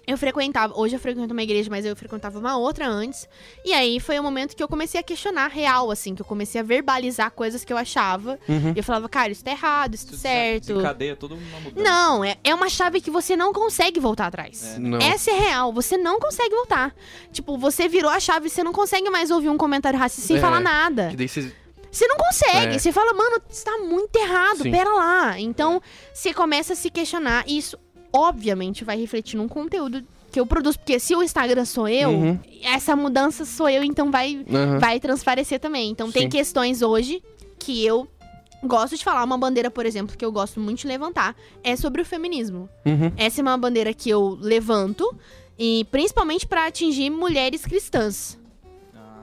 Eu 0.08 0.16
frequentava, 0.16 0.72
hoje 0.78 0.94
eu 0.94 1.00
frequento 1.00 1.32
uma 1.32 1.42
igreja, 1.42 1.68
mas 1.68 1.84
eu 1.84 1.96
frequentava 1.96 2.38
uma 2.38 2.56
outra 2.56 2.86
antes. 2.86 3.28
E 3.64 3.72
aí 3.72 3.98
foi 3.98 4.16
o 4.20 4.22
momento 4.22 4.54
que 4.54 4.62
eu 4.62 4.68
comecei 4.68 5.00
a 5.00 5.02
questionar 5.02 5.48
real, 5.48 5.90
assim, 5.90 6.14
que 6.14 6.22
eu 6.22 6.26
comecei 6.26 6.60
a 6.60 6.64
verbalizar 6.64 7.28
coisas 7.32 7.64
que 7.64 7.72
eu 7.72 7.76
achava. 7.76 8.38
Uhum. 8.48 8.72
E 8.72 8.78
eu 8.78 8.84
falava, 8.84 9.08
cara, 9.08 9.32
isso 9.32 9.42
tá 9.42 9.50
errado, 9.50 9.94
isso 9.96 10.06
tá 10.06 10.12
Isso 10.12 10.20
certo. 10.22 10.66
Desencadeia 10.68 11.16
toda 11.16 11.34
uma 11.34 11.58
mudança. 11.60 11.82
Não, 11.82 12.22
é, 12.22 12.36
é 12.44 12.54
uma 12.54 12.68
chave 12.68 13.00
que 13.00 13.10
você 13.10 13.34
não 13.34 13.52
consegue 13.52 13.98
voltar 13.98 14.28
atrás. 14.28 14.76
É. 14.76 14.78
Não. 14.78 14.98
Essa 14.98 15.32
é 15.32 15.40
real, 15.40 15.72
você 15.72 15.96
não 15.98 16.20
consegue 16.20 16.54
voltar. 16.54 16.94
Tipo, 17.32 17.58
você 17.58 17.88
virou 17.88 18.08
a 18.12 18.20
chave, 18.20 18.48
você 18.48 18.62
não 18.62 18.72
consegue 18.72 19.10
mais 19.10 19.32
ouvir 19.32 19.48
um 19.48 19.58
comentário 19.58 19.98
racista 19.98 20.28
sem 20.28 20.36
É. 20.36 20.40
falar 20.40 20.60
nada. 20.60 21.08
Que 21.10 21.16
daí 21.16 21.28
você. 21.28 21.52
Você 21.96 22.06
não 22.06 22.16
consegue. 22.16 22.74
É. 22.74 22.78
Você 22.78 22.92
fala, 22.92 23.14
mano, 23.14 23.40
isso 23.50 23.64
tá 23.64 23.78
muito 23.78 24.14
errado, 24.16 24.62
Sim. 24.62 24.70
pera 24.70 24.90
lá. 24.92 25.40
Então, 25.40 25.80
você 26.12 26.34
começa 26.34 26.74
a 26.74 26.76
se 26.76 26.90
questionar. 26.90 27.44
E 27.46 27.56
isso, 27.56 27.78
obviamente, 28.12 28.84
vai 28.84 28.98
refletir 28.98 29.36
num 29.38 29.48
conteúdo 29.48 30.04
que 30.30 30.38
eu 30.38 30.44
produzo. 30.46 30.78
Porque 30.78 30.98
se 31.00 31.14
o 31.16 31.22
Instagram 31.22 31.64
sou 31.64 31.88
eu, 31.88 32.10
Uhum. 32.10 32.38
essa 32.62 32.94
mudança 32.94 33.44
sou 33.46 33.68
eu, 33.68 33.82
então 33.82 34.10
vai, 34.10 34.44
Aham. 34.52 34.78
vai 34.78 35.00
transparecer 35.00 35.58
também. 35.58 35.90
Então, 35.90 36.12
tem 36.12 36.22
Sim. 36.24 36.28
questões 36.28 36.82
hoje 36.82 37.22
que 37.58 37.84
eu 37.84 38.06
gosto 38.62 38.94
de 38.96 39.02
falar. 39.02 39.24
Uma 39.24 39.38
bandeira, 39.38 39.70
por 39.70 39.86
exemplo, 39.86 40.16
que 40.18 40.24
eu 40.24 40.30
gosto 40.32 40.60
muito 40.60 40.80
de 40.80 40.86
levantar 40.88 41.34
é 41.64 41.76
sobre 41.76 42.02
o 42.02 42.04
feminismo. 42.04 42.68
Uhum. 42.84 43.10
Essa 43.16 43.40
é 43.40 43.42
uma 43.42 43.56
bandeira 43.56 43.94
que 43.94 44.10
eu 44.10 44.36
levanto. 44.40 45.16
E 45.58 45.86
principalmente 45.90 46.46
pra 46.46 46.66
atingir 46.66 47.08
mulheres 47.08 47.62
cristãs. 47.64 48.36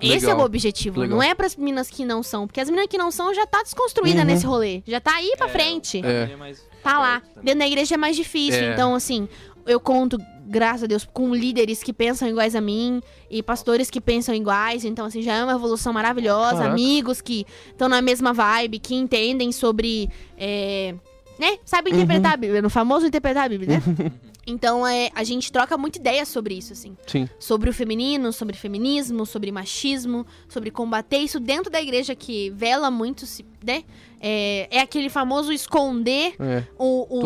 Ah, 0.04 0.16
Esse 0.16 0.26
é 0.26 0.30
Legal. 0.30 0.40
o 0.42 0.46
objetivo. 0.46 1.00
Legal. 1.02 1.18
Não 1.18 1.24
é 1.24 1.34
pras 1.34 1.56
meninas 1.56 1.90
que 1.90 2.04
não 2.06 2.22
são. 2.24 2.46
Porque 2.48 2.60
as 2.62 2.70
meninas 2.70 2.88
que 2.90 2.98
não 2.98 3.10
são 3.12 3.34
já 3.34 3.46
tá 3.48 3.62
desconstruída 3.64 4.20
Uhum. 4.20 4.26
nesse 4.26 4.46
rolê. 4.46 4.84
Já 4.86 5.00
tá 5.00 5.16
aí 5.16 5.34
pra 5.38 5.48
É, 5.48 5.50
frente. 5.50 6.02
É. 6.06 6.30
é 6.32 6.54
Tá 6.84 7.00
lá. 7.00 7.22
Dentro 7.42 7.60
da 7.60 7.68
igreja 7.68 7.96
é 7.96 7.98
mais 7.98 8.16
difícil. 8.16 8.62
É. 8.62 8.74
Então, 8.74 8.94
assim, 8.94 9.28
eu 9.66 9.80
conto, 9.80 10.18
graças 10.46 10.84
a 10.84 10.88
Deus, 10.88 11.08
com 11.12 11.34
líderes 11.34 11.82
que 11.82 11.94
pensam 11.94 12.28
iguais 12.28 12.56
a 12.56 12.62
mim 12.62 13.02
e 13.30 13.42
pastores 13.42 13.90
que 13.90 14.02
pensam 14.02 14.36
iguais. 14.36 14.84
Então, 14.84 15.06
assim, 15.06 15.22
já 15.22 15.34
é 15.36 15.44
uma 15.44 15.54
evolução 15.54 15.94
maravilhosa. 15.94 16.58
Caraca. 16.58 16.72
Amigos 16.72 17.22
que 17.22 17.46
estão 17.70 17.88
na 17.88 18.02
mesma 18.02 18.34
vibe, 18.34 18.80
que 18.80 18.94
entendem 18.96 19.52
sobre. 19.54 20.10
é, 20.38 20.94
né? 21.40 21.58
Uhum. 21.92 21.98
interpretar 21.98 22.34
a 22.34 22.38
Bíblia, 22.38 22.62
no 22.62 22.70
famoso 22.70 23.06
interpretar 23.06 23.46
a 23.46 23.50
Bíblia, 23.50 23.80
né? 23.80 24.12
Então, 24.46 24.86
é, 24.86 25.10
a 25.16 25.24
gente 25.24 25.50
troca 25.54 25.78
muita 25.78 25.98
ideia 26.00 26.26
sobre 26.26 26.54
isso, 26.56 26.74
assim 26.74 26.98
Sim. 27.08 27.30
sobre 27.40 27.70
o 27.70 27.74
feminino, 27.74 28.34
sobre 28.34 28.58
feminismo, 28.58 29.26
sobre 29.26 29.50
machismo, 29.54 30.26
sobre 30.50 30.70
combater 30.70 31.20
isso 31.20 31.40
dentro 31.40 31.72
da 31.72 31.82
igreja 31.82 32.14
que 32.14 32.50
vela 32.50 32.92
muito, 32.92 33.26
se- 33.26 33.46
né? 33.66 33.84
É, 34.20 34.68
é 34.70 34.80
aquele 34.82 35.10
famoso 35.10 35.52
esconder 35.52 36.36
É. 36.40 36.64
o, 36.78 37.06
o, 37.20 37.22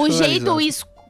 o 0.00 0.06
jeito. 0.10 0.44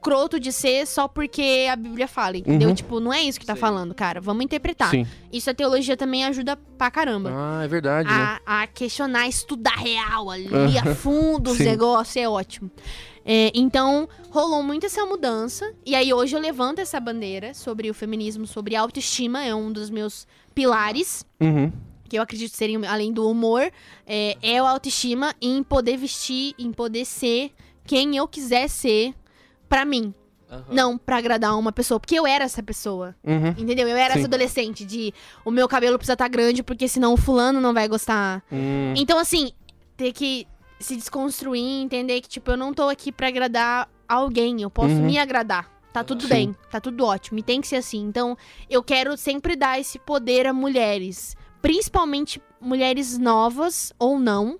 Escroto 0.00 0.40
de 0.40 0.50
ser 0.50 0.86
só 0.86 1.06
porque 1.06 1.68
a 1.70 1.76
Bíblia 1.76 2.08
fala, 2.08 2.38
entendeu? 2.38 2.70
Uhum. 2.70 2.74
Tipo, 2.74 2.98
não 3.00 3.12
é 3.12 3.22
isso 3.22 3.38
que 3.38 3.44
tá 3.44 3.54
Sim. 3.54 3.60
falando, 3.60 3.94
cara. 3.94 4.20
Vamos 4.20 4.42
interpretar. 4.42 4.90
Sim. 4.90 5.06
Isso 5.30 5.50
a 5.50 5.54
teologia 5.54 5.96
também 5.96 6.24
ajuda 6.24 6.56
pra 6.56 6.90
caramba. 6.90 7.30
Ah, 7.32 7.62
é 7.62 7.68
verdade, 7.68 8.08
né? 8.08 8.38
A, 8.46 8.62
a 8.62 8.66
questionar, 8.66 9.28
estudar 9.28 9.76
real 9.76 10.30
ali, 10.30 10.48
Aham. 10.78 10.90
a 10.90 10.94
fundo 10.94 11.50
os 11.50 11.58
negócios, 11.60 12.16
é 12.16 12.26
ótimo. 12.26 12.70
É, 13.24 13.52
então, 13.54 14.08
rolou 14.30 14.62
muito 14.62 14.86
essa 14.86 15.04
mudança. 15.04 15.70
E 15.84 15.94
aí, 15.94 16.12
hoje 16.12 16.34
eu 16.34 16.40
levanto 16.40 16.78
essa 16.78 16.98
bandeira 16.98 17.52
sobre 17.52 17.90
o 17.90 17.94
feminismo, 17.94 18.46
sobre 18.46 18.74
a 18.74 18.80
autoestima, 18.80 19.44
é 19.44 19.54
um 19.54 19.70
dos 19.70 19.90
meus 19.90 20.26
pilares. 20.54 21.26
Uhum. 21.38 21.70
Que 22.08 22.18
eu 22.18 22.22
acredito 22.22 22.56
serem, 22.56 22.84
além 22.86 23.12
do 23.12 23.28
humor, 23.30 23.70
é, 24.06 24.36
é 24.42 24.58
a 24.58 24.68
autoestima 24.68 25.34
em 25.40 25.62
poder 25.62 25.96
vestir, 25.98 26.54
em 26.58 26.72
poder 26.72 27.04
ser 27.04 27.52
quem 27.84 28.16
eu 28.16 28.26
quiser 28.26 28.68
ser 28.68 29.14
pra 29.70 29.86
mim. 29.86 30.12
Aham. 30.50 30.64
Não 30.68 30.98
pra 30.98 31.18
agradar 31.18 31.56
uma 31.56 31.70
pessoa, 31.70 32.00
porque 32.00 32.16
eu 32.18 32.26
era 32.26 32.44
essa 32.44 32.60
pessoa. 32.60 33.14
Uhum. 33.24 33.50
Entendeu? 33.56 33.86
Eu 33.86 33.96
era 33.96 34.14
Sim. 34.14 34.18
essa 34.18 34.26
adolescente 34.26 34.84
de 34.84 35.14
o 35.44 35.50
meu 35.52 35.68
cabelo 35.68 35.96
precisa 35.96 36.14
estar 36.14 36.26
grande, 36.28 36.60
porque 36.62 36.88
senão 36.88 37.14
o 37.14 37.16
fulano 37.16 37.60
não 37.60 37.72
vai 37.72 37.86
gostar. 37.86 38.42
Hum. 38.50 38.92
Então, 38.96 39.16
assim, 39.16 39.52
ter 39.96 40.12
que 40.12 40.48
se 40.80 40.96
desconstruir, 40.96 41.62
entender 41.82 42.20
que, 42.20 42.28
tipo, 42.28 42.50
eu 42.50 42.56
não 42.56 42.74
tô 42.74 42.88
aqui 42.88 43.12
pra 43.12 43.28
agradar 43.28 43.88
alguém, 44.08 44.60
eu 44.60 44.68
posso 44.70 44.94
Uhum. 44.94 45.06
me 45.06 45.18
agradar. 45.18 45.70
Tá 45.92 46.02
tudo 46.02 46.22
Sim. 46.22 46.28
bem, 46.28 46.56
tá 46.70 46.80
tudo 46.80 47.04
ótimo, 47.04 47.38
e 47.38 47.42
tem 47.44 47.60
que 47.60 47.68
ser 47.68 47.76
assim. 47.76 48.00
Então, 48.02 48.36
eu 48.68 48.82
quero 48.82 49.16
sempre 49.16 49.54
dar 49.54 49.78
esse 49.78 49.98
poder 50.00 50.46
a 50.48 50.52
mulheres, 50.52 51.36
principalmente 51.62 52.42
mulheres 52.60 53.16
novas 53.18 53.92
ou 53.98 54.18
não, 54.18 54.58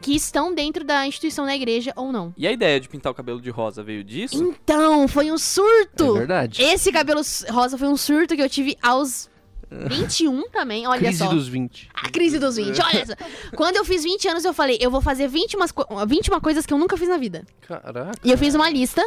que 0.00 0.14
estão 0.14 0.54
dentro 0.54 0.84
da 0.84 1.06
instituição 1.06 1.46
da 1.46 1.54
igreja 1.54 1.92
ou 1.96 2.12
não. 2.12 2.32
E 2.36 2.46
a 2.46 2.52
ideia 2.52 2.78
de 2.80 2.88
pintar 2.88 3.10
o 3.12 3.14
cabelo 3.14 3.40
de 3.40 3.50
rosa 3.50 3.82
veio 3.82 4.04
disso? 4.04 4.36
Então, 4.42 5.08
foi 5.08 5.30
um 5.32 5.38
surto! 5.38 6.16
É 6.16 6.18
verdade. 6.18 6.62
Esse 6.62 6.92
cabelo 6.92 7.20
rosa 7.50 7.78
foi 7.78 7.88
um 7.88 7.96
surto 7.96 8.36
que 8.36 8.42
eu 8.42 8.48
tive 8.48 8.76
aos 8.82 9.30
21 9.70 10.48
também, 10.50 10.86
olha 10.86 11.00
Crise 11.00 11.18
só. 11.18 11.28
dos 11.28 11.48
20. 11.48 11.88
A 11.94 12.08
crise 12.10 12.38
dos 12.38 12.56
20, 12.56 12.80
olha 12.80 13.06
só. 13.06 13.14
Quando 13.56 13.76
eu 13.76 13.84
fiz 13.84 14.04
20 14.04 14.28
anos, 14.28 14.44
eu 14.44 14.52
falei, 14.52 14.78
eu 14.80 14.90
vou 14.90 15.00
fazer 15.00 15.26
20, 15.26 15.56
umas 15.56 15.72
co 15.72 15.84
21 16.06 16.38
coisas 16.40 16.64
que 16.66 16.72
eu 16.72 16.78
nunca 16.78 16.96
fiz 16.96 17.08
na 17.08 17.16
vida. 17.16 17.44
Caraca. 17.66 18.12
E 18.22 18.30
eu 18.30 18.38
fiz 18.38 18.54
uma 18.54 18.68
lista. 18.70 19.02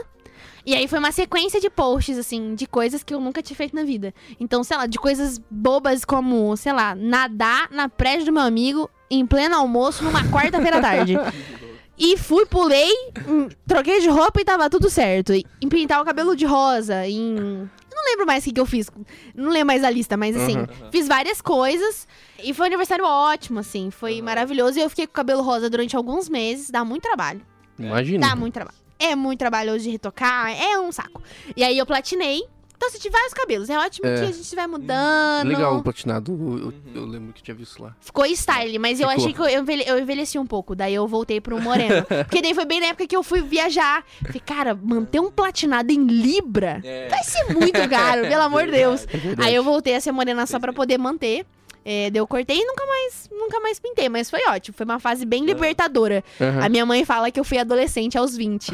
E 0.65 0.75
aí 0.75 0.87
foi 0.87 0.99
uma 0.99 1.11
sequência 1.11 1.59
de 1.61 1.69
posts, 1.69 2.17
assim, 2.17 2.53
de 2.55 2.67
coisas 2.67 3.03
que 3.03 3.13
eu 3.13 3.19
nunca 3.19 3.41
tinha 3.41 3.55
feito 3.55 3.75
na 3.75 3.83
vida. 3.83 4.13
Então, 4.39 4.63
sei 4.63 4.75
lá, 4.77 4.85
de 4.85 4.97
coisas 4.97 5.39
bobas 5.49 6.03
como, 6.03 6.55
sei 6.57 6.73
lá, 6.73 6.93
nadar 6.95 7.69
na 7.71 7.87
prédio 7.87 8.25
do 8.25 8.33
meu 8.33 8.41
amigo 8.43 8.89
em 9.09 9.25
pleno 9.25 9.55
almoço 9.55 10.03
numa 10.03 10.23
quarta-feira 10.29 10.77
à 10.77 10.81
tarde. 10.81 11.15
E 11.99 12.15
fui, 12.15 12.45
pulei, 12.45 12.91
hum, 13.27 13.49
troquei 13.65 13.99
de 14.01 14.07
roupa 14.07 14.39
e 14.39 14.45
tava 14.45 14.69
tudo 14.69 14.87
certo. 14.87 15.33
E, 15.33 15.43
em 15.59 15.67
pintar 15.67 15.99
o 15.99 16.05
cabelo 16.05 16.35
de 16.35 16.45
rosa, 16.45 17.07
em. 17.07 17.35
Eu 17.35 17.95
não 17.95 18.05
lembro 18.05 18.27
mais 18.27 18.43
o 18.43 18.45
que, 18.45 18.53
que 18.53 18.61
eu 18.61 18.67
fiz. 18.67 18.87
Não 19.33 19.49
lembro 19.49 19.65
mais 19.65 19.83
a 19.83 19.89
lista, 19.89 20.15
mas 20.15 20.37
assim, 20.37 20.59
Uhum. 20.59 20.67
fiz 20.91 21.07
várias 21.07 21.41
coisas. 21.41 22.07
E 22.43 22.53
foi 22.53 22.65
um 22.65 22.67
aniversário 22.67 23.03
ótimo, 23.03 23.57
assim. 23.57 23.89
Foi 23.89 24.21
maravilhoso. 24.21 24.77
E 24.77 24.83
eu 24.83 24.89
fiquei 24.91 25.07
com 25.07 25.11
o 25.11 25.15
cabelo 25.15 25.41
rosa 25.41 25.71
durante 25.71 25.95
alguns 25.95 26.29
meses. 26.29 26.69
Dá 26.69 26.85
muito 26.85 27.01
trabalho. 27.01 27.41
Imagina. 27.79 28.29
Dá 28.29 28.35
muito 28.35 28.53
trabalho. 28.53 28.77
É 28.99 29.15
muito 29.15 29.39
trabalhoso 29.39 29.79
de 29.83 29.89
retocar, 29.91 30.49
é 30.51 30.77
um 30.79 30.91
saco. 30.91 31.21
E 31.55 31.63
aí 31.63 31.77
eu 31.77 31.85
platinei. 31.85 32.41
Então, 32.75 32.91
você 32.91 32.99
tive 32.99 33.11
vários 33.11 33.33
cabelos. 33.33 33.71
É 33.71 33.79
ótimo 33.79 34.07
É. 34.07 34.15
que 34.19 34.21
a 34.25 34.31
gente 34.31 34.55
vai 34.55 34.67
mudando. 34.67 35.47
Legal 35.47 35.77
o 35.77 35.81
platinado. 35.81 36.31
Eu, 36.31 36.59
eu- 36.59 37.01
eu 37.01 37.05
lembro 37.07 37.33
que 37.33 37.41
tinha 37.41 37.55
visto 37.55 37.81
lá. 37.81 37.95
Ficou 37.99 38.23
style, 38.27 38.77
mas 38.77 38.99
eu 38.99 39.09
Ficou. 39.09 39.23
achei 39.23 39.33
que 39.33 39.41
eu, 39.41 39.61
envelhe- 39.61 39.83
eu 39.87 39.97
envelheci 39.97 40.37
um 40.37 40.45
pouco. 40.45 40.75
Daí 40.75 40.93
eu 40.93 41.07
voltei 41.07 41.41
pro 41.41 41.59
moreno. 41.59 42.05
Porque 42.29 42.39
daí 42.39 42.53
foi 42.53 42.65
bem 42.65 42.79
na 42.79 42.87
época 42.87 43.07
que 43.07 43.15
eu 43.15 43.23
fui 43.23 43.41
viajar. 43.41 44.03
Falei, 44.23 44.39
cara, 44.45 44.75
manter 44.79 45.19
um 45.19 45.31
platinado 45.31 45.91
em 45.91 46.05
Libra 46.05 46.79
É. 46.83 47.07
vai 47.07 47.23
ser 47.23 47.45
muito 47.51 47.79
caro, 47.89 48.27
pelo 48.27 48.43
amor 48.43 48.65
de 48.65 48.71
Deus. 48.73 49.07
É. 49.07 49.43
Aí 49.43 49.55
eu 49.55 49.63
voltei 49.63 49.95
a 49.95 49.99
ser 49.99 50.11
morena 50.11 50.45
só 50.45 50.59
pra 50.59 50.71
poder 50.71 50.99
manter. 50.99 51.47
É, 51.89 52.11
eu 52.13 52.27
cortei 52.27 52.57
e 52.59 52.65
nunca 52.65 52.85
mais, 52.85 53.29
nunca 53.31 53.59
mais 53.61 53.79
pintei, 53.79 54.09
mas 54.09 54.29
foi 54.29 54.41
ótimo. 54.49 54.75
Foi 54.75 54.83
uma 54.83 54.99
fase 54.99 55.25
bem 55.25 55.45
libertadora. 55.45 56.21
Aham. 56.39 56.65
A 56.65 56.67
minha 56.67 56.85
mãe 56.85 57.05
fala 57.05 57.31
que 57.31 57.39
eu 57.39 57.45
fui 57.45 57.57
adolescente 57.57 58.17
aos 58.17 58.35
20. 58.35 58.73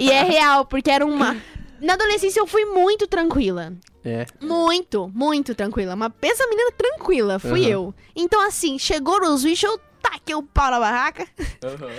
e 0.00 0.10
é 0.10 0.22
real, 0.22 0.64
porque 0.64 0.90
era 0.90 1.04
uma. 1.04 1.36
Na 1.82 1.92
adolescência 1.92 2.40
eu 2.40 2.46
fui 2.46 2.64
muito 2.64 3.06
tranquila. 3.06 3.74
É. 4.02 4.24
Muito, 4.40 5.12
muito 5.14 5.54
tranquila. 5.54 5.94
Uma 5.94 6.08
pensa 6.08 6.46
menina 6.46 6.72
tranquila, 6.72 7.38
fui 7.38 7.64
Aham. 7.64 7.70
eu. 7.70 7.94
Então, 8.16 8.40
assim, 8.46 8.78
chegou 8.78 9.20
nos 9.20 9.42
bichos, 9.42 9.70
eu 9.70 9.78
taquei 10.00 10.34
o 10.34 10.42
pau 10.42 10.70
na 10.70 10.80
barraca. 10.80 11.26
Aham. 11.62 11.92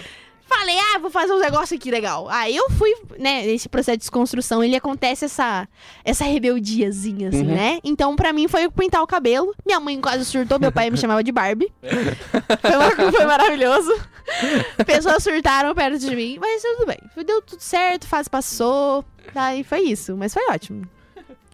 Falei, 0.53 0.77
ah, 0.77 0.99
vou 0.99 1.09
fazer 1.09 1.31
um 1.33 1.39
negócio 1.39 1.75
aqui 1.75 1.89
legal. 1.89 2.27
Aí 2.29 2.55
eu 2.55 2.69
fui, 2.71 2.93
né, 3.17 3.43
nesse 3.45 3.69
processo 3.69 3.97
de 3.97 4.01
desconstrução, 4.01 4.61
ele 4.63 4.75
acontece 4.75 5.25
essa, 5.25 5.67
essa 6.03 6.25
rebeldiazinha, 6.25 7.29
assim, 7.29 7.39
Uhum. 7.47 7.55
né? 7.55 7.79
Então, 7.83 8.15
pra 8.15 8.33
mim, 8.33 8.47
foi 8.47 8.69
pintar 8.69 9.01
o 9.01 9.07
cabelo. 9.07 9.55
Minha 9.65 9.79
mãe 9.79 9.99
quase 10.01 10.25
surtou, 10.25 10.59
meu 10.59 10.71
pai 10.71 10.89
me 10.89 10.97
chamava 10.97 11.23
de 11.23 11.31
Barbie. 11.31 11.71
foi, 12.61 12.75
uma- 12.75 13.11
foi 13.11 13.25
maravilhoso. 13.25 13.91
Pessoas 14.85 15.23
surtaram 15.23 15.73
perto 15.73 15.97
de 15.99 16.15
mim, 16.15 16.37
mas 16.39 16.61
tudo 16.61 16.85
bem. 16.85 16.97
Deu 17.25 17.41
tudo 17.41 17.59
certo, 17.61 18.05
fase 18.07 18.29
passou. 18.29 19.03
Daí 19.33 19.63
foi 19.63 19.79
isso, 19.81 20.15
mas 20.17 20.33
foi 20.33 20.43
ótimo. 20.51 20.83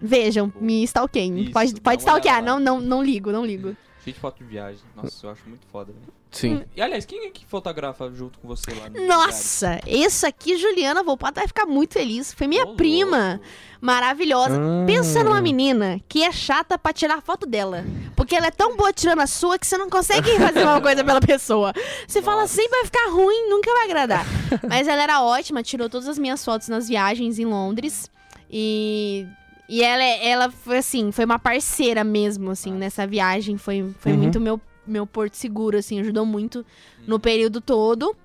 Vejam, 0.02 0.52
me 0.60 0.84
stalkeiem. 0.84 1.40
Isso, 1.44 1.52
Pode, 1.52 1.82
pode 1.82 2.02
stalkear, 2.02 2.44
não, 2.44 2.60
não, 2.60 2.80
não 2.82 3.04
ligo, 3.04 3.32
não 3.32 3.46
ligo. 3.46 3.76
Cheio 4.04 4.14
de 4.14 4.20
foto 4.20 4.38
de 4.40 4.44
viagem. 4.46 4.82
Nossa, 4.96 5.26
eu 5.26 5.30
acho 5.32 5.42
muito 5.48 5.66
foda, 5.72 5.92
velho. 5.94 6.17
Sim. 6.32 6.64
E 6.76 6.82
aliás, 6.82 7.06
quem 7.06 7.26
é 7.26 7.30
que 7.30 7.46
fotografa 7.46 8.12
junto 8.14 8.38
com 8.40 8.48
você 8.48 8.72
lá 8.74 8.90
no 8.90 9.08
Nossa, 9.08 9.80
isso 9.88 10.26
aqui, 10.28 10.58
Juliana 10.58 11.02
Volpato 11.04 11.36
vai 11.36 11.48
ficar 11.48 11.66
muito 11.66 11.94
feliz. 11.94 12.34
Foi 12.34 12.48
minha 12.48 12.66
Ô, 12.66 12.76
prima, 12.76 13.30
louco. 13.40 13.46
maravilhosa. 13.82 14.58
Ah. 14.60 14.86
Pensa 14.86 15.24
numa 15.24 15.42
menina 15.42 16.00
que 16.08 16.24
é 16.24 16.32
chata 16.32 16.78
pra 16.78 16.92
tirar 16.94 17.22
foto 17.22 17.46
dela. 17.46 17.86
Porque 18.16 18.36
ela 18.36 18.48
é 18.48 18.52
tão 18.52 18.76
boa 18.76 18.92
tirando 18.92 19.20
a 19.22 19.28
sua 19.28 19.58
que 19.58 19.66
você 19.66 19.78
não 19.78 19.90
consegue 19.90 20.30
fazer 20.38 20.64
uma 20.64 20.82
coisa 20.82 21.04
pela 21.04 21.22
pessoa. 21.22 21.74
Você 22.08 22.22
fala 22.22 22.42
Nossa. 22.42 22.56
sempre 22.56 22.72
vai 22.72 22.86
ficar 22.86 23.10
ruim, 23.10 23.50
nunca 23.50 23.72
vai 23.74 23.86
agradar. 23.86 24.26
Mas 24.68 24.88
ela 24.88 25.02
era 25.02 25.22
ótima, 25.24 25.64
tirou 25.64 25.90
todas 25.90 26.08
as 26.08 26.20
minhas 26.20 26.44
fotos 26.44 26.68
nas 26.68 26.88
viagens 26.90 27.40
em 27.40 27.46
Londres. 27.46 28.12
E. 28.52 29.26
E 29.70 29.84
ela, 29.84 30.02
é- 30.02 30.30
ela 30.30 30.50
foi 30.50 30.78
assim, 30.78 31.12
foi 31.12 31.26
uma 31.26 31.38
parceira 31.38 32.02
mesmo, 32.02 32.52
assim, 32.52 32.72
nessa 32.72 33.06
viagem. 33.06 33.58
Foi, 33.58 33.94
foi 34.00 34.14
Uhum. 34.14 34.18
muito 34.20 34.40
meu, 34.40 34.62
meu 34.88 35.06
porto 35.06 35.36
seguro, 35.36 35.78
assim, 35.78 36.00
ajudou 36.00 36.26
muito 36.26 36.66
no 37.06 37.20
período 37.20 37.62
todo. 37.62 38.16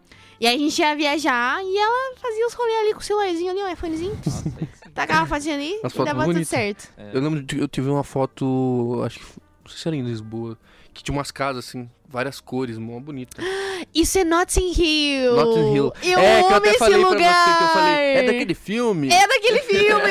E 0.40 0.46
aí 0.46 0.56
a 0.56 0.58
gente 0.58 0.78
ia 0.80 0.96
viajar 0.96 1.62
e 1.62 1.78
ela 1.78 2.16
fazia 2.16 2.46
os 2.46 2.52
rolês 2.52 2.80
ali 2.80 2.94
com 2.94 3.00
o 3.00 3.02
celularzinho 3.02 3.50
ali, 3.52 3.60
o 3.60 3.68
iPhonezinho. 3.68 4.18
Nossa. 4.26 4.90
Tacava 4.92 5.22
a 5.22 5.26
fotinha 5.26 5.54
ali 5.54 5.78
As 5.84 5.94
e 5.94 5.98
dava 5.98 6.24
tudo 6.24 6.32
bonitas. 6.32 6.48
certo. 6.48 6.92
É. 6.96 7.16
Eu 7.16 7.20
lembro 7.20 7.42
de 7.42 7.58
eu 7.60 7.68
tive 7.68 7.88
uma 7.88 8.02
foto, 8.02 9.00
acho 9.06 9.20
que 9.20 9.24
não 9.64 9.70
sei 9.70 9.78
se 9.78 9.88
era 9.88 9.96
em 9.96 10.02
Lisboa, 10.02 10.58
que 10.92 11.02
tinha 11.02 11.16
umas 11.16 11.30
casas 11.30 11.66
assim, 11.66 11.88
várias 12.12 12.40
cores, 12.40 12.76
mó 12.78 13.00
bonita. 13.00 13.42
Isso 13.94 14.18
é 14.18 14.24
Notting 14.24 14.72
Hill. 14.76 15.34
Notting 15.34 15.74
Hill. 15.74 15.92
Eu 16.02 16.18
é, 16.18 16.38
amo 16.38 16.46
que 16.46 16.52
eu 16.52 16.56
até 16.58 16.68
esse 16.70 16.78
falei 16.78 16.98
lugar. 16.98 17.16
pra 17.18 17.44
você 17.44 17.58
que 17.58 17.64
eu 17.64 17.68
falei, 17.68 17.94
é 18.14 18.22
daquele 18.24 18.54
filme. 18.54 19.08
É 19.10 19.26
daquele 19.26 19.58
filme. 19.62 20.10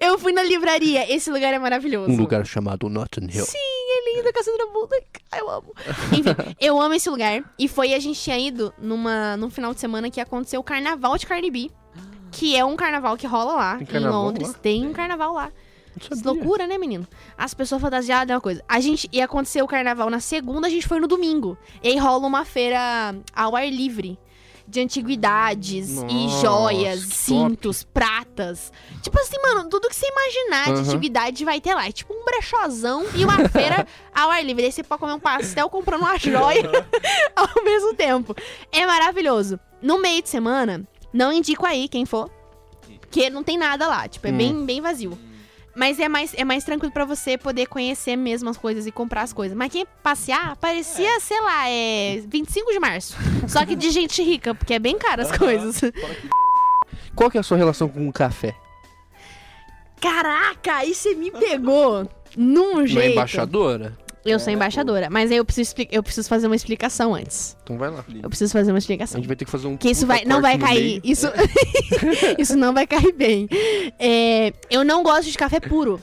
eu 0.00 0.18
fui 0.18 0.32
na 0.32 0.42
livraria. 0.42 1.10
Esse 1.10 1.30
lugar 1.30 1.54
é 1.54 1.58
maravilhoso. 1.58 2.10
Um 2.10 2.16
lugar 2.16 2.44
chamado 2.44 2.88
Notting 2.88 3.28
Hill. 3.32 3.44
Sim, 3.44 3.58
é 3.58 4.16
lindo, 4.16 4.32
Cassandra 4.32 4.66
Bunda. 4.66 5.02
Ai, 5.32 5.40
eu 5.40 5.48
amo. 5.50 5.72
Enfim, 6.12 6.24
eu 6.60 6.80
amo 6.80 6.94
esse 6.94 7.08
lugar. 7.08 7.42
E 7.58 7.68
foi, 7.68 7.94
a 7.94 7.98
gente 8.00 8.20
tinha 8.20 8.38
ido 8.38 8.74
numa, 8.76 9.36
num 9.36 9.48
final 9.48 9.72
de 9.72 9.80
semana 9.80 10.10
que 10.10 10.20
aconteceu 10.20 10.60
o 10.60 10.64
Carnaval 10.64 11.16
de 11.16 11.26
Carnaby. 11.26 11.70
Que 12.32 12.54
é 12.56 12.64
um 12.64 12.76
carnaval 12.76 13.16
que 13.16 13.26
rola 13.26 13.54
lá 13.54 13.74
Tem 13.74 13.82
em 13.82 13.86
carnaval 13.86 14.24
Londres. 14.24 14.48
lá? 14.48 14.54
Tem 14.54 14.86
um 14.86 14.92
carnaval 14.92 15.32
lá. 15.34 15.50
Sabia. 16.00 16.22
loucura, 16.32 16.66
né, 16.66 16.78
menino? 16.78 17.06
As 17.36 17.52
pessoas 17.54 17.80
fantasiadas 17.82 18.30
é 18.30 18.34
uma 18.34 18.40
coisa. 18.40 18.62
A 18.68 18.80
gente 18.80 19.08
ia 19.12 19.24
acontecer 19.24 19.62
o 19.62 19.66
carnaval 19.66 20.08
na 20.10 20.20
segunda, 20.20 20.66
a 20.66 20.70
gente 20.70 20.86
foi 20.86 21.00
no 21.00 21.06
domingo. 21.08 21.56
E 21.82 21.88
aí 21.88 21.98
rola 21.98 22.26
uma 22.26 22.44
feira 22.44 23.14
ao 23.34 23.56
ar 23.56 23.68
livre. 23.70 24.18
De 24.68 24.80
antiguidades 24.80 25.90
e 25.90 25.94
Nossa, 26.04 26.40
joias, 26.46 27.04
que 27.04 27.14
cintos, 27.16 27.82
pratas. 27.82 28.72
Tipo 29.02 29.18
assim, 29.18 29.36
mano, 29.42 29.68
tudo 29.68 29.88
que 29.88 29.96
você 29.96 30.06
imaginar 30.06 30.66
de 30.66 30.70
Aham. 30.70 30.80
antiguidade 30.82 31.44
vai 31.44 31.60
ter 31.60 31.74
lá. 31.74 31.88
É 31.88 31.92
tipo 31.92 32.14
um 32.14 32.24
brechozão 32.24 33.04
e 33.16 33.24
uma 33.24 33.48
feira 33.48 33.84
ao 34.14 34.30
ar 34.30 34.44
livre. 34.44 34.64
Aí 34.64 34.70
você 34.70 34.84
pode 34.84 35.00
comer 35.00 35.14
um 35.14 35.18
pastel 35.18 35.68
comprando 35.68 36.02
uma 36.02 36.16
joia 36.18 36.70
ao 37.34 37.64
mesmo 37.64 37.94
tempo. 37.94 38.32
É 38.70 38.86
maravilhoso. 38.86 39.58
No 39.82 39.98
meio 40.00 40.22
de 40.22 40.28
semana, 40.28 40.86
não 41.12 41.32
indico 41.32 41.66
aí 41.66 41.88
quem 41.88 42.06
for. 42.06 42.30
Porque 43.00 43.28
não 43.28 43.42
tem 43.42 43.58
nada 43.58 43.88
lá. 43.88 44.06
Tipo, 44.06 44.28
é 44.28 44.30
Hum. 44.30 44.36
bem, 44.36 44.64
bem 44.66 44.80
vazio. 44.80 45.18
Mas 45.74 45.98
é 46.00 46.08
mais, 46.08 46.34
é 46.34 46.44
mais 46.44 46.64
tranquilo 46.64 46.92
pra 46.92 47.04
você 47.04 47.38
poder 47.38 47.66
conhecer 47.66 48.16
mesmo 48.16 48.48
as 48.50 48.56
coisas 48.56 48.86
e 48.86 48.92
comprar 48.92 49.22
as 49.22 49.32
coisas. 49.32 49.56
Mas 49.56 49.70
quem 49.70 49.86
passear, 50.02 50.56
parecia, 50.56 51.20
sei 51.20 51.40
lá, 51.40 51.68
é 51.68 52.22
25 52.26 52.72
de 52.72 52.80
março. 52.80 53.16
Só 53.48 53.64
que 53.64 53.76
de 53.76 53.90
gente 53.90 54.22
rica, 54.22 54.54
porque 54.54 54.74
é 54.74 54.78
bem 54.78 54.98
caro 54.98 55.22
as 55.22 55.36
coisas. 55.36 55.80
Qual 57.14 57.30
que 57.30 57.36
é 57.36 57.40
a 57.40 57.44
sua 57.44 57.56
relação 57.56 57.88
com 57.88 58.08
o 58.08 58.12
café? 58.12 58.54
Caraca, 60.00 60.76
aí 60.76 60.94
você 60.94 61.14
me 61.14 61.30
pegou 61.30 62.08
num 62.36 62.74
Não 62.76 62.80
é 62.80 62.86
jeito. 62.86 63.12
embaixadora? 63.12 63.96
Eu 64.24 64.38
sou 64.38 64.50
É, 64.50 64.54
embaixadora, 64.54 65.08
mas 65.10 65.30
aí 65.30 65.36
eu 65.38 65.44
preciso, 65.44 65.74
eu 65.90 66.02
preciso 66.02 66.28
fazer 66.28 66.46
uma 66.46 66.56
explicação 66.56 67.14
antes. 67.14 67.56
Então 67.62 67.78
vai 67.78 67.90
lá. 67.90 68.04
Eu 68.22 68.28
preciso 68.28 68.52
fazer 68.52 68.70
uma 68.70 68.76
A 68.76 68.80
explicação. 68.80 69.18
gente 69.18 69.26
vai 69.26 69.36
ter 69.36 69.44
que 69.46 69.50
fazer 69.50 69.66
um 69.66 69.76
Que 69.76 69.90
isso 69.90 70.06
vai, 70.06 70.24
não 70.24 70.42
vai 70.42 70.58
cair. 70.58 71.00
Isso, 71.02 71.26
isso 72.38 72.56
não 72.56 72.74
vai 72.74 72.86
cair 72.86 73.12
bem. 73.12 73.48
É, 73.98 74.52
eu 74.70 74.84
não 74.84 75.02
gosto 75.02 75.30
de 75.30 75.38
café 75.38 75.58
puro. 75.60 76.02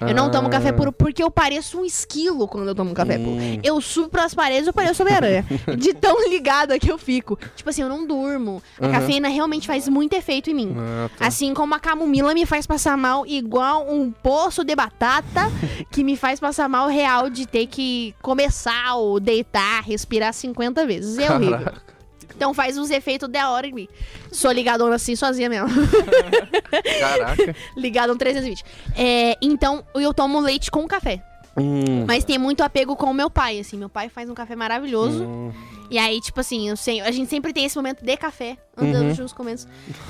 Eu 0.00 0.14
não 0.14 0.30
tomo 0.30 0.48
café 0.50 0.68
Ah. 0.68 0.72
puro 0.72 0.92
porque 0.92 1.22
eu 1.22 1.30
pareço 1.30 1.80
um 1.80 1.84
esquilo 1.84 2.46
quando 2.46 2.68
eu 2.68 2.74
tomo 2.74 2.92
café 2.94 3.16
puro. 3.18 3.30
Hum. 3.36 3.60
Eu 3.62 3.80
subo 3.80 4.08
pras 4.08 4.34
paredes, 4.34 4.66
eu 4.66 4.72
pareço 4.72 5.02
Homem-Aranha. 5.02 5.44
De 5.78 5.94
tão 5.94 6.28
ligada 6.28 6.78
que 6.78 6.90
eu 6.90 6.98
fico. 6.98 7.38
Tipo 7.54 7.70
assim, 7.70 7.82
eu 7.82 7.88
não 7.88 8.06
durmo. 8.06 8.62
A 8.80 8.88
cafeína 8.88 9.28
realmente 9.28 9.66
faz 9.66 9.88
muito 9.88 10.12
efeito 10.14 10.50
em 10.50 10.54
mim. 10.54 10.74
Ah, 10.78 11.08
tá. 11.16 11.26
Assim 11.26 11.54
como 11.54 11.74
a 11.74 11.78
camomila 11.80 12.34
me 12.34 12.44
faz 12.44 12.66
passar 12.66 12.96
mal 12.96 13.26
igual 13.26 13.86
um 13.90 14.10
poço 14.10 14.62
de 14.64 14.74
batata 14.76 15.50
que 15.90 16.04
me 16.04 16.16
faz 16.16 16.38
passar 16.40 16.68
mal 16.68 16.88
real 16.88 17.30
de 17.30 17.46
ter 17.46 17.66
que 17.66 18.14
começar 18.20 18.94
ou 18.96 19.18
deitar, 19.18 19.82
respirar 19.82 20.32
50 20.32 20.86
vezes. 20.86 21.18
É 21.18 21.32
horrível. 21.32 21.58
Caraca. 21.58 21.95
Então 22.36 22.52
faz 22.52 22.76
uns 22.76 22.90
efeitos 22.90 23.28
da 23.28 23.50
hora 23.50 23.66
em 23.66 23.72
mim. 23.72 23.88
Sou 24.30 24.52
ligadona 24.52 24.96
assim, 24.96 25.16
sozinha 25.16 25.48
mesmo. 25.48 25.68
Caraca. 27.00 27.56
Ligadão 27.76 28.16
320. 28.16 28.62
É, 28.96 29.36
então 29.40 29.84
eu 29.94 30.12
tomo 30.12 30.38
leite 30.40 30.70
com 30.70 30.86
café. 30.86 31.22
Hum. 31.58 32.04
Mas 32.06 32.22
tem 32.22 32.36
muito 32.36 32.62
apego 32.62 32.94
com 32.94 33.06
o 33.06 33.14
meu 33.14 33.30
pai, 33.30 33.58
assim. 33.58 33.78
Meu 33.78 33.88
pai 33.88 34.10
faz 34.10 34.28
um 34.28 34.34
café 34.34 34.54
maravilhoso. 34.54 35.24
Hum. 35.24 35.52
E 35.90 35.96
aí, 35.98 36.20
tipo 36.20 36.38
assim, 36.40 36.68
eu 36.68 36.76
sei, 36.76 37.00
a 37.00 37.10
gente 37.10 37.30
sempre 37.30 37.52
tem 37.52 37.64
esse 37.64 37.76
momento 37.76 38.04
de 38.04 38.16
café, 38.16 38.58
andando 38.76 39.06
Uhum. 39.08 39.14
juntos 39.14 39.32
comendo. 39.32 39.62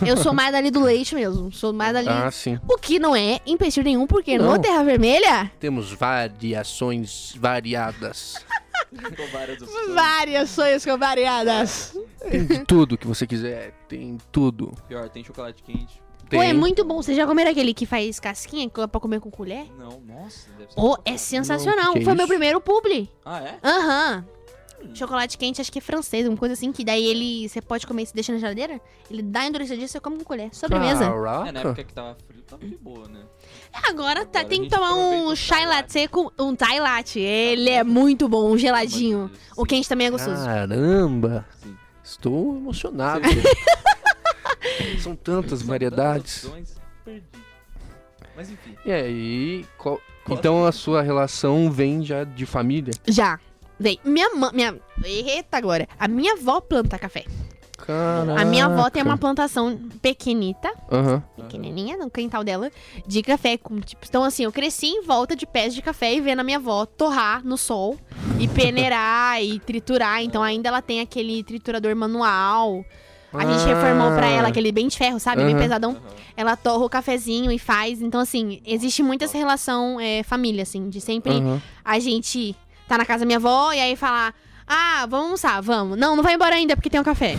Eu 0.04 0.16
sou 0.16 0.32
mais 0.32 0.50
dali 0.50 0.70
do 0.70 0.80
leite 0.82 1.14
mesmo. 1.14 1.52
Sou 1.52 1.72
mais 1.72 1.92
dali. 1.92 2.08
Ah, 2.08 2.30
sim. 2.32 2.58
O 2.68 2.78
que 2.78 2.98
não 2.98 3.14
é 3.14 3.40
empecilho 3.46 3.84
nenhum, 3.84 4.06
porque 4.06 4.38
no 4.38 4.44
Não. 4.52 4.58
Terra 4.58 4.82
Vermelha, 4.82 5.52
Temos 5.60 5.92
variações 5.92 7.34
variadas. 7.38 8.34
Com 8.90 9.26
várias 9.32 9.62
opções. 9.62 9.94
várias 9.94 10.50
sonhos 10.50 10.84
com 10.84 10.96
variadas. 10.98 11.98
Tem 12.30 12.44
de 12.44 12.64
tudo 12.64 12.96
que 12.96 13.06
você 13.06 13.26
quiser. 13.26 13.72
Tem 13.88 14.18
tudo. 14.30 14.72
Pior, 14.88 15.08
tem 15.08 15.22
chocolate 15.24 15.62
quente. 15.62 16.00
Tem. 16.28 16.40
Pô, 16.40 16.44
é 16.44 16.52
muito 16.52 16.84
bom. 16.84 17.02
Vocês 17.02 17.16
já 17.16 17.26
comeram 17.26 17.50
aquele 17.50 17.72
que 17.72 17.86
faz 17.86 18.18
casquinha 18.18 18.68
que 18.68 18.80
é 18.80 18.86
pra 18.86 19.00
comer 19.00 19.20
com 19.20 19.30
colher? 19.30 19.66
Não, 19.78 20.00
nossa, 20.00 20.50
deve 20.58 20.72
ser. 20.72 20.80
Oh, 20.80 20.96
é 21.04 21.16
sensacional. 21.16 21.94
Não, 21.94 22.00
é 22.00 22.04
Foi 22.04 22.14
meu 22.14 22.24
isso? 22.24 22.28
primeiro 22.28 22.60
publi. 22.60 23.08
Ah, 23.24 23.40
é? 23.40 23.58
Aham. 23.62 24.24
Chocolate 24.94 25.38
quente, 25.38 25.60
acho 25.60 25.72
que 25.72 25.78
é 25.78 25.82
francês, 25.82 26.28
uma 26.28 26.36
coisa 26.36 26.52
assim, 26.52 26.70
que 26.70 26.84
daí 26.84 27.04
ele. 27.04 27.48
Você 27.48 27.60
pode 27.62 27.86
comer 27.86 28.02
e 28.02 28.06
se 28.06 28.14
deixa 28.14 28.32
na 28.32 28.38
geladeira. 28.38 28.80
Ele 29.10 29.22
dá 29.22 29.46
endurecidinho, 29.46 29.88
você 29.88 29.98
come 29.98 30.18
com 30.18 30.24
colher. 30.24 30.48
Sobremesa. 30.54 31.04
É, 31.04 31.52
na 31.52 31.60
época 31.60 31.82
que 31.84 31.94
tava 31.94 32.16
frio, 32.26 32.35
tava 32.46 32.66
de 32.66 32.76
boa, 32.76 33.08
né? 33.08 33.20
Agora, 33.72 34.24
tá, 34.24 34.40
Agora 34.40 34.48
tem 34.48 34.62
que 34.62 34.70
tomar 34.70 34.94
um 34.94 35.34
chai 35.36 35.66
latte 35.66 36.08
com 36.08 36.30
um 36.38 36.54
Thai 36.54 36.80
latte. 36.80 37.18
Ele 37.20 37.70
é 37.70 37.82
muito 37.84 38.28
bom, 38.28 38.50
um 38.50 38.58
geladinho. 38.58 39.30
O 39.56 39.64
quente 39.64 39.88
também 39.88 40.06
é 40.06 40.10
gostoso. 40.10 40.44
Caramba. 40.44 41.44
Sim. 41.62 41.76
Estou 42.02 42.56
emocionado. 42.56 43.22
São 45.00 45.14
tantas 45.16 45.62
variedades. 45.62 46.44
Opções, 46.44 46.76
perdi. 47.04 47.26
Mas 48.36 48.50
enfim. 48.50 48.76
E 48.84 48.92
aí, 48.92 49.66
qual- 49.78 50.00
então 50.28 50.66
a 50.66 50.72
sua 50.72 51.02
relação 51.02 51.70
vem 51.70 52.04
já 52.04 52.24
de 52.24 52.44
família? 52.44 52.92
Já. 53.06 53.38
Vem. 53.78 53.98
Minha 54.04 54.34
mãe. 54.34 54.50
Minha... 54.52 54.80
Eita, 55.04 55.56
agora. 55.56 55.88
A 55.98 56.08
minha 56.08 56.32
avó 56.34 56.60
planta 56.60 56.98
café. 56.98 57.24
Caraca. 57.76 58.40
A 58.40 58.44
minha 58.44 58.66
avó 58.66 58.88
tem 58.88 59.02
uma 59.02 59.18
plantação 59.18 59.78
pequenita, 60.00 60.72
Aham. 60.90 61.22
pequenininha, 61.36 61.96
no 61.96 62.10
quintal 62.10 62.42
dela, 62.42 62.70
de 63.06 63.22
café. 63.22 63.58
Com, 63.58 63.80
tipo, 63.80 64.06
então, 64.08 64.24
assim, 64.24 64.44
eu 64.44 64.52
cresci 64.52 64.86
em 64.86 65.02
volta 65.02 65.36
de 65.36 65.46
pés 65.46 65.74
de 65.74 65.82
café 65.82 66.14
e 66.14 66.20
vendo 66.20 66.40
a 66.40 66.44
minha 66.44 66.58
avó 66.58 66.86
torrar 66.86 67.44
no 67.44 67.56
sol 67.56 67.98
e 68.38 68.48
peneirar 68.48 69.42
e 69.42 69.60
triturar. 69.60 70.22
Então, 70.22 70.42
ainda 70.42 70.68
ela 70.68 70.80
tem 70.80 71.00
aquele 71.00 71.42
triturador 71.42 71.94
manual. 71.94 72.84
A 73.32 73.44
gente 73.44 73.66
reformou 73.66 74.12
pra 74.12 74.28
ela 74.28 74.48
aquele 74.48 74.72
bem 74.72 74.88
de 74.88 74.96
ferro, 74.96 75.20
sabe? 75.20 75.44
Bem 75.44 75.54
Aham. 75.54 75.62
pesadão. 75.62 75.90
Aham. 75.90 76.00
Ela 76.36 76.56
torra 76.56 76.84
o 76.86 76.88
cafezinho 76.88 77.52
e 77.52 77.58
faz. 77.58 78.00
Então, 78.00 78.20
assim, 78.20 78.62
existe 78.64 79.02
muito 79.02 79.24
essa 79.24 79.36
relação 79.36 80.00
é, 80.00 80.22
família, 80.22 80.62
assim, 80.62 80.88
de 80.88 81.00
sempre 81.00 81.42
a 81.84 81.98
gente 81.98 82.56
tá 82.88 82.96
na 82.96 83.04
casa 83.04 83.20
da 83.20 83.26
minha 83.26 83.38
avó 83.38 83.72
e 83.72 83.80
aí 83.80 83.94
falar: 83.96 84.34
Ah, 84.66 85.06
vamos 85.08 85.26
almoçar, 85.44 85.60
vamos. 85.62 85.98
Não, 85.98 86.16
não 86.16 86.22
vai 86.22 86.34
embora 86.34 86.54
ainda 86.56 86.76
porque 86.76 86.90
tem 86.90 87.00
um 87.00 87.04
café. 87.04 87.36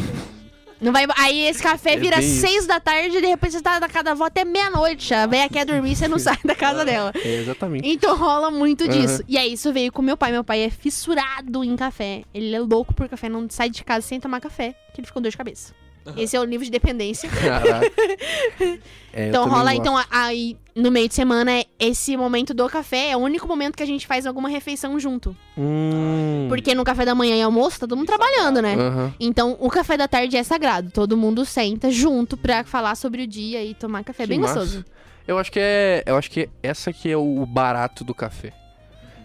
Não 0.79 0.91
vai, 0.93 1.07
aí 1.17 1.39
esse 1.47 1.61
café 1.61 1.93
É 1.93 1.97
vira 1.97 2.17
bem 2.17 2.25
isso. 2.29 2.39
seis 2.41 2.67
da 2.67 2.79
tarde 2.79 3.17
e 3.17 3.21
de 3.21 3.25
repente 3.25 3.53
você 3.53 3.61
tá 3.61 3.79
na 3.79 3.89
casa 3.89 4.03
da 4.03 4.11
avó 4.11 4.25
até 4.25 4.45
meia-noite. 4.45 5.11
A 5.11 5.25
véia 5.25 5.49
quer 5.49 5.65
dormir 5.65 5.93
e 5.93 5.95
você 5.95 6.07
não 6.07 6.19
sai 6.19 6.37
da 6.45 6.53
casa 6.55 6.85
dela. 6.85 7.11
É, 7.15 7.35
exatamente. 7.35 7.87
Então 7.89 8.15
rola 8.15 8.51
muito 8.51 8.87
disso. 8.87 9.23
E 9.27 9.37
aí 9.39 9.53
isso 9.53 9.73
veio 9.73 9.91
com 9.91 10.03
meu 10.03 10.15
pai. 10.15 10.31
Meu 10.31 10.43
pai 10.43 10.61
é 10.61 10.69
fissurado 10.69 11.63
em 11.63 11.75
café. 11.75 12.23
Ele 12.31 12.55
é 12.55 12.59
louco 12.59 12.93
por 12.93 13.09
café, 13.09 13.27
não 13.27 13.47
sai 13.49 13.69
de 13.71 13.83
casa 13.83 14.05
sem 14.05 14.19
tomar 14.19 14.39
café, 14.39 14.75
que 14.93 15.01
ele 15.01 15.07
fica 15.07 15.13
com 15.15 15.21
dor 15.21 15.31
de 15.31 15.37
cabeça. 15.37 15.73
Esse 16.15 16.35
é 16.35 16.39
o 16.39 16.43
nível 16.45 16.65
de 16.65 16.71
dependência. 16.71 17.29
Caraca. 17.29 17.81
É, 19.13 19.29
então 19.29 19.47
rola, 19.49 19.71
gosto. 19.71 19.79
então, 19.79 20.05
aí 20.11 20.55
no 20.75 20.91
meio 20.91 21.07
de 21.07 21.15
semana, 21.15 21.65
esse 21.79 22.15
momento 22.15 22.53
do 22.53 22.69
café 22.69 23.09
é 23.09 23.17
o 23.17 23.19
único 23.19 23.47
momento 23.47 23.75
que 23.75 23.81
a 23.81 23.85
gente 23.85 24.05
faz 24.05 24.27
alguma 24.27 24.47
refeição 24.47 24.99
junto. 24.99 25.35
Hum. 25.57 26.45
Porque 26.47 26.75
no 26.75 26.83
café 26.83 27.03
da 27.03 27.15
manhã 27.15 27.35
e 27.35 27.41
almoço, 27.41 27.79
tá 27.79 27.87
todo 27.87 27.97
mundo 27.97 28.05
trabalhando, 28.05 28.61
né? 28.61 28.75
Aham. 28.75 29.13
Então, 29.19 29.57
o 29.59 29.71
café 29.71 29.97
da 29.97 30.07
tarde 30.07 30.37
é 30.37 30.43
sagrado. 30.43 30.91
Todo 30.91 31.17
mundo 31.17 31.45
senta 31.45 31.89
junto 31.89 32.37
pra 32.37 32.63
falar 32.63 32.93
sobre 32.93 33.23
o 33.23 33.27
dia 33.27 33.63
e 33.63 33.73
tomar 33.73 34.03
café. 34.03 34.21
É 34.21 34.25
Que 34.27 34.29
bem 34.29 34.39
massa. 34.39 34.59
gostoso. 34.59 34.85
Eu 35.27 35.39
acho 35.39 35.51
que 35.51 35.59
é. 35.59 36.03
Eu 36.05 36.15
acho 36.15 36.29
que 36.29 36.47
essa 36.61 36.93
que 36.93 37.09
é 37.09 37.17
o 37.17 37.43
barato 37.43 38.03
do 38.03 38.13
café. 38.13 38.53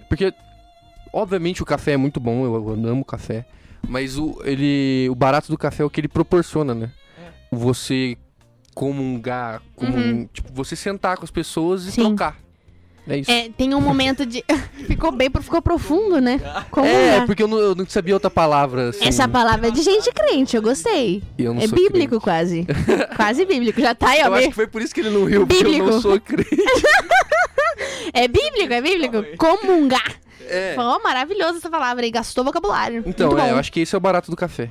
Porque, 0.08 0.32
obviamente, 1.12 1.62
o 1.62 1.66
café 1.66 1.92
é 1.92 1.96
muito 1.98 2.18
bom, 2.18 2.46
eu, 2.46 2.54
eu 2.54 2.88
amo 2.90 3.04
café. 3.04 3.44
Mas 3.88 4.16
o, 4.18 4.40
ele, 4.44 5.08
o 5.10 5.14
barato 5.14 5.48
do 5.50 5.58
café 5.58 5.82
é 5.82 5.86
o 5.86 5.90
que 5.90 6.00
ele 6.00 6.08
proporciona, 6.08 6.74
né? 6.74 6.90
Você 7.50 8.16
comungar, 8.74 9.60
comun, 9.76 10.26
tipo, 10.32 10.50
você 10.52 10.74
sentar 10.74 11.16
com 11.18 11.24
as 11.24 11.30
pessoas 11.30 11.84
e 11.86 11.92
Sim. 11.92 12.02
trocar. 12.04 12.36
É 13.06 13.18
isso. 13.18 13.30
É, 13.30 13.48
tem 13.50 13.74
um 13.74 13.80
momento 13.80 14.24
de. 14.24 14.44
ficou 14.86 15.10
bem, 15.10 15.28
ficou 15.40 15.60
profundo, 15.60 16.20
né? 16.20 16.40
Como 16.70 16.86
É, 16.86 17.16
é? 17.16 17.26
porque 17.26 17.42
eu 17.42 17.48
não, 17.48 17.58
eu 17.58 17.74
não 17.74 17.84
sabia 17.86 18.14
outra 18.14 18.30
palavra. 18.30 18.90
Assim, 18.90 19.04
Essa 19.04 19.26
palavra 19.26 19.68
é 19.68 19.70
de 19.72 19.82
gente 19.82 20.10
crente, 20.12 20.54
eu 20.56 20.62
gostei. 20.62 21.20
eu 21.36 21.52
não 21.52 21.60
É 21.60 21.66
sou 21.66 21.76
bíblico 21.76 22.20
quase. 22.20 22.64
quase 23.16 23.44
bíblico. 23.44 23.80
Já 23.80 23.92
tá 23.94 24.10
aí, 24.10 24.18
crente. 24.20 24.28
ó. 24.28 24.32
Eu 24.32 24.38
acho 24.38 24.48
que 24.50 24.54
foi 24.54 24.66
por 24.68 24.80
isso 24.80 24.94
que 24.94 25.00
ele 25.00 25.10
não 25.10 25.24
riu, 25.24 25.44
porque 25.46 25.62
eu 25.64 25.68
Bíblico. 25.68 25.90
não 25.90 26.00
sou 26.00 26.18
crente. 26.20 26.48
É 28.12 28.28
bíblico, 28.28 28.72
é 28.72 28.80
bíblico. 28.80 29.24
Comungar. 29.36 30.20
É. 30.48 30.74
Ó, 30.76 31.00
maravilhoso 31.02 31.58
essa 31.58 31.70
palavra 31.70 32.04
aí. 32.04 32.10
Gastou 32.10 32.44
vocabulário. 32.44 33.02
Então, 33.06 33.38
é, 33.38 33.50
eu 33.52 33.56
acho 33.56 33.72
que 33.72 33.80
esse 33.80 33.94
é 33.94 33.98
o 33.98 34.00
barato 34.00 34.30
do 34.30 34.36
café. 34.36 34.70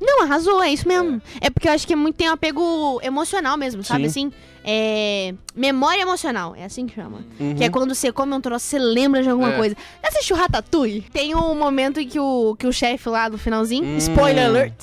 Não, 0.00 0.22
arrasou, 0.22 0.62
é 0.62 0.70
isso 0.70 0.86
mesmo. 0.86 1.22
É, 1.40 1.48
porque 1.48 1.66
eu 1.68 1.72
acho 1.72 1.86
que 1.86 1.92
é 1.92 1.96
muito, 1.96 2.16
tem 2.16 2.28
um 2.28 2.32
apego 2.32 3.00
emocional 3.02 3.56
mesmo, 3.56 3.82
sabe 3.82 4.02
Sim. 4.10 4.26
assim? 4.28 4.32
É. 4.62 5.32
Memória 5.54 6.02
emocional, 6.02 6.54
é 6.56 6.64
assim 6.64 6.86
que 6.86 6.94
chama. 6.94 7.24
Uhum. 7.38 7.54
Que 7.54 7.64
é 7.64 7.70
quando 7.70 7.94
você 7.94 8.12
come 8.12 8.34
um 8.34 8.40
troço, 8.40 8.66
você 8.66 8.78
lembra 8.78 9.22
de 9.22 9.30
alguma 9.30 9.52
É. 9.54 9.56
coisa. 9.56 9.76
Já 10.02 10.08
assistiu 10.08 10.36
Ratatouille? 10.36 11.02
Tem 11.12 11.34
um 11.34 11.54
momento 11.54 12.00
em 12.00 12.08
que 12.08 12.18
o, 12.18 12.56
que 12.58 12.66
o 12.66 12.72
chefe 12.72 13.08
lá 13.08 13.28
do 13.28 13.38
finalzinho, 13.38 13.84
Hum. 13.84 13.96
spoiler 13.98 14.46
alert, 14.46 14.74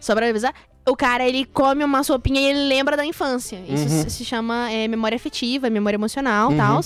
só 0.00 0.14
pra 0.14 0.28
avisar, 0.28 0.54
o 0.88 0.96
cara 0.96 1.26
ele 1.26 1.44
come 1.44 1.84
uma 1.84 2.02
sopinha 2.02 2.40
e 2.40 2.44
ele 2.46 2.68
lembra 2.68 2.96
da 2.96 3.04
infância. 3.04 3.60
Isso 3.68 3.84
Uhum. 3.88 4.08
se- 4.08 4.24
chama 4.24 4.70
é, 4.70 4.88
memória 4.88 5.16
afetiva, 5.16 5.68
memória 5.70 5.96
emocional 5.96 6.50
e 6.50 6.52
Uhum. 6.54 6.58
tal. 6.58 6.80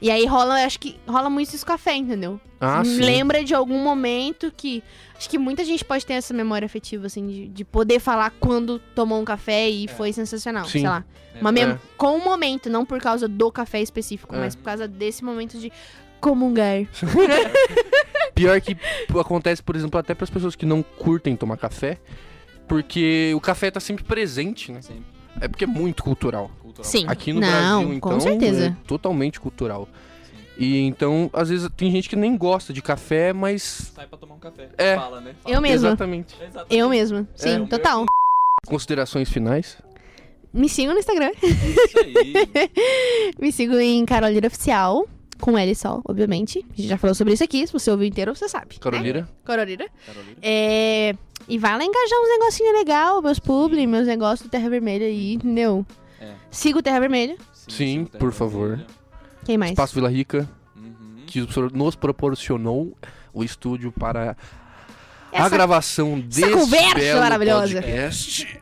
E 0.00 0.10
aí 0.10 0.24
rola, 0.26 0.64
acho 0.64 0.78
que 0.80 0.96
rola 1.06 1.28
muito 1.28 1.54
isso 1.54 1.64
com 1.66 1.72
café, 1.72 1.94
entendeu? 1.96 2.40
Ah, 2.60 2.82
sim. 2.84 2.98
Lembra 3.00 3.44
de 3.44 3.54
algum 3.54 3.78
momento 3.82 4.52
que. 4.56 4.82
Acho 5.16 5.28
que 5.30 5.38
muita 5.38 5.64
gente 5.64 5.84
pode 5.84 6.04
ter 6.06 6.14
essa 6.14 6.32
memória 6.34 6.66
afetiva, 6.66 7.06
assim, 7.06 7.26
de, 7.26 7.48
de 7.48 7.64
poder 7.64 7.98
falar 8.00 8.32
quando 8.38 8.78
tomou 8.94 9.20
um 9.20 9.24
café 9.24 9.68
e 9.68 9.88
foi 9.88 10.12
sensacional. 10.12 10.64
Sim. 10.64 10.70
Sei 10.80 10.82
lá. 10.88 11.04
É. 11.34 11.40
Uma 11.40 11.50
mem- 11.52 11.64
É. 11.70 11.78
Com 11.96 12.16
um 12.16 12.24
momento, 12.24 12.68
não 12.70 12.84
por 12.84 13.00
causa 13.00 13.26
do 13.28 13.50
café 13.50 13.80
específico, 13.80 14.34
É. 14.34 14.38
mas 14.38 14.54
por 14.54 14.62
causa 14.64 14.86
desse 14.88 15.24
momento 15.24 15.58
de 15.58 15.72
comungar. 16.20 16.84
Pior 18.34 18.60
que 18.60 18.76
acontece, 19.18 19.62
por 19.62 19.74
exemplo, 19.76 19.98
até 19.98 20.14
para 20.14 20.24
as 20.24 20.30
pessoas 20.30 20.54
que 20.54 20.64
não 20.66 20.82
curtem 20.82 21.34
tomar 21.36 21.56
café, 21.56 21.98
porque 22.68 23.32
o 23.34 23.40
café 23.40 23.70
tá 23.70 23.80
sempre 23.80 24.04
presente, 24.04 24.70
né? 24.72 24.82
Sempre 24.82 25.04
É 25.40 25.48
porque 25.48 25.64
é 25.64 25.66
muito 25.66 26.02
cultural. 26.02 26.50
cultural. 26.60 26.84
Sim. 26.90 27.04
Aqui 27.08 27.32
no 27.32 27.40
Não, 27.40 27.48
Brasil, 27.48 27.94
então, 27.94 28.10
com 28.12 28.20
certeza. 28.20 28.66
é 28.66 28.76
totalmente 28.86 29.40
cultural. 29.40 29.88
Sim. 30.24 30.32
E 30.58 30.80
então, 30.82 31.30
às 31.32 31.48
vezes 31.48 31.68
tem 31.76 31.90
gente 31.90 32.08
que 32.08 32.16
nem 32.16 32.36
gosta 32.36 32.72
de 32.72 32.82
café, 32.82 33.32
mas 33.32 33.92
Sai 33.94 34.06
pra 34.06 34.18
tomar 34.18 34.34
um 34.34 34.38
café. 34.40 34.68
É. 34.76 34.96
Fala, 34.96 35.20
né? 35.20 35.34
Eu 35.46 35.60
mesma. 35.60 35.88
exatamente. 35.88 36.34
Exatamente. 36.40 36.76
Eu 36.76 36.88
mesma. 36.88 37.28
Sim, 37.34 37.48
É, 37.50 37.58
meu 37.58 37.68
total. 37.68 38.04
Considerações 38.66 39.30
finais? 39.30 39.78
Me 40.52 40.68
sigam 40.68 40.94
no 40.94 40.98
Instagram. 41.00 41.30
Isso 41.42 41.98
aí. 41.98 42.32
Me 43.38 43.52
sigam 43.52 43.80
em 43.80 44.04
Carolina 44.04 44.46
Oficial. 44.46 45.06
Com 45.40 45.56
L 45.56 45.72
só, 45.76 46.00
obviamente. 46.04 46.66
A 46.72 46.76
gente 46.76 46.88
já 46.88 46.98
falou 46.98 47.14
sobre 47.14 47.32
isso 47.34 47.44
aqui. 47.44 47.64
Se 47.64 47.72
você 47.72 47.90
ouviu 47.92 48.08
inteiro, 48.08 48.34
você 48.34 48.48
sabe. 48.48 48.74
né? 48.74 48.80
Carolina? 48.80 49.28
Carolina. 49.44 49.86
Carolina. 50.04 50.36
É... 50.42 51.14
E 51.48 51.58
vai 51.58 51.76
lá 51.78 51.82
engajar 51.84 52.18
uns 52.20 52.28
negocinhos 52.38 52.74
legais, 52.74 53.22
meus 53.22 53.38
publi, 53.38 53.86
meus 53.86 54.06
negócios 54.06 54.46
do 54.46 54.50
Terra 54.50 54.68
Vermelha 54.68 55.06
aí, 55.06 55.34
entendeu? 55.34 55.84
É. 56.20 56.32
Siga 56.50 56.78
o 56.78 56.82
Terra 56.82 57.00
Vermelha. 57.00 57.36
Sim, 57.68 58.04
Terra 58.04 58.18
por 58.20 58.32
favor. 58.32 58.68
Vermelha. 58.70 58.86
Quem 59.44 59.56
mais? 59.56 59.70
Espaço 59.72 59.94
Vila 59.94 60.10
Rica, 60.10 60.48
Uhum. 60.76 61.22
que 61.26 61.40
nos 61.72 61.96
proporcionou 61.96 62.94
o 63.32 63.42
estúdio 63.42 63.90
para 63.90 64.36
a 65.32 65.38
Essa- 65.38 65.48
gravação 65.48 66.20
desse 66.20 66.50
conversa 66.52 66.94
belo 66.94 67.20
maravilhosa. 67.20 67.80
podcast. 67.80 68.60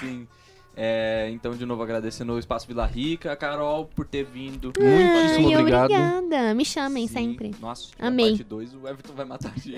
Sim. 0.00 0.26
É, 0.74 1.28
então, 1.32 1.54
de 1.54 1.66
novo, 1.66 1.82
agradecendo 1.82 2.32
o 2.32 2.38
Espaço 2.38 2.66
Vila 2.66 2.86
Rica, 2.86 3.32
a 3.32 3.36
Carol, 3.36 3.84
por 3.94 4.06
ter 4.06 4.24
vindo. 4.24 4.72
Muitíssimo 4.78 5.48
Ai, 5.48 5.56
obrigado. 5.56 5.90
obrigada. 5.90 6.54
Me 6.54 6.64
chamem 6.64 7.06
Sim. 7.06 7.14
sempre. 7.14 7.50
Nossa, 7.60 7.88
Amei. 7.98 8.30
parte 8.30 8.44
2 8.44 8.74
o 8.74 8.88
Everton 8.88 9.12
vai 9.12 9.26
matar 9.26 9.52
a 9.54 9.58
gente. 9.58 9.76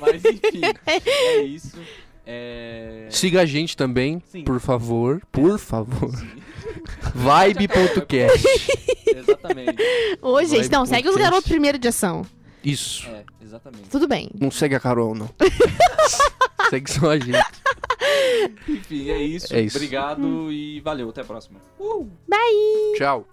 Mas 0.00 0.24
enfim, 0.24 0.60
é 0.86 1.42
isso. 1.42 1.78
É... 2.26 3.06
Siga 3.10 3.42
a 3.42 3.46
gente 3.46 3.76
também, 3.76 4.22
Sim. 4.26 4.44
por 4.44 4.60
favor. 4.60 5.22
Por 5.30 5.58
favor. 5.58 6.10
Vibe.cast. 7.14 8.46
Exatamente. 9.06 9.76
Ô, 10.20 10.42
gente, 10.42 10.68
Vai 10.68 10.78
não, 10.78 10.86
segue 10.86 11.08
os 11.08 11.16
garotos 11.16 11.48
primeiro 11.48 11.78
de 11.78 11.88
ação. 11.88 12.24
Isso. 12.64 13.06
É, 13.08 13.24
exatamente. 13.42 13.88
Tudo 13.88 14.06
bem. 14.06 14.30
Não 14.38 14.50
segue 14.50 14.74
a 14.74 14.80
Carol, 14.80 15.14
não. 15.14 15.28
segue 16.70 16.90
só 16.90 17.10
a 17.10 17.18
gente. 17.18 17.38
Enfim, 18.68 19.10
é 19.10 19.22
isso. 19.22 19.54
É 19.54 19.60
isso. 19.60 19.76
Obrigado 19.76 20.52
e 20.52 20.80
valeu. 20.80 21.08
Até 21.10 21.22
a 21.22 21.24
próxima. 21.24 21.60
Tchau. 22.96 23.26